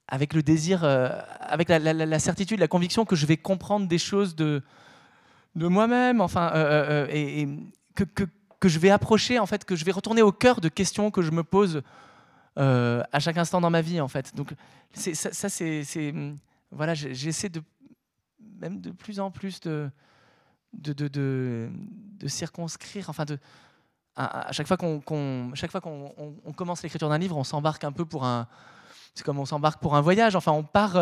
avec 0.07 0.33
le 0.33 0.41
désir, 0.41 0.83
avec 0.83 1.69
la, 1.69 2.19
certitude, 2.19 2.59
la 2.59 2.67
conviction 2.67 3.05
que 3.05 3.15
je 3.15 3.27
vais 3.27 3.37
comprendre 3.37 3.87
des 3.87 3.99
choses 3.99 4.35
de, 4.35 4.63
de 5.55 5.67
moi-même, 5.67 6.21
enfin, 6.21 6.51
euh, 6.53 6.55
euh, 6.55 7.05
euh, 7.05 7.07
et, 7.11 7.47
que, 7.95 8.03
que, 8.59 8.69
je 8.69 8.79
vais 8.79 8.89
approcher, 8.89 9.39
en 9.39 9.45
fait, 9.45 9.65
que 9.65 9.75
je 9.75 9.83
vais 9.85 9.91
retourner 9.91 10.21
au 10.21 10.31
cœur 10.31 10.61
de 10.61 10.69
questions 10.69 11.11
que 11.11 11.21
je 11.21 11.31
me 11.31 11.43
pose 11.43 11.81
à 12.55 13.19
chaque 13.19 13.37
instant 13.37 13.59
dans 13.59 13.69
ma 13.69 13.81
vie, 13.81 13.99
en 14.01 14.07
fait. 14.07 14.35
Donc, 14.35 14.53
ça, 14.93 15.49
c'est, 15.49 16.13
voilà, 16.71 16.93
j'essaie 16.93 17.49
de 17.49 17.61
même 18.59 18.79
de 18.79 18.91
plus 18.91 19.19
en 19.19 19.31
plus 19.31 19.59
de 19.61 19.89
de, 20.73 20.93
de, 20.93 21.69
de, 22.19 22.27
circonscrire, 22.27 23.09
enfin 23.09 23.25
de 23.25 23.37
à, 24.15 24.51
chaque 24.51 24.67
fois 24.67 24.77
qu'on 24.77 25.51
chaque 25.53 25.71
fois 25.71 25.81
qu'on 25.81 26.13
on, 26.45 26.53
commence 26.53 26.81
l'écriture 26.83 27.09
d'un 27.09 27.17
livre, 27.17 27.35
on 27.35 27.43
s'embarque 27.43 27.83
un 27.83 27.91
peu 27.91 28.05
pour 28.05 28.23
un 28.23 28.47
c'est 29.15 29.25
comme 29.25 29.39
on 29.39 29.45
s'embarque 29.45 29.81
pour 29.81 29.95
un 29.95 30.01
voyage. 30.01 30.35
Enfin, 30.35 30.51
on 30.53 30.63
part 30.63 30.95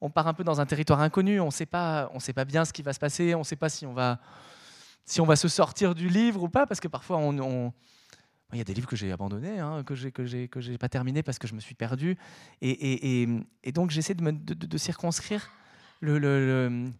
on 0.00 0.10
part 0.10 0.26
un 0.26 0.34
peu 0.34 0.44
dans 0.44 0.60
un 0.60 0.66
territoire 0.66 1.00
inconnu, 1.00 1.40
on 1.40 1.46
ne 1.46 1.50
sait 1.50 1.66
pas, 1.66 2.10
bien 2.46 2.64
ce 2.64 2.72
qui 2.72 2.82
va 2.82 2.92
se 2.92 2.98
passer, 2.98 3.34
on 3.34 3.40
ne 3.40 3.44
sait 3.44 3.56
pas 3.56 3.68
si 3.68 3.86
on 3.86 3.92
va, 3.92 4.18
si 5.04 5.20
on 5.20 5.26
va 5.26 5.36
se 5.36 5.48
sortir 5.48 5.94
du 5.94 6.08
livre 6.08 6.42
ou 6.42 6.48
pas, 6.48 6.66
parce 6.66 6.80
que 6.80 6.88
parfois 6.88 7.20
il 8.52 8.58
y 8.58 8.60
a 8.60 8.64
des 8.64 8.74
livres 8.74 8.88
que 8.88 8.96
j'ai 8.96 9.12
abandonnés, 9.12 9.58
hein, 9.58 9.84
que 9.84 9.94
j'ai 9.94 10.10
que 10.10 10.46
que 10.46 10.76
pas 10.76 10.88
terminé 10.88 11.22
parce 11.22 11.38
que 11.38 11.46
je 11.46 11.54
me 11.54 11.60
suis 11.60 11.74
perdu, 11.74 12.16
et, 12.62 13.26
donc 13.74 13.90
j'essaie 13.90 14.14
de, 14.14 14.78
circonscrire 14.78 15.50
le, 16.00 16.90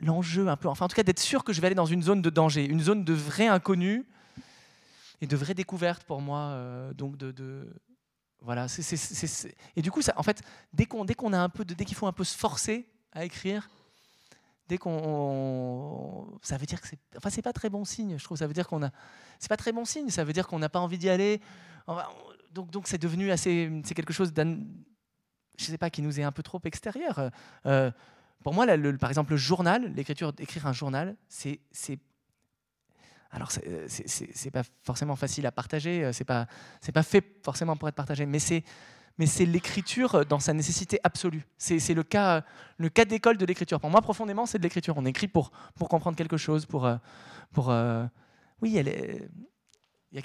l'enjeu 0.00 0.48
un 0.48 0.56
peu, 0.56 0.68
enfin 0.68 0.86
en 0.86 0.88
tout 0.88 0.96
cas 0.96 1.02
d'être 1.02 1.20
sûr 1.20 1.44
que 1.44 1.52
je 1.52 1.60
vais 1.60 1.68
aller 1.68 1.74
dans 1.74 1.86
une 1.86 2.02
zone 2.02 2.22
de 2.22 2.30
danger, 2.30 2.64
une 2.64 2.80
zone 2.80 3.04
de 3.04 3.14
vrai 3.14 3.46
inconnu 3.46 4.04
et 5.20 5.26
de 5.26 5.36
vraie 5.36 5.54
découverte 5.54 6.04
pour 6.04 6.20
moi, 6.20 6.38
euh, 6.38 6.92
donc 6.94 7.16
de, 7.16 7.66
voilà, 8.40 8.66
et 9.76 9.82
du 9.82 9.90
coup, 9.90 10.00
ça, 10.00 10.14
en 10.16 10.22
fait, 10.22 10.42
dès 10.72 10.86
qu'on 10.86 11.32
a 11.32 11.38
un 11.38 11.48
peu 11.48 11.64
dès 11.64 11.84
qu'il 11.84 11.96
faut 11.96 12.06
un 12.06 12.12
peu 12.12 12.24
se 12.24 12.36
forcer 12.36 12.88
à 13.12 13.24
écrire, 13.24 13.68
dès 14.68 14.78
qu'on, 14.78 16.38
ça 16.42 16.56
veut 16.56 16.66
dire 16.66 16.80
que 16.80 16.86
c'est, 16.86 16.98
enfin, 17.16 17.30
c'est 17.30 17.42
pas 17.42 17.52
très 17.52 17.68
bon 17.68 17.84
signe. 17.84 18.16
Je 18.18 18.24
trouve, 18.24 18.36
ça 18.36 18.46
veut 18.46 18.52
dire 18.52 18.68
qu'on 18.68 18.82
a, 18.82 18.90
c'est 19.38 19.48
pas 19.48 19.56
très 19.56 19.72
bon 19.72 19.84
signe. 19.84 20.10
Ça 20.10 20.24
veut 20.24 20.32
dire 20.32 20.46
qu'on 20.46 20.58
n'a 20.58 20.68
pas 20.68 20.78
envie 20.78 20.98
d'y 20.98 21.08
aller. 21.08 21.40
Donc, 22.52 22.70
donc, 22.70 22.86
c'est 22.86 22.98
devenu 22.98 23.30
assez, 23.30 23.70
c'est 23.84 23.94
quelque 23.94 24.12
chose 24.12 24.32
d'un, 24.32 24.58
je 25.58 25.64
sais 25.64 25.78
pas, 25.78 25.90
qui 25.90 26.02
nous 26.02 26.20
est 26.20 26.22
un 26.22 26.32
peu 26.32 26.42
trop 26.42 26.60
extérieur. 26.64 27.30
Euh, 27.66 27.90
pour 28.44 28.54
moi, 28.54 28.66
par 29.00 29.10
exemple, 29.10 29.32
le 29.32 29.36
journal, 29.36 29.92
l'écriture, 29.94 30.32
écrire 30.38 30.66
un 30.66 30.72
journal, 30.72 31.16
c'est, 31.28 31.60
c'est 31.72 31.98
alors, 33.30 33.50
euh, 33.66 33.86
c'est 33.88 34.50
pas 34.50 34.62
forcément 34.82 35.14
facile 35.14 35.46
à 35.46 35.52
partager, 35.52 36.04
euh, 36.04 36.12
c'est 36.12 36.24
pas, 36.24 36.46
pas 36.94 37.02
fait 37.02 37.24
forcément 37.44 37.76
pour 37.76 37.88
être 37.88 37.94
partagé, 37.94 38.24
mais 38.24 38.38
c'est 38.38 39.44
l'écriture 39.44 40.24
dans 40.24 40.40
sa 40.40 40.54
nécessité 40.54 40.98
absolue. 41.04 41.46
C'est 41.58 41.94
le 41.94 42.02
cas, 42.02 42.42
le 42.78 42.88
cas 42.88 43.04
d'école 43.04 43.36
de 43.36 43.44
l'écriture. 43.44 43.80
Pour 43.80 43.90
moi, 43.90 44.00
profondément, 44.00 44.46
c'est 44.46 44.58
de 44.58 44.62
l'écriture. 44.62 44.94
On 44.96 45.04
écrit 45.04 45.28
pour, 45.28 45.50
pour 45.76 45.88
comprendre 45.88 46.16
quelque 46.16 46.36
chose, 46.36 46.64
pour... 46.64 46.86
Euh, 46.86 46.96
pour 47.52 47.72
oui, 48.60 48.76
elle 48.76 48.88
est... 48.88 49.28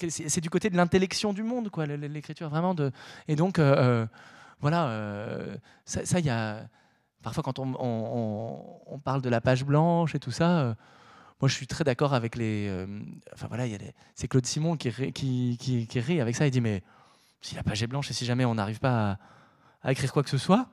C'est 0.10 0.40
du 0.40 0.50
côté 0.50 0.70
de 0.70 0.78
l'intellection 0.78 1.34
du 1.34 1.44
monde, 1.44 1.70
quoi, 1.70 1.86
l'écriture, 1.86 2.50
vraiment. 2.50 2.74
Et 3.28 3.36
donc, 3.36 3.60
voilà, 4.62 5.58
ça, 5.86 6.20
il 6.20 6.26
y 6.26 6.30
a... 6.30 6.66
Parfois, 7.22 7.44
quand 7.44 7.60
on, 7.60 7.74
on, 7.80 8.82
on, 8.86 9.00
parle 9.00 9.22
de 9.22 9.30
la 9.30 9.40
page 9.40 9.64
blanche 9.64 10.14
et 10.14 10.20
tout 10.20 10.32
ça, 10.32 10.76
moi, 11.42 11.50
je 11.50 11.56
suis 11.56 11.68
très 11.68 11.84
d'accord 11.84 12.14
avec 12.14 12.36
les. 12.36 12.68
Euh, 12.70 12.88
enfin 13.34 13.48
voilà, 13.48 13.66
c'est 14.16 14.28
Claude 14.28 14.46
Simon 14.46 14.78
qui, 14.78 14.90
rit 14.90 16.22
avec 16.22 16.36
ça. 16.36 16.48
Il 16.48 16.52
dit 16.52 16.62
mais 16.62 16.82
si 17.42 17.56
la 17.56 17.64
page 17.64 17.84
est 17.84 17.88
blanche 17.88 18.10
et 18.10 18.14
si 18.14 18.26
jamais 18.26 18.46
on 18.46 18.56
n'arrive 18.56 18.80
pas 18.80 19.18
à, 19.82 19.92
écrire 19.92 20.14
quoi 20.14 20.24
que 20.24 20.30
ce 20.30 20.38
soit, 20.38 20.68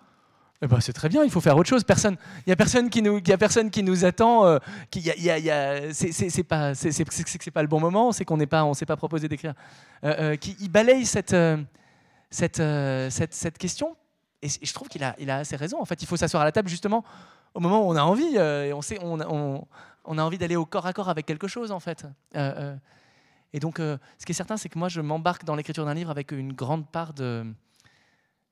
eh 0.63 0.69
ben, 0.69 0.81
c'est 0.81 0.93
très 0.93 1.09
bien. 1.09 1.25
Il 1.25 1.31
faut 1.31 1.41
faire 1.41 1.57
autre 1.57 1.69
chose. 1.69 1.83
Personne, 1.83 2.17
il 2.47 2.51
y 2.51 2.53
a 2.53 2.57
personne 2.57 2.89
qui 2.91 3.03
nous, 3.03 3.21
y 3.27 3.33
a 3.33 3.39
personne 3.39 3.71
qui 3.71 3.83
nous 3.83 4.05
attend. 4.05 4.47
Euh, 4.47 4.59
qui, 4.91 5.01
y 5.01 5.31
a, 5.51 5.93
c'est 5.93 6.45
pas, 6.45 6.75
c'est 6.75 7.51
pas 7.51 7.63
le 7.63 7.69
bon 7.69 7.81
moment. 7.81 8.13
C'est 8.13 8.25
qu'on 8.25 8.37
n'est 8.37 8.47
pas, 8.47 8.65
on 8.65 8.75
s'est 8.75 8.87
pas 8.87 8.97
proposé 8.97 9.29
d'écrire. 9.29 9.55
Euh, 10.05 10.37
qui 10.37 10.57
il 10.61 10.71
balaye 10.71 11.05
cette, 11.05 11.35
cette, 12.31 12.63
cette, 13.11 13.35
cette 13.35 13.59
question. 13.59 13.97
Et 14.43 14.49
je 14.49 14.73
trouve 14.73 14.89
qu'il 14.89 15.03
a, 15.03 15.17
il 15.19 15.31
a 15.31 15.39
assez 15.39 15.57
raison. 15.57 15.81
En 15.81 15.85
fait, 15.85 16.01
il 16.01 16.07
faut 16.07 16.17
s'asseoir 16.17 16.43
à 16.43 16.45
la 16.45 16.53
table 16.53 16.69
justement 16.69 17.05
au 17.55 17.61
moment 17.61 17.85
où 17.85 17.91
on 17.91 17.97
a 17.97 18.03
envie, 18.03 18.37
et 18.37 18.73
on, 18.73 18.81
sait, 18.81 18.99
on, 19.03 19.67
on 20.11 20.19
a 20.19 20.25
envie 20.25 20.39
d'aller 20.39 20.57
au 20.57 20.67
corps 20.67 20.87
à 20.87 20.93
corps 20.93 21.09
avec 21.09 21.25
quelque 21.25 21.47
chose, 21.47 21.71
en 21.71 21.81
fait. 21.81 22.05
et 22.35 23.61
donc, 23.61 23.79
ce 23.79 24.27
qui 24.27 24.33
est 24.33 24.35
certain, 24.35 24.57
c'est 24.57 24.69
que 24.69 24.79
moi, 24.79 24.89
je 24.89 25.01
m'embarque 25.01 25.45
dans 25.45 25.55
l'écriture 25.55 25.85
d'un 25.85 25.95
livre 25.95 26.11
avec 26.11 26.33
une 26.33 26.53
grande 26.53 26.91
part 26.91 27.15
de 27.15 27.47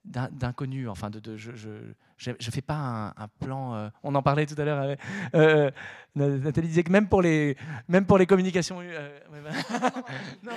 d'inconnu. 0.04 0.88
Enfin, 0.88 1.10
de, 1.10 1.36
je, 1.36 1.92
je, 2.18 2.50
fais 2.50 2.60
pas 2.60 3.14
un, 3.16 3.28
plan. 3.40 3.74
Euh, 3.74 3.88
on 4.02 4.14
en 4.14 4.22
parlait 4.22 4.44
tout 4.44 4.60
à 4.60 4.64
l'heure. 4.64 4.96
Euh, 5.34 5.70
Nathalie 6.16 6.66
disait 6.66 6.82
que 6.82 6.90
même 6.90 7.08
pour 7.08 7.22
les, 7.22 7.56
même 7.86 8.06
pour 8.06 8.18
les 8.18 8.26
communications, 8.26 8.80
euh, 8.80 9.18
non, 10.42 10.50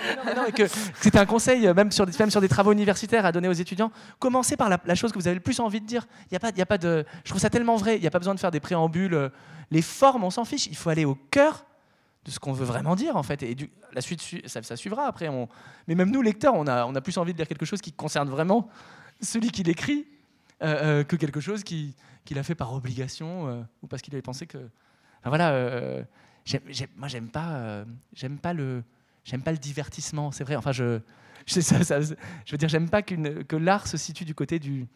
que 0.55 0.63
c'était 0.95 1.19
un 1.19 1.27
conseil 1.27 1.71
même 1.73 1.91
sur, 1.91 2.07
des, 2.07 2.17
même 2.17 2.31
sur 2.31 2.41
des 2.41 2.49
travaux 2.49 2.71
universitaires 2.71 3.25
à 3.25 3.31
donner 3.31 3.47
aux 3.47 3.53
étudiants. 3.53 3.91
Commencez 4.17 4.57
par 4.57 4.69
la, 4.69 4.95
chose 4.95 5.11
que 5.11 5.19
vous 5.19 5.27
avez 5.27 5.35
le 5.35 5.41
plus 5.41 5.59
envie 5.59 5.81
de 5.81 5.85
dire. 5.85 6.07
Y 6.31 6.35
a 6.35 6.39
pas, 6.39 6.49
y 6.49 6.61
a 6.61 6.65
pas 6.65 6.79
de. 6.79 7.05
Je 7.23 7.29
trouve 7.29 7.41
ça 7.41 7.51
tellement 7.51 7.75
vrai. 7.75 7.97
Il 7.97 8.01
n'y 8.01 8.07
a 8.07 8.11
pas 8.11 8.19
besoin 8.19 8.33
de 8.33 8.39
faire 8.39 8.51
des 8.51 8.59
préambules. 8.59 9.29
Les 9.69 9.83
formes, 9.83 10.23
on 10.23 10.31
s'en 10.31 10.45
fiche. 10.45 10.65
Il 10.65 10.75
faut 10.75 10.89
aller 10.89 11.05
au 11.05 11.15
cœur 11.15 11.65
de 12.25 12.31
ce 12.31 12.39
qu'on 12.39 12.53
veut 12.53 12.65
vraiment 12.65 12.95
dire 12.95 13.15
en 13.15 13.23
fait 13.23 13.41
et 13.41 13.55
du, 13.55 13.71
la 13.93 14.01
suite 14.01 14.21
ça, 14.45 14.61
ça 14.61 14.75
suivra 14.75 15.07
après 15.07 15.27
on, 15.27 15.49
mais 15.87 15.95
même 15.95 16.11
nous 16.11 16.21
lecteurs 16.21 16.53
on 16.53 16.67
a, 16.67 16.85
on 16.85 16.93
a 16.93 17.01
plus 17.01 17.17
envie 17.17 17.31
de 17.31 17.37
dire 17.37 17.47
quelque 17.47 17.65
chose 17.65 17.81
qui 17.81 17.91
concerne 17.93 18.29
vraiment 18.29 18.69
celui 19.21 19.49
qui 19.49 19.63
l'écrit 19.63 20.05
euh, 20.61 20.99
euh, 20.99 21.03
que 21.03 21.15
quelque 21.15 21.39
chose 21.39 21.63
qu'il 21.63 21.95
a 22.35 22.43
fait 22.43 22.53
par 22.53 22.73
obligation 22.73 23.47
euh, 23.47 23.63
ou 23.81 23.87
parce 23.87 24.01
qu'il 24.01 24.13
avait 24.13 24.21
pensé 24.21 24.45
que. 24.45 24.69
Voilà, 25.23 26.03
moi 26.95 27.07
j'aime 27.07 27.29
pas, 27.29 27.85
j'aime 28.13 28.39
pas 28.39 28.53
le, 28.53 28.83
pas 29.43 29.51
le 29.51 29.57
divertissement. 29.57 30.31
C'est 30.31 30.43
vrai. 30.43 30.55
Enfin, 30.55 30.71
je, 30.71 30.99
je, 31.45 31.59
ça, 31.61 31.83
ça, 31.83 32.01
je 32.01 32.15
veux 32.51 32.57
dire, 32.57 32.69
j'aime 32.69 32.89
pas 32.89 33.03
que 33.03 33.55
l'art 33.55 33.85
se 33.85 33.97
situe 33.97 34.25
du 34.25 34.33
côté 34.33 34.57
du, 34.57 34.87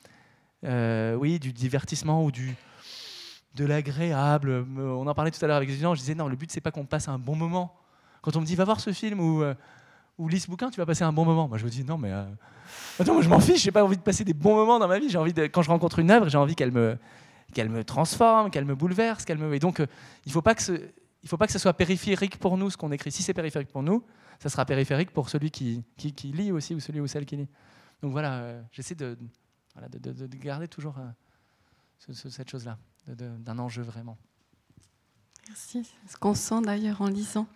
oui, 0.64 1.40
du 1.40 1.54
divertissement 1.54 2.24
ou 2.24 2.32
du 2.32 2.56
de 3.54 3.66
l'agréable. 3.66 4.66
On 4.78 5.06
en 5.06 5.14
parlait 5.14 5.32
tout 5.32 5.44
à 5.46 5.48
l'heure 5.48 5.58
avec 5.58 5.70
les 5.70 5.76
étudiants. 5.76 5.94
Je 5.94 6.00
disais 6.00 6.16
non, 6.16 6.28
le 6.28 6.36
but 6.36 6.52
c'est 6.52 6.62
pas 6.62 6.72
qu'on 6.72 6.86
passe 6.86 7.08
un 7.08 7.20
bon 7.20 7.36
moment. 7.36 7.76
Quand 8.22 8.36
on 8.36 8.42
me 8.42 8.46
dit 8.46 8.56
va 8.56 8.66
voir 8.66 8.80
ce 8.80 8.92
film 8.92 9.20
ou 9.20 9.44
ou 10.18 10.28
lis 10.28 10.42
ce 10.42 10.48
bouquin, 10.48 10.70
tu 10.70 10.80
vas 10.80 10.86
passer 10.86 11.04
un 11.04 11.12
bon 11.12 11.26
moment. 11.26 11.48
Moi, 11.48 11.58
je 11.58 11.66
me 11.66 11.70
dis, 11.70 11.84
non, 11.84 11.98
mais 11.98 12.12
euh, 12.12 12.24
attends, 13.00 13.14
moi, 13.14 13.22
je 13.22 13.30
m'en 13.30 13.40
fiche, 13.40 13.62
j'ai 13.62 13.72
pas 13.72 13.84
envie 13.84 13.98
de 13.98 14.02
passer 14.02 14.24
des 14.24 14.34
bons 14.34 14.56
moments 14.56 14.80
dans 14.80 14.88
ma 14.88 15.00
vie. 15.00 15.10
J'ai 15.10 15.18
envie 15.18 15.34
quand 15.34 15.62
je 15.62 15.70
rencontre 15.70 16.00
une 16.00 16.12
œuvre, 16.12 16.30
j'ai 16.30 16.38
envie 16.38 16.56
qu'elle 16.56 16.72
me, 16.72 16.98
qu'elle 17.54 17.70
me 17.70 17.84
transforme, 17.84 18.50
qu'elle 18.50 18.66
me 18.66 18.76
bouleverse, 18.76 19.26
qu'elle 19.26 19.38
me. 19.38 19.54
Et 19.54 19.60
donc, 19.60 19.80
euh, 19.80 19.88
il 20.26 20.32
faut 20.32 20.42
pas 20.42 20.56
que 20.56 20.62
ce, 20.62 20.74
il 21.24 21.30
faut 21.30 21.38
pas 21.38 21.48
que 21.48 21.54
ce 21.54 21.60
soit 21.60 21.74
périphérique 21.74 22.38
pour 22.38 22.58
nous 22.58 22.70
ce 22.70 22.78
qu'on 22.78 22.92
écrit. 22.92 23.12
Si 23.12 23.24
c'est 23.24 23.34
périphérique 23.34 23.70
pour 23.70 23.84
nous, 23.84 24.04
ça 24.40 24.50
sera 24.50 24.66
périphérique 24.66 25.12
pour 25.12 25.30
celui 25.30 25.52
qui, 25.52 25.84
qui, 25.98 26.32
lit 26.32 26.52
aussi 26.52 26.76
ou 26.76 26.80
celui 26.80 27.00
ou 27.00 27.08
celle 27.08 27.26
qui 27.26 27.38
lit. 27.38 27.50
Donc 28.02 28.12
voilà, 28.12 28.40
euh, 28.40 28.62
j'essaie 28.72 28.96
de, 28.96 29.18
de, 29.90 29.98
de, 29.98 30.28
de, 30.28 30.38
garder 30.38 30.68
toujours 30.68 30.96
cette 32.00 32.50
chose-là, 32.50 32.78
d'un 33.08 33.60
enjeu 33.60 33.82
vraiment. 33.82 34.18
Merci. 35.48 35.90
Ce 36.08 36.18
qu'on 36.18 36.34
sent 36.34 36.62
d'ailleurs 36.62 37.02
en 37.02 37.08
lisant? 37.08 37.48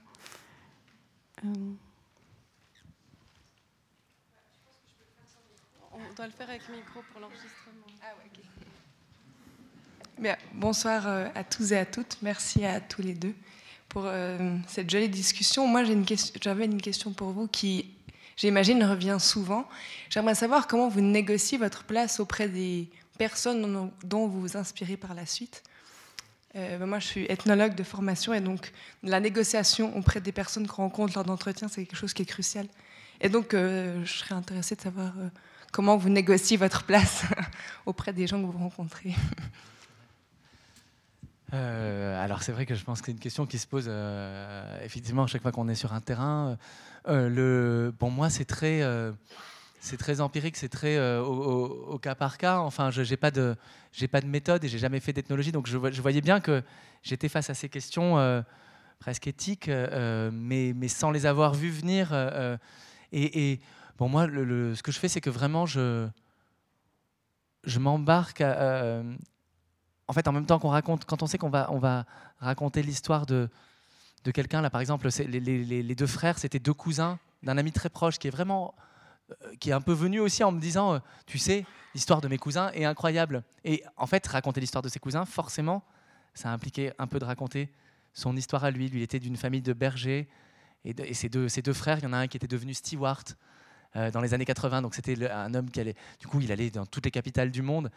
Doit 6.19 6.27
le 6.27 6.33
faire 6.33 6.49
avec 6.49 6.67
micro 6.67 7.01
pour 7.13 7.21
l'enregistrement. 7.21 7.85
Ah 8.03 8.07
Bien, 10.17 10.35
bonsoir 10.53 11.07
euh, 11.07 11.29
à 11.33 11.45
tous 11.45 11.71
et 11.71 11.77
à 11.77 11.85
toutes. 11.85 12.17
Merci 12.21 12.65
à 12.65 12.81
tous 12.81 13.01
les 13.01 13.13
deux 13.13 13.33
pour 13.87 14.03
euh, 14.05 14.57
cette 14.67 14.89
jolie 14.89 15.07
discussion. 15.07 15.65
Moi, 15.65 15.85
j'avais 15.85 15.93
une, 15.93 16.03
question, 16.03 16.33
une 16.59 16.81
question 16.81 17.13
pour 17.13 17.29
vous 17.29 17.47
qui, 17.47 17.91
j'imagine, 18.35 18.83
revient 18.83 19.15
souvent. 19.17 19.65
J'aimerais 20.09 20.35
savoir 20.35 20.67
comment 20.67 20.89
vous 20.89 20.99
négociez 20.99 21.57
votre 21.57 21.85
place 21.85 22.19
auprès 22.19 22.49
des 22.49 22.89
personnes 23.17 23.89
dont 24.03 24.27
vous 24.27 24.41
vous 24.41 24.57
inspirez 24.57 24.97
par 24.97 25.13
la 25.13 25.25
suite. 25.25 25.63
Euh, 26.57 26.79
ben, 26.79 26.85
moi, 26.85 26.99
je 26.99 27.07
suis 27.07 27.25
ethnologue 27.29 27.75
de 27.75 27.83
formation 27.83 28.33
et 28.33 28.41
donc 28.41 28.73
la 29.03 29.21
négociation 29.21 29.95
auprès 29.95 30.19
des 30.19 30.33
personnes 30.33 30.67
qu'on 30.67 30.81
rencontre 30.81 31.13
lors 31.15 31.23
d'entretiens, 31.23 31.69
c'est 31.69 31.85
quelque 31.85 31.97
chose 31.97 32.13
qui 32.13 32.23
est 32.23 32.29
crucial. 32.29 32.67
Et 33.21 33.29
donc, 33.29 33.51
je 33.53 34.03
serais 34.05 34.35
intéressée 34.35 34.75
de 34.75 34.81
savoir 34.81 35.13
comment 35.71 35.97
vous 35.97 36.09
négociez 36.09 36.57
votre 36.57 36.83
place 36.83 37.23
auprès 37.85 38.13
des 38.13 38.27
gens 38.27 38.41
que 38.41 38.45
vous 38.45 38.57
rencontrez 38.57 39.15
euh, 41.53 42.23
alors 42.23 42.43
c'est 42.43 42.51
vrai 42.51 42.65
que 42.65 42.75
je 42.75 42.83
pense 42.83 42.99
que 42.99 43.07
c'est 43.07 43.11
une 43.11 43.19
question 43.19 43.45
qui 43.45 43.57
se 43.57 43.65
pose 43.65 43.85
euh, 43.87 44.83
effectivement 44.83 45.25
chaque 45.25 45.41
fois 45.41 45.51
qu'on 45.51 45.67
est 45.67 45.75
sur 45.75 45.93
un 45.93 46.01
terrain. 46.01 46.57
Euh, 47.07 47.91
bon 47.99 48.11
moi 48.11 48.29
c'est 48.29 48.45
très, 48.45 48.81
c'est 49.79 49.97
très 49.97 50.21
empirique, 50.21 50.57
c'est 50.57 50.69
très 50.69 50.99
au, 51.19 51.99
cas 52.01 52.15
par 52.15 52.37
cas. 52.37 52.59
Enfin 52.59 52.91
je 52.91 53.01
n'ai 53.01 53.17
pas 53.17 53.31
de, 53.31 53.55
pas 54.11 54.21
de 54.21 54.27
méthode 54.27 54.63
et 54.63 54.67
j'ai 54.67 54.79
jamais 54.79 54.99
fait 54.99 55.13
d'ethnologie, 55.13 55.51
donc 55.51 55.67
je, 55.67 55.77
voyais 55.77 56.21
bien 56.21 56.39
que 56.39 56.61
j'étais 57.03 57.29
face 57.29 57.49
à 57.49 57.53
ces 57.53 57.69
questions 57.69 58.43
presque 58.99 59.27
éthiques, 59.27 59.69
mais, 59.69 60.73
mais 60.75 60.87
sans 60.87 61.11
les 61.11 61.25
avoir 61.25 61.55
vues 61.55 61.71
venir. 61.71 62.13
et 63.11 63.59
Bon, 63.99 64.07
moi, 64.07 64.27
ce 64.27 64.81
que 64.81 64.93
je 64.93 64.97
fais, 64.97 65.09
c'est 65.09 65.19
que 65.19 65.29
vraiment, 65.29 65.65
je, 65.65 66.07
m'embarque. 67.77 68.39
Euh, 68.39 69.03
en 70.07 70.13
fait, 70.13 70.25
en 70.29 70.31
même 70.31 70.45
temps 70.45 70.57
qu'on 70.57 70.69
raconte, 70.69 71.03
quand 71.03 71.21
on 71.21 71.27
sait 71.27 71.37
qu'on 71.37 71.49
va, 71.49 71.67
on 71.69 71.79
va 71.79 72.05
raconter 72.39 72.81
l'histoire 72.81 73.25
de, 73.25 73.49
de 74.23 74.31
quelqu'un, 74.31 74.61
là, 74.61 74.69
par 74.69 74.79
exemple, 74.79 75.09
les, 75.27 75.95
deux 75.95 76.07
frères, 76.07 76.39
c'était 76.39 76.59
deux 76.59 76.73
cousins 76.73 77.19
d'un 77.43 77.57
ami 77.57 77.73
très 77.73 77.89
proche 77.89 78.17
qui 78.19 78.29
est 78.29 78.31
vraiment. 78.31 78.73
Euh, 79.31 79.55
qui 79.59 79.69
est 79.69 79.73
un 79.73 79.81
peu 79.81 79.91
venu 79.91 80.21
aussi 80.21 80.43
en 80.45 80.51
me 80.53 80.61
disant, 80.61 80.93
euh, 80.93 80.99
tu 81.27 81.37
sais, 81.37 81.65
l'histoire 81.93 82.21
de 82.21 82.27
mes 82.29 82.37
cousins 82.37 82.71
est 82.71 82.85
incroyable. 82.85 83.43
Et 83.65 83.83
en 83.97 84.07
fait, 84.07 84.25
raconter 84.25 84.61
l'histoire 84.61 84.81
de 84.81 84.89
ses 84.89 84.99
cousins, 84.99 85.25
forcément, 85.25 85.83
ça 86.33 86.49
a 86.49 86.53
impliqué 86.53 86.93
un 86.97 87.05
peu 87.05 87.19
de 87.19 87.25
raconter 87.25 87.69
son 88.13 88.35
histoire 88.37 88.63
à 88.63 88.71
lui. 88.71 88.87
Lui, 88.87 89.01
il 89.01 89.03
était 89.03 89.19
d'une 89.19 89.35
famille 89.35 89.61
de 89.61 89.73
bergers. 89.73 90.29
Et, 90.85 90.95
et 90.97 91.13
ses, 91.13 91.27
deux, 91.27 91.49
ses 91.49 91.61
deux 91.61 91.73
frères, 91.73 91.99
il 91.99 92.05
y 92.05 92.07
en 92.07 92.13
a 92.13 92.17
un 92.17 92.27
qui 92.27 92.37
était 92.37 92.47
devenu 92.47 92.73
steward 92.73 93.35
euh, 93.95 94.11
dans 94.11 94.21
les 94.21 94.33
années 94.33 94.45
80. 94.45 94.81
Donc 94.81 94.93
c'était 94.93 95.29
un 95.29 95.53
homme 95.53 95.71
qui 95.71 95.79
allait, 95.79 95.95
du 96.19 96.27
coup, 96.27 96.39
il 96.41 96.51
allait 96.51 96.69
dans 96.69 96.85
toutes 96.85 97.05
les 97.05 97.11
capitales 97.11 97.51
du 97.51 97.61
monde. 97.61 97.89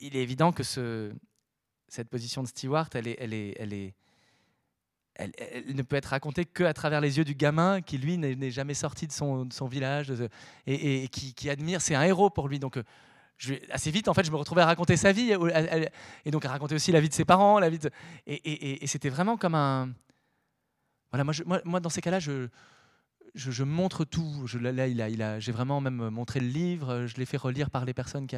Il 0.00 0.16
est 0.16 0.22
évident 0.22 0.52
que 0.52 0.62
ce, 0.62 1.12
cette 1.88 2.08
position 2.08 2.42
de 2.42 2.48
steward, 2.48 2.88
elle 2.94 3.08
est, 3.08 3.16
elle 3.18 3.34
est, 3.34 3.54
elle 3.58 3.72
est, 3.72 3.94
elle, 5.16 5.32
ne 5.74 5.82
peut 5.82 5.96
être 5.96 6.06
racontée 6.06 6.44
qu'à 6.44 6.72
travers 6.72 7.00
les 7.00 7.18
yeux 7.18 7.24
du 7.24 7.34
gamin 7.34 7.80
qui, 7.82 7.98
lui, 7.98 8.16
n'est 8.18 8.50
jamais 8.50 8.74
sorti 8.74 9.06
de 9.06 9.12
son, 9.12 9.48
village 9.66 10.12
et, 10.66 11.08
qui, 11.08 11.50
admire. 11.50 11.80
C'est 11.82 11.96
un 11.96 12.04
héros 12.04 12.30
pour 12.30 12.48
lui. 12.48 12.58
Donc, 12.58 12.78
je, 13.36 13.54
assez 13.70 13.90
vite, 13.90 14.08
en 14.08 14.14
fait, 14.14 14.24
je 14.24 14.30
me 14.30 14.36
retrouvais 14.36 14.62
à 14.62 14.66
raconter 14.66 14.96
sa 14.96 15.12
vie 15.12 15.32
et 16.24 16.30
donc 16.30 16.44
à 16.44 16.48
raconter 16.48 16.76
aussi 16.76 16.92
la 16.92 17.00
vie 17.00 17.08
de 17.08 17.14
ses 17.14 17.24
parents. 17.24 17.58
La 17.58 17.68
vie 17.68 17.80
et, 18.26 18.86
c'était 18.86 19.08
vraiment 19.08 19.36
comme 19.36 19.56
un. 19.56 19.90
Voilà, 21.10 21.24
moi, 21.24 21.34
moi, 21.46 21.60
moi, 21.64 21.80
dans 21.80 21.88
ces 21.88 22.00
cas-là, 22.00 22.20
je, 22.20 22.48
je, 23.34 23.62
montre 23.64 24.04
tout. 24.04 24.46
Là, 24.60 25.38
j'ai 25.40 25.52
vraiment 25.52 25.80
même 25.80 26.08
montré 26.10 26.40
le 26.40 26.48
livre, 26.48 27.06
je 27.06 27.16
l'ai 27.16 27.26
fait 27.26 27.36
relire 27.36 27.70
par 27.70 27.84
les 27.84 27.94
personnes 27.94 28.26
qui. 28.26 28.36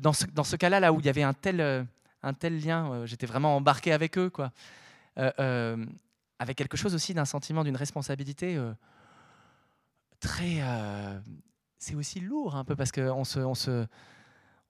Dans 0.00 0.12
ce, 0.12 0.56
cas-là, 0.56 0.80
là 0.80 0.92
où 0.92 1.00
il 1.00 1.06
y 1.06 1.08
avait 1.08 1.22
un 1.22 1.32
tel, 1.32 1.60
euh, 1.60 1.84
lien, 2.42 2.90
euh, 2.90 3.06
j'étais 3.06 3.26
vraiment 3.26 3.56
embarqué 3.56 3.92
avec 3.92 4.18
eux, 4.18 4.30
quoi. 4.30 4.50
Euh, 5.18 5.84
avec 6.40 6.56
quelque 6.58 6.76
chose 6.76 6.94
aussi 6.94 7.14
d'un 7.14 7.24
sentiment, 7.24 7.62
d'une 7.62 7.76
responsabilité 7.76 8.58
très. 10.18 10.60
c'est 11.78 11.94
aussi 11.94 12.20
lourd 12.20 12.56
un 12.56 12.64
peu 12.64 12.74
parce 12.74 12.90
qu'on 12.90 13.24
se, 13.24 13.38
on 13.38 13.54
se, 13.54 13.86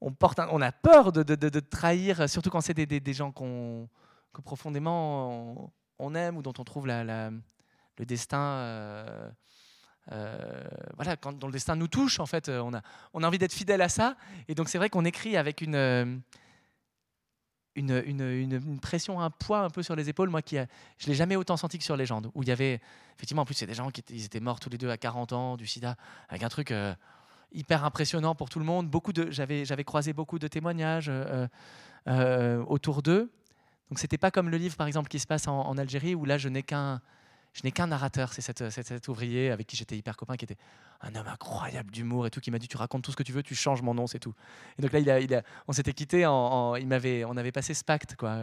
on 0.03 0.12
porte, 0.12 0.39
on 0.51 0.61
a 0.61 0.73
peur 0.73 1.12
de, 1.12 1.61
trahir, 1.61 2.28
surtout 2.28 2.51
quand 2.51 2.61
c'est 2.61 2.74
des, 2.74 3.12
gens 3.15 3.32
que 3.32 4.43
profondément 4.43 5.73
on, 5.99 6.15
aime 6.15 6.36
ou 6.36 6.43
dont 6.43 6.53
on 6.59 6.65
trouve 6.65 6.86
la 6.86 7.31
le 7.99 8.07
destin. 8.07 8.39
Euh, 8.39 9.31
euh, 10.12 10.65
voilà, 10.97 11.16
quand, 11.16 11.43
le 11.43 11.53
destin 11.53 11.77
nous 11.77 11.89
touche, 11.89 12.21
en 12.21 12.27
fait, 12.27 12.49
on 12.49 12.75
a, 12.75 12.83
on 13.15 13.23
a 13.23 13.27
envie 13.27 13.39
d'être 13.39 13.53
fidèle 13.53 13.83
à 13.83 13.89
ça. 13.89 14.16
Et 14.49 14.55
donc, 14.55 14.69
c'est 14.69 14.79
vrai 14.79 14.91
qu'on 14.91 15.05
écrit 15.05 15.37
avec 15.37 15.61
une, 15.62 15.75
euh, 15.77 16.16
pression, 18.83 19.21
un 19.21 19.31
poids 19.31 19.61
un 19.61 19.71
peu 19.71 19.83
sur 19.83 19.97
les 19.97 20.09
épaules. 20.09 20.29
Moi, 20.29 20.43
qui, 20.43 20.57
je 20.99 21.07
l'ai 21.07 21.15
jamais 21.15 21.37
autant 21.37 21.57
senti 21.57 21.79
que 21.79 21.85
sur 21.85 21.97
Légende, 21.97 22.31
où 22.35 22.43
il 22.43 22.49
y 22.49 22.53
avait, 22.53 22.81
effectivement, 23.16 23.43
en 23.43 23.47
plus, 23.47 23.55
c'est 23.55 23.66
des 23.66 23.75
gens 23.75 23.91
qui 23.91 24.01
étaient, 24.01 24.41
morts 24.41 24.61
tous 24.61 24.71
les 24.71 24.79
deux 24.79 24.91
à 24.91 24.99
40 24.99 25.33
ans 25.33 25.57
du 25.57 25.66
sida, 25.66 25.97
avec 26.29 26.43
un 26.43 26.49
truc 26.49 26.73
hyper 27.53 27.85
impressionnant 27.85 28.35
pour 28.35 28.51
tout 28.51 28.59
le 28.59 28.65
monde. 28.65 28.89
Beaucoup 28.89 29.12
de, 29.12 29.31
j'avais, 29.31 29.65
j'avais 29.65 29.85
croisé 29.85 30.12
beaucoup 30.12 30.39
de 30.39 30.49
témoignages 30.49 31.11
autour 32.07 33.03
d'eux. 33.03 33.33
Donc, 33.89 33.99
c'était 33.99 34.19
pas 34.19 34.31
comme 34.31 34.51
le 34.51 34.59
livre, 34.59 34.77
par 34.77 34.87
exemple, 34.87 35.09
qui 35.09 35.19
se 35.19 35.27
passe 35.27 35.49
en, 35.49 35.61
en 35.61 35.79
Algérie, 35.79 36.15
où 36.15 36.27
là, 36.27 36.37
je 36.37 36.51
n'ai 36.51 36.62
qu'un 36.62 37.01
je 37.55 37.63
n'ai 37.63 37.73
qu'un 37.73 37.87
narrateur, 37.87 38.33
c'est 38.33 38.43
cet, 38.43 39.09
ouvrier 39.09 39.51
avec 39.51 39.67
qui 39.67 39.77
j'étais 39.77 39.97
hyper 39.97 40.17
copain, 40.17 40.37
qui 40.37 40.45
était 40.45 40.57
un 41.01 41.15
homme 41.15 41.29
incroyable 41.29 41.91
d'humour 41.91 42.27
et 42.27 42.31
tout, 42.31 42.41
qui 42.41 42.51
m'a 42.51 42.59
dit 42.59 42.69
tu 42.69 42.77
racontes 42.77 43.03
tout 43.03 43.13
ce 43.13 43.17
que 43.17 43.23
tu 43.23 43.33
veux, 43.33 43.43
tu 43.43 43.55
changes 43.55 43.81
mon 43.81 43.95
nom, 43.95 44.07
c'est 44.07 44.19
tout. 44.19 44.35
Et 44.79 44.83
donc 44.83 44.93
là, 44.93 45.43
on 45.69 45.73
s'était 45.73 45.93
quitté, 45.93 46.21
il 46.21 46.87
m'avait, 46.87 47.25
on 47.25 47.37
avait 47.37 47.53
passé 47.53 47.73
ce 47.73 47.85
pacte, 47.85 48.17
quoi. 48.17 48.39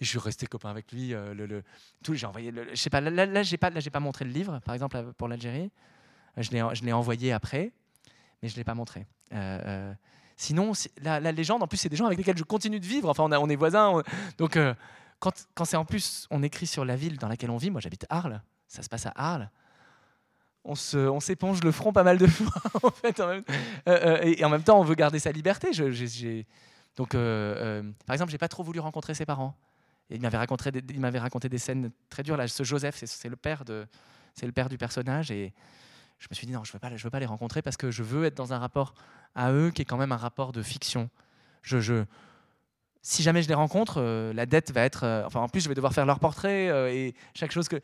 Et 0.00 0.04
je 0.04 0.08
suis 0.08 0.18
resté 0.18 0.46
copain 0.46 0.68
avec 0.68 0.92
lui. 0.92 1.14
Euh, 1.14 1.62
j'ai 2.12 2.26
envoyé, 2.26 2.52
je 2.70 2.74
sais 2.74 2.90
pas, 2.90 3.00
là, 3.00 3.42
j'ai 3.42 3.56
pas, 3.56 3.70
pas 3.70 4.00
montré 4.00 4.24
le 4.24 4.30
livre, 4.30 4.60
par 4.64 4.74
exemple 4.74 5.12
pour 5.16 5.28
l'Algérie. 5.28 5.70
Je 6.36 6.50
l'ai, 6.50 6.62
je 6.74 6.84
l'ai 6.84 6.92
envoyé 6.92 7.32
après, 7.32 7.72
mais 8.42 8.48
je 8.48 8.56
l'ai 8.56 8.64
pas 8.64 8.74
montré. 8.74 9.06
Euh, 9.32 9.60
euh, 9.66 9.94
Sinon, 10.36 10.72
la, 11.00 11.20
légende, 11.32 11.62
en 11.62 11.68
plus, 11.68 11.78
c'est 11.78 11.88
des 11.88 11.96
gens 11.96 12.06
avec 12.06 12.18
lesquels 12.18 12.36
je 12.36 12.42
continue 12.42 12.80
de 12.80 12.86
vivre. 12.86 13.08
Enfin, 13.08 13.24
on, 13.30 13.48
est 13.48 13.56
voisins. 13.56 14.02
donc, 14.38 14.56
euh, 14.56 14.74
quand, 15.54 15.64
c'est 15.64 15.76
en 15.76 15.84
plus, 15.84 16.26
on 16.30 16.42
écrit 16.42 16.66
sur 16.66 16.84
la 16.84 16.96
ville 16.96 17.18
dans 17.18 17.28
laquelle 17.28 17.50
on 17.50 17.56
vit. 17.56 17.70
Moi, 17.70 17.80
j'habite 17.80 18.06
Arles. 18.08 18.42
Ça 18.68 18.82
se 18.82 18.88
passe 18.88 19.06
à 19.06 19.12
Arles. 19.14 19.50
On, 20.64 20.74
se, 20.74 20.96
on 20.96 21.20
s'éponge 21.20 21.62
le 21.62 21.72
front 21.72 21.92
pas 21.92 22.02
mal 22.02 22.18
de 22.18 22.26
fois, 22.28 22.62
en 22.82 22.90
fait. 22.90 23.20
Euh, 23.20 23.42
euh, 23.88 24.20
et, 24.22 24.44
en 24.44 24.48
même 24.48 24.62
temps, 24.62 24.78
on 24.80 24.84
veut 24.84 24.94
garder 24.94 25.18
sa 25.18 25.32
liberté. 25.32 25.70
Donc, 26.96 27.12
par 27.12 28.14
exemple, 28.14 28.30
j'ai 28.30 28.38
pas 28.38 28.48
trop 28.48 28.62
voulu 28.62 28.80
rencontrer 28.80 29.14
ses 29.14 29.26
parents. 29.26 29.56
Et 30.10 30.16
il 30.16 30.20
m'avait 30.20 30.36
raconté, 30.36 30.70
des, 30.70 30.82
il 30.92 31.00
m'avait 31.00 31.18
raconté 31.18 31.48
des 31.48 31.58
scènes 31.58 31.90
très 32.10 32.22
dures. 32.22 32.36
Là, 32.36 32.46
ce 32.46 32.62
Joseph, 32.62 33.02
c'est, 33.04 33.28
le 33.28 33.36
père 33.36 33.64
de, 33.64 33.86
c'est 34.34 34.46
le 34.46 34.52
père 34.52 34.68
du 34.68 34.76
personnage. 34.76 35.30
Et 35.30 35.54
je 36.18 36.26
me 36.30 36.34
suis 36.34 36.46
dit 36.46 36.52
non, 36.52 36.64
je 36.64 36.72
veux 36.72 36.78
pas, 36.78 36.94
je 36.94 37.02
veux 37.02 37.10
pas 37.10 37.20
les 37.20 37.26
rencontrer 37.26 37.62
parce 37.62 37.78
que 37.78 37.90
je 37.90 38.02
veux 38.02 38.24
être 38.24 38.36
dans 38.36 38.52
un 38.52 38.58
rapport 38.58 38.94
à 39.34 39.52
eux 39.52 39.70
qui 39.70 39.82
est 39.82 39.86
quand 39.86 39.96
même 39.96 40.12
un 40.12 40.18
rapport 40.18 40.52
de 40.52 40.62
fiction. 40.62 41.08
Je 41.62 42.04
si 43.06 43.22
jamais 43.22 43.42
je 43.42 43.48
les 43.48 43.54
rencontre, 43.54 43.98
euh, 43.98 44.32
la 44.32 44.46
dette 44.46 44.72
va 44.72 44.80
être. 44.80 45.04
Euh, 45.04 45.24
enfin, 45.26 45.40
en 45.40 45.48
plus, 45.48 45.60
je 45.60 45.68
vais 45.68 45.74
devoir 45.74 45.92
faire 45.92 46.06
leur 46.06 46.18
portrait 46.18 46.70
euh, 46.70 46.90
et 46.90 47.14
chaque 47.34 47.52
chose 47.52 47.68
que. 47.68 47.80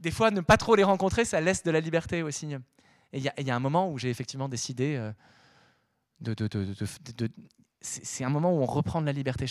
Des 0.00 0.10
fois, 0.10 0.30
ne 0.30 0.42
pas 0.42 0.58
trop 0.58 0.74
les 0.76 0.84
rencontrer, 0.84 1.24
ça 1.24 1.40
laisse 1.40 1.62
de 1.62 1.70
la 1.70 1.80
liberté 1.80 2.22
aussi. 2.22 2.52
Et 3.14 3.18
il 3.18 3.46
y, 3.46 3.50
a 3.50 3.56
un 3.56 3.60
moment 3.60 3.90
où 3.90 3.96
j'ai 3.96 4.10
effectivement 4.10 4.50
décidé 4.50 5.00
de. 6.20 6.34
c'est 7.80 8.22
un 8.24 8.28
moment 8.28 8.52
où 8.52 8.60
on 8.60 8.66
reprend 8.66 9.00
de 9.00 9.06
la 9.06 9.12
liberté. 9.12 9.46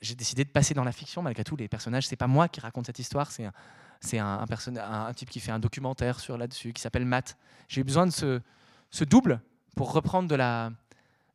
J'ai 0.00 0.14
décidé 0.14 0.44
de 0.44 0.50
passer 0.50 0.72
dans 0.72 0.84
la 0.84 0.92
fiction, 0.92 1.20
malgré 1.20 1.44
tout. 1.44 1.56
Les 1.56 1.68
personnages, 1.68 2.06
c'est 2.06 2.16
pas 2.16 2.26
moi 2.26 2.48
qui 2.48 2.60
raconte 2.60 2.86
cette 2.86 2.98
histoire, 2.98 3.30
c'est 3.30 3.44
un, 3.44 3.52
c'est 4.00 4.18
un, 4.18 4.46
un, 4.48 5.06
un, 5.06 5.12
type 5.12 5.28
qui 5.28 5.40
fait 5.40 5.52
un 5.52 5.58
documentaire 5.58 6.20
sur 6.20 6.38
là-dessus, 6.38 6.72
qui 6.72 6.80
s'appelle 6.80 7.04
Matt. 7.04 7.36
J'ai 7.68 7.82
eu 7.82 7.84
besoin 7.84 8.06
de 8.06 8.12
ce, 8.12 8.40
ce, 8.90 9.04
double 9.04 9.42
pour 9.76 9.92
reprendre 9.92 10.26
de 10.26 10.36
l'air 10.36 10.70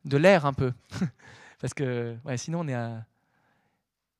de 0.04 0.46
un 0.46 0.52
peu. 0.52 0.72
Parce 1.60 1.74
que 1.74 2.16
ouais, 2.24 2.36
sinon, 2.36 2.60
on 2.60 2.68
est 2.68 2.74
à. 2.74 3.04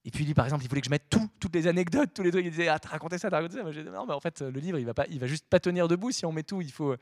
Et 0.04 0.10
puis 0.10 0.24
lui, 0.24 0.32
par 0.32 0.46
exemple, 0.46 0.64
il 0.64 0.68
voulait 0.68 0.80
que 0.80 0.86
je 0.86 0.90
mette 0.90 1.10
tout, 1.10 1.28
toutes 1.38 1.54
les 1.54 1.66
anecdotes, 1.66 2.14
tous 2.14 2.22
les 2.22 2.30
trucs. 2.30 2.44
Il 2.44 2.50
disait, 2.50 2.68
ah, 2.68 2.78
t'as 2.78 2.88
raconté 2.88 3.18
ça, 3.18 3.28
t'as 3.28 3.36
raconté 3.36 3.56
ça. 3.56 3.62
Moi, 3.62 3.72
j'ai 3.72 3.82
dit, 3.82 3.90
non, 3.90 4.06
mais 4.06 4.14
en 4.14 4.20
fait, 4.20 4.40
le 4.40 4.58
livre, 4.58 4.78
il 4.78 4.86
va, 4.86 4.94
pas, 4.94 5.06
il 5.10 5.20
va 5.20 5.26
juste 5.26 5.46
pas 5.48 5.60
tenir 5.60 5.88
debout 5.88 6.10
si 6.10 6.24
on 6.24 6.32
met 6.32 6.42
tout. 6.42 6.62
Il 6.62 6.72
faut, 6.72 6.92
euh, 6.92 6.96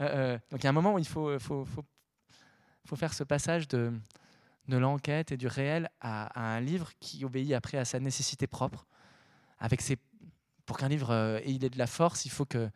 euh, 0.00 0.38
donc 0.50 0.62
il 0.62 0.64
y 0.64 0.66
a 0.66 0.70
un 0.70 0.74
moment 0.74 0.94
où 0.94 0.98
il 0.98 1.06
faut, 1.06 1.36
faut, 1.40 1.64
faut, 1.64 1.84
faut 2.84 2.96
faire 2.96 3.12
ce 3.12 3.24
passage 3.24 3.66
de, 3.66 3.92
de 4.68 4.76
l'enquête 4.76 5.32
et 5.32 5.36
du 5.36 5.46
réel 5.46 5.90
à, 6.00 6.54
un 6.54 6.60
livre 6.60 6.92
qui 7.00 7.24
obéit 7.24 7.52
après 7.52 7.78
à 7.78 7.84
sa 7.84 8.00
nécessité 8.00 8.46
propre, 8.46 8.86
avec 9.58 9.80
ses 9.80 9.98
pour 10.66 10.78
qu'un 10.78 10.88
livre 10.88 11.10
euh, 11.10 11.40
ait 11.44 11.58
de 11.58 11.78
la 11.78 11.86
force, 11.86 12.24
il 12.24 12.30
faut 12.30 12.46
que 12.46 12.70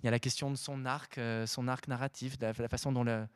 il 0.00 0.04
y 0.04 0.08
a 0.08 0.10
la 0.12 0.18
question 0.20 0.50
de 0.50 0.56
son 0.56 0.84
arc, 0.84 1.18
euh, 1.18 1.46
son 1.46 1.66
arc 1.66 1.88
narratif, 1.88 2.38
de 2.38 2.46
la, 2.46 2.68
façon 2.68 2.92
dont 2.92 3.02
le 3.02 3.26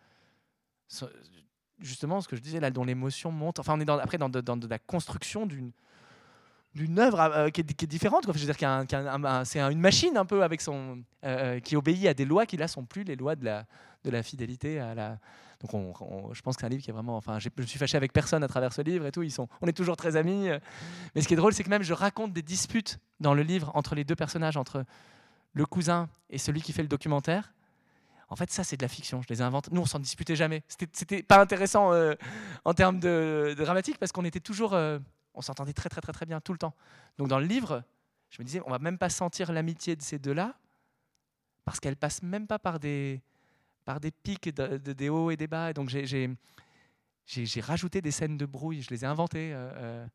justement 1.81 2.21
ce 2.21 2.29
que 2.29 2.37
je 2.37 2.41
disais 2.41 2.61
là, 2.61 2.71
dont 2.71 2.85
l'émotion 2.85 3.31
monte. 3.31 3.59
Enfin, 3.59 3.75
on 3.77 3.81
est 3.81 3.85
dans, 3.85 3.99
après 3.99 4.19
dans 4.19 4.29
dans 4.29 4.59
la 4.69 4.79
construction 4.79 5.47
d'une 5.47 5.73
d'une 6.75 7.01
œuvre 7.01 7.21
euh, 7.21 7.51
qui, 7.51 7.63
est, 7.63 7.87
différente. 7.87 8.25
Quoi. 8.25 8.35
Je 8.37 8.47
veux 8.47 8.53
dire 8.53 9.45
c'est 9.45 9.61
une 9.61 9.81
machine 9.81 10.17
un 10.17 10.25
peu 10.25 10.43
avec 10.43 10.61
son 10.61 11.03
qui 11.65 11.77
obéit 11.77 12.07
à 12.07 12.15
des 12.15 12.25
lois 12.25 12.47
qui 12.47 12.57
là 12.57 12.69
sont 12.69 12.85
plus 12.85 13.05
les 13.05 13.17
lois 13.17 13.37
de 13.37 13.45
la 13.45 13.67
de 14.05 14.11
la 14.11 14.23
fidélité 14.23 14.79
à 14.79 14.95
la 14.95 15.19
donc 15.61 15.75
on, 15.75 16.33
je 16.33 16.41
pense 16.41 16.57
que 16.57 16.61
c'est 16.61 16.67
un 16.67 16.71
livre 16.71 16.83
qui 16.83 16.89
est 16.89 16.93
vraiment. 16.93 17.19
Enfin, 17.19 17.39
je 17.39 17.51
me 17.55 17.67
suis 17.67 17.79
fâché 17.79 17.97
avec 17.97 18.15
personne 18.15 18.43
à 18.43 18.49
travers 18.49 18.73
ce 18.73 18.81
livre 18.81 19.05
et 19.05 19.13
tout. 19.13 19.23
Ils 19.23 19.31
sont, 19.31 19.47
on 19.61 19.67
est 19.67 19.75
toujours 19.75 19.97
très 19.97 20.17
amis. 20.17 20.49
Mais 21.15 21.21
ce 21.21 21.29
qui 21.29 21.35
est 21.35 21.37
drôle, 21.37 21.53
c'est 21.53 21.65
que 21.65 21.69
même 21.69 21.83
je 21.83 21.93
raconte 21.93 22.33
des 22.33 22.41
disputes 22.41 22.99
dans 23.21 23.35
le 23.35 23.43
livre 23.43 23.71
entre 23.75 23.95
les 23.95 24.05
deux 24.05 24.17
personnages, 24.17 24.57
entre 24.57 24.85
le 25.53 25.67
cousin 25.67 26.09
et 26.31 26.39
celui 26.39 26.63
qui 26.63 26.73
fait 26.73 26.83
le 26.83 26.89
documentaire. 26.89 27.53
En 28.31 28.37
fait, 28.37 28.51
ça, 28.51 28.63
c'est 28.65 28.77
de 28.77 28.83
la 28.83 28.89
fiction. 28.89 29.21
Je 29.23 29.29
les 29.29 29.43
invente. 29.43 29.71
Nous, 29.73 29.81
on 29.81 29.87
s'en 29.87 29.99
disputait 29.99 30.37
jamais. 30.37 30.63
C'était 30.93 31.23
pas 31.23 31.41
intéressant 31.41 31.93
euh, 31.93 32.15
en 32.65 32.75
termes 32.75 33.01
de, 33.01 33.55
dramatique 33.59 33.99
parce 33.99 34.13
qu'on 34.13 34.25
était 34.25 34.41
toujours. 34.41 34.73
Euh, 34.73 34.99
on 35.35 35.43
s'entendait 35.43 35.73
très, 35.73 35.89
très, 35.89 36.01
très, 36.01 36.13
très 36.13 36.27
bien 36.27 36.41
tout 36.41 36.53
le 36.53 36.59
temps. 36.59 36.75
Donc, 37.19 37.29
dans 37.29 37.41
le 37.41 37.47
livre, 37.47 37.83
je 38.31 38.41
me 38.41 38.45
disais, 38.45 38.61
on 38.65 38.71
va 38.71 38.79
même 38.79 38.99
pas 38.99 39.11
sentir 39.11 39.53
l'amitié 39.53 39.97
de 39.97 40.03
ces 40.03 40.19
deux-là 40.19 40.55
parce 41.65 41.81
qu'elle 41.81 41.97
passe 41.97 42.23
même 42.23 42.47
pas 42.47 42.59
par 42.59 42.79
des 42.79 43.21
par 43.85 43.99
des 43.99 44.11
pics, 44.13 44.55
de, 44.55 44.77
des 44.77 45.09
hauts 45.09 45.31
et 45.31 45.37
des 45.37 45.49
bas. 45.49 45.73
Donc 45.73 45.89
j'ai 45.89 47.61
rajouté 47.61 48.01
des 48.01 48.11
scènes 48.13 48.37
de 48.37 48.47
brouille, 48.47 48.83
je 48.83 48.91
les 48.91 49.05
ai 49.05 49.07
inventées. 49.07 49.51
Euh, 49.53 50.07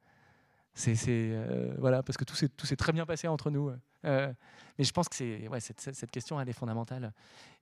c'est 0.76 0.96
euh, 1.10 1.74
voilà 1.80 2.04
parce 2.04 2.18
que 2.18 2.26
tout 2.26 2.36
s'est 2.36 2.76
très 2.76 2.92
bien 2.92 3.06
passé 3.06 3.28
entre 3.28 3.50
nous. 3.50 3.72
mais 4.04 4.36
je 4.80 4.92
pense 4.92 5.10
que 5.10 5.16
c'est 5.16 5.48
ouais, 5.48 5.60
cette, 5.60 5.82
cette, 5.82 6.12
question 6.12 6.40
elle 6.40 6.50
est 6.50 6.54
fondamentale. 6.54 7.14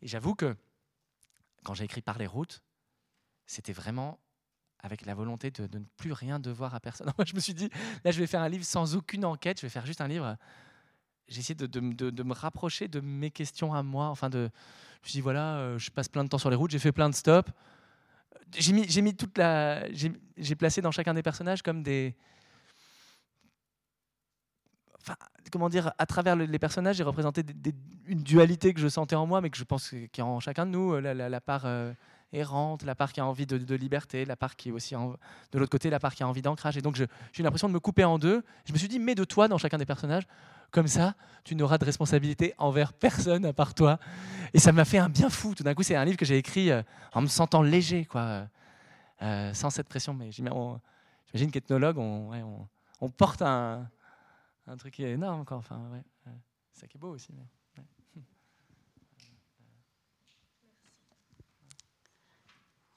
Et 0.02 0.08
j'avoue 0.08 0.36
que 0.36 0.56
quand 1.64 1.74
j'ai 1.74 1.86
écrit 1.86 2.02
Par 2.02 2.18
les 2.18 2.28
routes, 2.28 2.62
c'était 3.46 3.74
vraiment 3.74 4.20
avec 4.80 5.06
la 5.06 5.16
volonté 5.16 5.50
de, 5.50 5.64
ne 5.80 5.86
plus 5.98 6.12
rien 6.12 6.40
devoir 6.40 6.76
à 6.76 6.80
personne. 6.80 7.12
je 7.26 7.34
me 7.34 7.40
suis 7.40 7.54
dit, 7.54 7.70
là, 8.04 8.12
je 8.12 8.20
vais 8.20 8.28
faire 8.28 8.42
un 8.42 8.50
livre 8.50 8.66
sans 8.66 8.96
aucune 8.96 9.24
enquête, 9.24 9.60
je 9.60 9.66
vais 9.66 9.70
faire 9.70 9.86
juste 9.86 10.02
un 10.02 10.10
livre. 10.10 10.36
J'ai 11.30 11.40
essayé 11.40 11.56
de, 11.56 11.66
de, 11.66 12.10
de, 12.10 12.24
me 12.24 12.34
rapprocher 12.34 12.90
de 12.90 13.00
mes 13.00 13.32
questions 13.32 13.74
à 13.74 13.82
moi, 13.82 14.08
enfin 14.08 14.30
de, 14.30 14.50
je 15.02 15.08
me 15.08 15.10
suis 15.10 15.18
dit, 15.18 15.22
voilà, 15.22 15.56
euh, 15.56 15.80
je 15.80 15.90
passe 15.90 16.10
plein 16.10 16.26
de 16.26 16.30
temps 16.30 16.38
sur 16.38 16.50
les 16.50 16.58
routes, 16.58 16.72
j'ai 16.72 16.80
fait 16.80 16.92
plein 16.92 17.10
de 17.10 17.16
stops. 17.16 17.50
J'ai 18.58 18.74
mis, 18.74 19.02
mis 19.02 19.16
toute 19.16 19.38
la. 19.38 19.88
J'ai 19.94 20.56
placé 20.56 20.82
dans 20.82 20.92
chacun 20.92 21.14
des 21.14 21.24
personnages 21.24 21.62
comme 21.62 21.82
des. 21.82 22.16
Enfin, 25.04 25.16
comment 25.52 25.68
dire, 25.68 25.92
à 25.98 26.06
travers 26.06 26.36
les 26.36 26.60
personnages, 26.60 26.96
j'ai 26.96 27.04
représenté 27.04 27.44
une 28.08 28.24
dualité 28.24 28.74
que 28.74 28.80
je 28.80 28.88
sentais 28.88 29.16
en 29.16 29.26
moi, 29.26 29.42
mais 29.42 29.50
que 29.50 29.58
je 29.58 29.66
pense 29.66 29.90
qu'il 29.90 30.10
y 30.18 30.22
a 30.22 30.26
en 30.26 30.40
chacun 30.40 30.66
de 30.66 30.72
nous. 30.72 30.98
La, 31.00 31.14
la, 31.14 31.42
part 31.42 31.64
euh, 31.66 31.92
errante, 32.32 32.84
la 32.84 32.96
part 32.96 33.12
qui 33.12 33.20
a 33.20 33.26
envie 33.26 33.46
de, 33.46 33.76
liberté, 33.76 34.24
la 34.24 34.38
part 34.38 34.56
qui 34.56 34.70
est 34.70 34.72
aussi 34.72 34.96
de 34.96 35.60
l'autre 35.60 35.72
côté, 35.72 35.90
la 35.90 36.00
part 36.00 36.16
qui 36.16 36.24
a 36.24 36.28
envie 36.28 36.42
d'ancrage. 36.42 36.78
Et 36.78 36.82
donc, 36.82 36.96
j'ai 36.96 37.08
eu 37.38 37.42
l'impression 37.42 37.68
de 37.68 37.74
me 37.74 37.82
couper 37.82 38.06
en 38.06 38.18
deux. 38.18 38.44
Je 38.66 38.72
me 38.74 38.78
suis 38.78 38.88
dit, 38.88 39.00
mets 39.00 39.16
de 39.16 39.26
toi 39.26 39.50
dans 39.50 39.58
chacun 39.58 39.78
des 39.78 39.86
personnages 39.86 40.26
comme 40.74 40.88
ça, 40.88 41.14
tu 41.44 41.56
n'auras 41.56 41.78
de 41.78 41.86
responsabilité 41.86 42.56
envers 42.58 42.94
personne 42.94 43.46
à 43.46 43.54
part 43.54 43.76
toi. 43.76 44.00
Et 44.54 44.60
ça 44.60 44.72
m'a 44.72 44.86
fait 44.86 44.98
un 44.98 45.08
bien 45.08 45.30
fou. 45.30 45.54
Tout 45.54 45.64
d'un 45.64 45.76
coup, 45.76 45.84
c'est 45.84 45.96
un 45.96 46.04
livre 46.04 46.18
que 46.18 46.26
j'ai 46.26 46.38
écrit 46.38 46.72
euh, 46.72 46.82
en 47.14 47.22
me 47.22 47.28
sentant 47.28 47.62
léger, 47.62 48.06
quoi, 48.06 48.48
euh, 49.22 49.54
sans 49.54 49.70
cette 49.70 49.88
pression. 49.88 50.14
Mais 50.14 50.32
j'imagine 50.32 51.52
qu'ethnologue, 51.52 52.00
on, 52.00 53.10
porte 53.18 53.44
un, 53.44 53.88
un, 54.68 54.78
truc 54.78 54.94
qui 54.94 55.04
est 55.04 55.12
énorme. 55.12 55.42
Encore. 55.42 55.60
Enfin, 55.60 55.80
ouais, 55.92 56.04
ça 56.74 56.88
qui 56.88 56.98
est 56.98 57.00
beau 57.00 57.10
aussi. 57.10 57.34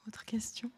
Autre 0.07 0.23
question? 0.23 0.71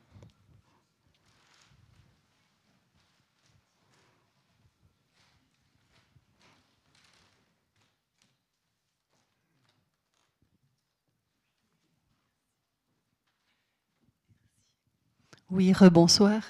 Oui, 15.51 15.73
rebonsoir. 15.73 16.41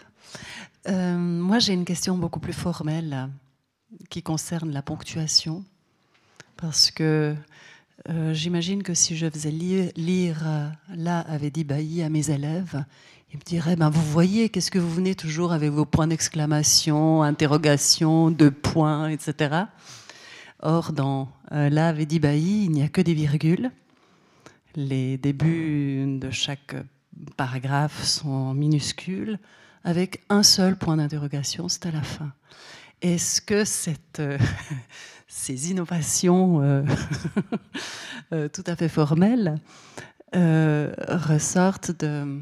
Euh, 0.88 1.18
moi, 1.18 1.60
j'ai 1.60 1.74
une 1.74 1.86
question 1.86 2.18
beaucoup 2.18 2.40
plus 2.40 2.54
formelle 2.54 3.30
qui 4.10 4.24
concerne 4.24 4.72
la 4.72 4.82
ponctuation. 4.82 5.64
Parce 6.58 6.92
que 6.92 7.36
euh, 8.10 8.34
j'imagine 8.34 8.84
que 8.84 8.94
si 8.94 9.18
je 9.18 9.30
faisais 9.30 9.52
lire, 9.52 9.92
lire 9.96 10.42
euh, 10.46 10.70
là, 10.96 11.20
avait 11.22 11.52
dit 11.52 11.64
Bailly 11.64 12.02
à 12.02 12.10
mes 12.10 12.30
élèves, 12.30 12.84
ils 13.32 13.38
me 13.38 13.44
diraient 13.44 13.76
ben, 13.76 13.90
Vous 13.90 14.04
voyez, 14.04 14.50
qu'est-ce 14.50 14.72
que 14.72 14.80
vous 14.80 14.94
venez 14.94 15.16
toujours 15.16 15.52
avec 15.52 15.72
vos 15.72 15.86
points 15.86 16.08
d'exclamation, 16.08 17.24
interrogation, 17.24 18.32
deux 18.32 18.52
points, 18.52 19.10
etc. 19.10 19.64
Or, 20.62 20.92
dans 20.92 21.30
là, 21.52 21.88
avait 21.88 22.06
dit 22.06 22.20
Bailly, 22.20 22.66
il 22.66 22.72
n'y 22.72 22.84
a 22.84 22.90
que 22.90 23.02
des 23.02 23.14
virgules. 23.14 23.72
Les 24.76 25.18
débuts 25.18 26.20
de 26.20 26.30
chaque 26.32 26.76
paragraphes 27.38 28.04
sont 28.04 28.54
minuscules, 28.54 29.40
avec 29.84 30.22
un 30.30 30.44
seul 30.44 30.78
point 30.78 30.98
d'interrogation, 30.98 31.68
c'est 31.68 31.86
à 31.86 31.92
la 31.92 32.02
fin. 32.02 32.32
Est-ce 33.02 33.42
que 33.42 33.64
euh, 34.20 34.38
ces 35.28 35.72
innovations 35.72 36.62
euh, 36.62 36.84
euh, 38.34 38.50
tout 38.50 38.64
à 38.68 38.76
fait 38.76 38.90
formelles 38.90 39.60
ressortent 40.32 41.92
de, 42.00 42.40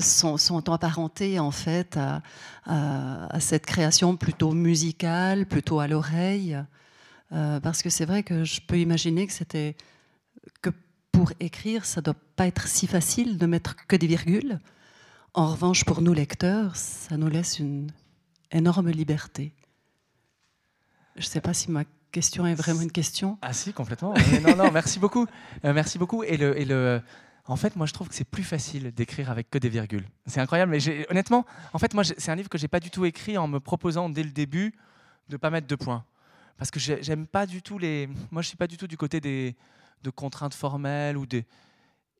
sont, 0.00 0.36
sont, 0.36 0.68
apparentées 0.70 1.38
en 1.38 1.50
fait 1.50 1.96
à, 1.96 2.22
à, 2.66 3.40
cette 3.40 3.64
création 3.64 4.18
plutôt 4.18 4.52
musicale, 4.52 5.46
plutôt 5.46 5.80
à 5.80 5.88
l'oreille, 5.88 6.58
parce 7.30 7.82
que 7.82 7.88
c'est 7.88 8.04
vrai 8.04 8.24
que 8.24 8.44
je 8.44 8.60
peux 8.60 8.78
imaginer 8.78 9.26
que 9.26 9.32
c'était 9.32 9.74
que 10.60 10.68
pour 11.12 11.32
écrire, 11.40 11.86
ça 11.86 12.02
ne 12.02 12.04
doit 12.04 12.16
pas 12.36 12.46
être 12.46 12.68
si 12.68 12.86
facile 12.86 13.38
de 13.38 13.46
mettre 13.46 13.74
que 13.86 13.96
des 13.96 14.06
virgules. 14.06 14.60
En 15.32 15.46
revanche, 15.46 15.86
pour 15.86 16.02
nous 16.02 16.12
lecteurs, 16.12 16.76
ça 16.76 17.16
nous 17.16 17.28
laisse 17.28 17.58
une 17.58 17.90
énorme 18.52 18.90
liberté. 18.90 19.52
Je 21.16 21.22
ne 21.22 21.26
sais 21.26 21.40
pas 21.40 21.54
si 21.54 21.70
ma 21.70 21.84
question 22.10 22.46
est 22.46 22.54
vraiment 22.54 22.82
une 22.82 22.92
question. 22.92 23.38
Ah 23.42 23.52
si, 23.52 23.72
complètement. 23.72 24.14
non, 24.42 24.56
non, 24.56 24.70
merci 24.70 24.98
beaucoup. 24.98 25.26
Euh, 25.64 25.72
merci 25.72 25.98
beaucoup. 25.98 26.22
Et 26.22 26.36
le, 26.36 26.58
et 26.58 26.64
le 26.64 27.02
En 27.46 27.56
fait, 27.56 27.74
moi, 27.76 27.86
je 27.86 27.92
trouve 27.92 28.08
que 28.08 28.14
c'est 28.14 28.24
plus 28.24 28.44
facile 28.44 28.92
d'écrire 28.92 29.30
avec 29.30 29.50
que 29.50 29.58
des 29.58 29.68
virgules. 29.68 30.06
C'est 30.26 30.40
incroyable, 30.40 30.70
mais 30.70 31.10
honnêtement, 31.10 31.44
en 31.72 31.78
fait, 31.78 31.92
moi, 31.94 32.04
c'est 32.04 32.30
un 32.30 32.36
livre 32.36 32.48
que 32.48 32.58
j'ai 32.58 32.68
pas 32.68 32.80
du 32.80 32.90
tout 32.90 33.04
écrit 33.04 33.36
en 33.36 33.48
me 33.48 33.58
proposant 33.58 34.08
dès 34.08 34.22
le 34.22 34.30
début 34.30 34.74
de 35.28 35.36
pas 35.36 35.50
mettre 35.50 35.66
de 35.66 35.76
points, 35.76 36.04
parce 36.58 36.70
que 36.70 36.78
j'aime 36.78 37.26
pas 37.26 37.46
du 37.46 37.62
tout 37.62 37.78
les. 37.78 38.08
Moi, 38.30 38.42
je 38.42 38.48
suis 38.48 38.56
pas 38.56 38.66
du 38.66 38.76
tout 38.76 38.86
du 38.86 38.96
côté 38.96 39.20
des 39.20 39.56
de 40.02 40.10
contraintes 40.10 40.54
formelles 40.54 41.16
ou 41.16 41.26
des. 41.26 41.44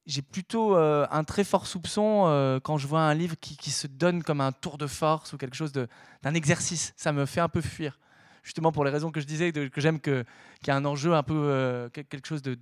J'ai 0.04 0.22
plutôt 0.22 0.76
euh, 0.76 1.06
un 1.12 1.22
très 1.22 1.44
fort 1.44 1.66
soupçon 1.66 2.24
euh, 2.26 2.58
quand 2.58 2.76
je 2.76 2.88
vois 2.88 3.02
un 3.02 3.14
livre 3.14 3.36
qui, 3.40 3.70
se 3.70 3.86
donne 3.86 4.24
comme 4.24 4.40
un 4.40 4.50
tour 4.50 4.76
de 4.76 4.88
force 4.88 5.32
ou 5.32 5.38
quelque 5.38 5.54
chose 5.54 5.72
d'un 5.72 6.34
exercice. 6.34 6.92
Ça 6.96 7.12
me 7.12 7.24
fait 7.24 7.40
un 7.40 7.48
peu 7.48 7.60
fuir, 7.60 8.00
justement 8.42 8.72
pour 8.72 8.84
les 8.84 8.90
raisons 8.90 9.12
que 9.12 9.20
je 9.20 9.26
disais, 9.26 9.52
que 9.52 9.80
j'aime 9.80 10.00
qu'il 10.00 10.24
y 10.66 10.70
a 10.70 10.76
un 10.76 10.84
enjeu 10.84 11.14
un 11.14 11.22
peu 11.22 11.34
euh, 11.36 11.88
quelque 11.88 12.26
chose 12.26 12.42
de 12.42 12.56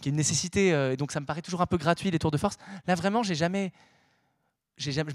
qui 0.00 0.08
est 0.08 0.10
une 0.10 0.16
nécessité. 0.16 0.68
Et 0.92 0.96
donc 0.96 1.12
ça 1.12 1.20
me 1.20 1.26
paraît 1.26 1.42
toujours 1.42 1.60
un 1.60 1.66
peu 1.66 1.76
gratuit 1.76 2.10
les 2.10 2.18
tours 2.18 2.30
de 2.30 2.38
force. 2.38 2.56
Là 2.86 2.94
vraiment, 2.94 3.22
j'ai 3.22 3.34
jamais, 3.34 3.72
jamais, 4.78 5.12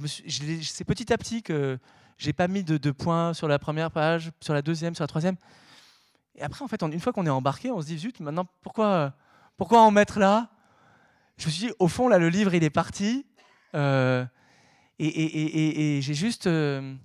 c'est 0.62 0.86
petit 0.86 1.12
à 1.12 1.18
petit 1.18 1.42
que 1.42 1.78
j'ai 2.18 2.34
pas 2.34 2.48
mis 2.48 2.64
de, 2.64 2.92
points 2.92 3.34
sur 3.34 3.48
la 3.48 3.60
première 3.60 3.92
page, 3.92 4.32
sur 4.40 4.54
la 4.54 4.62
deuxième, 4.62 4.96
sur 4.96 5.04
la 5.04 5.08
troisième. 5.08 5.36
Et 6.36 6.44
après, 6.44 6.64
en 6.64 6.68
fait, 6.68 6.82
une 6.84 7.00
fois 7.00 7.12
qu'on 7.12 7.26
est 7.26 7.32
embarqué, 7.32 7.72
on 7.72 7.82
se 7.82 7.88
dit 7.88 7.98
zut, 7.98 8.20
maintenant 8.20 8.46
pourquoi, 8.62 9.14
pourquoi 9.58 9.82
en 9.82 9.92
mettre 9.92 10.20
là? 10.20 10.50
Je 11.38 11.46
me 11.46 11.52
suis 11.52 11.68
dit, 11.68 11.74
au 11.80 11.88
fond, 11.88 12.08
là, 12.08 12.18
le 12.18 12.30
livre, 12.30 12.54
il 12.54 12.64
est 12.64 12.70
parti. 12.70 13.26
Euh, 13.76 14.26
et, 15.00 16.00
j'ai 16.02 16.14
juste 16.14 16.48
euh, 16.48 16.96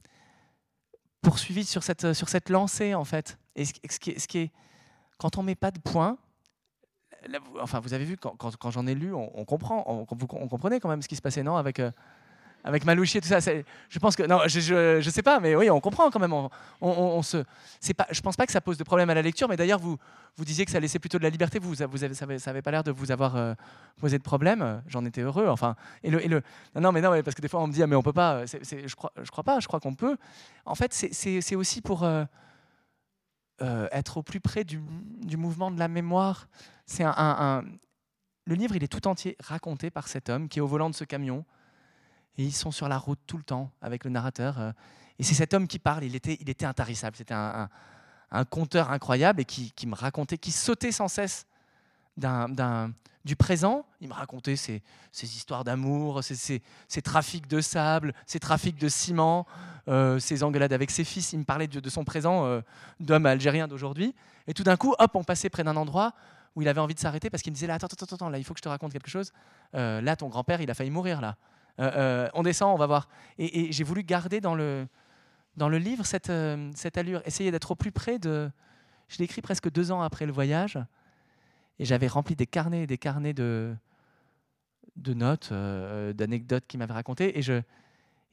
poursuivi 1.21 1.65
sur 1.65 1.83
cette, 1.83 2.13
sur 2.15 2.29
cette 2.29 2.49
lancée, 2.49 2.95
en 2.95 3.05
fait. 3.05 3.39
Et 3.55 3.65
ce, 3.65 3.99
qui 3.99 4.51
quand 5.19 5.39
on 5.39 5.43
met 5.43 5.55
pas 5.55 5.71
de 5.71 5.79
points, 5.79 6.19
enfin, 7.61 7.81
vous 7.81 7.95
avez 7.95 8.05
vu, 8.05 8.17
quand, 8.17 8.37
quand, 8.37 8.71
j'en 8.71 8.87
ai 8.87 8.95
lu, 8.95 9.13
on, 9.15 9.45
comprend, 9.45 9.85
on, 9.87 10.07
on, 10.11 10.49
comprenait 10.49 10.81
quand 10.81 10.89
même 10.89 11.03
ce 11.03 11.09
qui 11.09 11.17
se 11.17 11.23
passait, 11.23 11.43
non 11.43 11.57
Avec, 11.57 11.79
euh, 11.79 11.91
avec 12.65 12.85
Malouchi 12.85 13.19
et 13.19 13.21
tout 13.21 13.29
ça. 13.29 13.39
Je 13.41 13.99
pense 13.99 14.17
que, 14.17 14.23
non, 14.25 14.41
je, 14.47 15.01
je, 15.01 15.11
sais 15.11 15.23
pas, 15.23 15.41
mais 15.41 15.57
oui, 15.57 15.71
on 15.71 15.81
comprend 15.81 16.11
quand 16.11 16.21
même. 16.21 16.33
On, 16.33 16.51
on, 16.81 17.23
se, 17.23 17.45
c'est 17.81 17.95
pas, 17.95 18.07
je 18.11 18.21
pense 18.21 18.37
pas 18.37 18.47
que 18.47 18.53
ça 18.53 18.61
pose 18.61 18.79
de 18.79 18.85
problème 18.85 19.11
à 19.11 19.15
la 19.15 19.23
lecture, 19.23 19.49
mais 19.49 19.57
d'ailleurs, 19.57 19.79
vous, 19.79 19.97
vous 20.37 20.45
disiez 20.45 20.65
que 20.65 20.71
ça 20.71 20.81
laissait 20.81 20.99
plutôt 20.99 21.19
de 21.19 21.23
la 21.25 21.31
liberté. 21.31 21.59
Vous, 21.59 21.75
vous 21.91 22.05
avez, 22.05 22.15
ça 22.15 22.27
n'avait 22.27 22.63
pas 22.63 22.71
l'air 22.71 22.85
de 22.85 22.91
vous 22.91 23.11
avoir 23.11 23.37
euh, 23.37 23.55
posé 24.01 24.19
de 24.19 24.23
problème. 24.23 24.83
J'en 24.87 25.05
étais 25.05 25.23
heureux. 25.23 25.49
Enfin, 25.49 25.75
et 26.03 26.11
le, 26.11 26.25
et 26.25 26.29
le, 26.29 26.43
non, 26.75 26.93
mais 26.93 27.01
non, 27.01 27.11
parce 27.23 27.35
que 27.35 27.43
des 27.43 27.49
fois, 27.49 27.61
on 27.63 27.67
me 27.67 27.73
dit, 27.73 27.83
ah, 27.83 27.87
mais 27.87 27.97
on 27.97 28.03
peut 28.03 28.13
pas. 28.13 28.47
je, 28.47 28.95
crois, 28.95 29.13
je 29.21 29.31
crois 29.31 29.45
pas, 29.45 29.61
je 29.61 29.67
crois 29.67 29.81
qu'on 29.81 29.95
peut. 29.95 30.17
En 30.65 30.75
fait, 30.75 30.93
c'est 30.93 31.57
aussi 31.57 31.81
pour. 31.81 32.05
Euh, 33.61 33.87
être 33.93 34.17
au 34.17 34.23
plus 34.25 34.41
près 34.41 34.65
du, 34.65 34.81
du, 35.25 35.37
mouvement 35.37 35.71
de 35.71 35.79
la 35.79 35.87
mémoire. 35.87 36.49
C'est 36.85 37.05
un, 37.05 37.63
Le 38.45 38.55
livre, 38.57 38.75
il 38.75 38.83
est 38.83 38.89
tout 38.89 39.07
entier 39.07 39.37
raconté 39.39 39.89
par 39.89 40.09
cet 40.09 40.31
homme 40.31 40.49
qui 40.49 40.59
est 40.59 40.63
au 40.63 40.67
volant 40.67 40.91
de 40.91 40.97
ce 40.97 41.05
camion. 41.05 41.45
Et 42.39 42.45
ils 42.45 42.53
sont 42.53 42.71
sur 42.71 42.89
la 42.89 42.99
route 42.99 43.19
tout 43.27 43.37
le 43.37 43.43
temps 43.43 43.71
avec 43.83 44.05
le 44.05 44.11
narrateur. 44.11 44.59
Euh, 44.59 44.73
et 45.19 45.25
c'est 45.25 45.35
cet 45.35 45.55
homme 45.55 45.69
qui 45.69 45.79
parle. 45.79 46.05
Il 46.05 46.17
était, 46.17 46.39
il 46.41 46.49
était 46.49 46.67
intarissable. 46.67 47.17
C'était 47.17 47.35
un, 47.35 47.69
conteur 48.49 48.91
incroyable 48.91 49.43
et 49.43 49.45
qui, 49.45 49.87
me 49.87 49.95
racontait, 49.95 50.39
qui 50.39 50.53
sautait 50.53 50.91
sans 50.91 51.09
cesse 51.09 51.47
du 52.17 53.37
présent. 53.37 53.85
Il 54.01 54.09
me 54.09 54.15
racontait 54.15 54.57
ses, 54.57 54.83
histoires 55.13 55.65
d'amour, 55.65 56.25
ses, 56.25 56.63
trafics 57.05 57.47
de 57.47 57.61
sable, 57.61 58.15
ses 58.27 58.41
trafics 58.41 58.79
de 58.79 58.89
ciment, 58.89 59.47
euh, 59.87 60.19
ses 60.19 60.43
engueulades 60.43 60.73
avec 60.73 60.91
ses 60.91 61.05
fils. 61.05 61.35
Il 61.35 61.41
me 61.41 61.45
parlait 61.45 61.67
de, 61.67 61.91
son 61.91 62.05
présent 62.05 62.47
euh, 62.47 62.63
d'homme 63.01 63.27
algérien 63.27 63.69
d'aujourd'hui. 63.69 64.15
Et 64.47 64.55
tout 64.55 64.65
d'un 64.65 64.79
coup, 64.79 64.95
hop, 64.99 65.11
on 65.15 65.25
passait 65.25 65.51
près 65.51 65.63
d'un 65.63 65.77
endroit 65.77 66.15
où 66.57 66.63
il 66.63 66.69
avait 66.69 66.81
envie 66.81 66.95
de 66.95 67.01
s'arrêter 67.01 67.29
parce 67.29 67.43
qu'il 67.43 67.53
me 67.53 67.55
disait 67.55 67.67
là, 67.67 67.75
attends, 67.75 67.87
attends, 67.87 68.15
attends, 68.15 68.31
là, 68.31 68.39
il 68.39 68.45
faut 68.45 68.55
que 68.55 68.59
je 68.59 68.63
te 68.63 68.69
raconte 68.71 68.93
quelque 68.93 69.11
chose. 69.11 69.31
Là, 69.75 70.17
ton 70.17 70.29
grand-père, 70.29 70.63
il 70.63 70.71
a 70.71 70.75
failli 70.75 70.91
mourir 70.91 71.21
là. 71.21 71.37
Euh, 71.81 71.90
euh, 71.94 72.28
on 72.35 72.43
descend, 72.43 72.74
on 72.74 72.78
va 72.78 72.86
voir. 72.86 73.09
Et, 73.39 73.73
j'ai 73.73 73.85
voulu 73.85 74.03
garder 74.03 74.40
dans 74.40 74.55
le, 74.55 74.86
dans 75.57 75.69
le 75.69 75.78
livre 75.78 76.05
cette, 76.05 76.32
cette 76.74 76.99
allure, 76.99 77.23
essayer 77.24 77.51
d'être 77.51 77.70
au 77.70 77.74
plus 77.74 77.93
près 77.93 78.19
de. 78.19 78.51
Je 79.09 79.19
l'ai 79.19 79.24
écrit 79.24 79.43
presque 79.43 79.70
deux 79.70 79.93
ans 79.93 80.01
après 80.01 80.27
le 80.27 80.32
voyage, 80.32 80.78
et 81.78 81.85
j'avais 81.85 82.07
rempli 82.07 82.35
des 82.35 82.47
carnets 82.47 82.85
et 82.85 82.86
des 82.86 82.99
carnets 82.99 83.35
de, 83.35 83.74
de 84.97 85.15
notes, 85.15 85.53
d'anecdotes 85.53 86.66
qu'il 86.66 86.78
m'avait 86.78 86.94
racontées. 86.94 87.39
Et, 87.39 87.43
je, 87.43 87.61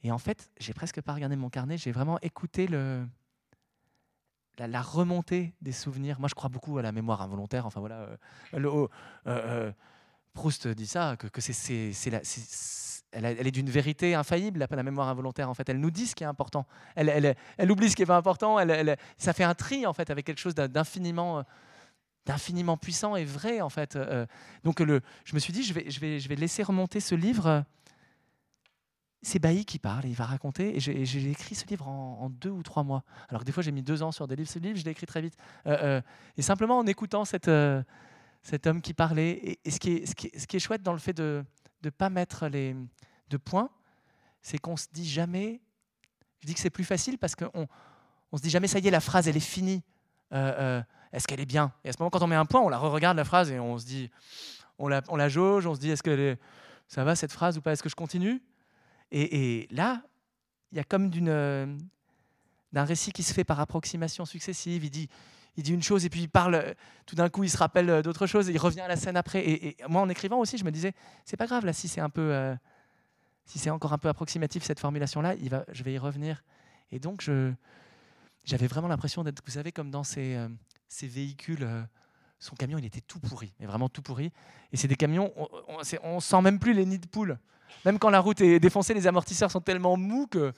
et 0.02 0.10
en 0.10 0.18
fait, 0.18 0.50
j'ai 0.58 0.72
presque 0.72 1.00
pas 1.02 1.12
regardé 1.12 1.36
mon 1.36 1.50
carnet, 1.50 1.76
j'ai 1.76 1.92
vraiment 1.92 2.18
écouté 2.22 2.66
le, 2.66 3.04
la, 4.66 4.82
remontée 4.82 5.54
des 5.60 5.72
souvenirs. 5.72 6.18
Moi, 6.20 6.28
je 6.28 6.34
crois 6.34 6.50
beaucoup 6.50 6.78
à 6.78 6.82
la 6.82 6.92
mémoire 6.92 7.22
involontaire. 7.22 7.66
Enfin 7.66 7.80
voilà, 7.80 8.00
euh, 8.00 8.16
euh, 8.54 8.88
euh, 9.26 9.72
Proust 10.32 10.68
dit 10.68 10.86
ça, 10.86 11.16
que, 11.16 11.40
c'est, 11.40 11.92
elle, 13.12 13.46
est 13.46 13.50
d'une 13.50 13.70
vérité 13.70 14.14
infaillible, 14.14 14.66
la, 14.70 14.82
mémoire 14.82 15.08
involontaire. 15.08 15.50
En 15.50 15.54
fait, 15.54 15.68
elle 15.68 15.80
nous 15.80 15.90
dit 15.90 16.06
ce 16.06 16.14
qui 16.14 16.24
est 16.24 16.28
important. 16.28 16.66
Elle, 16.94 17.36
oublie 17.68 17.90
ce 17.90 17.96
qui 17.96 18.02
est 18.02 18.06
pas 18.06 18.16
important. 18.16 18.58
ça 19.18 19.32
fait 19.32 19.44
un 19.44 19.54
tri 19.54 19.86
en 19.86 19.92
fait 19.92 20.10
avec 20.10 20.26
quelque 20.26 20.40
chose 20.40 20.54
d'infiniment 20.54 21.44
d'infiniment 22.26 22.76
puissant 22.76 23.16
et 23.16 23.24
vrai 23.24 23.62
en 23.62 23.70
fait. 23.70 23.98
donc 24.62 24.80
le, 24.80 25.00
je 25.24 25.34
me 25.34 25.40
suis 25.40 25.52
dit, 25.52 25.62
je 25.62 25.72
vais, 25.72 25.90
je 25.90 26.00
vais, 26.00 26.20
je 26.20 26.28
vais 26.28 26.36
laisser 26.36 26.62
remonter 26.62 27.00
ce 27.00 27.14
livre 27.14 27.64
c'est 29.22 29.38
Bailly 29.38 29.64
qui 29.64 29.78
parle, 29.78 30.06
il 30.06 30.14
va 30.14 30.24
raconter, 30.24 30.76
et 30.76 30.80
j'ai 30.80 31.30
écrit 31.30 31.54
ce 31.54 31.66
livre 31.66 31.88
en, 31.88 32.30
deux 32.30 32.50
ou 32.50 32.62
trois 32.62 32.82
mois. 32.82 33.04
Alors 33.28 33.44
des 33.44 33.52
fois 33.52 33.62
j'ai 33.62 33.72
mis 33.72 33.82
deux 33.82 34.02
ans 34.02 34.12
sur 34.12 34.26
des 34.26 34.36
livres, 34.36 34.48
ce 34.48 34.58
livre 34.58 34.78
je 34.78 34.84
l'ai 34.84 34.92
écrit 34.92 35.06
très 35.06 35.20
vite. 35.20 35.34
Euh, 35.66 35.76
euh, 35.82 36.00
et 36.36 36.42
simplement 36.42 36.78
en 36.78 36.86
écoutant 36.86 37.24
cette, 37.24 37.48
euh, 37.48 37.82
cet 38.42 38.66
homme 38.66 38.80
qui 38.80 38.94
parlait, 38.94 39.58
et, 39.64 39.70
ce, 39.70 39.78
qui 39.78 39.96
est, 39.96 40.58
chouette 40.58 40.82
dans 40.82 40.92
le 40.92 40.98
fait 40.98 41.12
de 41.12 41.44
ne 41.84 41.90
pas 41.90 42.10
mettre 42.10 42.48
les, 42.48 42.74
de 43.28 43.36
points, 43.36 43.70
c'est 44.42 44.58
qu'on 44.58 44.76
se 44.76 44.86
dit 44.92 45.08
jamais, 45.08 45.60
je 46.40 46.46
dis 46.46 46.54
que 46.54 46.60
c'est 46.60 46.70
plus 46.70 46.84
facile 46.84 47.18
parce 47.18 47.34
qu'on 47.34 47.68
on 48.32 48.36
se 48.36 48.42
dit 48.42 48.50
jamais 48.50 48.68
ça 48.68 48.78
y 48.78 48.88
est, 48.88 48.90
la 48.90 49.00
phrase 49.00 49.28
elle 49.28 49.36
est 49.36 49.40
finie, 49.40 49.82
est-ce 50.32 51.26
qu'elle 51.26 51.40
est 51.40 51.46
bien? 51.46 51.72
Et 51.84 51.90
à 51.90 51.92
ce 51.92 51.98
moment 51.98 52.10
quand 52.10 52.22
on 52.22 52.26
met 52.26 52.36
un 52.36 52.46
point, 52.46 52.60
on 52.60 52.68
la 52.68 52.78
re-regarde 52.78 53.16
la 53.16 53.24
phrase 53.24 53.50
et 53.50 53.58
on 53.58 53.78
se 53.78 53.84
dit, 53.84 54.10
on 54.78 54.88
la, 54.88 55.28
jauge, 55.28 55.66
on 55.66 55.74
se 55.74 55.80
dit 55.80 55.90
est-ce 55.90 56.02
que 56.02 56.36
ça 56.88 57.04
va 57.04 57.14
cette 57.14 57.32
phrase 57.32 57.58
ou 57.58 57.60
pas, 57.60 57.72
est-ce 57.72 57.82
que 57.82 57.88
je 57.88 57.96
continue? 57.96 58.42
Et, 59.12 59.68
là, 59.70 60.02
il 60.72 60.78
y 60.78 60.80
a 60.80 60.84
comme 60.84 61.10
euh, 61.26 61.76
d'un 62.72 62.84
récit 62.84 63.12
qui 63.12 63.22
se 63.22 63.34
fait 63.34 63.44
par 63.44 63.58
approximation 63.58 64.24
successive. 64.24 64.84
Il 64.84 64.90
dit, 64.90 65.08
il 65.56 65.62
dit 65.62 65.72
une 65.72 65.82
chose 65.82 66.04
et 66.04 66.10
puis 66.10 66.22
il 66.22 66.28
parle, 66.28 66.74
tout 67.06 67.14
d'un 67.14 67.28
coup 67.28 67.44
il 67.44 67.50
se 67.50 67.56
rappelle 67.56 67.90
euh, 67.90 68.02
d'autre 68.02 68.26
chose 68.26 68.48
et 68.48 68.52
il 68.52 68.58
revient 68.58 68.80
à 68.80 68.88
la 68.88 68.96
scène 68.96 69.16
après. 69.16 69.46
Et, 69.46 69.76
moi 69.88 70.02
en 70.02 70.08
écrivant 70.08 70.38
aussi, 70.38 70.58
je 70.58 70.64
me 70.64 70.70
disais, 70.70 70.92
c'est 71.24 71.36
pas 71.36 71.46
grave 71.46 71.64
là 71.64 71.72
si 71.72 71.88
c'est 71.88 72.00
un 72.00 72.10
peu, 72.10 72.32
euh, 72.32 72.54
si 73.44 73.58
c'est 73.58 73.70
encore 73.70 73.92
un 73.92 73.98
peu 73.98 74.08
approximatif 74.08 74.62
cette 74.62 74.80
formulation 74.80 75.20
là, 75.20 75.34
il 75.34 75.50
va, 75.50 75.64
je 75.72 75.82
vais 75.82 75.92
y 75.92 75.98
revenir. 75.98 76.42
Et 76.92 76.98
donc 76.98 77.28
j'avais 78.44 78.66
vraiment 78.66 78.88
l'impression 78.88 79.22
d'être, 79.22 79.42
vous 79.44 79.52
savez, 79.52 79.70
comme 79.72 79.90
dans 79.90 80.04
ces, 80.04 80.36
ces 80.88 81.06
véhicules. 81.06 81.68
son 82.40 82.56
camion, 82.56 82.78
il 82.78 82.84
était 82.84 83.00
tout 83.00 83.20
pourri, 83.20 83.54
mais 83.60 83.66
vraiment 83.66 83.88
tout 83.88 84.02
pourri. 84.02 84.32
Et 84.72 84.76
c'est 84.76 84.88
des 84.88 84.96
camions, 84.96 85.32
on, 85.36 85.78
on, 86.02 86.20
sent 86.20 86.42
même 86.42 86.58
plus 86.58 86.72
les 86.72 86.84
nids 86.84 86.98
de 86.98 87.06
poules. 87.06 87.38
Même 87.84 88.00
quand 88.00 88.10
la 88.10 88.18
route 88.18 88.40
est 88.40 88.58
défoncée, 88.58 88.92
les 88.92 89.06
amortisseurs 89.06 89.52
sont 89.52 89.60
tellement 89.60 89.96
mous 89.96 90.26
que 90.26 90.52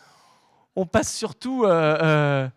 on 0.77 0.87
passe 0.87 1.15
surtout 1.15 1.65
euh, 1.65 1.99
euh, 2.03 2.49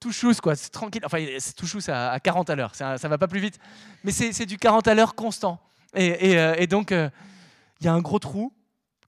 tout 0.00 0.12
quoi. 0.42 0.56
C'est 0.56 0.70
tranquille. 0.70 1.02
Enfin, 1.04 1.18
c'est 1.38 1.54
tout 1.54 1.66
à, 1.88 2.18
40 2.20 2.50
à 2.50 2.56
l'heure. 2.56 2.74
Ça, 2.74 2.98
ça 2.98 3.08
va 3.08 3.18
pas 3.18 3.28
plus 3.28 3.40
vite. 3.40 3.58
Mais 4.04 4.12
c'est 4.12 4.46
du 4.46 4.56
40 4.56 4.86
à 4.88 4.94
l'heure 4.94 5.14
constant. 5.14 5.60
Et, 5.94 6.30
et, 6.30 6.38
euh, 6.38 6.66
donc, 6.66 6.90
il 6.90 7.84
y 7.84 7.88
a 7.88 7.92
un 7.92 8.00
gros 8.00 8.18
trou. 8.18 8.52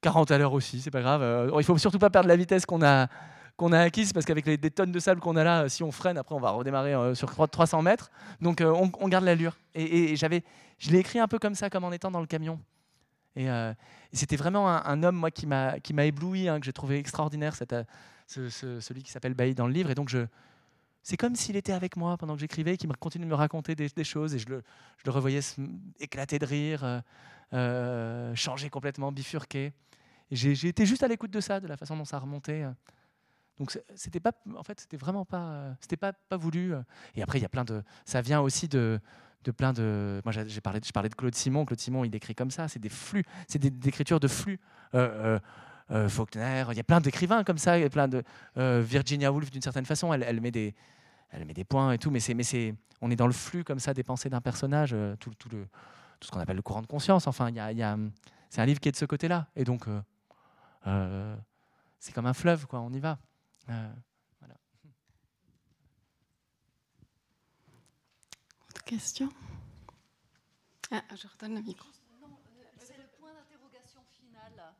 40 0.02 0.30
à 0.30 0.38
l'heure 0.38 0.54
aussi, 0.54 0.80
c'est 0.80 0.90
pas 0.90 1.02
grave. 1.02 1.50
il 1.58 1.64
faut 1.64 1.76
surtout 1.76 1.98
pas 1.98 2.08
perdre 2.08 2.28
la 2.28 2.36
vitesse 2.36 2.64
qu'on 2.64 2.82
a, 2.82 3.06
a 3.58 3.78
acquise 3.80 4.14
parce 4.14 4.24
qu'avec 4.24 4.46
les 4.46 4.56
des 4.56 4.70
tonnes 4.70 4.92
de 4.92 4.98
sable 4.98 5.20
qu'on 5.20 5.36
a 5.36 5.44
là, 5.44 5.68
si 5.68 5.82
on 5.82 5.92
freine, 5.92 6.16
après 6.16 6.34
on 6.34 6.40
va 6.40 6.52
redémarrer 6.52 7.14
sur 7.14 7.30
300 7.30 7.82
mètres. 7.82 8.10
Donc 8.40 8.62
on, 8.64 9.08
garde 9.08 9.24
l'allure. 9.24 9.58
Et, 9.74 10.16
j'avais, 10.16 10.42
je 10.78 10.90
l'ai 10.90 11.00
écrit 11.00 11.18
un 11.18 11.28
peu 11.28 11.38
comme 11.38 11.54
ça, 11.54 11.68
comme 11.68 11.84
en 11.84 11.92
étant 11.92 12.10
dans 12.10 12.20
le 12.20 12.26
camion. 12.26 12.58
Et, 13.36 13.50
euh, 13.50 13.72
c'était 14.12 14.36
vraiment 14.36 14.68
un, 14.68 15.02
homme 15.02 15.16
moi, 15.16 15.30
qui 15.30 15.46
m'a 15.46 16.04
ébloui, 16.04 16.48
hein, 16.48 16.58
que 16.58 16.66
j'ai 16.66 16.72
trouvé 16.72 16.98
extraordinaire, 16.98 17.54
euh, 17.72 17.84
celui 18.26 19.02
qui 19.02 19.10
s'appelle 19.10 19.34
Bailly 19.34 19.54
dans 19.54 19.66
le 19.66 19.72
livre. 19.72 19.90
Et 19.90 19.94
donc, 19.94 20.08
je, 20.08 20.26
c'est 21.02 21.16
comme 21.16 21.34
s'il 21.34 21.56
était 21.56 21.72
avec 21.72 21.96
moi 21.96 22.16
pendant 22.16 22.34
que 22.34 22.40
j'écrivais, 22.40 22.76
qui 22.76 22.86
me 22.86 22.94
continue 22.94 23.24
de 23.24 23.30
me 23.30 23.34
raconter 23.34 23.74
des, 23.74 24.04
choses. 24.04 24.34
Et 24.34 24.38
je 24.38 24.48
le, 24.48 24.62
revoyais 25.06 25.40
éclater 25.98 26.38
de 26.38 26.46
rire, 26.46 27.02
euh, 27.52 28.34
changer 28.34 28.70
complètement, 28.70 29.12
bifurquer. 29.12 29.72
J'ai 30.30 30.68
été 30.68 30.86
juste 30.86 31.02
à 31.02 31.08
l'écoute 31.08 31.30
de 31.30 31.40
ça, 31.40 31.58
de 31.58 31.66
la 31.66 31.76
façon 31.76 31.96
dont 31.96 32.04
ça 32.04 32.18
remontait. 32.18 32.64
Donc 33.58 33.78
c'était 33.94 34.20
pas, 34.20 34.32
en 34.56 34.62
fait, 34.62 34.80
c'était 34.80 34.96
vraiment 34.96 35.24
pas, 35.24 35.74
c'était 35.80 35.96
pas, 35.96 36.12
pas 36.12 36.36
voulu. 36.36 36.72
Et 37.14 37.22
après, 37.22 37.38
il 37.38 37.42
y 37.42 37.46
a 37.46 37.48
plein 37.48 37.64
de, 37.64 37.82
ça 38.04 38.20
vient 38.20 38.40
aussi 38.40 38.68
de, 38.68 39.00
de 39.44 39.50
plein 39.50 39.72
de. 39.72 40.20
Moi, 40.24 40.32
j'ai 40.32 40.60
parlé, 40.60 40.80
je 40.84 40.90
parlais 40.90 41.08
de 41.08 41.14
Claude 41.14 41.34
Simon. 41.34 41.64
Claude 41.64 41.80
Simon, 41.80 42.04
il 42.04 42.14
écrit 42.14 42.34
comme 42.34 42.50
ça. 42.50 42.68
C'est 42.68 42.78
des 42.78 42.88
flux, 42.88 43.24
c'est 43.48 43.58
des, 43.58 43.88
écritures 43.88 44.20
de 44.20 44.28
flux. 44.28 44.60
Euh, 44.94 45.36
euh, 45.36 45.38
euh, 45.90 46.08
Faulkner, 46.08 46.64
il 46.70 46.76
y 46.76 46.80
a 46.80 46.84
plein 46.84 47.00
d'écrivains 47.00 47.44
comme 47.44 47.58
ça. 47.58 47.78
Il 47.78 47.82
y 47.82 47.84
a 47.84 47.90
plein 47.90 48.08
de 48.08 48.22
Virginia 48.56 49.32
Woolf, 49.32 49.50
d'une 49.50 49.62
certaine 49.62 49.86
façon, 49.86 50.12
elle, 50.12 50.40
met 50.40 50.50
des, 50.50 50.74
points 51.68 51.92
et 51.92 51.98
tout, 51.98 52.10
mais 52.10 52.20
c'est, 52.20 52.40
c'est, 52.42 52.74
on 53.00 53.10
est 53.10 53.16
dans 53.16 53.26
le 53.26 53.32
flux 53.32 53.64
comme 53.64 53.78
ça 53.78 53.94
des 53.94 54.02
pensées 54.02 54.30
d'un 54.30 54.40
personnage 54.40 54.94
tout, 55.18 55.32
tout 55.38 55.48
le 55.50 55.66
tout 56.20 56.26
ce 56.26 56.32
qu'on 56.32 56.40
appelle 56.40 56.56
le 56.56 56.62
courant 56.62 56.82
de 56.82 56.86
conscience. 56.86 57.26
Enfin, 57.26 57.48
il 57.48 57.56
y 57.56 57.82
a, 57.82 57.96
c'est 58.50 58.60
un 58.60 58.66
livre 58.66 58.78
qui 58.78 58.88
est 58.88 58.92
de 58.92 58.96
ce 58.96 59.06
côté-là. 59.06 59.48
Et 59.56 59.64
donc, 59.64 59.86
c'est 61.98 62.12
comme 62.14 62.26
un 62.26 62.34
fleuve, 62.34 62.66
quoi. 62.66 62.80
On 62.80 62.92
y 62.92 63.00
va. 63.00 63.18
Autre 68.68 68.84
question? 68.84 69.30
Ah, 70.92 71.02
je 71.14 71.26
redonne 71.28 71.54
le 71.54 71.62
micro. 71.62 71.88
C'est 72.78 72.96
le 72.98 73.06
point 73.18 73.30
d'interrogation 73.32 74.00
final. 74.18 74.74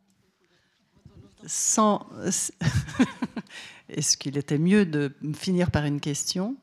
Est-ce 3.89 4.17
qu'il 4.17 4.37
était 4.39 4.59
mieux 4.59 4.87
de 4.87 5.15
finir 5.35 5.71
par 5.71 5.85
une 5.85 6.01
question 6.01 6.57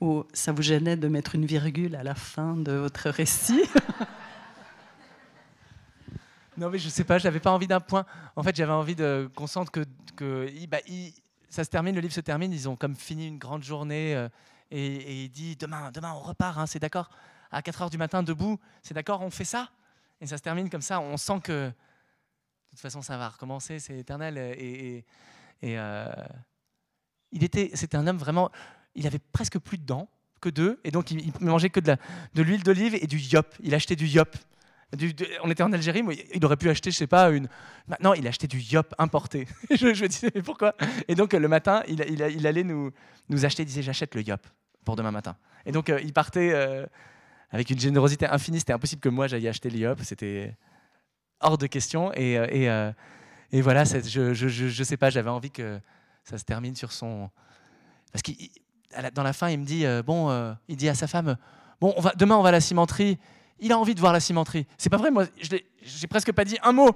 ou 0.00 0.24
ça 0.32 0.52
vous 0.52 0.62
gênait 0.62 0.96
de 0.96 1.08
mettre 1.08 1.34
une 1.34 1.46
virgule 1.46 1.96
à 1.96 2.02
la 2.02 2.14
fin 2.14 2.56
de 2.56 2.72
votre 2.72 3.10
récit? 3.10 3.62
Non, 6.56 6.70
mais 6.70 6.78
je 6.78 6.88
sais 6.88 7.02
pas, 7.04 7.18
j'avais 7.18 7.40
pas 7.40 7.50
envie 7.50 7.66
d'un 7.66 7.80
point. 7.80 8.06
En 8.36 8.42
fait, 8.42 8.54
j'avais 8.54 8.72
envie 8.72 8.94
qu'on 9.34 9.46
sente 9.46 9.70
que, 9.70 10.66
bah, 10.68 10.78
ça 11.48 11.64
se 11.64 11.70
termine, 11.70 11.94
le 11.94 12.00
livre 12.00 12.14
se 12.14 12.20
termine, 12.20 12.52
ils 12.52 12.68
ont 12.68 12.76
comme 12.76 12.94
fini 12.94 13.26
une 13.26 13.38
grande 13.38 13.64
journée 13.64 14.14
euh, 14.14 14.28
et, 14.70 15.24
il 15.24 15.30
dit 15.30 15.56
demain, 15.56 15.90
demain 15.92 16.12
on 16.12 16.20
repart, 16.20 16.58
hein, 16.58 16.66
c'est 16.66 16.78
d'accord. 16.78 17.10
À 17.50 17.62
4 17.62 17.82
heures 17.82 17.90
du 17.90 17.98
matin, 17.98 18.22
debout, 18.22 18.58
c'est 18.82 18.94
d'accord, 18.94 19.22
on 19.22 19.30
fait 19.30 19.44
ça? 19.44 19.70
Et 20.20 20.26
ça 20.26 20.36
se 20.36 20.42
termine 20.42 20.70
comme 20.70 20.82
ça, 20.82 21.00
on 21.00 21.16
sent 21.16 21.40
que 21.42 21.68
de 21.68 21.72
toute 22.74 22.82
façon 22.82 23.02
ça 23.02 23.16
va 23.16 23.28
recommencer, 23.28 23.78
c'est 23.78 23.98
éternel. 23.98 24.38
Et, 24.38 25.04
euh, 25.64 26.12
il 27.32 27.42
était, 27.42 27.70
c'était 27.74 27.96
un 27.96 28.06
homme 28.06 28.18
vraiment, 28.18 28.50
il 28.94 29.06
avait 29.06 29.18
presque 29.18 29.58
plus 29.58 29.78
de 29.78 29.84
dents 29.84 30.08
que 30.40 30.48
deux, 30.48 30.80
et 30.84 30.90
donc 30.90 31.10
il, 31.10 31.20
il 31.20 31.32
mangeait 31.40 31.70
que 31.70 31.80
de, 31.80 31.96
l'huile 32.34 32.62
d'olive 32.62 32.94
et 32.94 33.06
du 33.06 33.18
yop. 33.18 33.54
Il 33.60 33.74
achetait 33.74 33.96
du 33.96 34.06
yop 34.06 34.36
on 35.42 35.50
était 35.50 35.62
en 35.62 35.72
Algérie, 35.72 36.02
il 36.34 36.44
aurait 36.44 36.56
pu 36.56 36.68
acheter, 36.68 36.90
je 36.90 36.96
sais 36.96 37.06
pas, 37.06 37.30
une. 37.30 37.48
Maintenant, 37.86 38.12
il 38.12 38.26
achetait 38.26 38.46
du 38.46 38.58
yop 38.58 38.94
importé. 38.98 39.46
je, 39.70 39.86
me 39.86 40.06
disais, 40.06 40.30
mais 40.34 40.42
pourquoi? 40.42 40.74
Et 41.08 41.14
donc, 41.14 41.32
le 41.32 41.48
matin, 41.48 41.82
il, 41.88 42.46
allait 42.46 42.64
nous, 42.64 42.90
nous 43.28 43.44
acheter, 43.44 43.62
il 43.62 43.66
disait, 43.66 43.82
j'achète 43.82 44.14
le 44.14 44.22
yop 44.22 44.46
pour 44.84 44.96
demain 44.96 45.10
matin. 45.10 45.36
Et 45.66 45.72
donc, 45.72 45.88
euh, 45.88 46.00
il 46.02 46.12
partait 46.12 46.50
euh, 46.52 46.86
avec 47.50 47.70
une 47.70 47.78
générosité 47.78 48.26
infinie. 48.26 48.58
C'était 48.58 48.72
impossible 48.72 49.00
que 49.00 49.08
moi, 49.08 49.26
j'aille 49.26 49.48
acheter 49.48 49.70
le 49.70 49.78
yop. 49.78 50.00
C'était 50.02 50.54
hors 51.40 51.58
de 51.58 51.66
question. 51.66 52.12
Et, 52.14 52.38
euh, 52.38 52.92
et, 53.52 53.62
voilà, 53.62 53.84
je, 53.84 54.34
je, 54.34 54.48
je, 54.48 54.84
sais 54.84 54.96
pas, 54.96 55.10
j'avais 55.10 55.30
envie 55.30 55.50
que 55.50 55.80
ça 56.24 56.38
se 56.38 56.44
termine 56.44 56.74
sur 56.74 56.92
son. 56.92 57.30
Parce 58.12 58.22
que 58.22 58.32
dans 59.14 59.22
la 59.22 59.32
fin, 59.32 59.48
il 59.50 59.58
me 59.58 59.64
dit, 59.64 59.84
bon, 60.04 60.56
il 60.68 60.76
dit 60.76 60.88
à 60.88 60.94
sa 60.94 61.06
femme, 61.06 61.36
bon, 61.80 61.94
on 61.96 62.00
va, 62.00 62.12
demain, 62.16 62.36
on 62.36 62.42
va 62.42 62.50
à 62.50 62.52
la 62.52 62.60
cimenterie 62.60 63.18
il 63.60 63.72
a 63.72 63.78
envie 63.78 63.94
de 63.94 64.00
voir 64.00 64.12
la 64.12 64.20
cimenterie. 64.20 64.66
C'est 64.76 64.90
pas 64.90 64.96
vrai, 64.96 65.10
moi, 65.10 65.24
j'ai 65.40 66.06
presque 66.06 66.32
pas 66.32 66.44
dit 66.44 66.58
un 66.62 66.72
mot. 66.72 66.90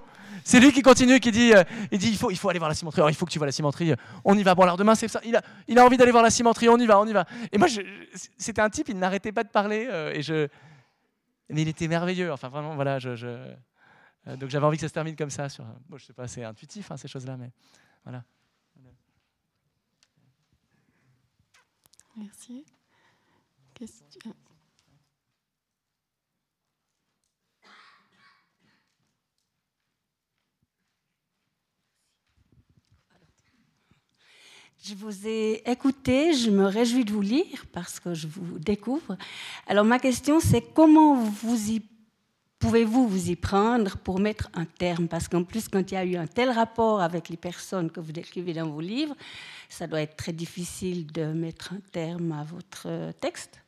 C'est 0.44 0.60
lui 0.60 0.73
qui 0.73 0.82
continue, 0.82 1.20
qui 1.20 1.31
dit, 1.31 1.52
euh, 1.52 1.62
il 1.90 1.98
dit, 1.98 2.09
il 2.09 2.16
faut, 2.16 2.31
il 2.31 2.36
faut 2.36 2.48
aller 2.48 2.59
voir 2.59 2.69
la 2.69 2.74
cimenterie. 2.74 3.01
Alors, 3.01 3.10
il 3.10 3.15
faut 3.15 3.27
que 3.27 3.31
tu 3.31 3.39
vois 3.39 3.47
la 3.47 3.52
cimenterie. 3.52 3.94
On 4.24 4.36
y 4.36 4.43
va. 4.43 4.55
Bon, 4.55 4.62
alors 4.62 4.77
demain, 4.77 4.94
c'est 4.94 5.09
ça. 5.09 5.20
Il 5.24 5.36
a, 5.36 5.43
il 5.66 5.78
a 5.78 5.85
envie 5.85 5.97
d'aller 5.97 6.10
voir 6.10 6.23
la 6.23 6.31
cimenterie. 6.31 6.69
On 6.69 6.78
y 6.78 6.86
va, 6.86 7.01
on 7.01 7.06
y 7.06 7.12
va. 7.12 7.24
Et 7.52 7.59
moi, 7.59 7.69
c'était 8.36 8.60
un 8.60 8.70
type, 8.70 8.89
il 8.89 8.98
n'arrêtait 8.98 9.32
pas 9.32 9.44
de 9.44 9.48
parler. 9.48 9.89
Euh, 9.90 10.12
et 10.15 10.23
je, 10.23 10.48
mais 11.48 11.62
il 11.62 11.69
était 11.69 11.89
merveilleux. 11.89 12.32
Enfin, 12.32 12.48
vraiment, 12.48 12.74
voilà. 12.74 12.98
Je, 12.98 13.10
euh, 13.24 13.55
donc, 14.36 14.50
j'avais 14.50 14.66
envie 14.66 14.76
que 14.76 14.82
ça 14.82 14.88
se 14.88 14.94
termine 14.94 15.16
comme 15.16 15.30
ça. 15.30 15.48
Sur, 15.48 15.64
bon, 15.88 15.96
je 15.96 16.05
sais 16.05 16.12
pas, 16.12 16.28
c'est 16.28 16.44
intuitif, 16.44 16.90
hein, 16.90 16.96
ces 16.96 17.09
choses-là, 17.09 17.36
mais 17.36 17.50
voilà. 18.05 18.24
Merci. 22.16 22.64
Question. 23.74 24.34
Je 34.84 34.94
vous 34.94 35.26
ai 35.26 35.70
écouté, 35.70 36.32
je 36.32 36.50
me 36.50 36.64
réjouis 36.64 37.05
de 37.05 37.12
vous 37.12 37.20
lire 37.20 37.66
parce 37.72 38.00
que 38.00 38.14
je 38.14 38.26
vous 38.26 38.59
découvre. 38.59 39.18
Alors 39.66 39.84
ma 39.84 39.98
question 39.98 40.40
c'est 40.40 40.62
comment 40.62 41.14
vous 41.14 41.72
y 41.72 41.82
pouvez-vous 42.59 43.09
vous 43.09 43.30
y 43.30 43.36
prendre 43.36 43.97
pour 43.98 44.20
mettre 44.20 44.51
un 44.55 44.64
terme? 44.64 45.09
Parce 45.09 45.28
qu'en 45.28 45.44
plus, 45.44 45.68
quand 45.68 45.90
il 45.90 45.94
y 45.94 45.97
a 45.97 46.05
eu 46.05 46.16
un 46.16 46.26
tel 46.26 46.51
rapport 46.51 47.01
avec 47.01 47.28
les 47.28 47.36
personnes 47.36 47.90
que 47.90 48.01
vous 48.01 48.12
décrivez 48.12 48.52
dans 48.52 48.68
vos 48.68 48.80
livres, 48.80 49.14
ça 49.68 49.86
doit 49.86 50.01
être 50.01 50.16
très 50.16 50.32
difficile 50.32 51.06
de 51.06 51.32
mettre 51.32 51.72
un 51.72 51.80
terme 51.93 52.32
à 52.32 52.44
votre 52.44 53.12
texte. 53.20 53.62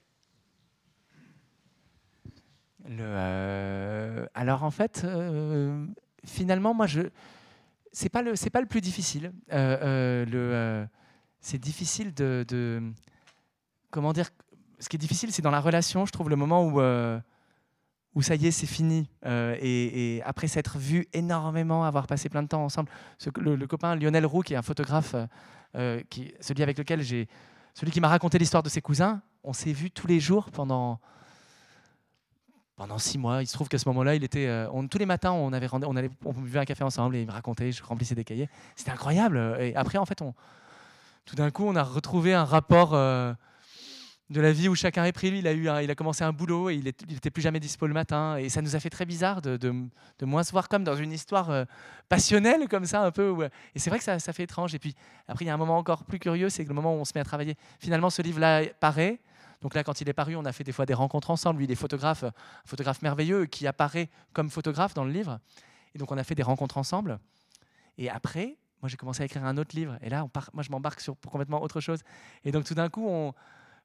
Le, 2.88 2.98
euh, 3.00 4.26
alors 4.34 4.64
en 4.64 4.70
fait, 4.70 5.02
euh, 5.04 5.86
finalement, 6.24 6.74
moi, 6.74 6.86
je 6.86 7.02
c'est 7.92 8.08
pas 8.08 8.22
le 8.22 8.36
c'est 8.36 8.50
pas 8.50 8.60
le 8.60 8.66
plus 8.66 8.80
difficile. 8.80 9.32
Euh, 9.52 10.24
le 10.24 10.86
c'est 11.40 11.58
difficile 11.58 12.12
de, 12.14 12.82
Comment 13.90 14.12
dire 14.12 14.30
Ce 14.78 14.88
qui 14.88 14.96
est 14.96 14.98
difficile, 14.98 15.32
c'est 15.32 15.42
dans 15.42 15.50
la 15.50 15.60
relation, 15.60 16.06
je 16.06 16.12
trouve, 16.12 16.30
le 16.30 16.36
moment 16.36 16.64
où, 16.64 16.80
euh, 16.80 17.18
où 18.14 18.22
ça 18.22 18.34
y 18.34 18.46
est, 18.46 18.50
c'est 18.50 18.66
fini. 18.66 19.08
Euh, 19.26 19.56
et, 19.60 20.22
après 20.24 20.48
s'être 20.48 20.78
vu 20.78 21.06
énormément, 21.12 21.84
avoir 21.84 22.06
passé 22.06 22.28
plein 22.28 22.42
de 22.42 22.48
temps 22.48 22.64
ensemble. 22.64 22.90
le, 23.36 23.66
copain 23.66 23.94
Lionel 23.96 24.26
Roux, 24.26 24.42
qui 24.42 24.54
est 24.54 24.56
un 24.56 24.62
photographe, 24.62 25.14
euh, 25.76 26.02
qui, 26.10 26.32
celui 26.40 26.62
avec 26.62 26.78
lequel 26.78 27.02
j'ai. 27.02 27.28
Celui 27.74 27.92
qui 27.92 28.00
m'a 28.00 28.08
raconté 28.08 28.38
l'histoire 28.38 28.64
de 28.64 28.68
ses 28.68 28.80
cousins, 28.80 29.22
on 29.44 29.52
s'est 29.52 29.72
vu 29.72 29.92
tous 29.92 30.08
les 30.08 30.18
jours 30.18 30.50
pendant 30.50 30.98
pendant 32.74 32.98
six 32.98 33.16
mois. 33.16 33.42
Il 33.42 33.46
se 33.46 33.52
trouve 33.52 33.68
qu'à 33.68 33.78
ce 33.78 33.88
moment-là, 33.90 34.14
il 34.16 34.24
était, 34.24 34.66
tous 34.90 34.98
les 34.98 35.06
matins, 35.06 35.32
on 35.32 35.52
avait 35.52 35.68
on 35.70 35.96
allait, 35.96 36.10
on 36.24 36.32
buvait 36.32 36.58
un 36.58 36.64
café 36.64 36.82
ensemble 36.82 37.14
et 37.14 37.20
il 37.20 37.26
me 37.26 37.32
racontait, 37.32 37.70
je 37.70 37.84
remplissais 37.84 38.14
des 38.14 38.24
cahiers. 38.24 38.48
C'était 38.74 38.90
incroyable. 38.90 39.56
Et 39.60 39.76
après, 39.76 39.98
en 39.98 40.06
fait, 40.06 40.20
tout 41.26 41.36
d'un 41.36 41.50
coup, 41.50 41.64
on 41.64 41.76
a 41.76 41.84
retrouvé 41.84 42.34
un 42.34 42.44
rapport 42.44 42.94
euh, 42.94 43.32
de 44.30 44.40
la 44.40 44.52
vie 44.52 44.68
où 44.68 44.76
chacun 44.76 45.04
est 45.04 45.12
pris. 45.12 45.30
Lui, 45.30 45.40
il 45.40 45.46
a, 45.48 45.52
eu 45.52 45.68
il 45.82 45.90
a 45.90 45.94
commencé 45.96 46.22
un 46.22 46.32
boulot 46.32 46.70
et 46.70 46.76
il 46.76 46.84
n'était 46.84 47.30
plus 47.30 47.42
jamais 47.42 47.58
dispo 47.58 47.88
le 47.88 47.92
matin. 47.92 48.36
Et 48.36 48.48
ça 48.48 48.62
nous 48.62 48.76
a 48.76 48.80
fait 48.80 48.88
très 48.88 49.04
bizarre 49.04 49.42
de, 49.42 49.56
de, 49.56 50.24
moins 50.24 50.44
se 50.44 50.52
voir 50.52 50.68
comme 50.68 50.84
dans 50.84 50.94
une 50.94 51.12
histoire 51.12 51.50
euh, 51.50 51.64
passionnelle, 52.08 52.68
comme 52.68 52.86
ça, 52.86 53.02
un 53.02 53.10
peu. 53.10 53.48
Et 53.74 53.80
c'est 53.80 53.90
vrai 53.90 53.98
que 53.98 54.04
ça, 54.04 54.20
ça, 54.20 54.32
fait 54.32 54.44
étrange. 54.44 54.72
Et 54.74 54.78
puis, 54.78 54.94
après, 55.26 55.44
il 55.44 55.48
y 55.48 55.50
a 55.50 55.54
un 55.54 55.58
moment 55.58 55.76
encore 55.76 56.04
plus 56.04 56.20
curieux, 56.20 56.48
c'est 56.48 56.64
le 56.64 56.72
moment 56.72 56.94
où 56.94 56.98
on 56.98 57.04
se 57.04 57.12
met 57.14 57.20
à 57.20 57.24
travailler. 57.24 57.56
Finalement, 57.80 58.08
ce 58.08 58.22
livre-là 58.22 58.62
paraît. 58.78 59.20
Donc 59.62 59.74
là, 59.74 59.82
quand 59.82 60.00
il 60.00 60.08
est 60.08 60.14
paru, 60.14 60.36
on 60.36 60.44
a 60.44 60.52
fait 60.52 60.64
des 60.64 60.72
fois 60.72 60.86
des 60.86 60.94
rencontres 60.94 61.30
ensemble. 61.30 61.58
Lui, 61.58 61.64
il 61.66 61.72
est 61.72 61.76
photographe, 61.76 62.22
un 62.22 62.32
photographe 62.64 63.02
merveilleux 63.02 63.46
qui 63.46 63.66
apparaît 63.66 64.08
comme 64.32 64.48
photographe 64.48 64.94
dans 64.94 65.04
le 65.04 65.10
livre. 65.10 65.40
Et 65.94 65.98
donc, 65.98 66.12
on 66.12 66.18
a 66.18 66.24
fait 66.24 66.36
des 66.36 66.44
rencontres 66.44 66.78
ensemble. 66.78 67.18
Et 67.98 68.08
après, 68.08 68.56
moi 68.80 68.88
j'ai 68.88 68.96
commencé 68.96 69.22
à 69.22 69.26
écrire 69.26 69.44
un 69.44 69.58
autre 69.58 69.76
livre. 69.76 69.98
Et 70.00 70.08
là, 70.08 70.24
on 70.24 70.30
moi 70.54 70.62
je 70.62 70.70
m'embarque 70.70 71.00
sur 71.00 71.14
complètement 71.28 71.62
autre 71.62 71.80
chose. 71.80 72.00
Et 72.44 72.52
donc 72.52 72.64
tout 72.64 72.74
d'un 72.74 72.88
coup, 72.88 73.06
on, 73.06 73.34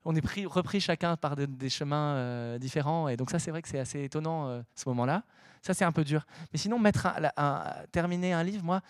on 0.06 0.16
est 0.16 0.22
pris, 0.22 0.46
repris 0.46 0.80
chacun 0.80 1.18
par 1.18 1.36
des 1.36 1.70
chemins 1.70 2.14
euh, 2.16 2.58
différents. 2.60 3.08
Et 3.08 3.18
donc 3.18 3.32
ça, 3.32 3.40
c'est 3.40 3.50
vrai 3.50 3.64
que 3.64 3.68
c'est 3.68 3.80
assez 3.80 4.04
étonnant 4.04 4.48
euh, 4.48 4.62
ce 4.76 4.88
moment-là. 4.90 5.24
Ça, 5.64 5.74
c'est 5.74 5.84
un 5.84 5.92
peu 5.92 6.04
dur. 6.04 6.26
Mais 6.54 6.60
sinon, 6.60 6.78
mettre 6.78 7.08
un, 7.36 7.74
terminer 7.92 8.32
un 8.32 8.44
livre, 8.44 8.64
moi, 8.64 8.82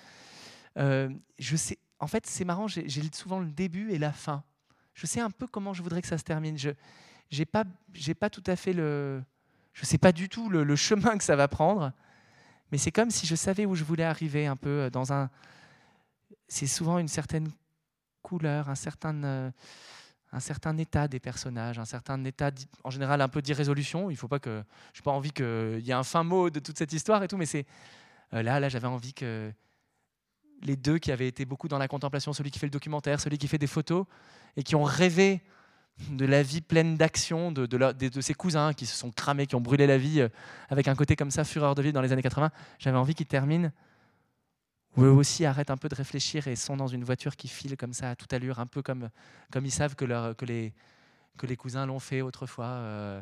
euh, 0.77 1.09
je 1.39 1.55
sais. 1.55 1.79
En 1.99 2.07
fait, 2.07 2.27
c'est 2.27 2.43
marrant. 2.43 2.67
J'ai 2.67 3.09
souvent 3.13 3.39
le 3.39 3.49
début 3.49 3.91
et 3.91 3.97
la 3.97 4.11
fin. 4.11 4.43
Je 4.93 5.05
sais 5.07 5.21
un 5.21 5.31
peu 5.31 5.47
comment 5.47 5.73
je 5.73 5.81
voudrais 5.81 6.01
que 6.01 6.07
ça 6.07 6.17
se 6.17 6.23
termine. 6.23 6.57
Je 6.57 6.71
j'ai 7.29 7.45
pas 7.45 7.63
j'ai 7.93 8.13
pas 8.13 8.29
tout 8.29 8.43
à 8.45 8.57
fait 8.57 8.73
le. 8.73 9.23
Je 9.71 9.85
sais 9.85 9.97
pas 9.97 10.11
du 10.11 10.27
tout 10.27 10.49
le, 10.49 10.63
le 10.63 10.75
chemin 10.75 11.17
que 11.17 11.23
ça 11.23 11.37
va 11.37 11.47
prendre. 11.47 11.93
Mais 12.71 12.77
c'est 12.77 12.91
comme 12.91 13.09
si 13.09 13.25
je 13.25 13.35
savais 13.35 13.65
où 13.65 13.75
je 13.75 13.85
voulais 13.85 14.03
arriver 14.03 14.47
un 14.47 14.57
peu 14.57 14.89
dans 14.91 15.13
un 15.13 15.29
c'est 16.47 16.67
souvent 16.67 16.99
une 16.99 17.07
certaine 17.07 17.49
couleur, 18.21 18.69
un 18.69 18.75
certain, 18.75 19.51
un 20.35 20.41
certain 20.41 20.77
état 20.77 21.07
des 21.07 21.21
personnages, 21.21 21.79
un 21.79 21.85
certain 21.85 22.21
état, 22.25 22.51
en 22.83 22.89
général, 22.89 23.21
un 23.21 23.29
peu 23.29 23.41
d'irrésolution. 23.41 24.11
Il 24.11 24.17
faut 24.17 24.27
pas 24.27 24.39
que, 24.39 24.63
je 24.93 24.99
n'ai 24.99 25.03
pas 25.03 25.11
envie 25.11 25.31
qu'il 25.31 25.79
y 25.79 25.91
ait 25.91 25.93
un 25.93 26.03
fin 26.03 26.25
mot 26.25 26.49
de 26.49 26.59
toute 26.59 26.77
cette 26.77 26.91
histoire 26.91 27.23
et 27.23 27.29
tout, 27.29 27.37
mais 27.37 27.45
c'est 27.45 27.65
euh, 28.33 28.43
là, 28.43 28.59
là, 28.59 28.67
j'avais 28.67 28.87
envie 28.87 29.13
que 29.13 29.49
les 30.61 30.75
deux 30.75 30.97
qui 30.97 31.13
avaient 31.13 31.29
été 31.29 31.45
beaucoup 31.45 31.69
dans 31.69 31.77
la 31.77 31.87
contemplation, 31.87 32.33
celui 32.33 32.51
qui 32.51 32.59
fait 32.59 32.65
le 32.65 32.71
documentaire, 32.71 33.21
celui 33.21 33.37
qui 33.37 33.47
fait 33.47 33.57
des 33.57 33.67
photos, 33.67 34.05
et 34.57 34.63
qui 34.63 34.75
ont 34.75 34.83
rêvé 34.83 35.41
de 36.09 36.25
la 36.25 36.43
vie 36.43 36.59
pleine 36.59 36.97
d'action 36.97 37.53
de, 37.53 37.65
de, 37.65 38.21
ses 38.21 38.33
cousins 38.33 38.73
qui 38.73 38.85
se 38.85 38.97
sont 38.97 39.11
cramés, 39.11 39.47
qui 39.47 39.55
ont 39.55 39.61
brûlé 39.61 39.87
la 39.87 39.97
vie 39.97 40.19
euh, 40.19 40.27
avec 40.67 40.89
un 40.89 40.95
côté 40.95 41.15
comme 41.15 41.31
ça, 41.31 41.45
fureur 41.45 41.75
de 41.75 41.81
vie 41.81 41.93
dans 41.93 42.01
les 42.01 42.11
années 42.11 42.21
80. 42.21 42.51
J'avais 42.77 42.97
envie 42.97 43.15
qu'ils 43.15 43.25
terminent 43.25 43.71
ou 44.97 45.03
eux 45.03 45.11
aussi 45.11 45.45
arrêtent 45.45 45.71
un 45.71 45.77
peu 45.77 45.89
de 45.89 45.95
réfléchir 45.95 46.47
et 46.47 46.55
sont 46.55 46.77
dans 46.77 46.87
une 46.87 47.03
voiture 47.03 47.35
qui 47.35 47.47
file 47.47 47.75
comme 47.77 47.93
ça 47.93 48.11
à 48.11 48.15
toute 48.15 48.31
allure, 48.33 48.59
un 48.59 48.65
peu 48.65 48.81
comme, 48.81 49.09
comme 49.51 49.65
ils 49.65 49.71
savent 49.71 49.95
que, 49.95 50.05
les, 50.45 50.73
que 51.37 51.45
les 51.45 51.57
cousins 51.57 51.85
l'ont 51.85 51.99
fait 51.99 52.21
autrefois, 52.21 52.65
euh, 52.65 53.21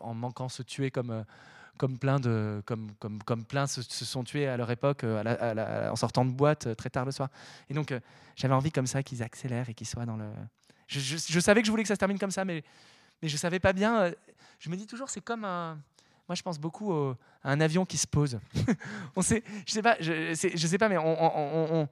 en, 0.00 0.14
manquant 0.14 0.48
se 0.48 0.62
tuer 0.62 0.90
comme, 0.90 1.24
comme 1.78 1.98
plein, 1.98 2.18
de, 2.18 2.62
comme, 2.66 2.92
comme, 2.98 3.44
plein 3.44 3.66
se, 3.66 3.82
sont 3.82 4.24
tués 4.24 4.48
à 4.48 4.56
leur 4.56 4.70
époque 4.70 5.04
en 5.04 5.96
sortant 5.96 6.24
de 6.24 6.32
boîte 6.32 6.66
euh, 6.66 6.74
très 6.74 6.90
tard 6.90 7.04
le 7.04 7.12
soir. 7.12 7.28
Et 7.68 7.74
donc 7.74 7.92
euh, 7.92 8.00
j'avais 8.36 8.54
envie 8.54 8.72
comme 8.72 8.86
ça 8.86 9.02
qu'ils 9.02 9.22
accélèrent 9.22 9.68
et 9.68 9.74
qu'ils 9.74 9.88
soient 9.88 10.06
dans 10.06 10.16
le... 10.16 10.28
Je, 10.88 10.98
je, 10.98 11.40
savais 11.40 11.60
que 11.60 11.66
je 11.66 11.70
voulais 11.70 11.84
que 11.84 11.88
ça 11.88 11.94
se 11.94 12.00
termine 12.00 12.18
comme 12.18 12.32
ça, 12.32 12.44
mais, 12.44 12.64
mais 13.22 13.28
je 13.28 13.36
savais 13.36 13.60
pas 13.60 13.72
bien. 13.72 14.12
Je 14.58 14.70
me 14.70 14.76
dis 14.76 14.88
toujours, 14.88 15.08
c'est 15.08 15.20
comme 15.20 15.44
un 15.44 15.78
moi, 16.30 16.36
je 16.36 16.42
pense 16.42 16.60
beaucoup 16.60 16.92
à 16.92 17.16
un 17.50 17.60
avion 17.60 17.84
qui 17.84 17.98
se 17.98 18.06
pose. 18.06 18.38
on 19.16 19.20
sait, 19.20 19.42
je 19.66 19.72
sais 19.72 19.82
pas, 19.82 19.96
je, 19.98 20.32
sais 20.32 20.78
pas, 20.78 20.88
mais 20.88 20.96
on, 20.96 21.88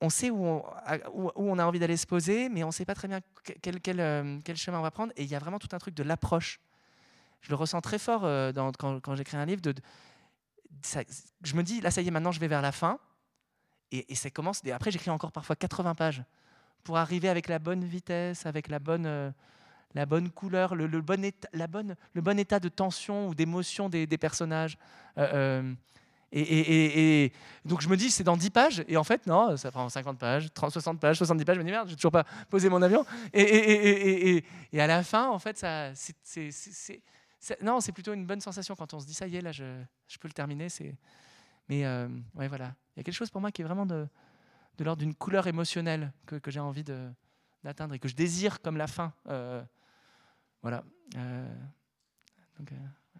on, 0.00 0.08
sait 0.08 0.30
où 0.30 0.42
on, 0.42 0.62
on, 1.36 1.58
a 1.58 1.66
envie 1.66 1.78
d'aller 1.78 1.98
se 1.98 2.06
poser, 2.06 2.48
mais 2.48 2.64
on 2.64 2.68
ne 2.68 2.72
sait 2.72 2.86
pas 2.86 2.94
très 2.94 3.06
bien 3.06 3.20
euh, 3.20 4.40
quel, 4.42 4.56
chemin 4.56 4.78
on 4.78 4.82
va 4.82 4.90
prendre. 4.90 5.12
Et 5.16 5.24
il 5.24 5.28
y 5.28 5.34
a 5.34 5.38
vraiment 5.38 5.58
tout 5.58 5.68
un 5.72 5.78
truc 5.78 5.94
de 5.94 6.02
l'approche. 6.02 6.60
Je 7.42 7.50
le 7.50 7.56
ressens 7.56 7.82
très 7.82 7.98
fort 7.98 8.24
euh, 8.24 8.52
quand, 8.78 9.14
j'écris 9.16 9.36
un 9.36 9.44
livre. 9.44 9.60
Je 11.42 11.54
me 11.54 11.62
dis, 11.62 11.82
là, 11.82 11.90
ça 11.90 12.00
y 12.00 12.08
est, 12.08 12.10
maintenant, 12.10 12.32
je 12.32 12.40
vais 12.40 12.48
vers 12.48 12.62
la 12.62 12.72
fin. 12.72 12.98
Et, 13.92 14.10
et 14.10 14.14
ça 14.14 14.30
commence. 14.30 14.62
Et 14.64 14.72
après, 14.72 14.90
j'écris 14.90 15.10
encore 15.10 15.30
parfois 15.30 15.56
80 15.56 15.94
pages 15.94 16.24
pour 16.84 16.96
arriver 16.96 17.28
avec 17.28 17.48
la 17.48 17.58
bonne 17.58 17.84
vitesse, 17.84 18.46
avec 18.46 18.68
la 18.68 18.78
bonne, 18.78 19.04
euh, 19.04 19.30
la 19.94 20.06
bonne 20.06 20.30
couleur, 20.30 20.74
le, 20.74 20.86
bon 21.00 21.24
état, 21.24 21.48
la 21.52 21.66
bonne, 21.66 21.96
le 22.14 22.20
bon 22.20 22.38
état 22.38 22.60
de 22.60 22.68
tension 22.68 23.28
ou 23.28 23.34
d'émotion 23.34 23.88
des, 23.88 24.06
personnages. 24.18 24.76
Euh, 25.18 25.72
et, 26.32 27.24
et, 27.24 27.32
donc 27.64 27.80
je 27.80 27.88
me 27.88 27.96
dis, 27.96 28.10
c'est 28.10 28.24
dans 28.24 28.36
10 28.36 28.50
pages, 28.50 28.84
et 28.88 28.96
en 28.96 29.04
fait, 29.04 29.24
non, 29.26 29.56
ça 29.56 29.70
prend 29.70 29.88
50 29.88 30.18
pages, 30.18 30.52
30, 30.52 30.72
60 30.72 31.00
pages, 31.00 31.16
70 31.18 31.44
pages, 31.44 31.56
je 31.56 31.60
me 31.60 31.64
dis, 31.64 31.70
merde, 31.70 31.88
j'ai 31.88 31.94
toujours 31.94 32.10
pas 32.10 32.24
posé 32.50 32.68
mon 32.68 32.82
avion. 32.82 33.06
Et, 33.32 34.42
à 34.76 34.86
la 34.88 35.04
fin, 35.04 35.28
en 35.28 35.38
fait, 35.38 35.64
c'est, 35.94 37.02
non, 37.62 37.80
c'est 37.80 37.92
plutôt 37.92 38.12
une 38.12 38.26
bonne 38.26 38.40
sensation 38.40 38.74
quand 38.74 38.92
on 38.94 39.00
se 39.00 39.06
dit, 39.06 39.14
ça 39.14 39.28
y 39.28 39.36
est, 39.36 39.40
là, 39.40 39.52
je, 39.52 39.64
je 40.08 40.18
peux 40.18 40.26
le 40.26 40.34
terminer. 40.34 40.66
Mais 41.68 41.86
euh, 41.86 42.08
ouais, 42.34 42.48
voilà. 42.48 42.74
Il 42.96 42.98
y 42.98 43.00
a 43.00 43.04
quelque 43.04 43.14
chose 43.14 43.30
pour 43.30 43.40
moi 43.40 43.52
qui 43.52 43.62
est 43.62 43.64
vraiment 43.64 43.86
de, 43.86 44.08
de 44.78 44.84
l'ordre 44.84 45.00
d'une 45.00 45.14
couleur 45.14 45.46
émotionnelle 45.46 46.12
que, 46.26 46.36
que 46.36 46.50
j'ai 46.50 46.60
envie 46.60 46.84
d'atteindre 47.62 47.94
et 47.94 47.98
que 47.98 48.08
je 48.08 48.14
désire 48.14 48.60
comme 48.60 48.76
la 48.76 48.86
fin. 48.86 49.12
Euh, 49.28 49.62
voilà. 50.64 50.82
Euh, 51.16 51.54
donc, 52.58 52.72
euh, 52.72 53.18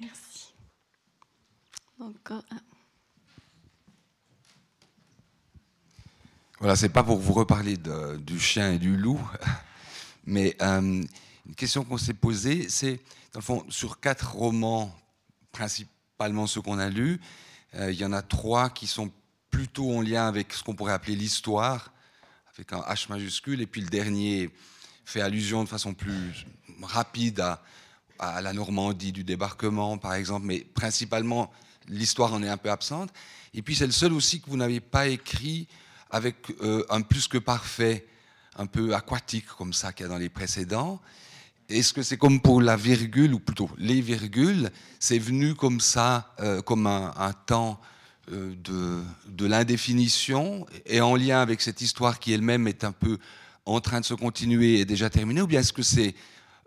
Merci. 0.00 0.54
Donc, 1.98 2.16
euh, 2.30 2.40
ah. 2.50 2.54
Voilà, 6.58 6.74
c'est 6.74 6.88
pas 6.88 7.02
pour 7.02 7.18
vous 7.18 7.34
reparler 7.34 7.76
de, 7.76 8.16
du 8.16 8.40
chien 8.40 8.72
et 8.72 8.78
du 8.78 8.96
loup, 8.96 9.20
mais 10.24 10.56
une 10.58 11.06
question 11.54 11.84
qu'on 11.84 11.98
s'est 11.98 12.14
posée, 12.14 12.70
c'est, 12.70 12.96
dans 13.34 13.40
le 13.40 13.42
fond, 13.42 13.66
sur 13.68 14.00
quatre 14.00 14.32
romans, 14.32 14.90
principalement 15.52 16.46
ceux 16.46 16.62
qu'on 16.62 16.78
a 16.78 16.88
lus, 16.88 17.20
il 17.74 17.92
y 17.92 18.06
en 18.06 18.12
a 18.14 18.22
trois 18.22 18.70
qui 18.70 18.86
sont 18.86 19.12
plutôt 19.50 19.94
en 19.94 20.00
lien 20.00 20.26
avec 20.26 20.54
ce 20.54 20.64
qu'on 20.64 20.74
pourrait 20.74 20.94
appeler 20.94 21.14
l'histoire, 21.14 21.92
avec 22.56 22.72
un 22.72 22.80
H 22.80 23.08
majuscule, 23.08 23.60
et 23.60 23.66
puis 23.66 23.80
le 23.80 23.88
dernier 23.88 24.50
fait 25.04 25.20
allusion 25.20 25.64
de 25.64 25.68
façon 25.68 25.94
plus 25.94 26.46
rapide 26.82 27.40
à, 27.40 27.62
à 28.18 28.40
la 28.40 28.52
Normandie 28.52 29.12
du 29.12 29.24
débarquement, 29.24 29.98
par 29.98 30.14
exemple, 30.14 30.46
mais 30.46 30.60
principalement 30.60 31.50
l'histoire 31.88 32.32
en 32.32 32.42
est 32.42 32.48
un 32.48 32.56
peu 32.56 32.70
absente. 32.70 33.10
Et 33.52 33.62
puis 33.62 33.74
c'est 33.74 33.86
le 33.86 33.92
seul 33.92 34.12
aussi 34.12 34.40
que 34.40 34.50
vous 34.50 34.56
n'avez 34.56 34.80
pas 34.80 35.06
écrit 35.08 35.68
avec 36.10 36.36
euh, 36.62 36.84
un 36.90 37.00
plus 37.02 37.28
que 37.28 37.38
parfait, 37.38 38.06
un 38.56 38.66
peu 38.66 38.94
aquatique 38.94 39.46
comme 39.46 39.72
ça 39.72 39.92
qu'il 39.92 40.04
y 40.04 40.06
a 40.06 40.12
dans 40.12 40.18
les 40.18 40.28
précédents. 40.28 41.00
Est-ce 41.68 41.92
que 41.92 42.02
c'est 42.02 42.18
comme 42.18 42.40
pour 42.40 42.60
la 42.60 42.76
virgule, 42.76 43.34
ou 43.34 43.40
plutôt 43.40 43.70
les 43.78 44.00
virgules, 44.00 44.70
c'est 45.00 45.18
venu 45.18 45.54
comme 45.54 45.80
ça, 45.80 46.34
euh, 46.40 46.62
comme 46.62 46.86
un, 46.86 47.32
temps 47.46 47.80
de, 48.30 49.02
de 49.28 49.46
l'indéfinition 49.46 50.66
et 50.86 51.00
en 51.00 51.16
lien 51.16 51.40
avec 51.40 51.60
cette 51.60 51.80
histoire 51.80 52.18
qui 52.18 52.32
elle-même 52.32 52.66
est 52.68 52.84
un 52.84 52.92
peu 52.92 53.18
en 53.66 53.80
train 53.80 54.00
de 54.00 54.04
se 54.04 54.14
continuer 54.14 54.80
et 54.80 54.84
déjà 54.84 55.10
terminée, 55.10 55.40
ou 55.40 55.46
bien 55.46 55.60
est-ce 55.60 55.72
que 55.72 55.82
c'est 55.82 56.14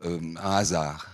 euh, 0.04 0.20
un 0.42 0.52
hasard? 0.52 1.08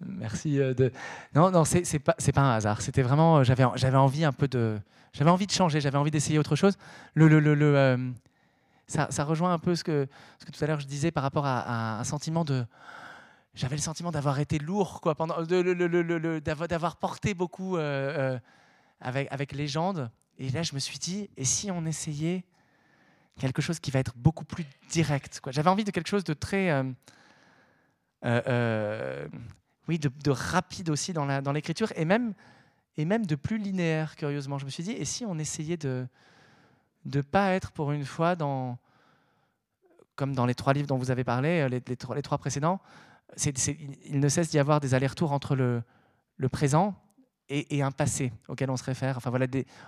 Merci. 0.00 0.58
Euh, 0.58 0.74
de... 0.74 0.92
Non, 1.34 1.50
non, 1.50 1.64
c'est 1.64 1.98
pas, 1.98 2.14
pas 2.14 2.40
un 2.40 2.56
hasard. 2.56 2.82
C'était 2.82 3.02
vraiment, 3.02 3.44
j'avais 3.44 3.96
envie 3.96 4.24
un 4.24 4.32
peu 4.32 4.48
de, 4.48 4.78
j'avais 5.12 5.30
envie 5.30 5.46
de 5.46 5.52
changer, 5.52 5.80
j'avais 5.80 5.98
envie 5.98 6.10
d'essayer 6.10 6.38
autre 6.38 6.56
chose. 6.56 6.76
Le, 7.14 7.28
le, 7.28 7.40
le, 7.40 8.12
ça, 8.86 9.08
ça, 9.10 9.24
rejoint 9.24 9.52
un 9.52 9.58
peu 9.58 9.74
ce 9.74 9.84
que, 9.84 10.08
ce 10.38 10.44
que 10.44 10.50
tout 10.50 10.62
à 10.62 10.66
l'heure 10.66 10.80
je 10.80 10.86
disais 10.86 11.10
par 11.10 11.22
rapport 11.22 11.46
à 11.46 12.00
un 12.00 12.04
sentiment 12.04 12.44
de 12.44 12.64
j'avais 13.54 13.76
le 13.76 13.82
sentiment 13.82 14.10
d'avoir 14.10 14.38
été 14.38 14.58
lourd, 14.58 15.00
quoi, 15.00 15.14
pendant, 15.14 15.42
d'avoir 15.42 16.96
porté 16.96 17.34
beaucoup 17.34 17.76
euh, 17.76 18.38
euh, 18.38 18.38
avec, 19.00 19.52
légende. 19.52 20.10
Et 20.38 20.48
là, 20.50 20.62
je 20.62 20.74
me 20.74 20.78
suis 20.78 20.98
dit, 20.98 21.28
et 21.36 21.44
si 21.44 21.70
on 21.70 21.84
essayait 21.84 22.44
quelque 23.38 23.60
chose 23.60 23.78
qui 23.78 23.90
va 23.90 23.98
être 23.98 24.14
beaucoup 24.16 24.44
plus 24.44 24.64
direct 24.90 25.40
quoi? 25.40 25.52
J'avais 25.52 25.70
envie 25.70 25.84
de 25.84 25.90
quelque 25.90 26.08
chose 26.08 26.24
de 26.24 26.32
très. 26.32 26.82
Euh, 28.24 29.28
oui, 29.88 29.98
de, 29.98 30.10
de, 30.22 30.30
rapide 30.30 30.88
aussi 30.88 31.12
dans, 31.12 31.52
l'écriture, 31.52 31.92
et 31.96 32.04
même, 32.06 32.34
de 32.96 33.34
plus 33.34 33.58
linéaire, 33.58 34.16
curieusement. 34.16 34.58
Je 34.58 34.64
me 34.64 34.70
suis 34.70 34.82
dit, 34.82 34.92
et 34.92 35.04
si 35.04 35.26
on 35.26 35.38
essayait 35.38 35.76
de 35.76 36.06
ne 37.04 37.20
pas 37.20 37.50
être 37.52 37.70
pour 37.72 37.92
une 37.92 38.06
fois 38.06 38.34
dans. 38.34 38.78
Comme 40.14 40.34
dans 40.34 40.46
les 40.46 40.54
trois 40.54 40.74
livres 40.74 40.86
dont 40.86 40.98
vous 40.98 41.10
avez 41.10 41.24
parlé, 41.24 41.68
les 41.68 41.96
trois 41.96 42.38
précédents, 42.38 42.80
il 43.36 44.20
ne 44.20 44.28
cesse 44.28 44.50
d'y 44.50 44.58
avoir 44.58 44.80
des 44.80 44.94
allers-retours 44.94 45.32
entre 45.32 45.56
le, 45.56 45.82
présent 46.50 46.94
et, 47.48 47.82
un 47.82 47.90
passé 47.90 48.32
auquel 48.48 48.70
on 48.70 48.76
se 48.76 48.84
réfère. 48.84 49.16
Enfin, 49.16 49.30
voilà, 49.30 49.46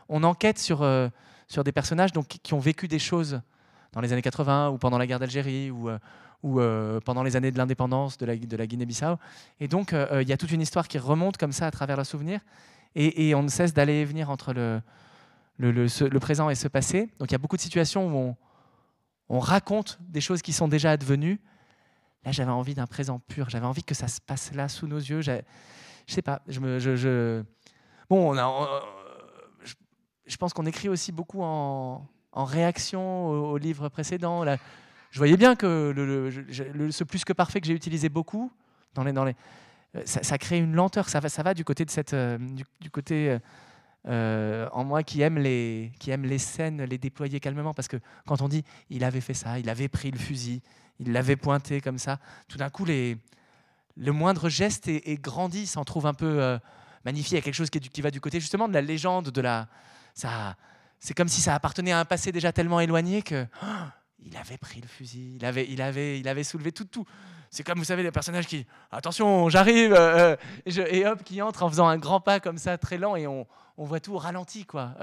on 0.09 0.23
enquête 0.23 0.59
sur, 0.59 0.83
euh, 0.83 1.09
sur 1.49 1.65
des 1.65 1.73
personnages 1.73 2.13
donc, 2.13 2.27
qui 2.27 2.55
ont 2.55 2.59
vécu 2.59 2.89
des 2.89 2.99
choses 2.99 3.41
dans 3.93 4.01
les 4.01 4.13
années 4.13 4.23
80 4.23 4.71
ou 4.71 4.79
pendant 4.79 4.99
la 4.99 5.07
guerre 5.07 5.19
d'Algérie 5.19 5.71
ou, 5.71 5.89
euh, 5.89 5.99
euh, 6.45 7.01
pendant 7.01 7.23
les 7.23 7.37
années 7.37 7.51
de 7.51 7.59
l'indépendance 7.59 8.19
de 8.19 8.27
la, 8.27 8.67
Guinée-Bissau. 8.67 9.17
Et 9.61 9.69
donc, 9.69 9.93
il 9.93 10.29
y 10.29 10.33
a 10.33 10.37
toute 10.37 10.53
une 10.53 10.61
histoire 10.61 10.89
qui 10.89 10.99
remonte 10.99 11.37
comme 11.37 11.53
ça 11.53 11.67
à 11.67 11.71
travers 11.71 11.97
le 11.97 12.05
souvenir. 12.05 12.41
Et, 12.95 13.35
on 13.35 13.43
ne 13.43 13.49
cesse 13.49 13.75
d'aller 13.75 13.95
et 13.95 14.05
venir 14.05 14.31
entre 14.31 14.53
le, 14.53 14.81
le, 15.59 16.19
présent 16.21 16.51
et 16.51 16.55
ce 16.55 16.69
passé. 16.69 17.11
Donc, 17.19 17.31
il 17.31 17.33
y 17.33 17.35
a 17.35 17.39
beaucoup 17.39 17.57
de 17.57 17.63
situations 17.63 18.07
où 18.09 18.37
on 19.29 19.39
raconte 19.39 19.99
des 20.01 20.21
choses 20.21 20.43
qui 20.43 20.53
sont 20.53 20.69
déjà 20.69 20.91
advenues 20.91 21.41
Là, 22.25 22.33
j'avais 22.33 22.51
envie 22.51 22.75
d'un 22.75 22.87
présent 22.87 23.19
pur. 23.19 23.51
J'avais 23.51 23.67
envie 23.67 23.85
que 23.85 23.95
ça 23.95 24.09
se 24.09 24.21
passe 24.21 24.53
là, 24.55 24.69
sous 24.69 24.87
nos 24.87 24.99
yeux. 24.99 25.21
Je 25.21 25.41
sais 26.07 26.23
pas. 26.23 26.43
Je 26.49 26.61
me, 26.61 26.79
je, 26.79 27.43
Bon, 28.11 28.31
on 28.33 28.39
a, 28.39 28.83
je, 30.27 30.37
pense 30.37 30.53
qu'on 30.53 30.67
écrit 30.67 30.89
aussi 30.89 31.11
beaucoup 31.11 31.43
en, 31.43 32.07
en 32.33 32.45
réaction 32.45 33.29
aux, 33.29 33.57
livres 33.57 33.89
précédents. 33.89 34.45
Là, 34.45 34.59
je 35.11 35.19
voyais 35.19 35.37
bien 35.37 35.57
que 35.57 35.93
le, 35.95 36.91
ce 36.91 37.05
plus 37.05 37.25
que 37.25 37.33
parfait 37.33 37.61
que 37.61 37.67
j'ai 37.67 37.73
utilisé 37.75 38.09
beaucoup 38.09 38.53
dans 38.95 39.05
les, 39.05 39.13
dans 39.13 39.25
les, 39.25 39.35
ça, 40.05 40.23
ça, 40.23 40.39
crée 40.39 40.59
une 40.59 40.75
lenteur. 40.75 41.09
Ça 41.09 41.21
va, 41.21 41.29
ça 41.29 41.43
va 41.43 41.55
du 41.55 41.65
côté 41.65 41.85
de 41.85 41.91
cette, 41.91 42.15
euh, 42.15 42.37
du, 42.81 42.91
côté 42.91 43.39
euh, 44.07 44.69
en 44.73 44.85
moi 44.85 45.03
qui 45.03 45.23
aime 45.23 45.39
les, 45.39 45.93
qui 45.99 46.11
aime 46.11 46.25
les 46.25 46.39
scènes, 46.39 46.83
les 46.85 46.99
déployer 46.99 47.41
calmement. 47.41 47.75
Parce 47.75 47.89
que 47.89 47.97
quand 48.27 48.43
on 48.43 48.49
dit, 48.49 48.65
il 48.91 49.05
avait 49.05 49.21
fait 49.21 49.35
ça, 49.35 49.59
il 49.59 49.69
avait 49.69 49.89
pris 49.89 50.11
le 50.11 50.19
fusil, 50.19 50.63
il 50.99 51.13
l'avait 51.13 51.37
pointé 51.37 51.81
comme 51.81 51.99
ça. 51.99 52.19
Tout 52.49 52.59
d'un 52.59 52.71
coup, 52.71 52.85
les, 52.85 53.17
le 53.97 54.13
moindre 54.13 54.49
geste 54.49 54.89
est, 54.89 55.21
grandi, 55.21 55.67
s'en 55.67 55.85
trouve 55.85 56.07
un 56.07 56.15
peu 56.15 56.43
euh, 56.43 56.59
magnifié. 57.05 57.37
Il 57.37 57.41
y 57.41 57.43
a 57.43 57.45
quelque 57.45 57.55
chose 57.55 57.71
qui, 57.71 58.01
va 58.03 58.11
du 58.11 58.21
côté 58.21 58.41
justement 58.41 58.69
de 58.69 58.75
la 58.75 58.83
légende, 58.83 59.31
de 59.31 59.41
la. 59.41 59.69
Ça, 60.15 60.57
c'est 60.99 61.15
comme 61.15 61.29
si 61.29 61.41
ça 61.41 61.55
appartenait 61.55 61.93
à 61.93 62.01
un 62.01 62.05
passé 62.05 62.33
déjà 62.33 62.53
tellement 62.53 62.81
éloigné 62.81 63.23
que. 63.23 63.47
Il 64.27 64.39
avait 64.39 64.57
pris 64.57 64.81
le 64.81 64.89
fusil, 64.89 65.35
il 65.37 65.45
avait, 65.45 65.69
il 65.69 65.83
avait, 65.83 66.19
il 66.19 66.27
avait 66.29 66.45
soulevé 66.45 66.73
tout, 66.73 66.87
tout. 66.87 67.05
C'est 67.55 67.63
comme 67.63 67.79
vous 67.79 67.85
savez 67.85 68.03
les 68.03 68.11
personnages 68.11 68.47
qui, 68.47 68.67
attention, 68.91 69.49
j'arrive, 69.49 69.93
euh, 69.93 70.37
euh, 70.67 70.87
et, 70.91 71.07
hop, 71.07 71.23
qui 71.23 71.41
entre 71.41 71.63
en 71.63 71.71
faisant 71.71 71.87
un 71.87 71.99
grand 71.99 72.21
pas 72.21 72.41
comme 72.41 72.59
ça, 72.59 72.77
très 72.79 72.99
lent, 72.99 73.17
et 73.17 73.27
on, 73.27 73.47
on 73.77 73.85
voit 73.85 74.01
tout 74.01 74.13
au 74.13 74.19
ralenti, 74.19 74.65
quoi. 74.65 74.95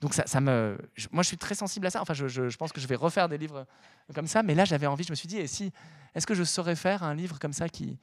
Donc 0.00 0.12
ça, 0.12 0.40
me, 0.40 0.76
moi, 1.10 1.22
je 1.22 1.28
suis 1.28 1.38
très 1.38 1.54
sensible 1.54 1.86
à 1.86 1.90
ça. 1.90 2.02
Enfin, 2.02 2.12
je, 2.12 2.28
je, 2.28 2.56
pense 2.56 2.72
que 2.72 2.80
je 2.80 2.86
vais 2.86 2.96
refaire 2.96 3.28
des 3.28 3.38
livres 3.38 3.66
comme 4.14 4.26
ça. 4.26 4.42
Mais 4.42 4.54
là, 4.54 4.64
j'avais 4.64 4.86
envie. 4.86 5.04
Je 5.04 5.12
me 5.12 5.14
suis 5.14 5.28
dit, 5.28 5.38
et 5.38 5.46
si, 5.46 5.72
est-ce 6.14 6.26
que 6.26 6.34
je 6.34 6.44
saurais 6.44 6.76
faire 6.76 7.02
un 7.02 7.14
livre 7.14 7.38
comme 7.38 7.54
ça 7.54 7.68
qui, 7.68 7.98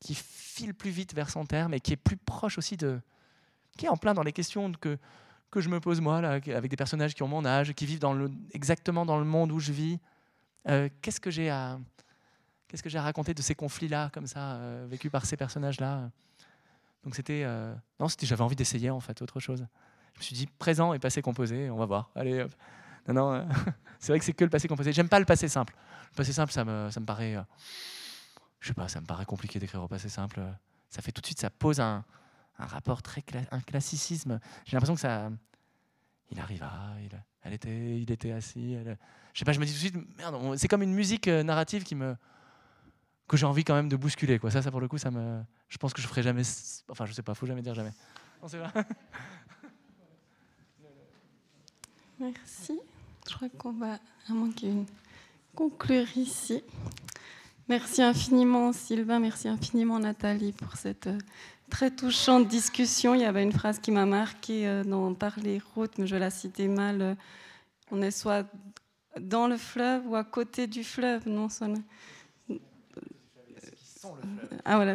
qui 0.00 0.14
file 0.14 0.72
plus 0.72 0.90
vite 0.90 1.14
vers 1.14 1.28
son 1.28 1.44
terme 1.44 1.74
et 1.74 1.80
qui 1.80 1.92
est 1.92 1.96
plus 1.96 2.16
proche 2.16 2.56
aussi 2.56 2.76
de, 2.76 2.98
qui 3.76 3.86
est 3.86 3.90
en 3.90 3.96
plein 3.96 4.14
dans 4.14 4.22
les 4.22 4.32
questions 4.32 4.72
que 4.72 4.98
que 5.50 5.60
je 5.60 5.68
me 5.68 5.80
pose 5.80 6.00
moi 6.00 6.20
là, 6.20 6.32
avec 6.32 6.68
des 6.68 6.76
personnages 6.76 7.14
qui 7.14 7.22
ont 7.22 7.28
mon 7.28 7.44
âge, 7.44 7.72
qui 7.72 7.86
vivent 7.86 8.00
dans 8.00 8.12
le, 8.12 8.30
exactement 8.52 9.06
dans 9.06 9.18
le 9.18 9.24
monde 9.24 9.52
où 9.52 9.60
je 9.60 9.72
vis. 9.72 9.98
Euh, 10.68 10.88
qu'est-ce 11.00 11.20
que 11.20 11.30
j'ai 11.30 11.48
à 11.48 11.78
qu'est-ce 12.68 12.82
que 12.82 12.88
j'ai 12.88 12.98
à 12.98 13.02
raconter 13.02 13.34
de 13.34 13.42
ces 13.42 13.54
conflits-là, 13.54 14.10
comme 14.12 14.26
ça, 14.26 14.56
euh, 14.56 14.86
vécus 14.88 15.10
par 15.10 15.26
ces 15.26 15.36
personnages-là? 15.36 16.10
Donc 17.02 17.16
c'était 17.16 17.42
euh, 17.44 17.74
non, 17.98 18.08
c'était 18.08 18.26
j'avais 18.26 18.42
envie 18.42 18.56
d'essayer 18.56 18.90
en 18.90 19.00
fait 19.00 19.20
autre 19.22 19.40
chose. 19.40 19.66
Je 20.14 20.18
me 20.18 20.22
suis 20.22 20.34
dit 20.34 20.46
présent 20.46 20.92
et 20.92 20.98
passé 20.98 21.22
composé, 21.22 21.70
on 21.70 21.76
va 21.76 21.86
voir. 21.86 22.10
Allez, 22.14 22.44
Non, 23.08 23.14
non, 23.14 23.32
euh, 23.34 23.44
c'est 23.98 24.12
vrai 24.12 24.18
que 24.18 24.24
c'est 24.24 24.32
que 24.34 24.44
le 24.44 24.50
passé 24.50 24.68
composé. 24.68 24.92
J'aime 24.92 25.08
pas 25.08 25.18
le 25.18 25.24
passé 25.24 25.48
simple. 25.48 25.74
Le 26.12 26.16
passé 26.16 26.32
simple, 26.32 26.52
ça 26.52 26.64
me, 26.64 26.90
ça 26.90 27.00
me 27.00 27.06
paraît, 27.06 27.36
je 28.60 28.68
sais 28.68 28.74
pas, 28.74 28.88
ça 28.88 29.00
me 29.00 29.06
paraît 29.06 29.24
compliqué 29.24 29.58
d'écrire 29.58 29.82
au 29.82 29.88
passé 29.88 30.08
simple. 30.08 30.40
Ça 30.90 31.02
fait 31.02 31.12
tout 31.12 31.20
de 31.20 31.26
suite, 31.26 31.40
ça 31.40 31.50
pose 31.50 31.80
un, 31.80 32.04
un 32.58 32.66
rapport 32.66 33.02
très 33.02 33.22
un 33.50 33.60
classicisme. 33.60 34.40
J'ai 34.64 34.76
l'impression 34.76 34.94
que 34.94 35.00
ça, 35.00 35.30
il 36.30 36.40
arriva, 36.40 36.72
il, 37.02 37.10
elle 37.42 37.52
était, 37.52 38.00
il 38.00 38.10
était 38.10 38.32
assis. 38.32 38.76
je 39.32 39.38
sais 39.38 39.44
pas, 39.44 39.52
je 39.52 39.60
me 39.60 39.64
dis 39.66 39.72
tout 39.72 39.78
de 39.78 39.98
suite, 39.98 40.16
merde, 40.18 40.56
c'est 40.56 40.68
comme 40.68 40.82
une 40.82 40.94
musique 40.94 41.28
narrative 41.28 41.84
qui 41.84 41.94
me, 41.94 42.16
que 43.28 43.36
j'ai 43.36 43.46
envie 43.46 43.62
quand 43.64 43.74
même 43.74 43.88
de 43.88 43.96
bousculer. 43.96 44.38
Quoi. 44.38 44.50
Ça, 44.50 44.62
ça, 44.62 44.70
pour 44.70 44.80
le 44.80 44.88
coup, 44.88 44.98
ça 44.98 45.10
me, 45.10 45.40
je 45.68 45.76
pense 45.78 45.92
que 45.92 46.00
je 46.00 46.08
ferai 46.08 46.22
jamais. 46.22 46.42
Enfin, 46.88 47.06
je 47.06 47.12
sais 47.12 47.22
pas, 47.22 47.34
faut 47.34 47.46
jamais 47.46 47.62
dire 47.62 47.74
jamais. 47.74 47.92
Merci. 52.18 52.80
Je 53.28 53.34
crois 53.34 53.48
qu'on 53.50 53.72
va, 53.72 53.98
à 54.28 54.32
moins 54.32 54.50
conclure 55.54 56.06
ici. 56.16 56.62
Merci 57.68 58.00
infiniment 58.00 58.72
Sylvain, 58.72 59.18
merci 59.18 59.48
infiniment 59.48 59.98
Nathalie 59.98 60.52
pour 60.52 60.76
cette 60.76 61.08
euh, 61.08 61.18
très 61.68 61.90
touchante 61.90 62.48
discussion. 62.48 63.14
Il 63.14 63.20
y 63.20 63.24
avait 63.24 63.42
une 63.42 63.52
phrase 63.52 63.78
qui 63.78 63.90
m'a 63.90 64.06
marqué 64.06 64.66
euh, 64.66 64.84
dans 64.84 65.12
Parler 65.12 65.60
route, 65.74 65.98
mais 65.98 66.06
je 66.06 66.16
la 66.16 66.30
citais 66.30 66.68
mal. 66.68 67.02
Euh, 67.02 67.14
on 67.90 68.00
est 68.00 68.10
soit 68.10 68.46
dans 69.20 69.48
le 69.48 69.58
fleuve 69.58 70.06
ou 70.06 70.16
à 70.16 70.24
côté 70.24 70.66
du 70.66 70.82
fleuve, 70.82 71.28
non 71.28 71.48
Ah 74.64 74.76
voilà. 74.76 74.94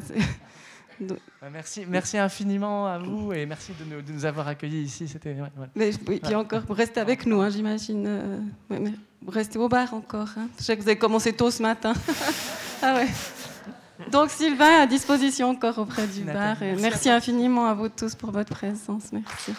Bah, 0.99 1.15
merci, 1.51 1.85
merci 1.87 2.17
infiniment 2.17 2.87
à 2.87 2.97
vous 2.97 3.33
et 3.33 3.45
merci 3.45 3.73
de 3.79 4.13
nous, 4.13 4.25
avoir 4.25 4.47
accueillis 4.47 4.83
ici. 4.83 5.07
C'était. 5.07 5.35
Ouais, 5.75 5.91
puis 6.19 6.35
encore, 6.35 6.61
vous 6.67 6.73
restez 6.73 6.99
avec 6.99 7.25
nous, 7.25 7.41
hein, 7.41 7.49
j'imagine. 7.49 8.51
vous 8.69 9.31
restez 9.31 9.57
au 9.57 9.69
bar 9.69 9.93
encore. 9.93 10.29
Hein. 10.37 10.47
Je 10.57 10.63
sais 10.63 10.75
que 10.75 10.81
vous 10.81 10.87
avez 10.87 10.97
commencé 10.97 11.33
tôt 11.33 11.51
ce 11.51 11.61
matin. 11.61 11.93
ah 12.81 12.95
ouais. 12.95 13.07
Donc 14.11 14.29
Sylvain 14.31 14.81
à 14.81 14.87
disposition 14.87 15.49
encore 15.49 15.77
auprès 15.77 16.07
du 16.07 16.21
bar. 16.21 16.61
Et 16.61 16.71
merci, 16.71 16.81
merci 16.81 17.09
infiniment 17.09 17.67
à 17.67 17.73
vous 17.73 17.89
tous 17.89 18.15
pour 18.15 18.31
votre 18.31 18.53
présence. 18.53 19.11
Merci. 19.11 19.51
Merci. 19.51 19.53